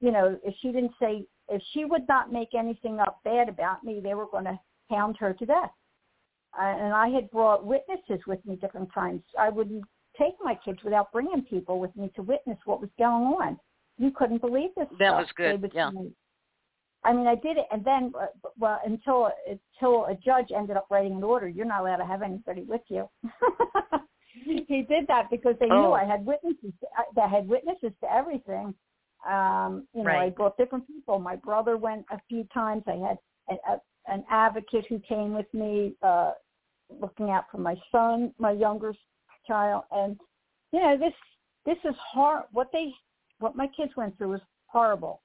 you 0.00 0.12
know, 0.12 0.38
if 0.44 0.54
she 0.62 0.68
didn't 0.68 0.92
say, 1.00 1.26
if 1.48 1.60
she 1.72 1.84
would 1.84 2.06
not 2.08 2.32
make 2.32 2.54
anything 2.56 3.00
up 3.00 3.18
bad 3.24 3.48
about 3.48 3.82
me, 3.82 4.00
they 4.00 4.14
were 4.14 4.26
going 4.26 4.44
to 4.44 4.58
hound 4.88 5.16
her 5.18 5.32
to 5.32 5.44
death. 5.44 5.70
Uh, 6.56 6.64
and 6.64 6.92
I 6.94 7.08
had 7.08 7.30
brought 7.30 7.66
witnesses 7.66 8.24
with 8.26 8.44
me 8.46 8.56
different 8.56 8.90
times. 8.94 9.22
I 9.38 9.48
wouldn't 9.48 9.84
take 10.16 10.34
my 10.40 10.54
kids 10.64 10.78
without 10.84 11.10
bringing 11.10 11.42
people 11.42 11.80
with 11.80 11.94
me 11.96 12.12
to 12.14 12.22
witness 12.22 12.58
what 12.64 12.80
was 12.80 12.90
going 12.98 13.24
on. 13.24 13.58
You 13.98 14.12
couldn't 14.12 14.40
believe 14.40 14.70
this. 14.76 14.86
That 14.98 15.08
stuff. 15.08 15.18
was 15.18 15.28
good, 15.36 15.62
would 15.62 15.72
yeah. 15.74 15.90
I 17.04 17.12
mean, 17.12 17.26
I 17.26 17.34
did 17.34 17.56
it, 17.56 17.66
and 17.72 17.84
then, 17.84 18.12
uh, 18.20 18.26
well, 18.58 18.80
until 18.84 19.30
until 19.48 20.04
a 20.06 20.14
judge 20.14 20.52
ended 20.56 20.76
up 20.76 20.86
writing 20.90 21.16
an 21.16 21.24
order, 21.24 21.48
you're 21.48 21.66
not 21.66 21.80
allowed 21.80 21.96
to 21.96 22.06
have 22.06 22.22
anybody 22.22 22.62
with 22.62 22.82
you. 22.88 23.08
he 24.44 24.82
did 24.82 25.06
that 25.08 25.28
because 25.30 25.54
they 25.58 25.66
knew 25.66 25.86
Oh. 25.86 25.92
I 25.92 26.04
had 26.04 26.24
witnesses. 26.24 26.72
I, 26.96 27.04
that 27.16 27.30
had 27.30 27.48
witnesses 27.48 27.92
to 28.02 28.12
everything. 28.12 28.74
Um, 29.28 29.86
you 29.94 30.02
know, 30.02 30.10
I 30.26 30.30
brought 30.30 30.56
different 30.56 30.86
people. 30.86 31.18
My 31.18 31.36
brother 31.36 31.76
went 31.76 32.04
a 32.10 32.18
few 32.28 32.44
times. 32.52 32.82
I 32.86 32.92
had 32.92 33.18
an, 33.48 33.58
a, 33.68 34.12
an 34.12 34.24
advocate 34.30 34.86
who 34.88 34.98
came 35.00 35.34
with 35.34 35.52
me, 35.52 35.94
uh, 36.02 36.32
looking 37.00 37.30
out 37.30 37.44
for 37.50 37.58
my 37.58 37.76
son, 37.90 38.32
my 38.38 38.52
younger 38.52 38.94
child, 39.46 39.84
and 39.90 40.18
you 40.72 40.80
know, 40.80 40.96
this 40.96 41.14
this 41.64 41.78
is 41.84 41.94
hard. 41.98 42.44
What 42.52 42.70
they, 42.72 42.92
what 43.38 43.56
my 43.56 43.68
kids 43.68 43.92
went 43.96 44.16
through 44.18 44.30
was 44.30 44.40
horrible. 44.66 45.20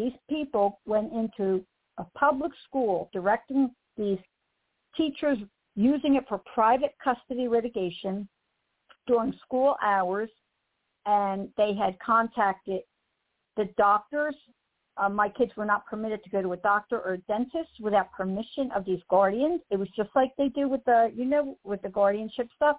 These 0.00 0.12
people 0.30 0.80
went 0.86 1.12
into 1.12 1.62
a 1.98 2.04
public 2.16 2.52
school 2.66 3.10
directing 3.12 3.70
these 3.98 4.18
teachers 4.96 5.36
using 5.76 6.14
it 6.14 6.24
for 6.26 6.40
private 6.54 6.94
custody 7.04 7.48
litigation 7.48 8.26
during 9.06 9.34
school 9.44 9.76
hours, 9.82 10.30
and 11.04 11.50
they 11.58 11.74
had 11.74 11.98
contacted 11.98 12.80
the 13.58 13.66
doctors. 13.76 14.34
Uh, 14.96 15.10
my 15.10 15.28
kids 15.28 15.52
were 15.54 15.66
not 15.66 15.84
permitted 15.84 16.24
to 16.24 16.30
go 16.30 16.40
to 16.40 16.54
a 16.54 16.56
doctor 16.56 16.98
or 16.98 17.12
a 17.14 17.18
dentist 17.18 17.68
without 17.78 18.10
permission 18.12 18.70
of 18.74 18.86
these 18.86 19.00
guardians. 19.10 19.60
It 19.70 19.78
was 19.78 19.88
just 19.94 20.08
like 20.14 20.30
they 20.38 20.48
do 20.48 20.66
with 20.66 20.82
the, 20.86 21.12
you 21.14 21.26
know, 21.26 21.58
with 21.62 21.82
the 21.82 21.90
guardianship 21.90 22.48
stuff. 22.56 22.78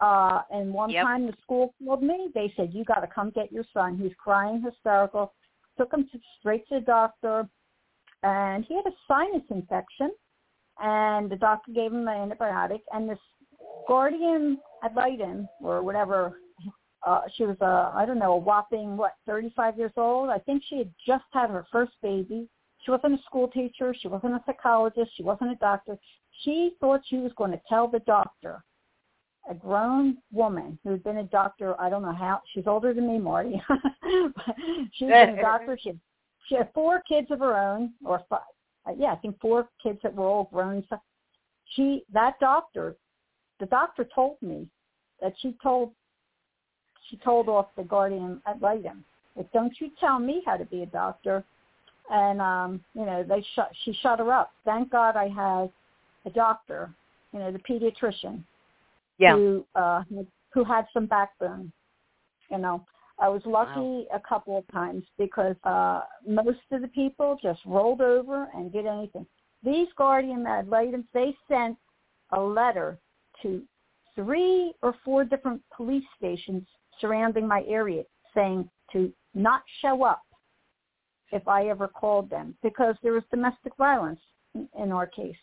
Uh, 0.00 0.40
and 0.50 0.72
one 0.72 0.88
Yep. 0.88 1.04
time 1.04 1.26
the 1.26 1.34
school 1.42 1.74
called 1.84 2.02
me. 2.02 2.30
They 2.34 2.54
said, 2.56 2.72
you 2.72 2.84
got 2.84 3.00
to 3.00 3.06
come 3.06 3.28
get 3.30 3.52
your 3.52 3.64
son. 3.74 3.98
He's 3.98 4.14
crying 4.16 4.62
hysterical. 4.62 5.34
Took 5.76 5.92
him 5.92 6.08
to, 6.12 6.18
straight 6.38 6.66
to 6.68 6.80
the 6.80 6.84
doctor, 6.84 7.48
and 8.22 8.64
he 8.64 8.74
had 8.74 8.86
a 8.86 8.96
sinus 9.08 9.42
infection. 9.50 10.10
And 10.80 11.30
the 11.30 11.36
doctor 11.36 11.72
gave 11.72 11.92
him 11.92 12.08
an 12.08 12.30
antibiotic. 12.30 12.80
And 12.92 13.08
this 13.08 13.18
guardian 13.86 14.58
ad 14.82 14.94
litem, 14.94 15.48
or 15.62 15.82
whatever, 15.82 16.40
uh, 17.06 17.22
she 17.36 17.44
was 17.44 17.56
a, 17.60 17.92
I 17.94 18.04
don't 18.06 18.18
know, 18.18 18.32
a 18.32 18.38
whopping, 18.38 18.96
what, 18.96 19.12
35 19.26 19.78
years 19.78 19.92
old? 19.96 20.30
I 20.30 20.38
think 20.38 20.62
she 20.68 20.78
had 20.78 20.92
just 21.06 21.24
had 21.32 21.50
her 21.50 21.66
first 21.70 21.92
baby. 22.02 22.48
She 22.84 22.90
wasn't 22.90 23.20
a 23.20 23.22
school 23.24 23.48
teacher. 23.48 23.94
She 23.98 24.08
wasn't 24.08 24.34
a 24.34 24.42
psychologist. 24.46 25.10
She 25.16 25.22
wasn't 25.22 25.52
a 25.52 25.56
doctor. 25.56 25.96
She 26.42 26.72
thought 26.80 27.02
she 27.08 27.16
was 27.16 27.32
going 27.36 27.52
to 27.52 27.60
tell 27.68 27.88
the 27.88 28.00
doctor 28.00 28.62
a 29.50 29.54
grown 29.54 30.16
woman 30.32 30.78
who'd 30.84 31.04
been 31.04 31.18
a 31.18 31.24
doctor, 31.24 31.78
I 31.80 31.90
don't 31.90 32.02
know 32.02 32.14
how, 32.14 32.40
she's 32.52 32.66
older 32.66 32.94
than 32.94 33.06
me, 33.06 33.18
Marti. 33.18 33.60
She's 34.92 35.08
been 35.08 35.38
a 35.38 35.40
doctor. 35.40 35.78
She 35.80 35.92
she 36.48 36.56
had 36.56 36.70
four 36.74 37.02
kids 37.08 37.30
of 37.30 37.38
her 37.40 37.56
own, 37.56 37.92
or 38.04 38.22
five. 38.28 38.40
Uh, 38.86 38.92
yeah, 38.98 39.12
I 39.12 39.16
think 39.16 39.40
four 39.40 39.68
kids 39.82 39.98
that 40.02 40.14
were 40.14 40.26
all 40.26 40.50
grown. 40.52 40.84
So 40.90 41.00
she, 41.74 42.04
that 42.12 42.38
doctor, 42.38 42.96
the 43.60 43.66
doctor 43.66 44.06
told 44.14 44.36
me 44.42 44.68
that 45.22 45.32
she 45.40 45.56
told, 45.62 45.92
she 47.08 47.16
told 47.16 47.48
off 47.48 47.68
the 47.76 47.84
guardian 47.84 48.42
ad 48.46 48.60
litem. 48.60 49.04
Like, 49.36 49.50
don't 49.52 49.72
you 49.80 49.90
tell 49.98 50.18
me 50.18 50.42
how 50.44 50.56
to 50.56 50.66
be 50.66 50.82
a 50.82 50.86
doctor. 50.86 51.44
And, 52.10 52.42
um, 52.42 52.84
you 52.94 53.06
know, 53.06 53.24
they 53.26 53.42
shut, 53.54 53.70
she 53.84 53.94
shut 54.02 54.18
her 54.18 54.30
up. 54.30 54.52
Thank 54.66 54.90
God 54.90 55.16
I 55.16 55.28
had 55.28 55.70
a 56.26 56.30
doctor, 56.30 56.90
you 57.32 57.38
know, 57.38 57.50
the 57.50 57.58
pediatrician 57.58 58.42
Yeah. 59.18 59.36
who 59.36 59.66
uh 59.74 60.02
who 60.52 60.64
had 60.64 60.86
some 60.92 61.06
backbone. 61.06 61.72
You 62.50 62.58
know, 62.58 62.84
I 63.18 63.28
was 63.28 63.42
lucky 63.44 64.06
a 64.12 64.20
couple 64.20 64.58
of 64.58 64.64
times 64.72 65.04
because 65.18 65.56
uh 65.64 66.02
most 66.26 66.60
of 66.72 66.82
the 66.82 66.88
people 66.88 67.38
just 67.42 67.60
rolled 67.64 68.00
over 68.00 68.48
and 68.54 68.72
did 68.72 68.86
anything. 68.86 69.26
These 69.62 69.88
guardian 69.96 70.46
ad 70.46 70.68
litems, 70.68 71.06
they 71.14 71.34
sent 71.48 71.76
a 72.32 72.40
letter 72.40 72.98
to 73.42 73.62
three 74.14 74.74
or 74.82 74.94
four 75.04 75.24
different 75.24 75.62
police 75.74 76.04
stations 76.16 76.66
surrounding 77.00 77.46
my 77.46 77.64
area 77.66 78.02
saying 78.34 78.68
to 78.92 79.12
not 79.34 79.62
show 79.80 80.04
up 80.04 80.22
if 81.32 81.46
I 81.48 81.68
ever 81.68 81.88
called 81.88 82.30
them 82.30 82.56
because 82.62 82.94
there 83.02 83.12
was 83.12 83.24
domestic 83.30 83.72
violence 83.76 84.20
in 84.54 84.92
our 84.92 85.06
case. 85.06 85.36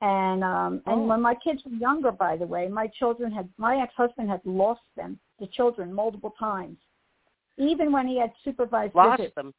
And 0.00 0.44
um 0.44 0.82
and 0.86 1.00
Oh. 1.02 1.06
when 1.06 1.20
my 1.20 1.34
kids 1.34 1.62
were 1.64 1.72
younger 1.72 2.12
by 2.12 2.36
the 2.36 2.46
way, 2.46 2.68
my 2.68 2.86
children 2.86 3.32
had 3.32 3.48
my 3.56 3.80
ex 3.82 3.92
husband 3.96 4.30
had 4.30 4.40
lost 4.44 4.82
them, 4.96 5.18
the 5.40 5.46
children, 5.48 5.92
multiple 5.92 6.34
times. 6.38 6.76
Even 7.56 7.90
when 7.90 8.06
he 8.06 8.16
had 8.16 8.32
supervised 8.44 8.94
Lost 8.94 9.18
visits. 9.18 9.34
them. 9.34 9.52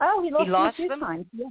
Oh, 0.00 0.20
he 0.22 0.30
lost, 0.30 0.50
lost 0.50 0.76
them 0.76 0.84
a 0.84 0.88
few 0.88 0.88
them? 0.90 1.00
times. 1.00 1.26
Yeah, 1.32 1.46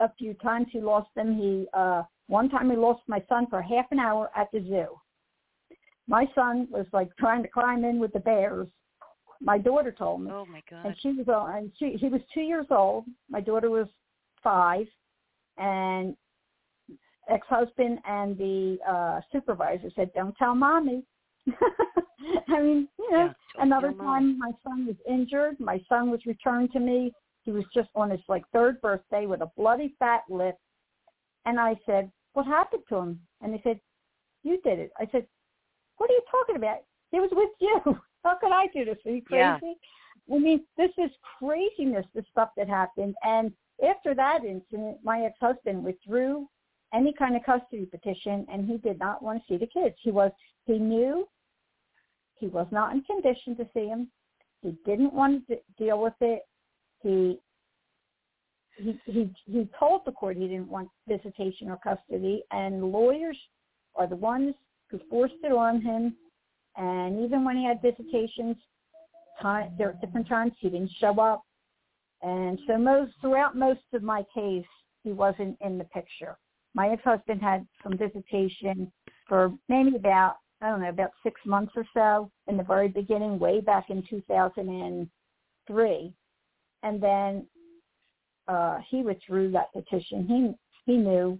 a 0.00 0.12
few 0.18 0.34
times 0.34 0.66
he 0.72 0.80
lost 0.80 1.08
them. 1.14 1.36
He 1.36 1.68
uh 1.72 2.02
one 2.26 2.48
time 2.48 2.70
he 2.70 2.76
lost 2.76 3.02
my 3.06 3.22
son 3.28 3.46
for 3.48 3.62
half 3.62 3.86
an 3.92 4.00
hour 4.00 4.30
at 4.34 4.50
the 4.52 4.60
zoo. 4.60 4.98
My 6.08 6.26
son 6.34 6.66
was 6.70 6.86
like 6.92 7.14
trying 7.16 7.42
to 7.42 7.48
climb 7.48 7.84
in 7.84 8.00
with 8.00 8.12
the 8.12 8.20
bears. 8.20 8.66
My 9.40 9.58
daughter 9.58 9.92
told 9.92 10.22
me, 10.22 10.30
Oh 10.32 10.46
my 10.46 10.62
God. 10.68 10.86
and 10.86 10.96
she 11.00 11.12
was 11.12 11.28
uh, 11.28 11.56
and 11.56 11.70
she 11.78 11.96
he 11.96 12.08
was 12.08 12.20
two 12.34 12.40
years 12.40 12.66
old. 12.70 13.04
My 13.30 13.40
daughter 13.40 13.70
was 13.70 13.86
five, 14.42 14.86
and 15.58 16.16
ex-husband 17.28 17.98
and 18.06 18.36
the 18.36 18.78
uh 18.88 19.20
supervisor 19.30 19.90
said, 19.94 20.12
"Don't 20.14 20.36
tell 20.36 20.54
mommy." 20.54 21.04
I 22.48 22.60
mean, 22.60 22.88
you 22.98 23.10
know, 23.10 23.26
Yeah, 23.26 23.62
another 23.62 23.92
time 23.92 24.38
my 24.38 24.52
son 24.62 24.86
was 24.86 24.96
injured. 25.08 25.58
My 25.58 25.80
son 25.88 26.10
was 26.10 26.24
returned 26.26 26.72
to 26.72 26.80
me. 26.80 27.12
He 27.42 27.50
was 27.50 27.64
just 27.74 27.88
on 27.94 28.10
his 28.10 28.20
like 28.28 28.44
third 28.52 28.80
birthday 28.80 29.26
with 29.26 29.40
a 29.40 29.50
bloody 29.56 29.94
fat 29.98 30.22
lip, 30.28 30.56
and 31.46 31.58
I 31.58 31.76
said, 31.86 32.10
"What 32.34 32.46
happened 32.46 32.84
to 32.88 32.96
him?" 32.96 33.20
And 33.40 33.52
they 33.52 33.60
said, 33.62 33.80
"You 34.42 34.60
did 34.62 34.78
it." 34.78 34.92
I 34.98 35.08
said, 35.10 35.26
"What 35.96 36.10
are 36.10 36.14
you 36.14 36.22
talking 36.30 36.56
about? 36.56 36.78
It 37.12 37.20
was 37.20 37.30
with 37.32 37.50
you. 37.60 37.80
How 38.24 38.36
could 38.36 38.52
I 38.52 38.68
do 38.68 38.84
this? 38.84 38.98
Are 39.04 39.10
you 39.12 39.22
crazy?" 39.22 39.58
Yeah. 39.62 40.34
I 40.34 40.38
mean, 40.38 40.64
this 40.76 40.90
is 40.98 41.10
craziness, 41.38 42.06
the 42.14 42.24
stuff 42.30 42.50
that 42.56 42.68
happened. 42.68 43.16
And 43.24 43.52
after 43.84 44.14
that 44.14 44.44
incident, 44.44 44.98
my 45.02 45.22
ex-husband 45.24 45.82
withdrew 45.82 46.48
any 46.94 47.12
kind 47.12 47.36
of 47.36 47.42
custody 47.44 47.86
petition, 47.86 48.46
and 48.52 48.66
he 48.66 48.76
did 48.78 48.98
not 48.98 49.22
want 49.22 49.40
to 49.40 49.44
see 49.48 49.56
the 49.58 49.66
kids. 49.66 49.96
He 50.02 50.10
was 50.10 50.30
he 50.66 50.78
knew 50.78 51.26
he 52.36 52.46
was 52.48 52.66
not 52.70 52.92
in 52.92 53.02
condition 53.02 53.56
to 53.56 53.66
see 53.74 53.86
them. 53.86 54.10
He 54.62 54.76
didn't 54.84 55.12
want 55.12 55.46
to 55.48 55.58
deal 55.78 56.00
with 56.00 56.14
it. 56.20 56.42
He 57.02 57.38
he 58.76 58.98
he 59.06 59.30
he 59.46 59.68
told 59.78 60.02
the 60.04 60.12
court 60.12 60.36
he 60.36 60.48
didn't 60.48 60.68
want 60.68 60.88
visitation 61.08 61.70
or 61.70 61.78
custody, 61.78 62.42
and 62.50 62.92
lawyers 62.92 63.38
are 63.94 64.06
the 64.06 64.16
ones 64.16 64.54
who 64.88 65.00
forced 65.10 65.34
it 65.42 65.52
on 65.52 65.80
him. 65.80 66.16
And 66.76 67.22
even 67.24 67.44
when 67.44 67.56
he 67.56 67.64
had 67.64 67.82
visitations, 67.82 68.56
time 69.40 69.72
there 69.76 69.90
at 69.90 70.00
different 70.00 70.28
times 70.28 70.52
he 70.58 70.70
didn't 70.70 70.90
show 70.98 71.18
up. 71.20 71.42
And 72.22 72.58
so 72.66 72.78
most 72.78 73.12
throughout 73.20 73.56
most 73.56 73.82
of 73.92 74.02
my 74.02 74.24
case, 74.34 74.64
he 75.02 75.12
wasn't 75.12 75.56
in 75.60 75.76
the 75.76 75.84
picture. 75.84 76.38
My 76.74 76.90
ex-husband 76.90 77.40
had 77.40 77.66
some 77.82 77.98
visitation 77.98 78.92
for 79.28 79.52
maybe 79.68 79.96
about 79.96 80.36
I 80.60 80.68
don't 80.68 80.80
know 80.80 80.88
about 80.88 81.10
six 81.22 81.40
months 81.44 81.72
or 81.74 81.84
so 81.92 82.30
in 82.46 82.56
the 82.56 82.62
very 82.62 82.88
beginning, 82.88 83.40
way 83.40 83.60
back 83.60 83.90
in 83.90 84.04
2003, 84.08 86.14
and 86.84 87.02
then 87.02 87.46
uh, 88.46 88.78
he 88.88 89.02
withdrew 89.02 89.50
that 89.50 89.72
petition. 89.72 90.28
He 90.28 90.54
he 90.86 90.96
knew, 90.98 91.38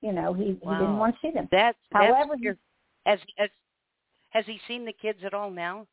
you 0.00 0.12
know, 0.12 0.32
he, 0.32 0.58
wow. 0.62 0.74
he 0.74 0.80
didn't 0.80 0.98
want 0.98 1.14
to 1.14 1.20
see 1.26 1.32
them. 1.32 1.48
That's, 1.50 1.78
However, 1.92 2.30
that's 2.30 2.40
your, 2.40 2.56
has, 3.04 3.18
has 3.36 3.50
has 4.30 4.46
he 4.46 4.60
seen 4.68 4.84
the 4.84 4.92
kids 4.92 5.20
at 5.24 5.34
all 5.34 5.50
now? 5.50 5.86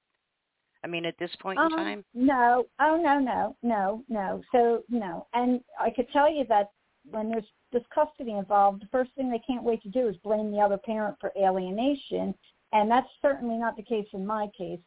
I 0.83 0.87
mean, 0.87 1.05
at 1.05 1.17
this 1.17 1.31
point 1.41 1.59
um, 1.59 1.71
in 1.71 1.77
time? 1.77 2.05
No. 2.13 2.65
Oh 2.81 2.99
no, 3.01 3.19
no, 3.19 3.55
no, 3.63 4.03
no. 4.09 4.41
So 4.51 4.83
no, 4.89 5.27
and 5.33 5.61
I 5.79 5.89
could 5.89 6.07
tell 6.11 6.31
you 6.31 6.45
that 6.49 6.69
when 7.09 7.29
there's 7.29 7.45
this 7.71 7.83
custody 7.93 8.31
involved, 8.31 8.81
the 8.81 8.87
first 8.91 9.11
thing 9.15 9.29
they 9.29 9.41
can't 9.45 9.63
wait 9.63 9.81
to 9.83 9.89
do 9.89 10.07
is 10.07 10.15
blame 10.23 10.51
the 10.51 10.59
other 10.59 10.77
parent 10.77 11.15
for 11.19 11.31
alienation, 11.37 12.33
and 12.71 12.89
that's 12.89 13.07
certainly 13.21 13.57
not 13.57 13.75
the 13.75 13.83
case 13.83 14.07
in 14.13 14.25
my 14.25 14.47
case. 14.57 14.79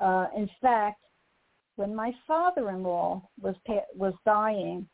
Uh, 0.00 0.26
in 0.36 0.48
fact, 0.60 1.00
when 1.76 1.94
my 1.94 2.12
father-in-law 2.26 3.22
was 3.40 3.54
was 3.94 4.14
dying, 4.24 4.86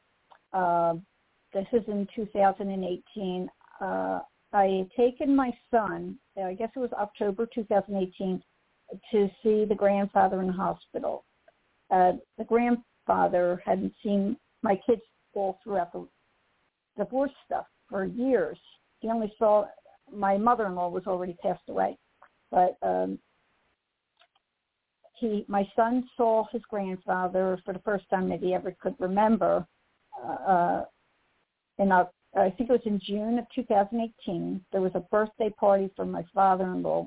uh, 0.53 0.95
this 1.53 1.67
is 1.73 1.83
in 1.89 2.07
2018. 2.15 3.49
Uh, 3.81 4.21
I 4.53 4.65
had 4.65 4.91
taken 4.97 5.35
my 5.35 5.53
son. 5.71 6.19
I 6.43 6.55
guess 6.55 6.71
it 6.75 6.79
was 6.79 6.93
October 6.93 7.47
2018 7.55 8.43
to 9.13 9.31
see 9.43 9.65
the 9.65 9.75
grandfather 9.75 10.41
in 10.41 10.49
the 10.49 10.53
hospital. 10.53 11.25
Uh, 11.91 12.13
the 12.39 12.45
grandfather 12.45 13.63
hadn't 13.65 13.93
seen 14.03 14.37
my 14.63 14.81
kids 14.87 15.03
all 15.35 15.59
throughout 15.63 15.93
the 15.93 16.07
divorce 16.97 17.33
stuff 17.47 17.67
for 17.89 18.05
years. 18.05 18.59
He 19.01 19.09
only 19.09 19.33
saw 19.39 19.67
my 20.13 20.37
mother-in-law 20.37 20.89
was 20.89 21.07
already 21.07 21.37
passed 21.43 21.69
away, 21.69 21.97
but 22.51 22.77
um, 22.83 23.19
he 25.15 25.45
my 25.49 25.69
son 25.77 26.09
saw 26.17 26.45
his 26.51 26.63
grandfather 26.69 27.59
for 27.65 27.73
the 27.73 27.81
first 27.81 28.09
time 28.11 28.29
that 28.31 28.41
he 28.41 28.55
ever 28.55 28.75
could 28.81 28.95
remember. 28.99 29.67
Uh, 30.23 30.85
in 31.79 31.93
a, 31.93 32.09
I 32.37 32.51
think 32.51 32.69
it 32.69 32.73
was 32.73 32.81
in 32.85 33.01
June 33.03 33.39
of 33.39 33.47
2018. 33.55 34.65
There 34.73 34.81
was 34.81 34.93
a 34.95 35.01
birthday 35.01 35.51
party 35.59 35.91
for 35.97 36.05
my 36.05 36.25
father-in-law, 36.35 37.07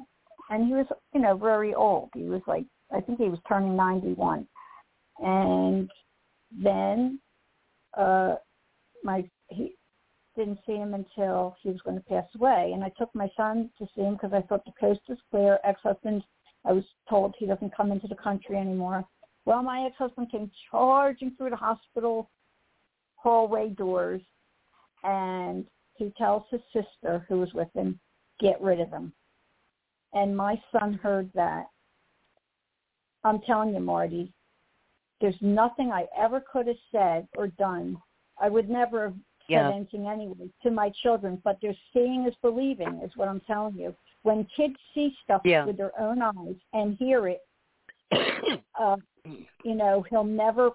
and 0.49 0.68
he 0.68 0.73
was 0.73 0.88
you 1.14 1.22
know 1.22 1.35
very 1.35 1.73
old. 1.73 2.10
He 2.15 2.23
was 2.23 2.41
like 2.47 2.65
I 2.91 3.01
think 3.01 3.19
he 3.19 3.30
was 3.30 3.39
turning 3.47 3.76
91, 3.76 4.47
and 5.19 5.89
then 6.51 7.19
uh, 7.97 8.35
my 9.03 9.27
he 9.48 9.76
didn't 10.36 10.60
see 10.65 10.76
him 10.76 10.94
until 10.94 11.56
he 11.61 11.70
was 11.70 11.82
going 11.82 11.98
to 11.98 12.03
pass 12.06 12.26
away. 12.36 12.72
And 12.74 12.84
I 12.84 12.90
took 12.98 13.14
my 13.14 13.30
son 13.38 13.70
to 13.78 13.88
see 13.95 14.02
him 14.02 14.14
because 14.14 14.34
I 14.34 14.41
thought 14.41 14.65
the 14.65 14.72
coast 14.80 15.02
was 15.07 15.20
clear. 15.30 15.60
Ex-husband, 15.64 16.24
I 16.65 16.72
was 16.72 16.84
told 17.10 17.36
he 17.38 17.45
doesn't 17.45 17.76
come 17.76 17.91
into 17.91 18.07
the 18.07 18.15
country 18.15 18.57
anymore. 18.57 19.06
Well, 19.45 19.61
my 19.61 19.86
ex-husband 19.86 20.32
came 20.32 20.49
charging 20.72 21.32
through 21.36 21.52
the 21.52 21.56
hospital 21.56 22.30
hallway 23.15 23.70
doors, 23.70 24.22
and 25.03 25.65
he 25.95 26.11
tells 26.18 26.44
his 26.49 26.61
sister, 26.74 27.26
who 27.28 27.40
was 27.40 27.53
with 27.53 27.70
him, 27.76 27.99
get 28.40 28.61
rid 28.61 28.80
of 28.80 28.90
him. 28.90 29.14
And 30.14 30.36
my 30.36 30.61
son 30.72 30.94
heard 31.02 31.30
that. 31.36 31.65
I'm 33.24 33.40
telling 33.41 33.74
you, 33.74 33.80
Marti, 33.80 34.34
there's 35.22 35.36
nothing 35.41 35.91
I 35.91 36.06
ever 36.18 36.44
could 36.52 36.68
have 36.68 36.76
said 36.91 37.28
or 37.38 37.48
done. 37.48 37.98
I 38.41 38.49
would 38.49 38.70
never 38.70 39.06
have 39.06 39.15
yeah. 39.49 39.72
anyway 39.72 40.49
to 40.61 40.72
my 40.72 40.91
children, 41.02 41.41
but 41.44 41.57
they're 41.61 41.76
seeing 41.94 42.26
is 42.28 42.36
believing 42.41 43.02
is 43.03 43.11
what 43.15 43.28
I'm 43.28 43.41
telling 43.41 43.76
you. 43.76 43.95
When 44.24 44.48
kids 44.56 44.76
see 44.94 45.14
stuff 45.24 45.41
yeah. 45.44 45.65
with 45.65 45.78
their 45.78 45.91
own 45.99 46.22
eyes 46.22 46.56
and 46.74 46.95
hear 46.98 47.28
it, 47.28 47.41
uh, 48.80 48.95
you 49.64 49.76
know, 49.76 50.06
he'll 50.10 50.24
never 50.24 50.72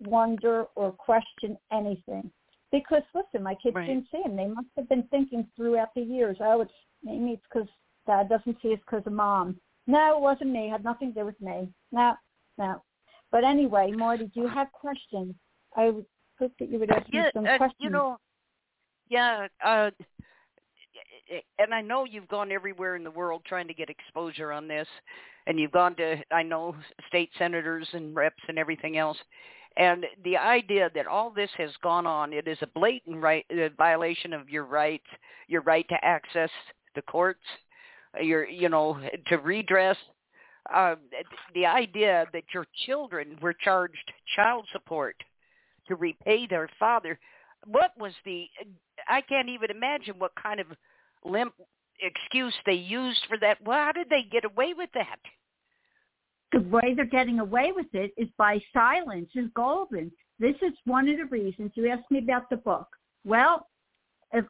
wonder 0.00 0.64
or 0.74 0.92
question 0.92 1.56
anything. 1.72 2.30
Because 2.70 3.02
listen, 3.14 3.42
my 3.42 3.54
kids 3.54 3.76
right. 3.76 3.86
didn't 3.86 4.08
see 4.10 4.22
him. 4.24 4.36
They 4.36 4.46
must 4.46 4.68
have 4.76 4.88
been 4.88 5.04
thinking 5.10 5.46
throughout 5.56 5.94
the 5.94 6.02
years, 6.02 6.38
oh, 6.40 6.62
it's 6.62 6.72
maybe 7.02 7.32
it's 7.32 7.42
because 7.52 7.68
dad 8.06 8.28
doesn't 8.28 8.56
see 8.62 8.72
us 8.72 8.80
because 8.86 9.06
of 9.06 9.12
mom. 9.12 9.58
No, 9.86 10.16
it 10.16 10.20
wasn't 10.20 10.50
me. 10.50 10.68
It 10.68 10.70
had 10.70 10.84
nothing 10.84 11.12
to 11.12 11.20
do 11.20 11.26
with 11.26 11.40
me. 11.40 11.68
No, 11.90 12.14
no. 12.58 12.82
But 13.30 13.44
anyway, 13.44 13.90
Marti, 13.90 14.26
do 14.26 14.40
you 14.40 14.48
have 14.48 14.70
questions? 14.72 15.34
I 15.76 15.92
hope 16.42 16.52
that 16.58 16.70
you 16.70 16.78
would 16.78 16.90
ask 16.90 17.06
yeah, 17.12 17.24
me 17.24 17.30
some 17.34 17.46
uh, 17.46 17.56
questions. 17.56 17.78
You 17.78 17.90
know, 17.90 18.18
yeah, 19.08 19.46
uh, 19.64 19.90
and 21.58 21.72
I 21.72 21.80
know 21.80 22.04
you've 22.04 22.28
gone 22.28 22.50
everywhere 22.50 22.96
in 22.96 23.04
the 23.04 23.10
world 23.10 23.42
trying 23.46 23.68
to 23.68 23.74
get 23.74 23.88
exposure 23.88 24.52
on 24.52 24.66
this, 24.66 24.88
and 25.46 25.58
you've 25.58 25.72
gone 25.72 25.94
to 25.96 26.16
I 26.30 26.42
know 26.42 26.74
state 27.08 27.30
senators 27.38 27.88
and 27.92 28.14
reps 28.14 28.42
and 28.48 28.58
everything 28.58 28.98
else. 28.98 29.18
And 29.76 30.04
the 30.24 30.36
idea 30.36 30.90
that 30.94 31.06
all 31.06 31.30
this 31.30 31.50
has 31.56 31.70
gone 31.82 32.06
on, 32.06 32.32
it 32.34 32.46
is 32.46 32.58
a 32.60 32.66
blatant 32.66 33.22
right 33.22 33.46
uh, 33.50 33.68
violation 33.78 34.32
of 34.32 34.50
your 34.50 34.64
rights, 34.64 35.06
your 35.48 35.62
right 35.62 35.88
to 35.88 36.04
access 36.04 36.50
the 36.94 37.02
courts, 37.02 37.44
your 38.20 38.46
you 38.48 38.68
know 38.68 38.98
to 39.28 39.36
redress. 39.36 39.96
Uh, 40.72 40.94
the 41.54 41.66
idea 41.66 42.24
that 42.32 42.44
your 42.54 42.66
children 42.86 43.36
were 43.42 43.52
charged 43.52 44.12
child 44.36 44.64
support 44.72 45.16
to 45.92 45.96
repay 45.96 46.46
their 46.46 46.68
father. 46.78 47.18
What 47.66 47.92
was 47.98 48.12
the? 48.24 48.46
I 49.08 49.20
can't 49.20 49.48
even 49.48 49.70
imagine 49.70 50.14
what 50.18 50.32
kind 50.40 50.60
of 50.60 50.66
limp 51.24 51.54
excuse 52.00 52.54
they 52.66 52.72
used 52.72 53.20
for 53.28 53.38
that. 53.38 53.58
Well, 53.64 53.78
how 53.78 53.92
did 53.92 54.08
they 54.08 54.24
get 54.30 54.44
away 54.44 54.74
with 54.76 54.90
that? 54.94 55.18
The 56.52 56.60
way 56.60 56.94
they're 56.94 57.04
getting 57.04 57.38
away 57.38 57.72
with 57.74 57.86
it 57.92 58.12
is 58.16 58.28
by 58.36 58.60
silence 58.72 59.30
is 59.34 59.46
golden. 59.54 60.10
This 60.38 60.56
is 60.60 60.72
one 60.84 61.08
of 61.08 61.16
the 61.16 61.24
reasons 61.26 61.70
you 61.74 61.88
asked 61.88 62.10
me 62.10 62.18
about 62.18 62.50
the 62.50 62.56
book. 62.56 62.88
Well, 63.24 63.68
if 64.32 64.44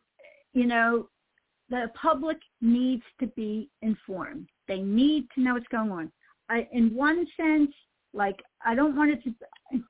you 0.54 0.66
know, 0.66 1.08
the 1.68 1.90
public 2.00 2.38
needs 2.60 3.02
to 3.20 3.26
be 3.28 3.68
informed. 3.82 4.48
They 4.68 4.80
need 4.80 5.26
to 5.34 5.40
know 5.42 5.54
what's 5.54 5.66
going 5.68 5.90
on. 5.90 6.12
I, 6.48 6.68
in 6.72 6.94
one 6.94 7.26
sense, 7.36 7.70
like 8.14 8.42
I 8.64 8.74
don't 8.74 8.96
want 8.96 9.10
it 9.10 9.22
to, 9.24 9.34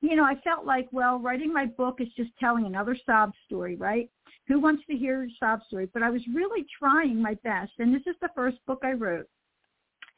you 0.01 0.15
know, 0.15 0.23
I 0.23 0.35
felt 0.43 0.65
like, 0.65 0.87
well, 0.91 1.19
writing 1.19 1.51
my 1.53 1.65
book 1.65 1.97
is 1.99 2.07
just 2.15 2.31
telling 2.39 2.65
another 2.65 2.97
sob 3.05 3.31
story, 3.45 3.75
right? 3.75 4.09
Who 4.47 4.59
wants 4.59 4.83
to 4.89 4.97
hear 4.97 5.23
a 5.23 5.27
sob 5.39 5.61
story? 5.67 5.89
But 5.93 6.03
I 6.03 6.09
was 6.09 6.21
really 6.33 6.65
trying 6.79 7.21
my 7.21 7.35
best, 7.43 7.73
and 7.79 7.93
this 7.93 8.03
is 8.07 8.15
the 8.21 8.29
first 8.35 8.57
book 8.65 8.79
I 8.83 8.91
wrote, 8.93 9.27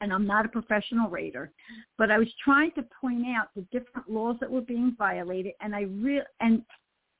and 0.00 0.12
I'm 0.12 0.26
not 0.26 0.46
a 0.46 0.48
professional 0.48 1.08
writer, 1.08 1.52
but 1.98 2.10
I 2.10 2.18
was 2.18 2.28
trying 2.42 2.72
to 2.72 2.84
point 3.00 3.24
out 3.26 3.48
the 3.54 3.62
different 3.72 4.10
laws 4.10 4.36
that 4.40 4.50
were 4.50 4.60
being 4.60 4.94
violated, 4.96 5.52
and 5.60 5.74
I 5.74 5.82
real 5.82 6.22
and 6.40 6.62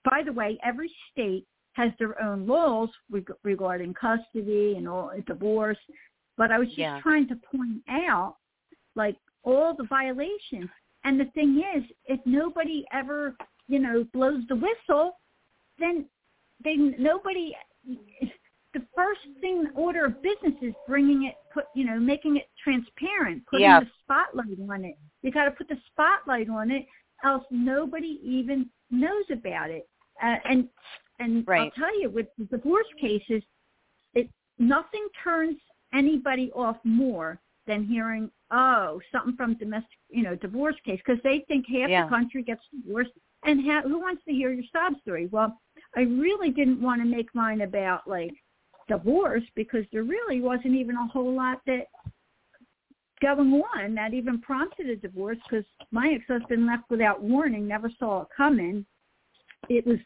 by 0.05 0.23
the 0.25 0.33
way, 0.33 0.57
every 0.65 0.93
state 1.11 1.47
has 1.73 1.91
their 1.99 2.21
own 2.23 2.47
laws 2.47 2.89
reg- 3.11 3.33
regarding 3.43 3.93
custody 3.93 4.75
and 4.77 4.89
all 4.89 5.11
divorce, 5.27 5.79
but 6.37 6.53
I 6.53 6.59
was 6.59 6.69
just 6.69 6.79
Yeah. 6.79 7.01
trying 7.01 7.27
to 7.29 7.37
point 7.37 7.83
out 7.89 8.37
like 8.95 9.17
all 9.47 9.75
the 9.75 9.85
violations. 9.85 10.69
And 11.05 11.19
the 11.19 11.27
thing 11.35 11.63
is, 11.75 11.85
if 12.07 12.21
nobody 12.27 12.85
ever, 12.93 13.35
you 13.69 13.79
know, 13.79 14.05
blows 14.13 14.43
the 14.49 14.57
whistle, 14.57 15.19
then 15.79 16.05
they 16.63 16.77
nobody. 16.77 17.53
The 18.75 18.83
first 18.95 19.21
thing 19.41 19.69
order 19.75 20.05
of 20.05 20.21
business 20.23 20.55
is 20.61 20.75
bringing 20.87 21.25
it, 21.25 21.35
put 21.55 21.65
you 21.75 21.87
know, 21.87 21.99
making 21.99 22.37
it 22.37 22.49
transparent, 22.63 23.47
putting 23.47 23.63
Yeah. 23.69 23.81
the 23.81 23.91
spotlight 24.03 24.59
on 24.69 24.85
it. 24.85 24.99
You 25.23 25.31
got 25.31 25.45
to 25.47 25.53
put 25.53 25.69
the 25.69 25.81
spotlight 25.87 26.51
on 26.51 26.71
it, 26.71 26.85
else 27.25 27.45
nobody 27.51 28.21
even 28.23 28.69
knows 28.91 29.25
about 29.31 29.71
it. 29.71 29.89
Uh, 30.23 30.37
and 30.45 30.69
and 31.21 31.47
Right. 31.47 31.63
I'll 31.63 31.71
tell 31.71 31.99
you, 32.01 32.11
with 32.11 32.27
the 32.37 32.45
divorce 32.45 32.93
cases, 33.01 33.43
it 34.15 34.29
nothing 34.59 35.07
turns 35.23 35.59
anybody 35.95 36.51
off 36.53 36.79
more 36.85 37.41
than 37.67 37.85
hearing, 37.85 38.31
oh, 38.51 39.01
something 39.11 39.37
from 39.37 39.55
domestic, 39.55 39.99
you 40.09 40.23
know, 40.23 40.35
divorce 40.37 40.77
case, 40.85 41.01
because 41.05 41.23
they 41.23 41.45
think 41.49 41.67
half 41.67 41.91
Yeah. 41.91 42.05
the 42.05 42.09
country 42.09 42.43
gets 42.43 42.63
divorced, 42.71 43.11
and 43.45 43.65
ha- 43.65 43.83
who 43.83 43.99
wants 43.99 44.25
to 44.25 44.33
hear 44.33 44.53
your 44.53 44.65
sob 44.73 44.99
story? 45.01 45.27
Well, 45.27 45.61
I 45.97 46.03
really 46.03 46.51
didn't 46.51 46.81
want 46.81 47.01
to 47.01 47.07
make 47.07 47.35
mine 47.35 47.63
about 47.63 48.07
like 48.07 48.35
divorce 48.89 49.43
because 49.55 49.85
there 49.93 50.05
really 50.05 50.41
wasn't 50.41 50.75
even 50.75 50.97
a 50.97 51.07
whole 51.09 51.35
lot 51.35 51.61
that 51.67 51.87
going 53.21 53.63
on 53.75 53.95
that 53.95 54.15
even 54.15 54.41
prompted 54.41 54.89
a 54.89 54.97
divorce 54.97 55.39
because 55.49 55.65
my 55.91 56.13
ex-husband 56.15 56.67
left 56.67 56.85
without 56.91 57.23
warning, 57.23 57.67
never 57.67 57.91
saw 57.99 58.23
it 58.23 58.29
coming. 58.37 58.85
It 59.69 59.87
was, 59.87 59.99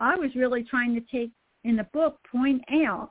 I 0.00 0.16
was 0.16 0.34
really 0.34 0.64
trying 0.64 0.94
to 0.94 1.00
take 1.02 1.30
in 1.64 1.76
the 1.76 1.86
book, 1.92 2.18
point 2.30 2.62
out 2.72 3.10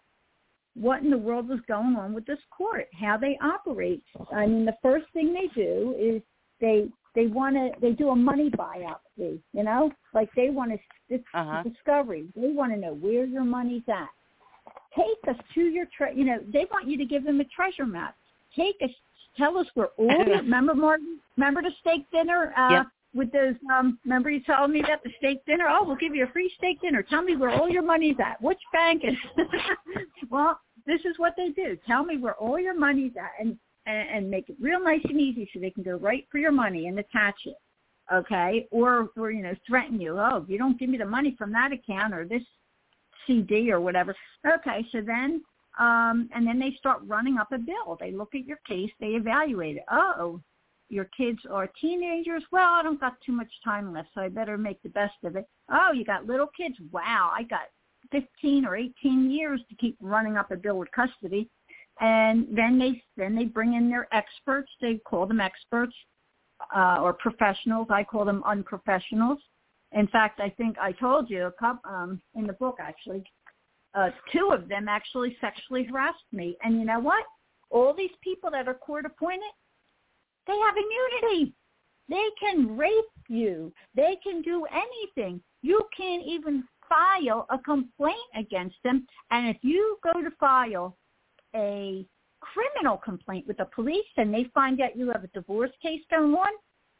what 0.76 1.02
in 1.04 1.10
the 1.10 1.18
world 1.18 1.48
was 1.50 1.60
going 1.68 1.95
on 1.95 2.14
with 2.14 2.26
this 2.26 2.40
court, 2.56 2.88
how 3.00 3.18
they 3.18 3.38
operate. 3.44 4.04
I 4.34 4.45
mean, 4.48 4.66
the 4.66 4.76
first 4.82 5.06
thing 5.14 5.34
they 5.34 5.48
do 5.54 5.95
is 6.00 6.22
they 6.60 6.90
they 7.16 7.28
want 7.28 7.56
to 7.56 7.70
they 7.80 7.91
do 7.91 8.10
a 8.10 8.16
money 8.16 8.50
biopsy, 8.50 9.40
you 9.54 9.64
know, 9.64 9.91
like 10.14 10.30
they 10.36 10.50
want 10.50 10.72
to 10.72 10.78
this 11.10 11.22
Uh-huh. 11.34 11.62
discovery. 11.64 12.28
They 12.36 12.50
want 12.50 12.74
to 12.74 12.80
know 12.80 12.94
where 12.95 13.26
your 13.26 13.44
money's 13.44 13.88
at, 13.88 14.10
take 14.95 15.20
us 15.28 15.40
to 15.54 15.62
your 15.62 15.86
tre- 15.95 16.16
you 16.16 16.24
know 16.24 16.40
they 16.52 16.66
want 16.72 16.88
you 16.88 16.98
to 16.98 17.06
give 17.06 17.24
them 17.24 17.40
a 17.40 17.45
treasure 17.45 17.86
map. 17.86 18.16
Take 18.56 18.76
us, 18.82 18.90
tell 19.38 19.58
us 19.58 19.68
where 19.76 19.90
all 19.98 20.08
your 20.28 20.38
remember 20.38 20.74
Martin, 20.74 21.20
remember 21.38 21.62
the 21.62 21.72
steak 21.82 22.10
dinner 22.12 22.54
uh, 22.58 22.72
Yep. 22.72 22.86
With 23.14 23.31
those 23.31 23.56
um 23.72 23.99
remember 24.03 24.30
you 24.30 24.41
told 24.44 24.72
me 24.72 24.80
about 24.80 25.03
the 25.03 25.11
steak 25.18 25.45
dinner? 25.45 25.65
Oh, 25.69 25.84
we'll 25.85 25.95
give 25.95 26.15
you 26.15 26.26
a 26.26 26.31
free 26.31 26.52
steak 26.57 26.81
dinner. 26.81 27.03
Tell 27.03 27.22
me 27.22 27.35
where 27.35 27.52
all 27.52 27.69
your 27.69 27.84
money's 27.84 28.18
at. 28.19 28.41
Which 28.41 28.60
bank 28.72 29.03
is 29.03 29.15
Well, 30.30 30.60
this 30.85 31.02
is 31.02 31.18
what 31.18 31.34
they 31.38 31.49
do. 31.49 31.77
Tell 31.88 32.03
me 32.03 32.18
where 32.18 32.35
all 32.35 32.60
your 32.60 32.77
money's 32.77 33.14
at 33.18 33.31
and 33.40 33.57
and, 33.85 34.10
and 34.10 34.31
make 34.31 34.49
it 34.49 34.56
real 34.60 34.81
nice 34.81 35.02
and 35.03 35.19
easy 35.19 35.49
so 35.53 35.60
they 35.60 35.69
can 35.69 35.84
go 35.84 35.98
right 35.98 36.26
for 36.31 36.38
your 36.38 36.52
money 36.52 36.88
and 36.88 36.98
attach 36.99 37.35
it. 37.45 37.57
Okay? 38.11 38.68
Or 38.72 39.10
or 39.18 39.31
you 39.31 39.44
know, 39.44 39.56
threaten 39.68 39.99
you. 40.02 40.19
Oh, 40.19 40.38
if 40.38 40.49
you 40.49 40.57
don't 40.57 40.80
give 40.80 40.90
me 40.90 40.98
the 40.98 41.06
money 41.06 41.35
from 41.38 41.52
that 41.53 41.72
account 41.72 42.14
or 42.14 42.26
this 42.26 42.44
CD 43.27 43.72
or 43.72 43.80
whatever. 43.80 44.15
Okay, 44.45 44.85
so 44.91 45.02
then 45.02 45.41
um 45.80 46.30
and 46.34 46.45
then 46.45 46.60
they 46.60 46.76
start 46.77 47.02
running 47.06 47.38
up 47.38 47.52
a 47.52 47.57
bill. 47.57 47.98
They 47.99 48.11
look 48.11 48.35
at 48.35 48.45
your 48.45 48.60
case, 48.68 48.91
they 48.99 49.07
evaluate 49.07 49.77
it. 49.77 49.85
Oh, 49.91 50.41
your 50.94 51.10
kids 51.18 51.40
are 51.49 51.68
teenagers. 51.82 52.44
Well, 52.52 52.72
I 52.72 52.84
don't 52.84 52.99
got 52.99 53.20
too 53.26 53.32
much 53.32 53.52
time 53.64 53.91
left, 53.91 54.10
so 54.14 54.22
I 54.22 54.30
better 54.30 54.57
make 54.57 54.82
the 54.84 54.90
best 54.90 55.15
of 55.24 55.36
it. 55.36 55.48
Oh, 55.72 55.91
you 55.91 56.06
got 56.06 56.28
little 56.28 56.49
kids. 56.56 56.76
Wow, 56.91 57.32
I 57.34 57.44
got 57.44 57.68
15 58.11 58.65
or 58.65 58.76
18 58.76 59.32
years 59.32 59.60
to 59.70 59.76
keep 59.76 59.98
running 59.99 60.38
up 60.38 60.52
a 60.52 60.56
bill 60.56 60.78
with 60.78 60.91
custody. 60.91 61.49
And 61.99 62.48
then 62.52 62.80
they 62.80 63.03
then 63.18 63.36
they 63.36 63.45
bring 63.45 63.74
in 63.74 63.90
their 63.90 64.07
experts. 64.14 64.72
They 64.82 64.99
call 65.06 65.26
them 65.26 65.41
experts 65.41 65.95
uh, 66.76 66.99
or 67.02 67.14
professionals. 67.14 67.88
I 67.90 68.03
call 68.03 68.26
them 68.26 68.44
unprofessionals. 68.45 69.38
In 69.91 70.07
fact, 70.07 70.40
I 70.40 70.49
think 70.49 70.78
I 70.80 70.91
told 70.91 71.30
you 71.30 71.45
a 71.45 71.52
couple 71.52 71.90
um, 71.90 72.22
in 72.36 72.48
the 72.48 72.53
book 72.53 72.78
actually. 72.80 73.24
Uh, 73.95 74.10
two 74.32 74.49
of 74.52 74.68
them 74.68 74.88
actually 74.88 75.38
sexually 75.40 75.84
harassed 75.84 76.18
me, 76.32 76.57
and 76.64 76.80
you 76.80 76.86
know 76.86 76.99
what? 76.99 77.24
All 77.70 77.94
these 77.94 78.15
people 78.24 78.49
that 78.49 78.68
are 78.68 78.74
court 78.74 79.06
appointed, 79.06 79.52
they 80.48 80.57
have 80.57 80.76
immunity. 80.76 81.53
They 82.10 82.28
can 82.40 82.78
rape 82.78 82.91
you. 83.30 83.72
They 83.95 84.18
can 84.22 84.41
do 84.41 84.65
anything. 84.65 85.41
You 85.61 85.82
can't 85.95 86.24
even 86.26 86.64
file 86.90 87.45
a 87.49 87.57
complaint 87.57 88.18
against 88.36 88.76
them. 88.84 89.07
And 89.32 89.48
if 89.48 89.57
you 89.61 89.98
go 90.03 90.22
to 90.22 90.30
file 90.40 90.98
a 91.56 92.06
criminal 92.41 92.98
complaint 92.98 93.48
with 93.48 93.57
the 93.57 93.65
police 93.74 94.03
and 94.18 94.34
they 94.34 94.45
find 94.53 94.82
out 94.82 94.98
you 94.98 95.10
have 95.11 95.24
a 95.24 95.28
divorce 95.28 95.72
case 95.82 96.02
going 96.10 96.34
on, 96.34 96.52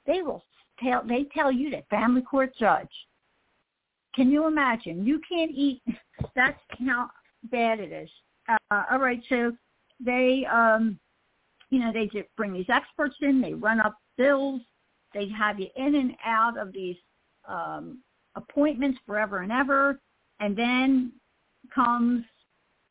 they 0.06 0.22
will 0.22 0.44
tell 0.82 1.04
they 1.06 1.26
tell 1.36 1.52
you 1.52 1.70
that 1.72 1.88
family 1.90 2.22
court 2.22 2.54
judge. 2.58 2.90
Can 4.16 4.30
you 4.32 4.48
imagine? 4.48 5.06
You 5.06 5.20
can't 5.28 5.52
eat. 5.52 5.82
That's 6.36 6.60
how 6.86 7.10
bad 7.52 7.80
it 7.80 7.92
is. 7.92 8.10
Uh, 8.50 8.84
all 8.92 9.00
right, 9.00 9.22
so 9.30 9.54
they, 10.00 10.46
um, 10.52 11.00
you 11.74 11.80
know, 11.80 11.92
they 11.92 12.06
just 12.06 12.30
bring 12.38 12.54
these 12.54 12.70
experts 12.70 13.16
in. 13.22 13.42
They 13.42 13.56
run 13.56 13.80
up 13.80 13.98
bills. 14.16 14.62
They 15.12 15.28
have 15.30 15.60
you 15.60 15.68
in 15.76 15.96
and 15.96 16.14
out 16.24 16.56
of 16.56 16.72
these 16.72 16.98
um, 17.48 18.04
appointments 18.36 19.00
forever 19.08 19.40
and 19.40 19.52
ever. 19.52 20.00
And 20.40 20.56
then 20.56 21.14
comes 21.74 22.24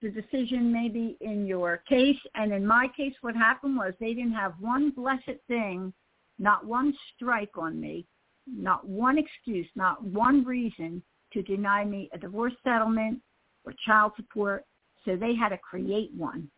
the 0.01 0.11
decision 0.11 0.73
maybe 0.73 1.17
in 1.21 1.47
your 1.47 1.83
case. 1.89 2.19
And 2.35 2.53
in 2.53 2.67
my 2.67 2.89
case, 2.97 3.15
what 3.21 3.37
happened 3.37 3.77
was 3.77 3.95
they 4.01 4.15
didn't 4.15 4.33
have 4.33 4.55
one 4.59 4.91
blessed 4.91 5.39
thing, 5.47 5.93
not 6.41 6.67
one 6.67 6.93
strike 7.15 7.57
on 7.57 7.81
me, 7.81 8.05
not 8.49 8.85
one 8.85 9.17
excuse, 9.17 9.69
not 9.77 10.03
one 10.05 10.45
reason 10.45 11.01
to 11.35 11.43
deny 11.43 11.85
me 11.85 12.11
a 12.13 12.19
divorce 12.19 12.55
settlement 12.65 13.21
or 13.65 13.75
child 13.87 14.11
support. 14.17 14.65
So 15.05 15.15
they 15.15 15.37
had 15.37 15.51
to 15.51 15.59
create 15.59 16.11
one. 16.17 16.51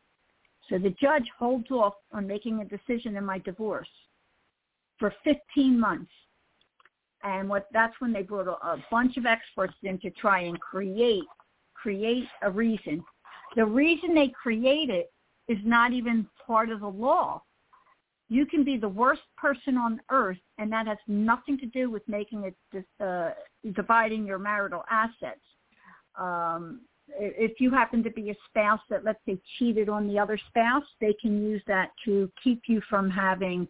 So 0.69 0.79
the 0.79 0.91
judge 0.91 1.29
holds 1.39 1.71
off 1.71 1.95
on 2.13 2.27
making 2.27 2.61
a 2.61 2.65
decision 2.65 3.17
in 3.17 3.25
my 3.25 3.39
divorce 3.39 3.89
for 4.99 5.13
15 5.25 5.79
months. 5.79 6.11
And 7.23 7.49
what 7.49 7.69
that's 7.73 7.95
when 8.01 8.13
they 8.13 8.23
brought 8.23 8.49
a, 8.49 8.67
a 8.67 8.85
bunch 8.91 9.17
of 9.17 9.27
experts 9.27 9.75
in 9.83 9.99
to 10.01 10.11
try 10.11 10.41
and 10.41 10.61
create 10.61 11.25
create 11.75 12.25
a 12.43 12.51
reason. 12.51 13.05
The 13.57 13.65
reason 13.65 14.15
they 14.15 14.29
create 14.29 14.89
it 14.91 15.13
is 15.49 15.59
not 15.65 15.93
even 15.93 16.27
part 16.47 16.71
of 16.71 16.81
the 16.81 16.89
law. 16.89 17.43
You 18.31 18.47
can 18.47 18.65
be 18.65 18.79
the 18.79 18.89
worst 18.89 19.23
person 19.37 19.77
on 19.77 20.01
earth, 20.11 20.39
and 20.57 20.73
that 20.73 20.87
has 20.87 20.97
nothing 21.07 21.59
to 21.59 21.67
do 21.67 21.91
with 21.91 22.03
making 22.09 22.51
it 22.73 22.85
uh, 23.01 23.31
dividing 23.75 24.27
your 24.27 24.39
marital 24.39 24.83
assets. 24.91 25.41
Um, 26.19 26.81
if 27.09 27.61
you 27.61 27.71
happen 27.71 28.03
to 28.03 28.11
be 28.11 28.31
a 28.31 28.35
spouse 28.49 28.81
that, 28.91 29.05
let's 29.05 29.21
say, 29.27 29.39
cheated 29.59 29.89
on 29.89 30.07
the 30.09 30.19
other 30.19 30.39
spouse, 30.49 30.85
they 31.01 31.15
can 31.21 31.45
use 31.45 31.63
that 31.67 31.91
to 32.05 32.31
keep 32.43 32.63
you 32.67 32.81
from 32.89 33.11
having 33.11 33.69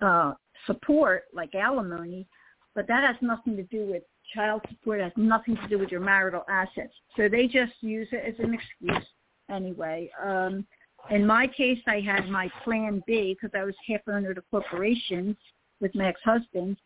uh, 0.00 0.34
support, 0.66 1.24
like 1.32 1.54
alimony. 1.54 2.26
But 2.74 2.88
that 2.88 3.04
has 3.04 3.16
nothing 3.20 3.56
to 3.56 3.62
do 3.64 3.86
with 3.86 4.02
child 4.34 4.62
support. 4.68 5.00
It 5.00 5.04
has 5.04 5.12
nothing 5.16 5.56
to 5.56 5.68
do 5.68 5.78
with 5.78 5.90
your 5.90 6.00
marital 6.00 6.44
assets. 6.48 6.92
So 7.16 7.28
they 7.28 7.46
just 7.46 7.74
use 7.80 8.08
it 8.12 8.24
as 8.26 8.44
an 8.44 8.54
excuse 8.54 9.06
anyway. 9.50 10.10
Um, 10.22 10.66
in 11.10 11.26
my 11.26 11.46
case, 11.46 11.78
I 11.86 12.00
had 12.00 12.28
my 12.28 12.48
plan 12.64 13.02
B 13.06 13.36
because 13.38 13.56
I 13.58 13.64
was 13.64 13.74
half 13.86 14.00
owner 14.08 14.30
of 14.30 14.36
the 14.36 14.42
corporations 14.50 15.36
with 15.80 15.94
my 15.94 16.08
ex-husband. 16.08 16.76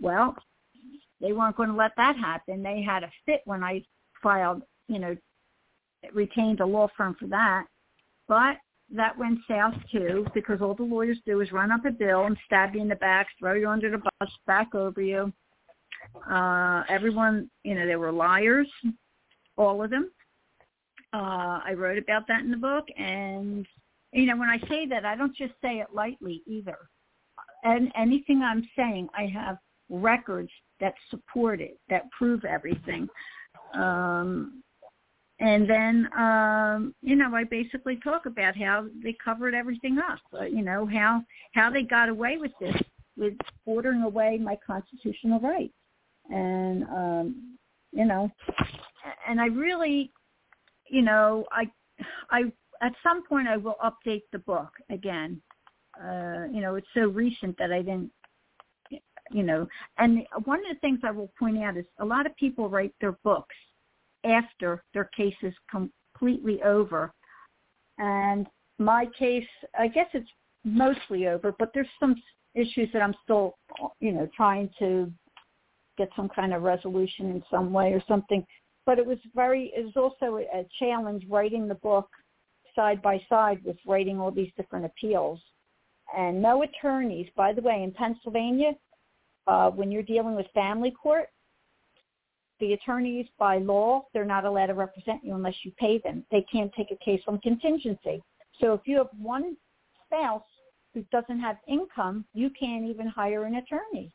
Well, 0.00 0.36
they 1.20 1.32
weren't 1.32 1.56
going 1.56 1.70
to 1.70 1.74
let 1.74 1.92
that 1.96 2.16
happen. 2.16 2.62
They 2.62 2.82
had 2.82 3.02
a 3.02 3.10
fit 3.24 3.40
when 3.44 3.64
I 3.64 3.82
filed, 4.22 4.62
you 4.88 4.98
know, 4.98 5.16
retained 6.12 6.60
a 6.60 6.66
law 6.66 6.88
firm 6.96 7.16
for 7.18 7.26
that. 7.28 7.64
But 8.28 8.56
that 8.94 9.16
went 9.16 9.38
south 9.48 9.74
too 9.90 10.26
because 10.34 10.60
all 10.60 10.74
the 10.74 10.82
lawyers 10.82 11.18
do 11.26 11.40
is 11.40 11.52
run 11.52 11.72
up 11.72 11.84
a 11.84 11.90
bill 11.90 12.26
and 12.26 12.36
stab 12.46 12.74
you 12.74 12.80
in 12.80 12.88
the 12.88 12.96
back, 12.96 13.26
throw 13.38 13.54
you 13.54 13.68
under 13.68 13.90
the 13.90 13.98
bus, 13.98 14.30
back 14.46 14.74
over 14.74 15.00
you. 15.00 15.32
Uh, 16.30 16.82
everyone, 16.88 17.48
you 17.62 17.74
know, 17.74 17.86
they 17.86 17.96
were 17.96 18.12
liars, 18.12 18.68
all 19.56 19.82
of 19.82 19.90
them. 19.90 20.10
Uh, 21.14 21.60
I 21.64 21.74
wrote 21.76 21.98
about 21.98 22.26
that 22.28 22.40
in 22.40 22.50
the 22.50 22.56
book, 22.56 22.86
and 22.96 23.66
you 24.12 24.26
know, 24.26 24.36
when 24.36 24.48
I 24.48 24.58
say 24.68 24.86
that, 24.86 25.04
I 25.04 25.14
don't 25.14 25.36
just 25.36 25.52
say 25.62 25.80
it 25.80 25.88
lightly 25.92 26.42
either. 26.46 26.76
And 27.64 27.92
anything 27.96 28.42
I'm 28.42 28.66
saying, 28.76 29.08
I 29.16 29.26
have 29.26 29.58
records 29.88 30.50
that 30.80 30.94
support 31.10 31.60
it, 31.60 31.78
that 31.88 32.10
prove 32.10 32.44
everything. 32.44 33.08
Um, 33.74 34.62
and 35.42 35.68
then, 35.68 36.08
um, 36.16 36.94
you 37.02 37.16
know, 37.16 37.34
I 37.34 37.42
basically 37.42 37.96
talk 37.96 38.26
about 38.26 38.56
how 38.56 38.86
they 39.02 39.16
covered 39.24 39.54
everything 39.54 39.98
up. 39.98 40.20
Uh, 40.32 40.44
you 40.44 40.62
know, 40.62 40.86
how 40.86 41.20
how 41.52 41.68
they 41.68 41.82
got 41.82 42.08
away 42.08 42.36
with 42.38 42.52
this, 42.60 42.76
with 43.16 43.34
ordering 43.66 44.02
away 44.02 44.38
my 44.38 44.56
constitutional 44.64 45.40
rights, 45.40 45.74
and 46.30 46.84
um, 46.84 47.58
you 47.90 48.04
know, 48.04 48.30
and 49.28 49.40
I 49.40 49.46
really, 49.46 50.12
you 50.88 51.02
know, 51.02 51.44
I, 51.50 51.68
I 52.30 52.44
at 52.80 52.92
some 53.02 53.26
point 53.26 53.48
I 53.48 53.56
will 53.56 53.76
update 53.84 54.22
the 54.30 54.38
book 54.38 54.70
again. 54.90 55.42
Uh, 56.00 56.44
you 56.52 56.60
know, 56.60 56.76
it's 56.76 56.86
so 56.94 57.08
recent 57.08 57.58
that 57.58 57.72
I 57.72 57.78
didn't, 57.82 58.12
you 59.32 59.42
know, 59.42 59.66
and 59.98 60.24
one 60.44 60.60
of 60.60 60.66
the 60.72 60.80
things 60.80 61.00
I 61.02 61.10
will 61.10 61.32
point 61.36 61.58
out 61.58 61.76
is 61.76 61.84
a 61.98 62.04
lot 62.04 62.26
of 62.26 62.36
people 62.36 62.68
write 62.68 62.94
their 63.00 63.18
books 63.24 63.56
after 64.24 64.82
their 64.94 65.10
case 65.16 65.34
is 65.42 65.54
completely 65.70 66.62
over. 66.62 67.12
And 67.98 68.46
my 68.78 69.06
case, 69.18 69.46
I 69.78 69.88
guess 69.88 70.08
it's 70.14 70.28
mostly 70.64 71.26
over, 71.28 71.54
but 71.58 71.70
there's 71.74 71.86
some 71.98 72.14
issues 72.54 72.88
that 72.92 73.02
I'm 73.02 73.14
still, 73.24 73.56
you 74.00 74.12
know, 74.12 74.28
trying 74.36 74.70
to 74.78 75.10
get 75.98 76.08
some 76.16 76.28
kind 76.28 76.54
of 76.54 76.62
resolution 76.62 77.30
in 77.30 77.42
some 77.50 77.72
way 77.72 77.92
or 77.92 78.02
something. 78.08 78.44
But 78.86 78.98
it 78.98 79.06
was 79.06 79.18
very, 79.34 79.72
it 79.76 79.84
was 79.84 79.96
also 79.96 80.38
a 80.38 80.66
challenge 80.78 81.24
writing 81.28 81.68
the 81.68 81.74
book 81.76 82.08
side 82.74 83.02
by 83.02 83.20
side 83.28 83.60
with 83.64 83.76
writing 83.86 84.18
all 84.18 84.30
these 84.30 84.50
different 84.56 84.86
appeals. 84.86 85.40
And 86.16 86.42
no 86.42 86.62
attorneys, 86.62 87.28
by 87.36 87.52
the 87.52 87.62
way, 87.62 87.82
in 87.82 87.92
Pennsylvania, 87.92 88.72
uh, 89.46 89.70
when 89.70 89.90
you're 89.90 90.02
dealing 90.02 90.34
with 90.34 90.46
family 90.54 90.90
court, 90.90 91.28
the 92.62 92.74
attorneys 92.74 93.26
by 93.40 93.58
law, 93.58 94.06
they're 94.14 94.24
not 94.24 94.44
allowed 94.44 94.66
to 94.66 94.74
represent 94.74 95.24
you 95.24 95.34
unless 95.34 95.56
you 95.64 95.72
pay 95.80 95.98
them. 95.98 96.24
They 96.30 96.46
can't 96.50 96.72
take 96.74 96.92
a 96.92 97.04
case 97.04 97.20
on 97.26 97.40
contingency. 97.40 98.22
So 98.60 98.72
if 98.72 98.82
you 98.84 98.98
have 98.98 99.08
one 99.20 99.56
spouse 100.06 100.44
who 100.94 101.04
doesn't 101.10 101.40
have 101.40 101.56
income, 101.66 102.24
you 102.34 102.50
can't 102.50 102.84
even 102.84 103.08
hire 103.08 103.46
an 103.46 103.56
attorney. 103.56 104.14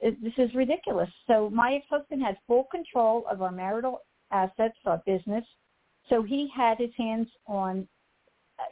It, 0.00 0.22
this 0.22 0.34
is 0.36 0.54
ridiculous. 0.54 1.08
So 1.26 1.48
my 1.48 1.76
ex-husband 1.76 2.22
had 2.22 2.36
full 2.46 2.64
control 2.70 3.24
of 3.30 3.40
our 3.40 3.50
marital 3.50 4.02
assets, 4.30 4.76
our 4.84 5.00
business. 5.06 5.44
So 6.10 6.22
he 6.22 6.50
had 6.54 6.76
his 6.78 6.90
hands 6.98 7.28
on, 7.46 7.88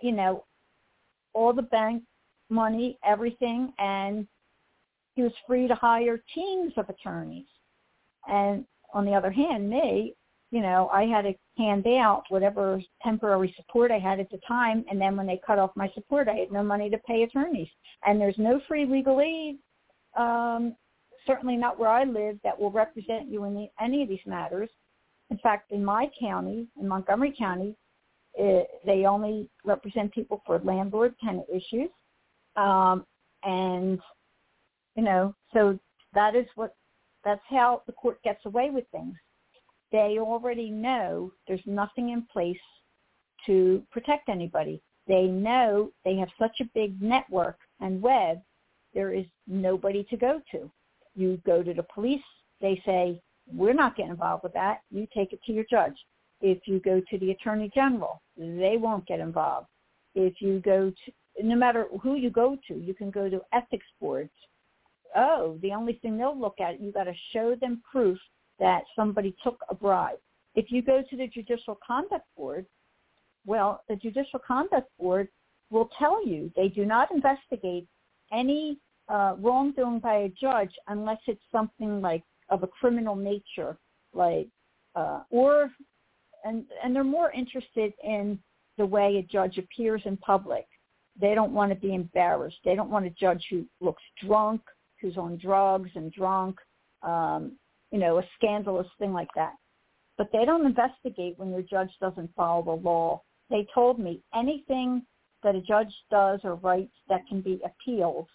you 0.02 0.12
know, 0.12 0.44
all 1.32 1.55
the 1.55 1.62
bank 1.62 2.02
money, 2.51 2.98
everything, 3.02 3.73
and 3.78 4.27
he 5.14 5.23
was 5.23 5.32
free 5.47 5.66
to 5.66 5.74
hire 5.74 6.23
teams 6.35 6.74
of 6.77 6.90
attorneys. 6.90 7.47
And 8.28 8.66
on 8.93 9.05
the 9.05 9.12
other 9.12 9.31
hand, 9.31 9.69
me, 9.69 10.14
you 10.51 10.60
know, 10.60 10.90
I 10.93 11.05
had 11.05 11.23
to 11.23 11.35
hand 11.56 11.86
out 11.86 12.24
whatever 12.28 12.81
temporary 13.02 13.55
support 13.56 13.90
I 13.90 13.98
had 13.98 14.20
at 14.20 14.31
the 14.31 14.40
time, 14.47 14.85
and 14.90 15.01
then 15.01 15.16
when 15.16 15.27
they 15.27 15.40
cut 15.47 15.59
off 15.59 15.70
my 15.77 15.90
support, 15.94 16.28
I 16.28 16.35
had 16.35 16.52
no 16.52 16.62
money 16.62 16.90
to 16.90 16.98
pay 16.98 17.23
attorneys. 17.23 17.69
And 18.05 18.20
there's 18.20 18.39
no 18.39 18.60
free 18.69 18.85
legal 18.85 19.20
aid, 19.20 19.56
um, 20.16 20.77
certainly 21.27 21.56
not 21.56 21.78
where 21.78 21.89
I 21.89 22.05
live, 22.05 22.39
that 22.44 22.59
will 22.59 22.70
represent 22.70 23.28
you 23.28 23.44
in 23.44 23.55
the, 23.55 23.69
any 23.81 24.02
of 24.02 24.09
these 24.09 24.27
matters. 24.27 24.69
In 25.31 25.39
fact, 25.39 25.73
in 25.73 25.82
my 25.82 26.10
county, 26.20 26.66
in 26.78 26.86
Montgomery 26.86 27.35
County, 27.39 27.74
it, 28.35 28.69
they 28.85 29.06
only 29.06 29.48
represent 29.64 30.12
people 30.12 30.43
for 30.44 30.59
landlord-tenant 30.59 31.47
issues. 31.48 31.89
Um, 32.56 33.06
and, 33.43 33.98
you 34.97 35.02
know, 35.02 35.35
so 35.55 35.78
that 36.12 36.35
is 36.35 36.47
what, 36.56 36.74
that's 37.24 37.43
how 37.49 37.82
the 37.86 37.93
court 37.93 38.23
gets 38.23 38.44
away 38.47 38.70
with 38.70 38.85
things 38.93 39.15
they 39.93 40.16
already 40.19 40.70
know 40.70 41.31
there's 41.47 41.61
nothing 41.66 42.11
in 42.11 42.27
place 42.32 42.57
to 43.47 43.82
protect 43.93 44.28
anybody. 44.28 44.81
They 45.07 45.24
know 45.24 45.90
they 46.05 46.16
have 46.16 46.28
such 46.39 46.61
a 46.61 46.69
big 46.74 47.01
network 47.01 47.59
and 47.81 48.01
web, 48.01 48.40
there 48.94 49.12
is 49.12 49.27
nobody 49.47 50.05
to 50.05 50.16
go 50.16 50.40
to. 50.53 50.70
You 51.15 51.40
go 51.44 51.62
to 51.62 51.74
the 51.74 51.86
police, 51.94 52.23
they 52.61 52.81
say, 52.86 53.20
we're 53.53 53.74
not 53.74 53.97
getting 53.97 54.12
involved 54.12 54.44
with 54.44 54.55
that. 54.55 54.81
You 54.90 55.07
take 55.15 55.32
it 55.32 55.40
to 55.47 55.53
your 55.53 55.65
judge. 55.69 55.97
If 56.40 56.59
you 56.66 56.81
go 56.81 57.01
to 57.11 57.19
the 57.19 57.32
attorney 57.32 57.70
general, 57.74 58.23
they 58.36 58.77
won't 58.78 59.07
get 59.07 59.20
involved. 59.20 59.66
If 60.15 60.35
you 60.40 60.61
go 60.61 60.90
to, 60.90 61.44
no 61.44 61.57
matter 61.57 61.86
who 62.03 62.15
you 62.15 62.31
go 62.31 62.57
to, 62.69 62.74
you 62.74 62.94
can 62.94 63.11
go 63.11 63.28
to 63.28 63.40
ethics 63.53 63.86
boards. 64.01 64.31
Oh, 65.14 65.59
the 65.62 65.72
only 65.72 65.94
thing 65.94 66.16
they'll 66.16 66.39
look 66.39 66.60
at, 66.60 66.80
you 66.80 66.93
got 66.93 67.05
to 67.05 67.14
show 67.32 67.55
them 67.55 67.82
proof 67.90 68.18
that 68.59 68.82
somebody 68.97 69.34
took 69.43 69.60
a 69.68 69.74
bribe. 69.74 70.18
If 70.55 70.70
you 70.70 70.82
go 70.82 71.02
to 71.09 71.16
the 71.16 71.26
Judicial 71.26 71.78
Conduct 71.86 72.26
Board, 72.36 72.66
well, 73.47 73.82
the 73.89 73.97
Judicial 73.97 74.39
Conduct 74.39 74.89
Board 74.98 75.28
will 75.70 75.90
tell 75.98 76.24
you 76.26 76.52
they 76.55 76.68
do 76.68 76.84
not 76.84 77.10
investigate 77.10 77.86
any 78.32 78.78
uh, 79.09 79.34
wrongdoing 79.39 79.98
by 79.98 80.14
a 80.14 80.28
judge 80.28 80.72
unless 80.89 81.18
it's 81.26 81.43
something 81.51 82.01
like 82.01 82.22
of 82.51 82.62
a 82.62 82.66
criminal 82.66 83.16
nature, 83.16 83.76
like 84.12 84.48
uh, 84.94 85.20
or 85.30 85.70
and 86.44 86.64
and 86.82 86.94
they're 86.94 87.05
more 87.05 87.32
interested 87.32 87.93
in 88.05 88.39
the 88.78 88.86
way 88.86 89.16
a 89.16 89.22
judge 89.22 89.59
appears 89.59 90.02
in 90.05 90.16
public. 90.18 90.66
They 91.20 91.34
don't 91.34 91.52
want 91.52 91.72
to 91.72 91.76
be 91.76 91.94
embarrassed. 91.94 92.59
They 92.64 92.74
don't 92.74 92.90
want 92.90 93.06
a 93.06 93.10
judge 93.10 93.44
who 93.51 93.66
looks 93.80 94.02
drunk, 94.24 94.62
who's 95.02 95.18
on 95.18 95.36
drugs 95.36 95.90
and 95.94 96.12
drunk, 96.12 96.56
um, 97.02 97.52
you 97.90 97.98
know, 97.98 98.18
a 98.18 98.28
scandalous 98.36 98.86
thing 98.98 99.12
like 99.12 99.28
that. 99.34 99.52
But 100.16 100.28
they 100.32 100.44
don't 100.44 100.64
investigate 100.64 101.34
when 101.36 101.50
your 101.50 101.62
judge 101.62 101.90
doesn't 102.00 102.34
follow 102.34 102.62
the 102.62 102.82
law. 102.88 103.22
They 103.50 103.66
told 103.74 103.98
me 103.98 104.22
anything 104.34 105.02
that 105.42 105.56
a 105.56 105.60
judge 105.60 105.92
does 106.10 106.40
or 106.44 106.54
writes 106.56 106.94
that 107.08 107.26
can 107.28 107.40
be 107.40 107.60
appealed, 107.64 108.28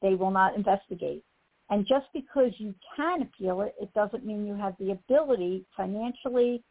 they 0.00 0.14
will 0.14 0.30
not 0.30 0.56
investigate. 0.56 1.24
And 1.70 1.86
just 1.86 2.06
because 2.14 2.52
you 2.58 2.74
can 2.96 3.22
appeal 3.22 3.60
it, 3.62 3.74
it 3.80 3.92
doesn't 3.94 4.24
mean 4.24 4.46
you 4.46 4.54
have 4.54 4.74
the 4.78 4.92
ability 4.92 5.66
financially 5.76 6.62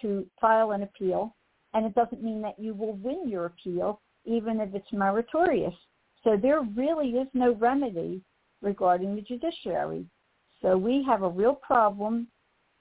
to 0.00 0.26
file 0.40 0.72
an 0.72 0.82
appeal. 0.82 1.36
And 1.74 1.86
it 1.86 1.94
doesn't 1.94 2.22
mean 2.22 2.42
that 2.42 2.58
you 2.58 2.74
will 2.74 2.94
win 2.94 3.28
your 3.28 3.46
appeal, 3.46 4.00
even 4.24 4.60
if 4.60 4.74
it's 4.74 4.92
meritorious. 4.92 5.74
So 6.24 6.36
there 6.40 6.62
really 6.76 7.10
is 7.10 7.28
no 7.34 7.54
remedy 7.54 8.22
regarding 8.62 9.14
the 9.14 9.22
judiciary. 9.22 10.06
So 10.60 10.76
we 10.76 11.04
have 11.04 11.22
a 11.22 11.28
real 11.28 11.54
problem, 11.54 12.28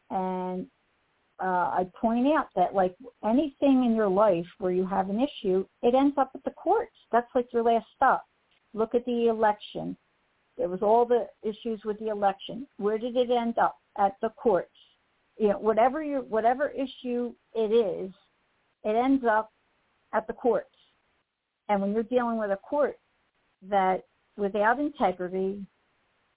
and 0.09 0.67
uh, 1.41 1.45
I 1.45 1.87
point 1.99 2.27
out 2.27 2.49
that 2.55 2.75
like 2.75 2.95
anything 3.25 3.83
in 3.85 3.95
your 3.95 4.07
life 4.07 4.45
where 4.59 4.71
you 4.71 4.85
have 4.85 5.09
an 5.09 5.19
issue, 5.19 5.65
it 5.81 5.95
ends 5.95 6.15
up 6.17 6.31
at 6.35 6.43
the 6.43 6.51
courts. 6.51 6.95
That's 7.11 7.29
like 7.33 7.51
your 7.51 7.63
last 7.63 7.87
stop. 7.95 8.25
Look 8.73 8.93
at 8.93 9.05
the 9.05 9.27
election. 9.27 9.97
There 10.57 10.69
was 10.69 10.83
all 10.83 11.05
the 11.05 11.27
issues 11.41 11.81
with 11.83 11.97
the 11.99 12.09
election. 12.09 12.67
Where 12.77 12.99
did 12.99 13.17
it 13.17 13.31
end 13.31 13.57
up? 13.57 13.77
At 13.97 14.13
the 14.21 14.29
courts. 14.29 14.69
You 15.37 15.49
know, 15.49 15.57
whatever 15.57 16.03
your 16.03 16.21
whatever 16.21 16.69
issue 16.69 17.33
it 17.55 17.73
is, 17.73 18.11
it 18.83 18.95
ends 18.95 19.25
up 19.27 19.51
at 20.13 20.27
the 20.27 20.33
courts. 20.33 20.67
And 21.67 21.81
when 21.81 21.93
you're 21.93 22.03
dealing 22.03 22.37
with 22.37 22.51
a 22.51 22.57
court 22.57 22.97
that 23.69 24.03
without 24.41 24.79
integrity 24.79 25.63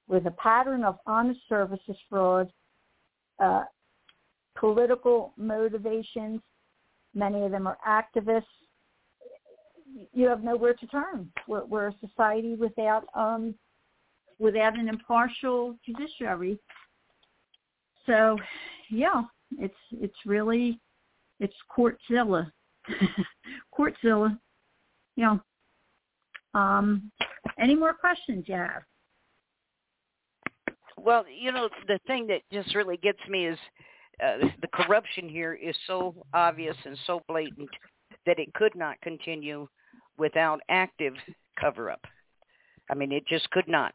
with 0.08 0.26
a 0.26 0.30
pattern 0.32 0.84
of 0.84 0.98
honest 1.06 1.40
services 1.48 1.96
fraud, 2.10 2.52
uh, 3.42 3.64
political 4.54 5.32
motivations. 5.38 6.40
Many 7.14 7.46
of 7.46 7.50
them 7.50 7.66
are 7.66 7.78
activists. 7.88 8.42
You 10.12 10.26
have 10.28 10.44
nowhere 10.44 10.74
to 10.74 10.86
turn. 10.88 11.30
We're, 11.48 11.64
we're 11.64 11.88
a 11.88 11.94
society 12.06 12.56
without 12.56 13.04
um, 13.14 13.54
without 14.38 14.78
an 14.78 14.88
impartial 14.88 15.76
judiciary. 15.86 16.58
So, 18.04 18.36
yeah, 18.90 19.22
it's 19.58 19.74
it's 19.92 20.26
really 20.26 20.78
it's 21.40 21.54
courtzilla, 21.74 22.50
courtzilla. 23.78 24.38
Know. 25.16 25.40
Um, 26.54 27.10
any 27.58 27.74
more 27.74 27.94
questions 27.94 28.44
you 28.46 28.54
have? 28.54 28.82
Well, 30.96 31.24
you 31.28 31.52
know, 31.52 31.68
the 31.86 31.98
thing 32.06 32.26
that 32.28 32.40
just 32.52 32.74
really 32.74 32.96
gets 32.96 33.18
me 33.28 33.46
is 33.46 33.58
uh, 34.22 34.46
the 34.60 34.68
corruption 34.72 35.28
here 35.28 35.54
is 35.54 35.76
so 35.86 36.14
obvious 36.32 36.76
and 36.84 36.96
so 37.06 37.20
blatant 37.28 37.68
that 38.26 38.38
it 38.38 38.52
could 38.54 38.74
not 38.74 39.00
continue 39.02 39.68
without 40.16 40.60
active 40.70 41.14
cover-up. 41.60 42.00
I 42.90 42.94
mean, 42.94 43.12
it 43.12 43.26
just 43.26 43.50
could 43.50 43.68
not. 43.68 43.92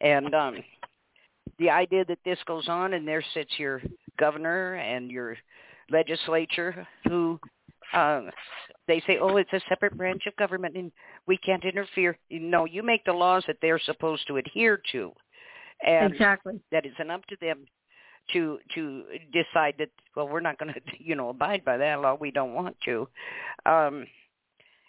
And 0.00 0.34
um, 0.34 0.56
the 1.58 1.70
idea 1.70 2.04
that 2.06 2.18
this 2.24 2.38
goes 2.46 2.68
on 2.68 2.94
and 2.94 3.06
there 3.06 3.24
sits 3.34 3.52
your 3.58 3.82
governor 4.18 4.74
and 4.74 5.10
your 5.10 5.36
legislature 5.90 6.86
who 7.08 7.38
uh, 7.92 8.22
they 8.88 9.02
say, 9.06 9.18
oh, 9.20 9.36
it's 9.36 9.52
a 9.52 9.60
separate 9.68 9.96
branch 9.96 10.22
of 10.26 10.36
government 10.36 10.76
and 10.76 10.90
we 11.26 11.36
can't 11.38 11.64
interfere. 11.64 12.18
No, 12.30 12.64
you 12.64 12.82
make 12.82 13.04
the 13.04 13.12
laws 13.12 13.44
that 13.46 13.56
they're 13.62 13.80
supposed 13.80 14.26
to 14.28 14.38
adhere 14.38 14.80
to 14.92 15.12
and 15.84 16.12
exactly. 16.12 16.60
that 16.70 16.86
it's 16.86 16.96
up 17.10 17.26
to 17.26 17.36
them 17.40 17.64
to 18.32 18.58
to 18.74 19.04
decide 19.32 19.74
that 19.78 19.88
well 20.14 20.28
we're 20.28 20.40
not 20.40 20.58
going 20.58 20.72
to 20.72 20.80
you 20.98 21.14
know 21.14 21.30
abide 21.30 21.64
by 21.64 21.76
that 21.76 22.00
law 22.00 22.14
we 22.14 22.30
don't 22.30 22.54
want 22.54 22.76
to 22.84 23.08
um 23.66 24.06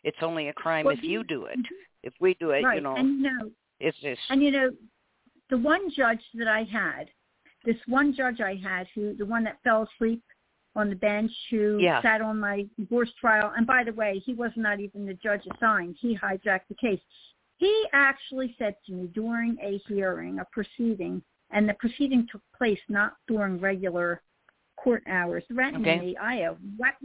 it's 0.04 0.18
only 0.22 0.50
a 0.50 0.54
crime 0.54 0.86
well, 0.86 0.96
if 0.96 1.04
you 1.04 1.24
do 1.24 1.46
it 1.46 1.60
if 2.04 2.14
we 2.20 2.36
do 2.40 2.52
it 2.52 2.64
right. 2.64 2.76
you 2.76 2.82
know 2.82 2.96
and 2.96 3.20
you 3.20 3.24
know 3.24 3.50
it's 3.80 3.98
just 4.00 4.22
and 4.30 4.42
you 4.44 4.52
know 4.52 4.70
the 5.50 5.58
one 5.58 5.90
judge 5.96 6.22
that 6.36 6.48
i 6.48 6.64
had 6.64 7.10
this 7.66 7.78
one 7.88 8.14
judge 8.14 8.40
i 8.40 8.56
had 8.64 8.86
who 8.94 9.16
the 9.16 9.26
one 9.26 9.44
that 9.44 9.58
fell 9.64 9.88
asleep 9.96 10.22
on 10.76 10.90
the 10.90 10.96
bench 10.96 11.32
who 11.52 11.78
yeah. 11.80 12.02
sat 12.02 12.22
on 12.22 12.40
my 12.40 12.66
divorce 12.80 13.12
trial 13.20 13.54
and 13.56 13.68
by 13.68 13.84
the 13.84 13.94
way 13.94 14.22
he 14.26 14.34
was 14.34 14.52
not 14.56 14.80
even 14.80 15.06
the 15.06 15.14
judge 15.14 15.44
assigned 15.56 15.96
he 16.00 16.18
hijacked 16.18 16.68
the 16.68 16.76
case 16.76 17.00
he 17.64 17.86
actually 17.94 18.56
said 18.60 18.76
to 18.86 18.92
me 18.92 19.08
during 19.14 19.58
a 19.62 19.80
hearing, 19.88 20.40
a 20.40 20.46
proceeding, 20.52 21.22
and 21.52 21.70
the 21.70 21.74
proceeding 21.76 22.28
took 22.30 22.42
place 22.58 22.80
not 22.90 23.14
during 23.26 23.58
regular 23.58 24.22
court 24.76 25.04
hours, 25.08 25.44
threatening 25.48 25.82
okay. 25.82 26.00
me, 26.00 26.18
I 26.18 26.36
have, 26.38 26.58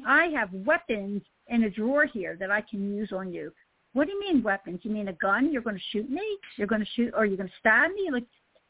I 0.05 0.27
have 0.35 0.53
weapons 0.53 1.23
in 1.47 1.63
a 1.63 1.71
drawer 1.71 2.07
here 2.07 2.37
that 2.41 2.51
I 2.51 2.63
can 2.63 2.93
use 2.93 3.13
on 3.13 3.33
you. 3.33 3.53
What 3.93 4.07
do 4.07 4.15
you 4.15 4.21
mean 4.21 4.43
weapons? 4.43 4.81
You 4.83 4.91
mean 4.91 5.09
a 5.09 5.13
gun? 5.13 5.53
You're 5.53 5.63
going 5.63 5.77
to 5.77 5.83
shoot 5.93 6.11
me? 6.11 6.23
You're 6.57 6.67
going 6.67 6.81
to 6.81 6.91
shoot, 6.97 7.13
or 7.17 7.25
you're 7.25 7.37
going 7.37 7.49
to 7.49 7.55
stab 7.61 7.93
me? 7.93 8.09
Like, 8.11 8.27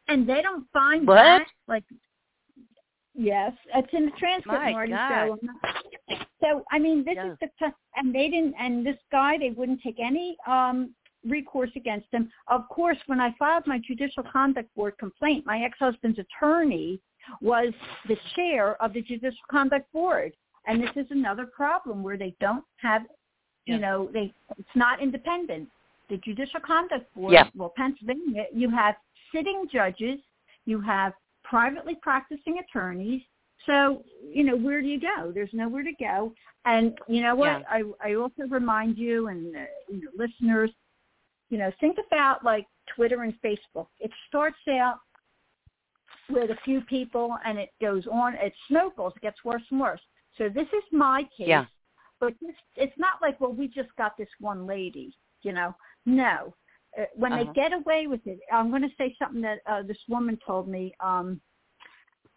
and 0.09 0.29
they 0.29 0.43
don't 0.43 0.67
find 0.73 1.07
what? 1.07 1.15
that 1.17 1.47
like. 1.69 1.85
Yes, 3.21 3.53
it's 3.75 3.93
in 3.93 4.07
the 4.07 4.13
transcript, 4.13 4.47
My 4.47 4.71
Marti. 4.71 4.93
God. 4.93 5.39
So, 6.09 6.19
so 6.41 6.65
I 6.71 6.79
mean, 6.79 7.05
this 7.05 7.17
Yeah. 7.17 7.33
is 7.33 7.39
the 7.41 7.75
and 7.97 8.15
they 8.15 8.31
didn't, 8.31 8.55
and 8.59 8.87
this 8.87 8.97
guy, 9.11 9.37
they 9.37 9.51
wouldn't 9.51 9.83
take 9.83 9.99
any 9.99 10.37
um 10.47 10.95
recourse 11.25 11.71
against 11.75 12.07
him. 12.13 12.31
Of 12.47 12.69
course, 12.69 12.97
when 13.07 13.21
I 13.21 13.35
filed 13.37 13.67
my 13.67 13.81
Judicial 13.81 14.23
Conduct 14.23 14.73
Board 14.77 14.97
complaint, 14.99 15.45
my 15.45 15.65
ex-husband's 15.65 16.21
attorney 16.21 17.01
was 17.41 17.75
the 18.07 18.17
chair 18.37 18.81
of 18.81 18.93
the 18.93 19.03
Judicial 19.03 19.45
Conduct 19.51 19.93
Board. 19.93 20.33
And 20.67 20.81
this 20.81 20.91
is 20.95 21.07
another 21.11 21.45
problem 21.47 22.05
where 22.05 22.17
they 22.17 22.35
don't 22.41 22.65
have, 22.77 23.03
you 23.67 23.79
know, 23.79 24.09
they 24.13 24.33
it's 24.57 24.77
not 24.77 25.03
independent. 25.03 25.69
The 26.09 26.19
Judicial 26.19 26.61
Conduct 26.61 27.13
Board, 27.15 27.33
Yeah. 27.33 27.51
well, 27.57 27.73
Pennsylvania, 27.77 28.47
you 28.55 28.71
have 28.71 28.95
sitting 29.33 29.69
judges, 29.69 30.21
you 30.67 30.81
have 30.81 31.15
privately 31.49 31.97
practicing 32.03 32.59
attorneys. 32.59 33.23
So, 33.67 34.03
you 34.23 34.45
know, 34.45 34.57
where 34.57 34.81
do 34.81 34.87
you 34.87 35.01
go? 35.01 35.33
There's 35.33 35.51
nowhere 35.53 35.83
to 35.83 35.93
go. 35.99 36.33
And 36.65 36.97
you 37.09 37.23
know 37.23 37.35
what? 37.35 37.61
Yeah. 37.61 37.83
I, 38.03 38.11
I 38.11 38.15
also 38.15 38.43
remind 38.49 38.99
you 38.99 39.29
and 39.29 39.55
uh, 39.55 39.61
you 39.89 40.03
know, 40.03 40.11
listeners, 40.17 40.71
you 41.51 41.59
know, 41.59 41.71
think 41.81 41.97
about 42.07 42.45
like 42.45 42.67
Twitter 42.95 43.23
and 43.23 43.35
Facebook. 43.45 43.87
It 44.01 44.11
starts 44.29 44.57
out 44.71 44.99
with 46.31 46.51
a 46.51 46.57
few 46.65 46.81
people 46.83 47.37
and 47.45 47.59
it 47.59 47.71
goes 47.81 48.07
on. 48.07 48.35
It 48.35 48.53
snowballs. 48.69 49.15
It 49.17 49.23
gets 49.23 49.45
worse 49.45 49.63
and 49.71 49.81
worse. 49.81 50.01
So 50.37 50.49
this 50.49 50.69
is 50.69 50.85
my 50.93 51.23
case. 51.37 51.49
Yeah. 51.49 51.65
But 52.21 52.35
this, 52.41 52.55
it's 52.77 52.97
not 52.99 53.15
like, 53.23 53.41
well, 53.41 53.53
we 53.53 53.69
just 53.69 53.95
got 53.97 54.17
this 54.17 54.29
one 54.41 54.67
lady, 54.67 55.15
you 55.43 55.53
know. 55.53 55.75
No. 56.05 56.55
Uh, 56.99 57.05
when 57.15 57.33
Uh-huh. 57.33 57.45
they 57.45 57.53
get 57.53 57.73
away 57.73 58.07
with 58.07 58.27
it, 58.27 58.41
I'm 58.53 58.71
going 58.71 58.83
to 58.83 58.95
say 58.97 59.15
something 59.19 59.41
that 59.43 59.61
uh, 59.67 59.83
this 59.83 59.99
woman 60.09 60.39
told 60.45 60.69
me 60.69 60.93
um, 61.01 61.41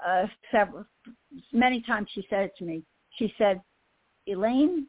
uh, 0.06 0.28
several, 0.52 0.86
many 1.52 1.82
times 1.82 2.10
she 2.14 2.26
said 2.30 2.46
it 2.46 2.56
to 2.58 2.66
me. 2.66 2.84
She 3.18 3.34
said, 3.38 3.62
Elaine, 4.28 4.88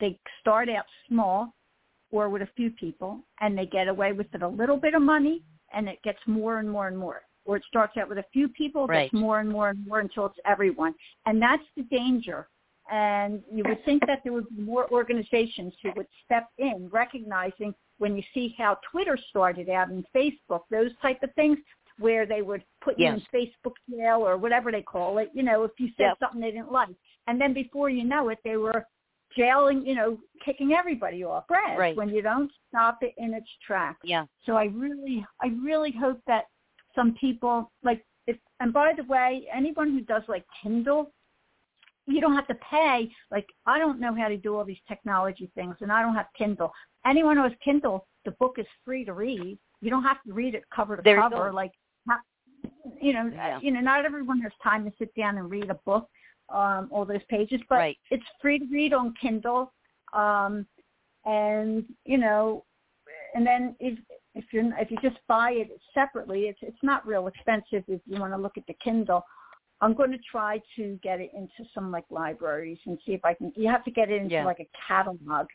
they 0.00 0.18
start 0.40 0.68
out 0.68 0.86
small 1.08 1.54
or 2.10 2.28
with 2.28 2.42
a 2.42 2.48
few 2.56 2.70
people 2.70 3.20
and 3.40 3.56
they 3.56 3.66
get 3.66 3.88
away 3.88 4.12
with 4.12 4.32
it 4.34 4.42
a 4.42 4.48
little 4.48 4.76
bit 4.76 4.94
of 4.94 5.02
money 5.02 5.42
and 5.72 5.88
it 5.88 6.02
gets 6.02 6.18
more 6.26 6.58
and 6.58 6.70
more 6.70 6.88
and 6.88 6.96
more. 6.96 7.22
Or 7.44 7.56
it 7.56 7.64
starts 7.68 7.96
out 7.98 8.08
with 8.08 8.18
a 8.18 8.24
few 8.32 8.48
people, 8.48 8.86
Right. 8.86 9.10
gets 9.10 9.20
more 9.20 9.40
and 9.40 9.48
more 9.50 9.68
and 9.68 9.86
more 9.86 10.00
until 10.00 10.26
it's 10.26 10.38
everyone. 10.46 10.94
And 11.26 11.40
that's 11.40 11.62
the 11.76 11.82
danger. 11.84 12.48
And 12.90 13.42
you 13.52 13.64
would 13.64 13.84
think 13.84 14.06
that 14.06 14.20
there 14.24 14.32
would 14.32 14.48
be 14.54 14.62
more 14.62 14.90
organizations 14.90 15.74
who 15.82 15.90
would 15.96 16.06
step 16.24 16.48
in, 16.58 16.88
recognizing 16.92 17.74
when 17.98 18.16
you 18.16 18.22
see 18.32 18.54
how 18.58 18.78
Twitter 18.90 19.18
started 19.30 19.68
out 19.68 19.88
and 19.88 20.04
Facebook, 20.14 20.62
those 20.70 20.90
type 21.00 21.22
of 21.22 21.32
things, 21.34 21.58
where 21.98 22.26
they 22.26 22.42
would 22.42 22.64
put 22.80 22.98
Yes. 22.98 23.20
you 23.32 23.38
in 23.40 23.48
Facebook 23.48 23.74
jail 23.88 24.26
or 24.26 24.36
whatever 24.36 24.72
they 24.72 24.82
call 24.82 25.18
it, 25.18 25.30
you 25.32 25.44
know, 25.44 25.62
if 25.62 25.70
you 25.78 25.88
said 25.96 26.06
Yep. 26.08 26.18
something 26.18 26.40
they 26.40 26.50
didn't 26.50 26.72
like. 26.72 26.88
And 27.28 27.40
then 27.40 27.52
before 27.52 27.88
you 27.88 28.02
know 28.02 28.30
it, 28.30 28.40
they 28.42 28.56
were 28.56 28.84
jailing, 29.36 29.86
you 29.86 29.94
know, 29.94 30.18
kicking 30.44 30.72
everybody 30.72 31.22
off 31.24 31.44
Right. 31.48 31.96
when 31.96 32.08
you 32.08 32.20
don't 32.20 32.50
stop 32.68 33.02
it 33.02 33.14
in 33.16 33.32
its 33.32 33.48
tracks. 33.64 34.00
Yeah. 34.02 34.26
So 34.44 34.56
I 34.56 34.64
really, 34.64 35.24
I 35.40 35.48
really 35.62 35.92
hope 35.92 36.20
that 36.26 36.46
some 36.94 37.14
people 37.14 37.70
like 37.82 38.04
if, 38.26 38.38
and 38.60 38.72
by 38.72 38.92
the 38.94 39.04
way, 39.04 39.46
anyone 39.52 39.92
who 39.92 40.00
does 40.00 40.22
like 40.28 40.44
Kindle, 40.62 41.12
you 42.06 42.20
don't 42.20 42.34
have 42.34 42.46
to 42.48 42.54
pay. 42.56 43.10
Like 43.30 43.46
I 43.66 43.78
don't 43.78 44.00
know 44.00 44.14
how 44.14 44.28
to 44.28 44.36
do 44.36 44.56
all 44.56 44.64
these 44.64 44.76
technology 44.88 45.50
things, 45.54 45.76
and 45.80 45.90
I 45.90 46.02
don't 46.02 46.14
have 46.14 46.26
Kindle. 46.36 46.72
Anyone 47.06 47.36
who 47.36 47.42
has 47.42 47.52
Kindle, 47.62 48.06
the 48.24 48.32
book 48.32 48.56
is 48.58 48.66
free 48.84 49.04
to 49.04 49.12
read. 49.12 49.58
You 49.80 49.90
don't 49.90 50.02
have 50.02 50.22
to 50.26 50.32
read 50.32 50.54
it 50.54 50.64
cover 50.74 50.96
to 50.96 51.02
cover. 51.02 51.52
Like, 51.52 51.72
you 53.00 53.12
know, 53.12 53.26
Yeah. 53.26 53.60
you 53.60 53.70
know, 53.70 53.80
not 53.80 54.04
everyone 54.04 54.40
has 54.40 54.52
time 54.62 54.84
to 54.84 54.96
sit 54.98 55.14
down 55.14 55.36
and 55.36 55.50
read 55.50 55.70
a 55.70 55.74
book, 55.86 56.08
um, 56.48 56.88
all 56.90 57.04
those 57.04 57.24
pages, 57.24 57.60
but 57.68 57.76
Right. 57.76 57.98
it's 58.10 58.24
free 58.40 58.58
to 58.58 58.66
read 58.66 58.92
on 58.92 59.14
Kindle. 59.14 59.72
Um, 60.12 60.66
and 61.24 61.84
you 62.04 62.18
know, 62.18 62.64
and 63.34 63.46
then 63.46 63.76
if 63.80 63.98
if 64.34 64.52
you 64.52 64.72
if 64.78 64.90
you 64.90 64.98
just 64.98 65.18
buy 65.26 65.52
it 65.52 65.70
separately, 65.92 66.48
it's 66.48 66.58
it's 66.62 66.82
not 66.82 67.06
real 67.06 67.26
expensive 67.26 67.84
if 67.88 68.00
you 68.06 68.20
want 68.20 68.32
to 68.32 68.38
look 68.38 68.58
at 68.58 68.66
the 68.66 68.74
Kindle. 68.74 69.24
I'm 69.80 69.94
going 69.94 70.12
to 70.12 70.18
try 70.30 70.60
to 70.76 70.98
get 71.02 71.20
it 71.20 71.30
into 71.34 71.68
some 71.74 71.90
like 71.90 72.04
libraries 72.10 72.78
and 72.86 72.98
see 73.04 73.12
if 73.12 73.24
I 73.24 73.34
can. 73.34 73.52
You 73.56 73.68
have 73.68 73.84
to 73.84 73.90
get 73.90 74.10
it 74.10 74.20
into 74.22 74.34
Yeah. 74.34 74.44
like 74.44 74.60
a 74.60 74.68
catalog. 74.86 75.46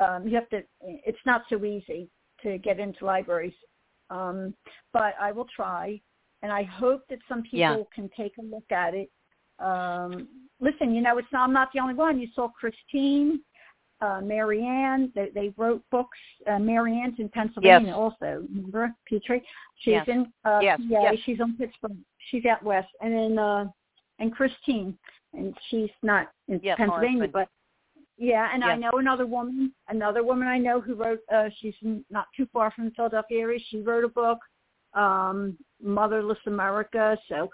Um, 0.00 0.26
you 0.28 0.34
have 0.34 0.48
to. 0.50 0.62
It's 0.82 1.18
not 1.26 1.42
so 1.48 1.64
easy 1.64 2.08
to 2.42 2.58
get 2.58 2.78
into 2.78 3.04
libraries, 3.04 3.54
um, 4.10 4.54
but 4.92 5.14
I 5.20 5.32
will 5.32 5.46
try, 5.54 6.00
and 6.42 6.52
I 6.52 6.62
hope 6.62 7.02
that 7.08 7.18
some 7.28 7.42
people 7.42 7.58
Yeah. 7.58 7.82
can 7.94 8.08
take 8.16 8.36
a 8.38 8.42
look 8.42 8.70
at 8.70 8.94
it. 8.94 9.10
Um, 9.58 10.28
listen, 10.60 10.94
you 10.94 11.00
know, 11.00 11.18
it's 11.18 11.32
not, 11.32 11.44
I'm 11.44 11.52
not 11.52 11.72
the 11.72 11.80
only 11.80 11.94
one. 11.94 12.20
You 12.20 12.28
saw 12.34 12.48
Christine, 12.48 13.40
uh, 14.00 14.20
Marianne. 14.22 15.10
They, 15.16 15.30
they 15.34 15.48
wrote 15.56 15.82
books. 15.90 16.18
Uh, 16.46 16.60
Marianne's 16.60 17.18
in 17.18 17.28
Pennsylvania 17.28 17.88
Yes. 17.88 17.96
also. 17.96 18.46
Remember 18.54 18.94
Petrie? 19.08 19.42
She's 19.78 19.94
Yes. 19.94 20.06
in 20.08 20.32
uh, 20.44 20.60
Yes, 20.62 20.78
PA. 20.78 21.02
yes. 21.02 21.18
She's 21.24 21.40
on 21.40 21.56
Pittsburgh. 21.56 21.96
She's 22.30 22.44
out 22.44 22.62
west, 22.62 22.88
and 23.00 23.12
then 23.14 23.38
uh, 23.38 23.66
and 24.18 24.32
Christine, 24.32 24.96
and 25.34 25.54
she's 25.68 25.90
not 26.02 26.28
in 26.48 26.60
Yeah, 26.62 26.76
Pennsylvania, 26.76 27.28
but 27.32 27.48
yeah. 28.16 28.48
And 28.52 28.64
I 28.64 28.76
know 28.76 28.90
another 28.94 29.26
woman, 29.26 29.72
another 29.88 30.24
woman 30.24 30.48
I 30.48 30.58
know 30.58 30.80
who 30.80 30.94
wrote. 30.94 31.20
Uh, 31.32 31.48
she's 31.60 31.74
not 32.10 32.26
too 32.36 32.46
far 32.52 32.70
from 32.72 32.86
the 32.86 32.90
Philadelphia 32.92 33.38
area. 33.40 33.60
She 33.70 33.80
wrote 33.80 34.04
a 34.04 34.08
book, 34.08 34.38
um, 34.94 35.56
Motherless 35.82 36.38
America. 36.46 37.16
So 37.28 37.48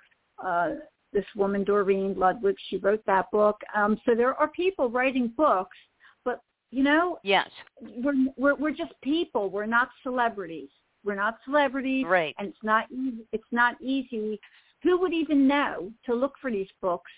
uh, 0.44 0.70
this 1.12 1.24
woman 1.36 1.64
Doreen 1.64 2.14
Ludwig, 2.18 2.56
she 2.68 2.78
wrote 2.78 3.02
that 3.06 3.30
book. 3.30 3.60
Um, 3.74 4.00
so 4.04 4.14
there 4.14 4.34
are 4.34 4.48
people 4.48 4.88
writing 4.90 5.32
books, 5.36 5.76
but 6.24 6.40
you 6.70 6.82
know, 6.82 7.18
Yes. 7.22 7.48
we're 7.80 8.14
we're 8.36 8.54
we're 8.54 8.70
just 8.70 8.92
people. 9.02 9.50
We're 9.50 9.66
not 9.66 9.90
celebrities. 10.02 10.70
We're 11.04 11.14
not 11.14 11.36
celebrities, 11.44 12.06
Right. 12.08 12.34
and 12.38 12.48
it's 12.48 12.62
not 12.62 12.90
easy. 12.90 13.26
It's 13.32 13.52
not 13.52 13.76
easy. 13.82 14.40
Who 14.84 15.00
would 15.00 15.12
even 15.12 15.48
know 15.48 15.90
to 16.06 16.14
look 16.14 16.34
for 16.40 16.50
these 16.50 16.68
books? 16.80 17.10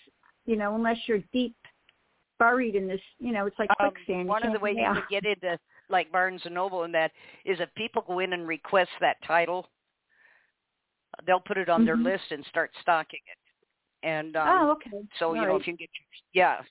You 0.45 0.55
know, 0.55 0.73
unless 0.75 0.97
you're 1.05 1.21
deep 1.31 1.55
buried 2.39 2.75
in 2.75 2.87
this. 2.87 3.01
You 3.19 3.33
know, 3.33 3.45
it's 3.45 3.59
like 3.59 3.69
Um, 3.79 3.91
quicksand. 3.91 4.27
One 4.27 4.43
of 4.43 4.53
the 4.53 4.59
ways 4.59 4.77
you 4.77 4.93
could 4.93 5.09
get 5.09 5.25
into 5.25 5.59
like 5.89 6.11
Barnes 6.11 6.41
and 6.45 6.55
Noble 6.55 6.83
and 6.83 6.93
that 6.93 7.11
is 7.45 7.59
if 7.59 7.73
people 7.75 8.03
go 8.07 8.19
in 8.19 8.33
and 8.33 8.47
request 8.47 8.91
that 8.99 9.17
title, 9.25 9.69
they'll 11.25 11.39
put 11.39 11.57
it 11.57 11.69
on 11.69 11.85
their 11.85 11.97
Mhm. 11.97 12.03
list 12.03 12.31
and 12.31 12.45
start 12.45 12.71
stocking 12.81 13.21
it. 13.25 14.07
And 14.07 14.35
um, 14.35 14.47
oh, 14.49 14.71
okay. 14.71 15.07
so 15.19 15.33
you 15.33 15.41
All 15.41 15.47
know 15.47 15.55
if 15.55 15.67
you 15.67 15.73
can 15.73 15.77
get 15.77 15.89
your, 15.99 16.07
yeah, 16.33 16.61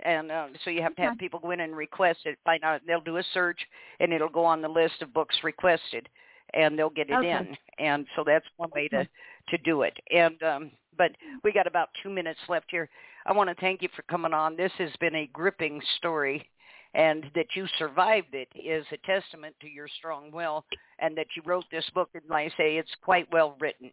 and 0.00 0.30
um, 0.30 0.54
so 0.64 0.70
you 0.70 0.82
have 0.82 0.94
to 0.96 1.02
have 1.02 1.18
people 1.18 1.40
go 1.40 1.52
in 1.52 1.60
and 1.60 1.76
request 1.76 2.20
it. 2.26 2.38
Find 2.44 2.62
out 2.64 2.82
they'll 2.86 3.00
do 3.00 3.16
a 3.16 3.22
search 3.32 3.58
and 4.00 4.12
it'll 4.12 4.28
go 4.28 4.44
on 4.44 4.60
the 4.60 4.68
list 4.68 5.00
of 5.00 5.14
books 5.14 5.36
requested, 5.42 6.08
and 6.52 6.78
they'll 6.78 6.90
get 6.90 7.08
it 7.08 7.14
Okay. 7.14 7.30
in. 7.30 7.56
And 7.78 8.06
so 8.16 8.24
that's 8.24 8.46
one 8.56 8.70
way 8.74 8.88
to. 8.88 9.08
To 9.48 9.58
do 9.58 9.82
it. 9.82 9.98
And 10.10 10.42
um, 10.42 10.70
but 10.96 11.12
we 11.42 11.52
got 11.52 11.66
about 11.66 11.88
two 12.02 12.10
minutes 12.10 12.40
left 12.48 12.66
here. 12.70 12.88
I 13.26 13.32
want 13.32 13.50
to 13.50 13.56
thank 13.60 13.82
you 13.82 13.88
for 13.94 14.02
coming 14.02 14.32
on. 14.32 14.56
This 14.56 14.72
has 14.78 14.90
been 15.00 15.14
a 15.14 15.30
gripping 15.32 15.80
story. 15.96 16.48
And 16.96 17.24
that 17.34 17.46
you 17.56 17.66
survived 17.76 18.34
it 18.34 18.46
is 18.54 18.86
a 18.92 18.96
testament 18.98 19.56
to 19.60 19.68
your 19.68 19.88
strong 19.98 20.30
will, 20.30 20.64
and 21.00 21.18
that 21.18 21.26
you 21.36 21.42
wrote 21.44 21.64
this 21.72 21.90
book. 21.92 22.08
And 22.14 22.22
I 22.32 22.48
say, 22.56 22.76
it's 22.76 22.94
quite 23.02 23.26
well 23.32 23.56
written. 23.58 23.90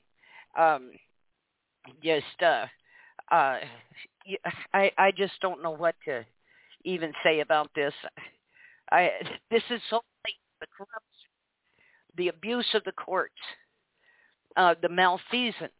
Um, 0.56 0.92
just 2.04 2.44
uh, 2.44 2.68
uh, 3.32 3.58
I 4.76 4.92
I 5.00 5.12
just 5.18 5.34
don't 5.42 5.64
know 5.64 5.72
what 5.72 5.96
to 6.06 6.24
even 6.84 7.12
say 7.24 7.40
about 7.40 7.72
this. 7.74 7.94
I 8.92 9.10
this 9.50 9.64
is 9.72 9.82
so. 9.90 10.02
The 10.60 10.68
corruption, 10.78 11.30
the 12.18 12.28
abuse 12.28 12.70
of 12.76 12.84
the 12.84 12.92
courts, 12.92 13.34
uh, 14.58 14.76
the 14.82 14.90
malfeasance, 14.90 15.72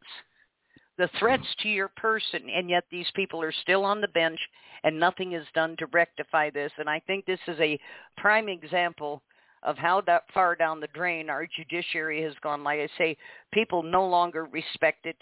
the 0.98 1.08
threats 1.18 1.46
to 1.60 1.68
your 1.68 1.88
person, 1.96 2.42
and 2.54 2.68
yet 2.68 2.84
these 2.90 3.10
people 3.14 3.42
are 3.42 3.52
still 3.62 3.84
on 3.84 4.00
the 4.00 4.08
bench, 4.08 4.38
and 4.84 4.98
nothing 4.98 5.32
is 5.32 5.46
done 5.54 5.76
to 5.78 5.86
rectify 5.86 6.50
this. 6.50 6.72
And 6.78 6.88
I 6.88 7.00
think 7.06 7.24
this 7.24 7.40
is 7.48 7.58
a 7.60 7.78
prime 8.16 8.48
example 8.48 9.22
of 9.62 9.78
how 9.78 10.00
that 10.02 10.24
far 10.34 10.56
down 10.56 10.80
the 10.80 10.88
drain 10.88 11.30
our 11.30 11.46
judiciary 11.46 12.22
has 12.22 12.34
gone. 12.42 12.64
Like 12.64 12.80
I 12.80 12.88
say, 12.98 13.16
people 13.52 13.82
no 13.82 14.06
longer 14.06 14.44
respect 14.46 15.06
it 15.06 15.16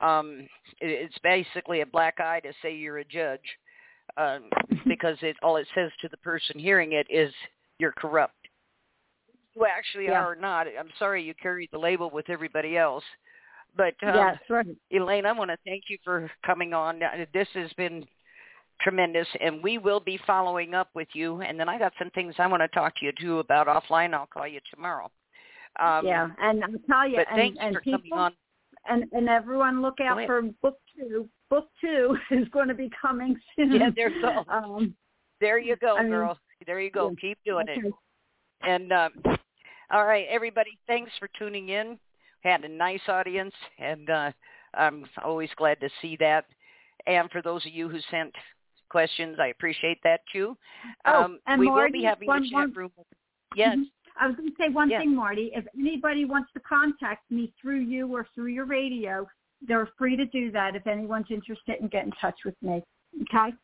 um 0.00 0.46
it's 0.80 1.18
basically 1.22 1.80
a 1.80 1.86
black 1.86 2.20
eye 2.20 2.40
to 2.40 2.52
say 2.62 2.74
you're 2.74 2.98
a 2.98 3.04
judge 3.04 3.40
um 4.16 4.44
because 4.86 5.16
it 5.22 5.36
all 5.42 5.56
it 5.56 5.66
says 5.74 5.90
to 6.00 6.08
the 6.08 6.16
person 6.18 6.58
hearing 6.58 6.92
it 6.92 7.06
is 7.10 7.32
you're 7.78 7.92
corrupt 7.92 8.37
you 9.58 9.66
actually 9.66 10.06
Yeah. 10.06 10.22
are 10.22 10.34
not 10.34 10.66
i'm 10.66 10.90
sorry 10.98 11.22
you 11.22 11.34
carry 11.34 11.68
the 11.72 11.78
label 11.78 12.10
with 12.10 12.28
everybody 12.30 12.76
else 12.76 13.04
but 13.76 13.94
um, 14.02 14.14
yes, 14.14 14.36
right. 14.48 14.66
elaine 14.90 15.26
i 15.26 15.32
want 15.32 15.50
to 15.50 15.56
thank 15.64 15.84
you 15.88 15.98
for 16.04 16.30
coming 16.44 16.74
on 16.74 17.00
this 17.32 17.48
has 17.54 17.72
been 17.76 18.04
tremendous 18.80 19.26
and 19.40 19.62
we 19.62 19.76
will 19.76 20.00
be 20.00 20.18
following 20.26 20.74
up 20.74 20.88
with 20.94 21.08
you 21.12 21.40
and 21.42 21.58
then 21.58 21.68
i 21.68 21.78
got 21.78 21.92
some 21.98 22.10
things 22.10 22.34
i 22.38 22.46
want 22.46 22.62
to 22.62 22.68
talk 22.68 22.94
to 22.96 23.04
you 23.06 23.12
too 23.20 23.40
about 23.40 23.66
offline 23.66 24.14
i'll 24.14 24.26
call 24.26 24.46
you 24.46 24.60
tomorrow 24.72 25.10
um 25.80 26.06
yeah, 26.06 26.28
and 26.40 26.64
I'll 26.64 26.70
tell 26.88 27.08
you, 27.08 27.18
and, 27.18 27.36
thanks 27.36 27.58
and 27.60 27.74
for 27.74 27.80
people, 27.82 27.98
coming 28.00 28.12
on 28.12 28.32
and 28.88 29.04
and 29.12 29.28
everyone 29.28 29.82
look 29.82 30.00
out 30.00 30.24
for 30.26 30.42
book 30.62 30.78
two. 30.96 31.28
Book 31.50 31.68
two 31.80 32.16
is 32.30 32.48
going 32.48 32.68
to 32.68 32.74
be 32.74 32.90
coming 33.00 33.36
soon. 33.56 33.72
Yeah, 33.72 33.90
there 33.94 34.10
you 34.10 34.22
go. 34.22 34.44
Um, 34.48 34.94
There 35.40 35.58
you 35.58 35.76
go, 35.76 35.96
I 35.96 36.02
mean, 36.02 36.10
girl. 36.10 36.38
There 36.66 36.80
you 36.80 36.90
go. 36.90 37.10
yeah. 37.10 37.14
Keep 37.20 37.38
doing 37.44 37.66
it. 37.68 37.94
And 38.62 38.92
um, 38.92 39.12
all 39.90 40.04
right, 40.06 40.26
everybody, 40.28 40.78
thanks 40.86 41.10
for 41.18 41.28
tuning 41.38 41.70
in. 41.70 41.98
Had 42.42 42.64
a 42.64 42.68
nice 42.68 43.00
audience, 43.08 43.54
and 43.78 44.08
uh, 44.10 44.30
I'm 44.74 45.06
always 45.24 45.50
glad 45.56 45.80
to 45.80 45.88
see 46.00 46.16
that. 46.20 46.44
And 47.06 47.30
for 47.30 47.42
those 47.42 47.64
of 47.66 47.72
you 47.72 47.88
who 47.88 47.98
sent 48.10 48.32
questions, 48.90 49.38
I 49.40 49.48
appreciate 49.48 49.98
that 50.04 50.20
too. 50.32 50.56
Oh, 51.04 51.24
um, 51.24 51.38
and 51.46 51.58
we 51.60 51.66
will 51.66 51.76
Marti, 51.76 51.92
be 51.92 52.04
having 52.04 52.26
one- 52.28 52.44
a 52.44 52.48
chat 52.50 52.76
room. 52.76 52.92
Yes. 53.56 53.76
Mhm. 53.76 53.90
I 54.20 54.26
was 54.26 54.36
going 54.36 54.50
to 54.50 54.56
say 54.58 54.68
one 54.68 54.90
Yeah. 54.90 54.98
thing, 54.98 55.14
Marti. 55.14 55.52
If 55.54 55.66
anybody 55.78 56.24
wants 56.24 56.52
to 56.52 56.60
contact 56.60 57.30
me 57.30 57.52
through 57.60 57.80
you 57.80 58.14
or 58.14 58.24
through 58.34 58.48
your 58.48 58.66
radio, 58.66 59.26
they're 59.62 59.86
free 59.96 60.16
to 60.16 60.26
do 60.26 60.50
that 60.50 60.76
if 60.76 60.86
anyone's 60.86 61.30
interested 61.30 61.80
in 61.80 61.88
getting 61.88 62.08
in 62.12 62.16
touch 62.20 62.44
with 62.44 62.60
me. 62.62 62.82
Okay? 63.22 63.54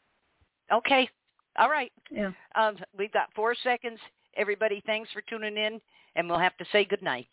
Okay. 0.73 1.09
All 1.57 1.69
right. 1.71 1.93
Yeah. 2.11 2.33
Um, 2.55 2.79
we've 2.97 3.13
got 3.13 3.33
four 3.35 3.55
seconds. 3.55 4.01
Everybody, 4.37 4.81
thanks 4.87 5.11
for 5.13 5.23
tuning 5.23 5.57
in, 5.57 5.81
and 6.17 6.29
we'll 6.29 6.39
have 6.39 6.57
to 6.59 6.65
say 6.73 6.85
good 6.85 7.03
night. 7.03 7.29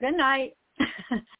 Good 0.00 0.16
night. 0.16 0.52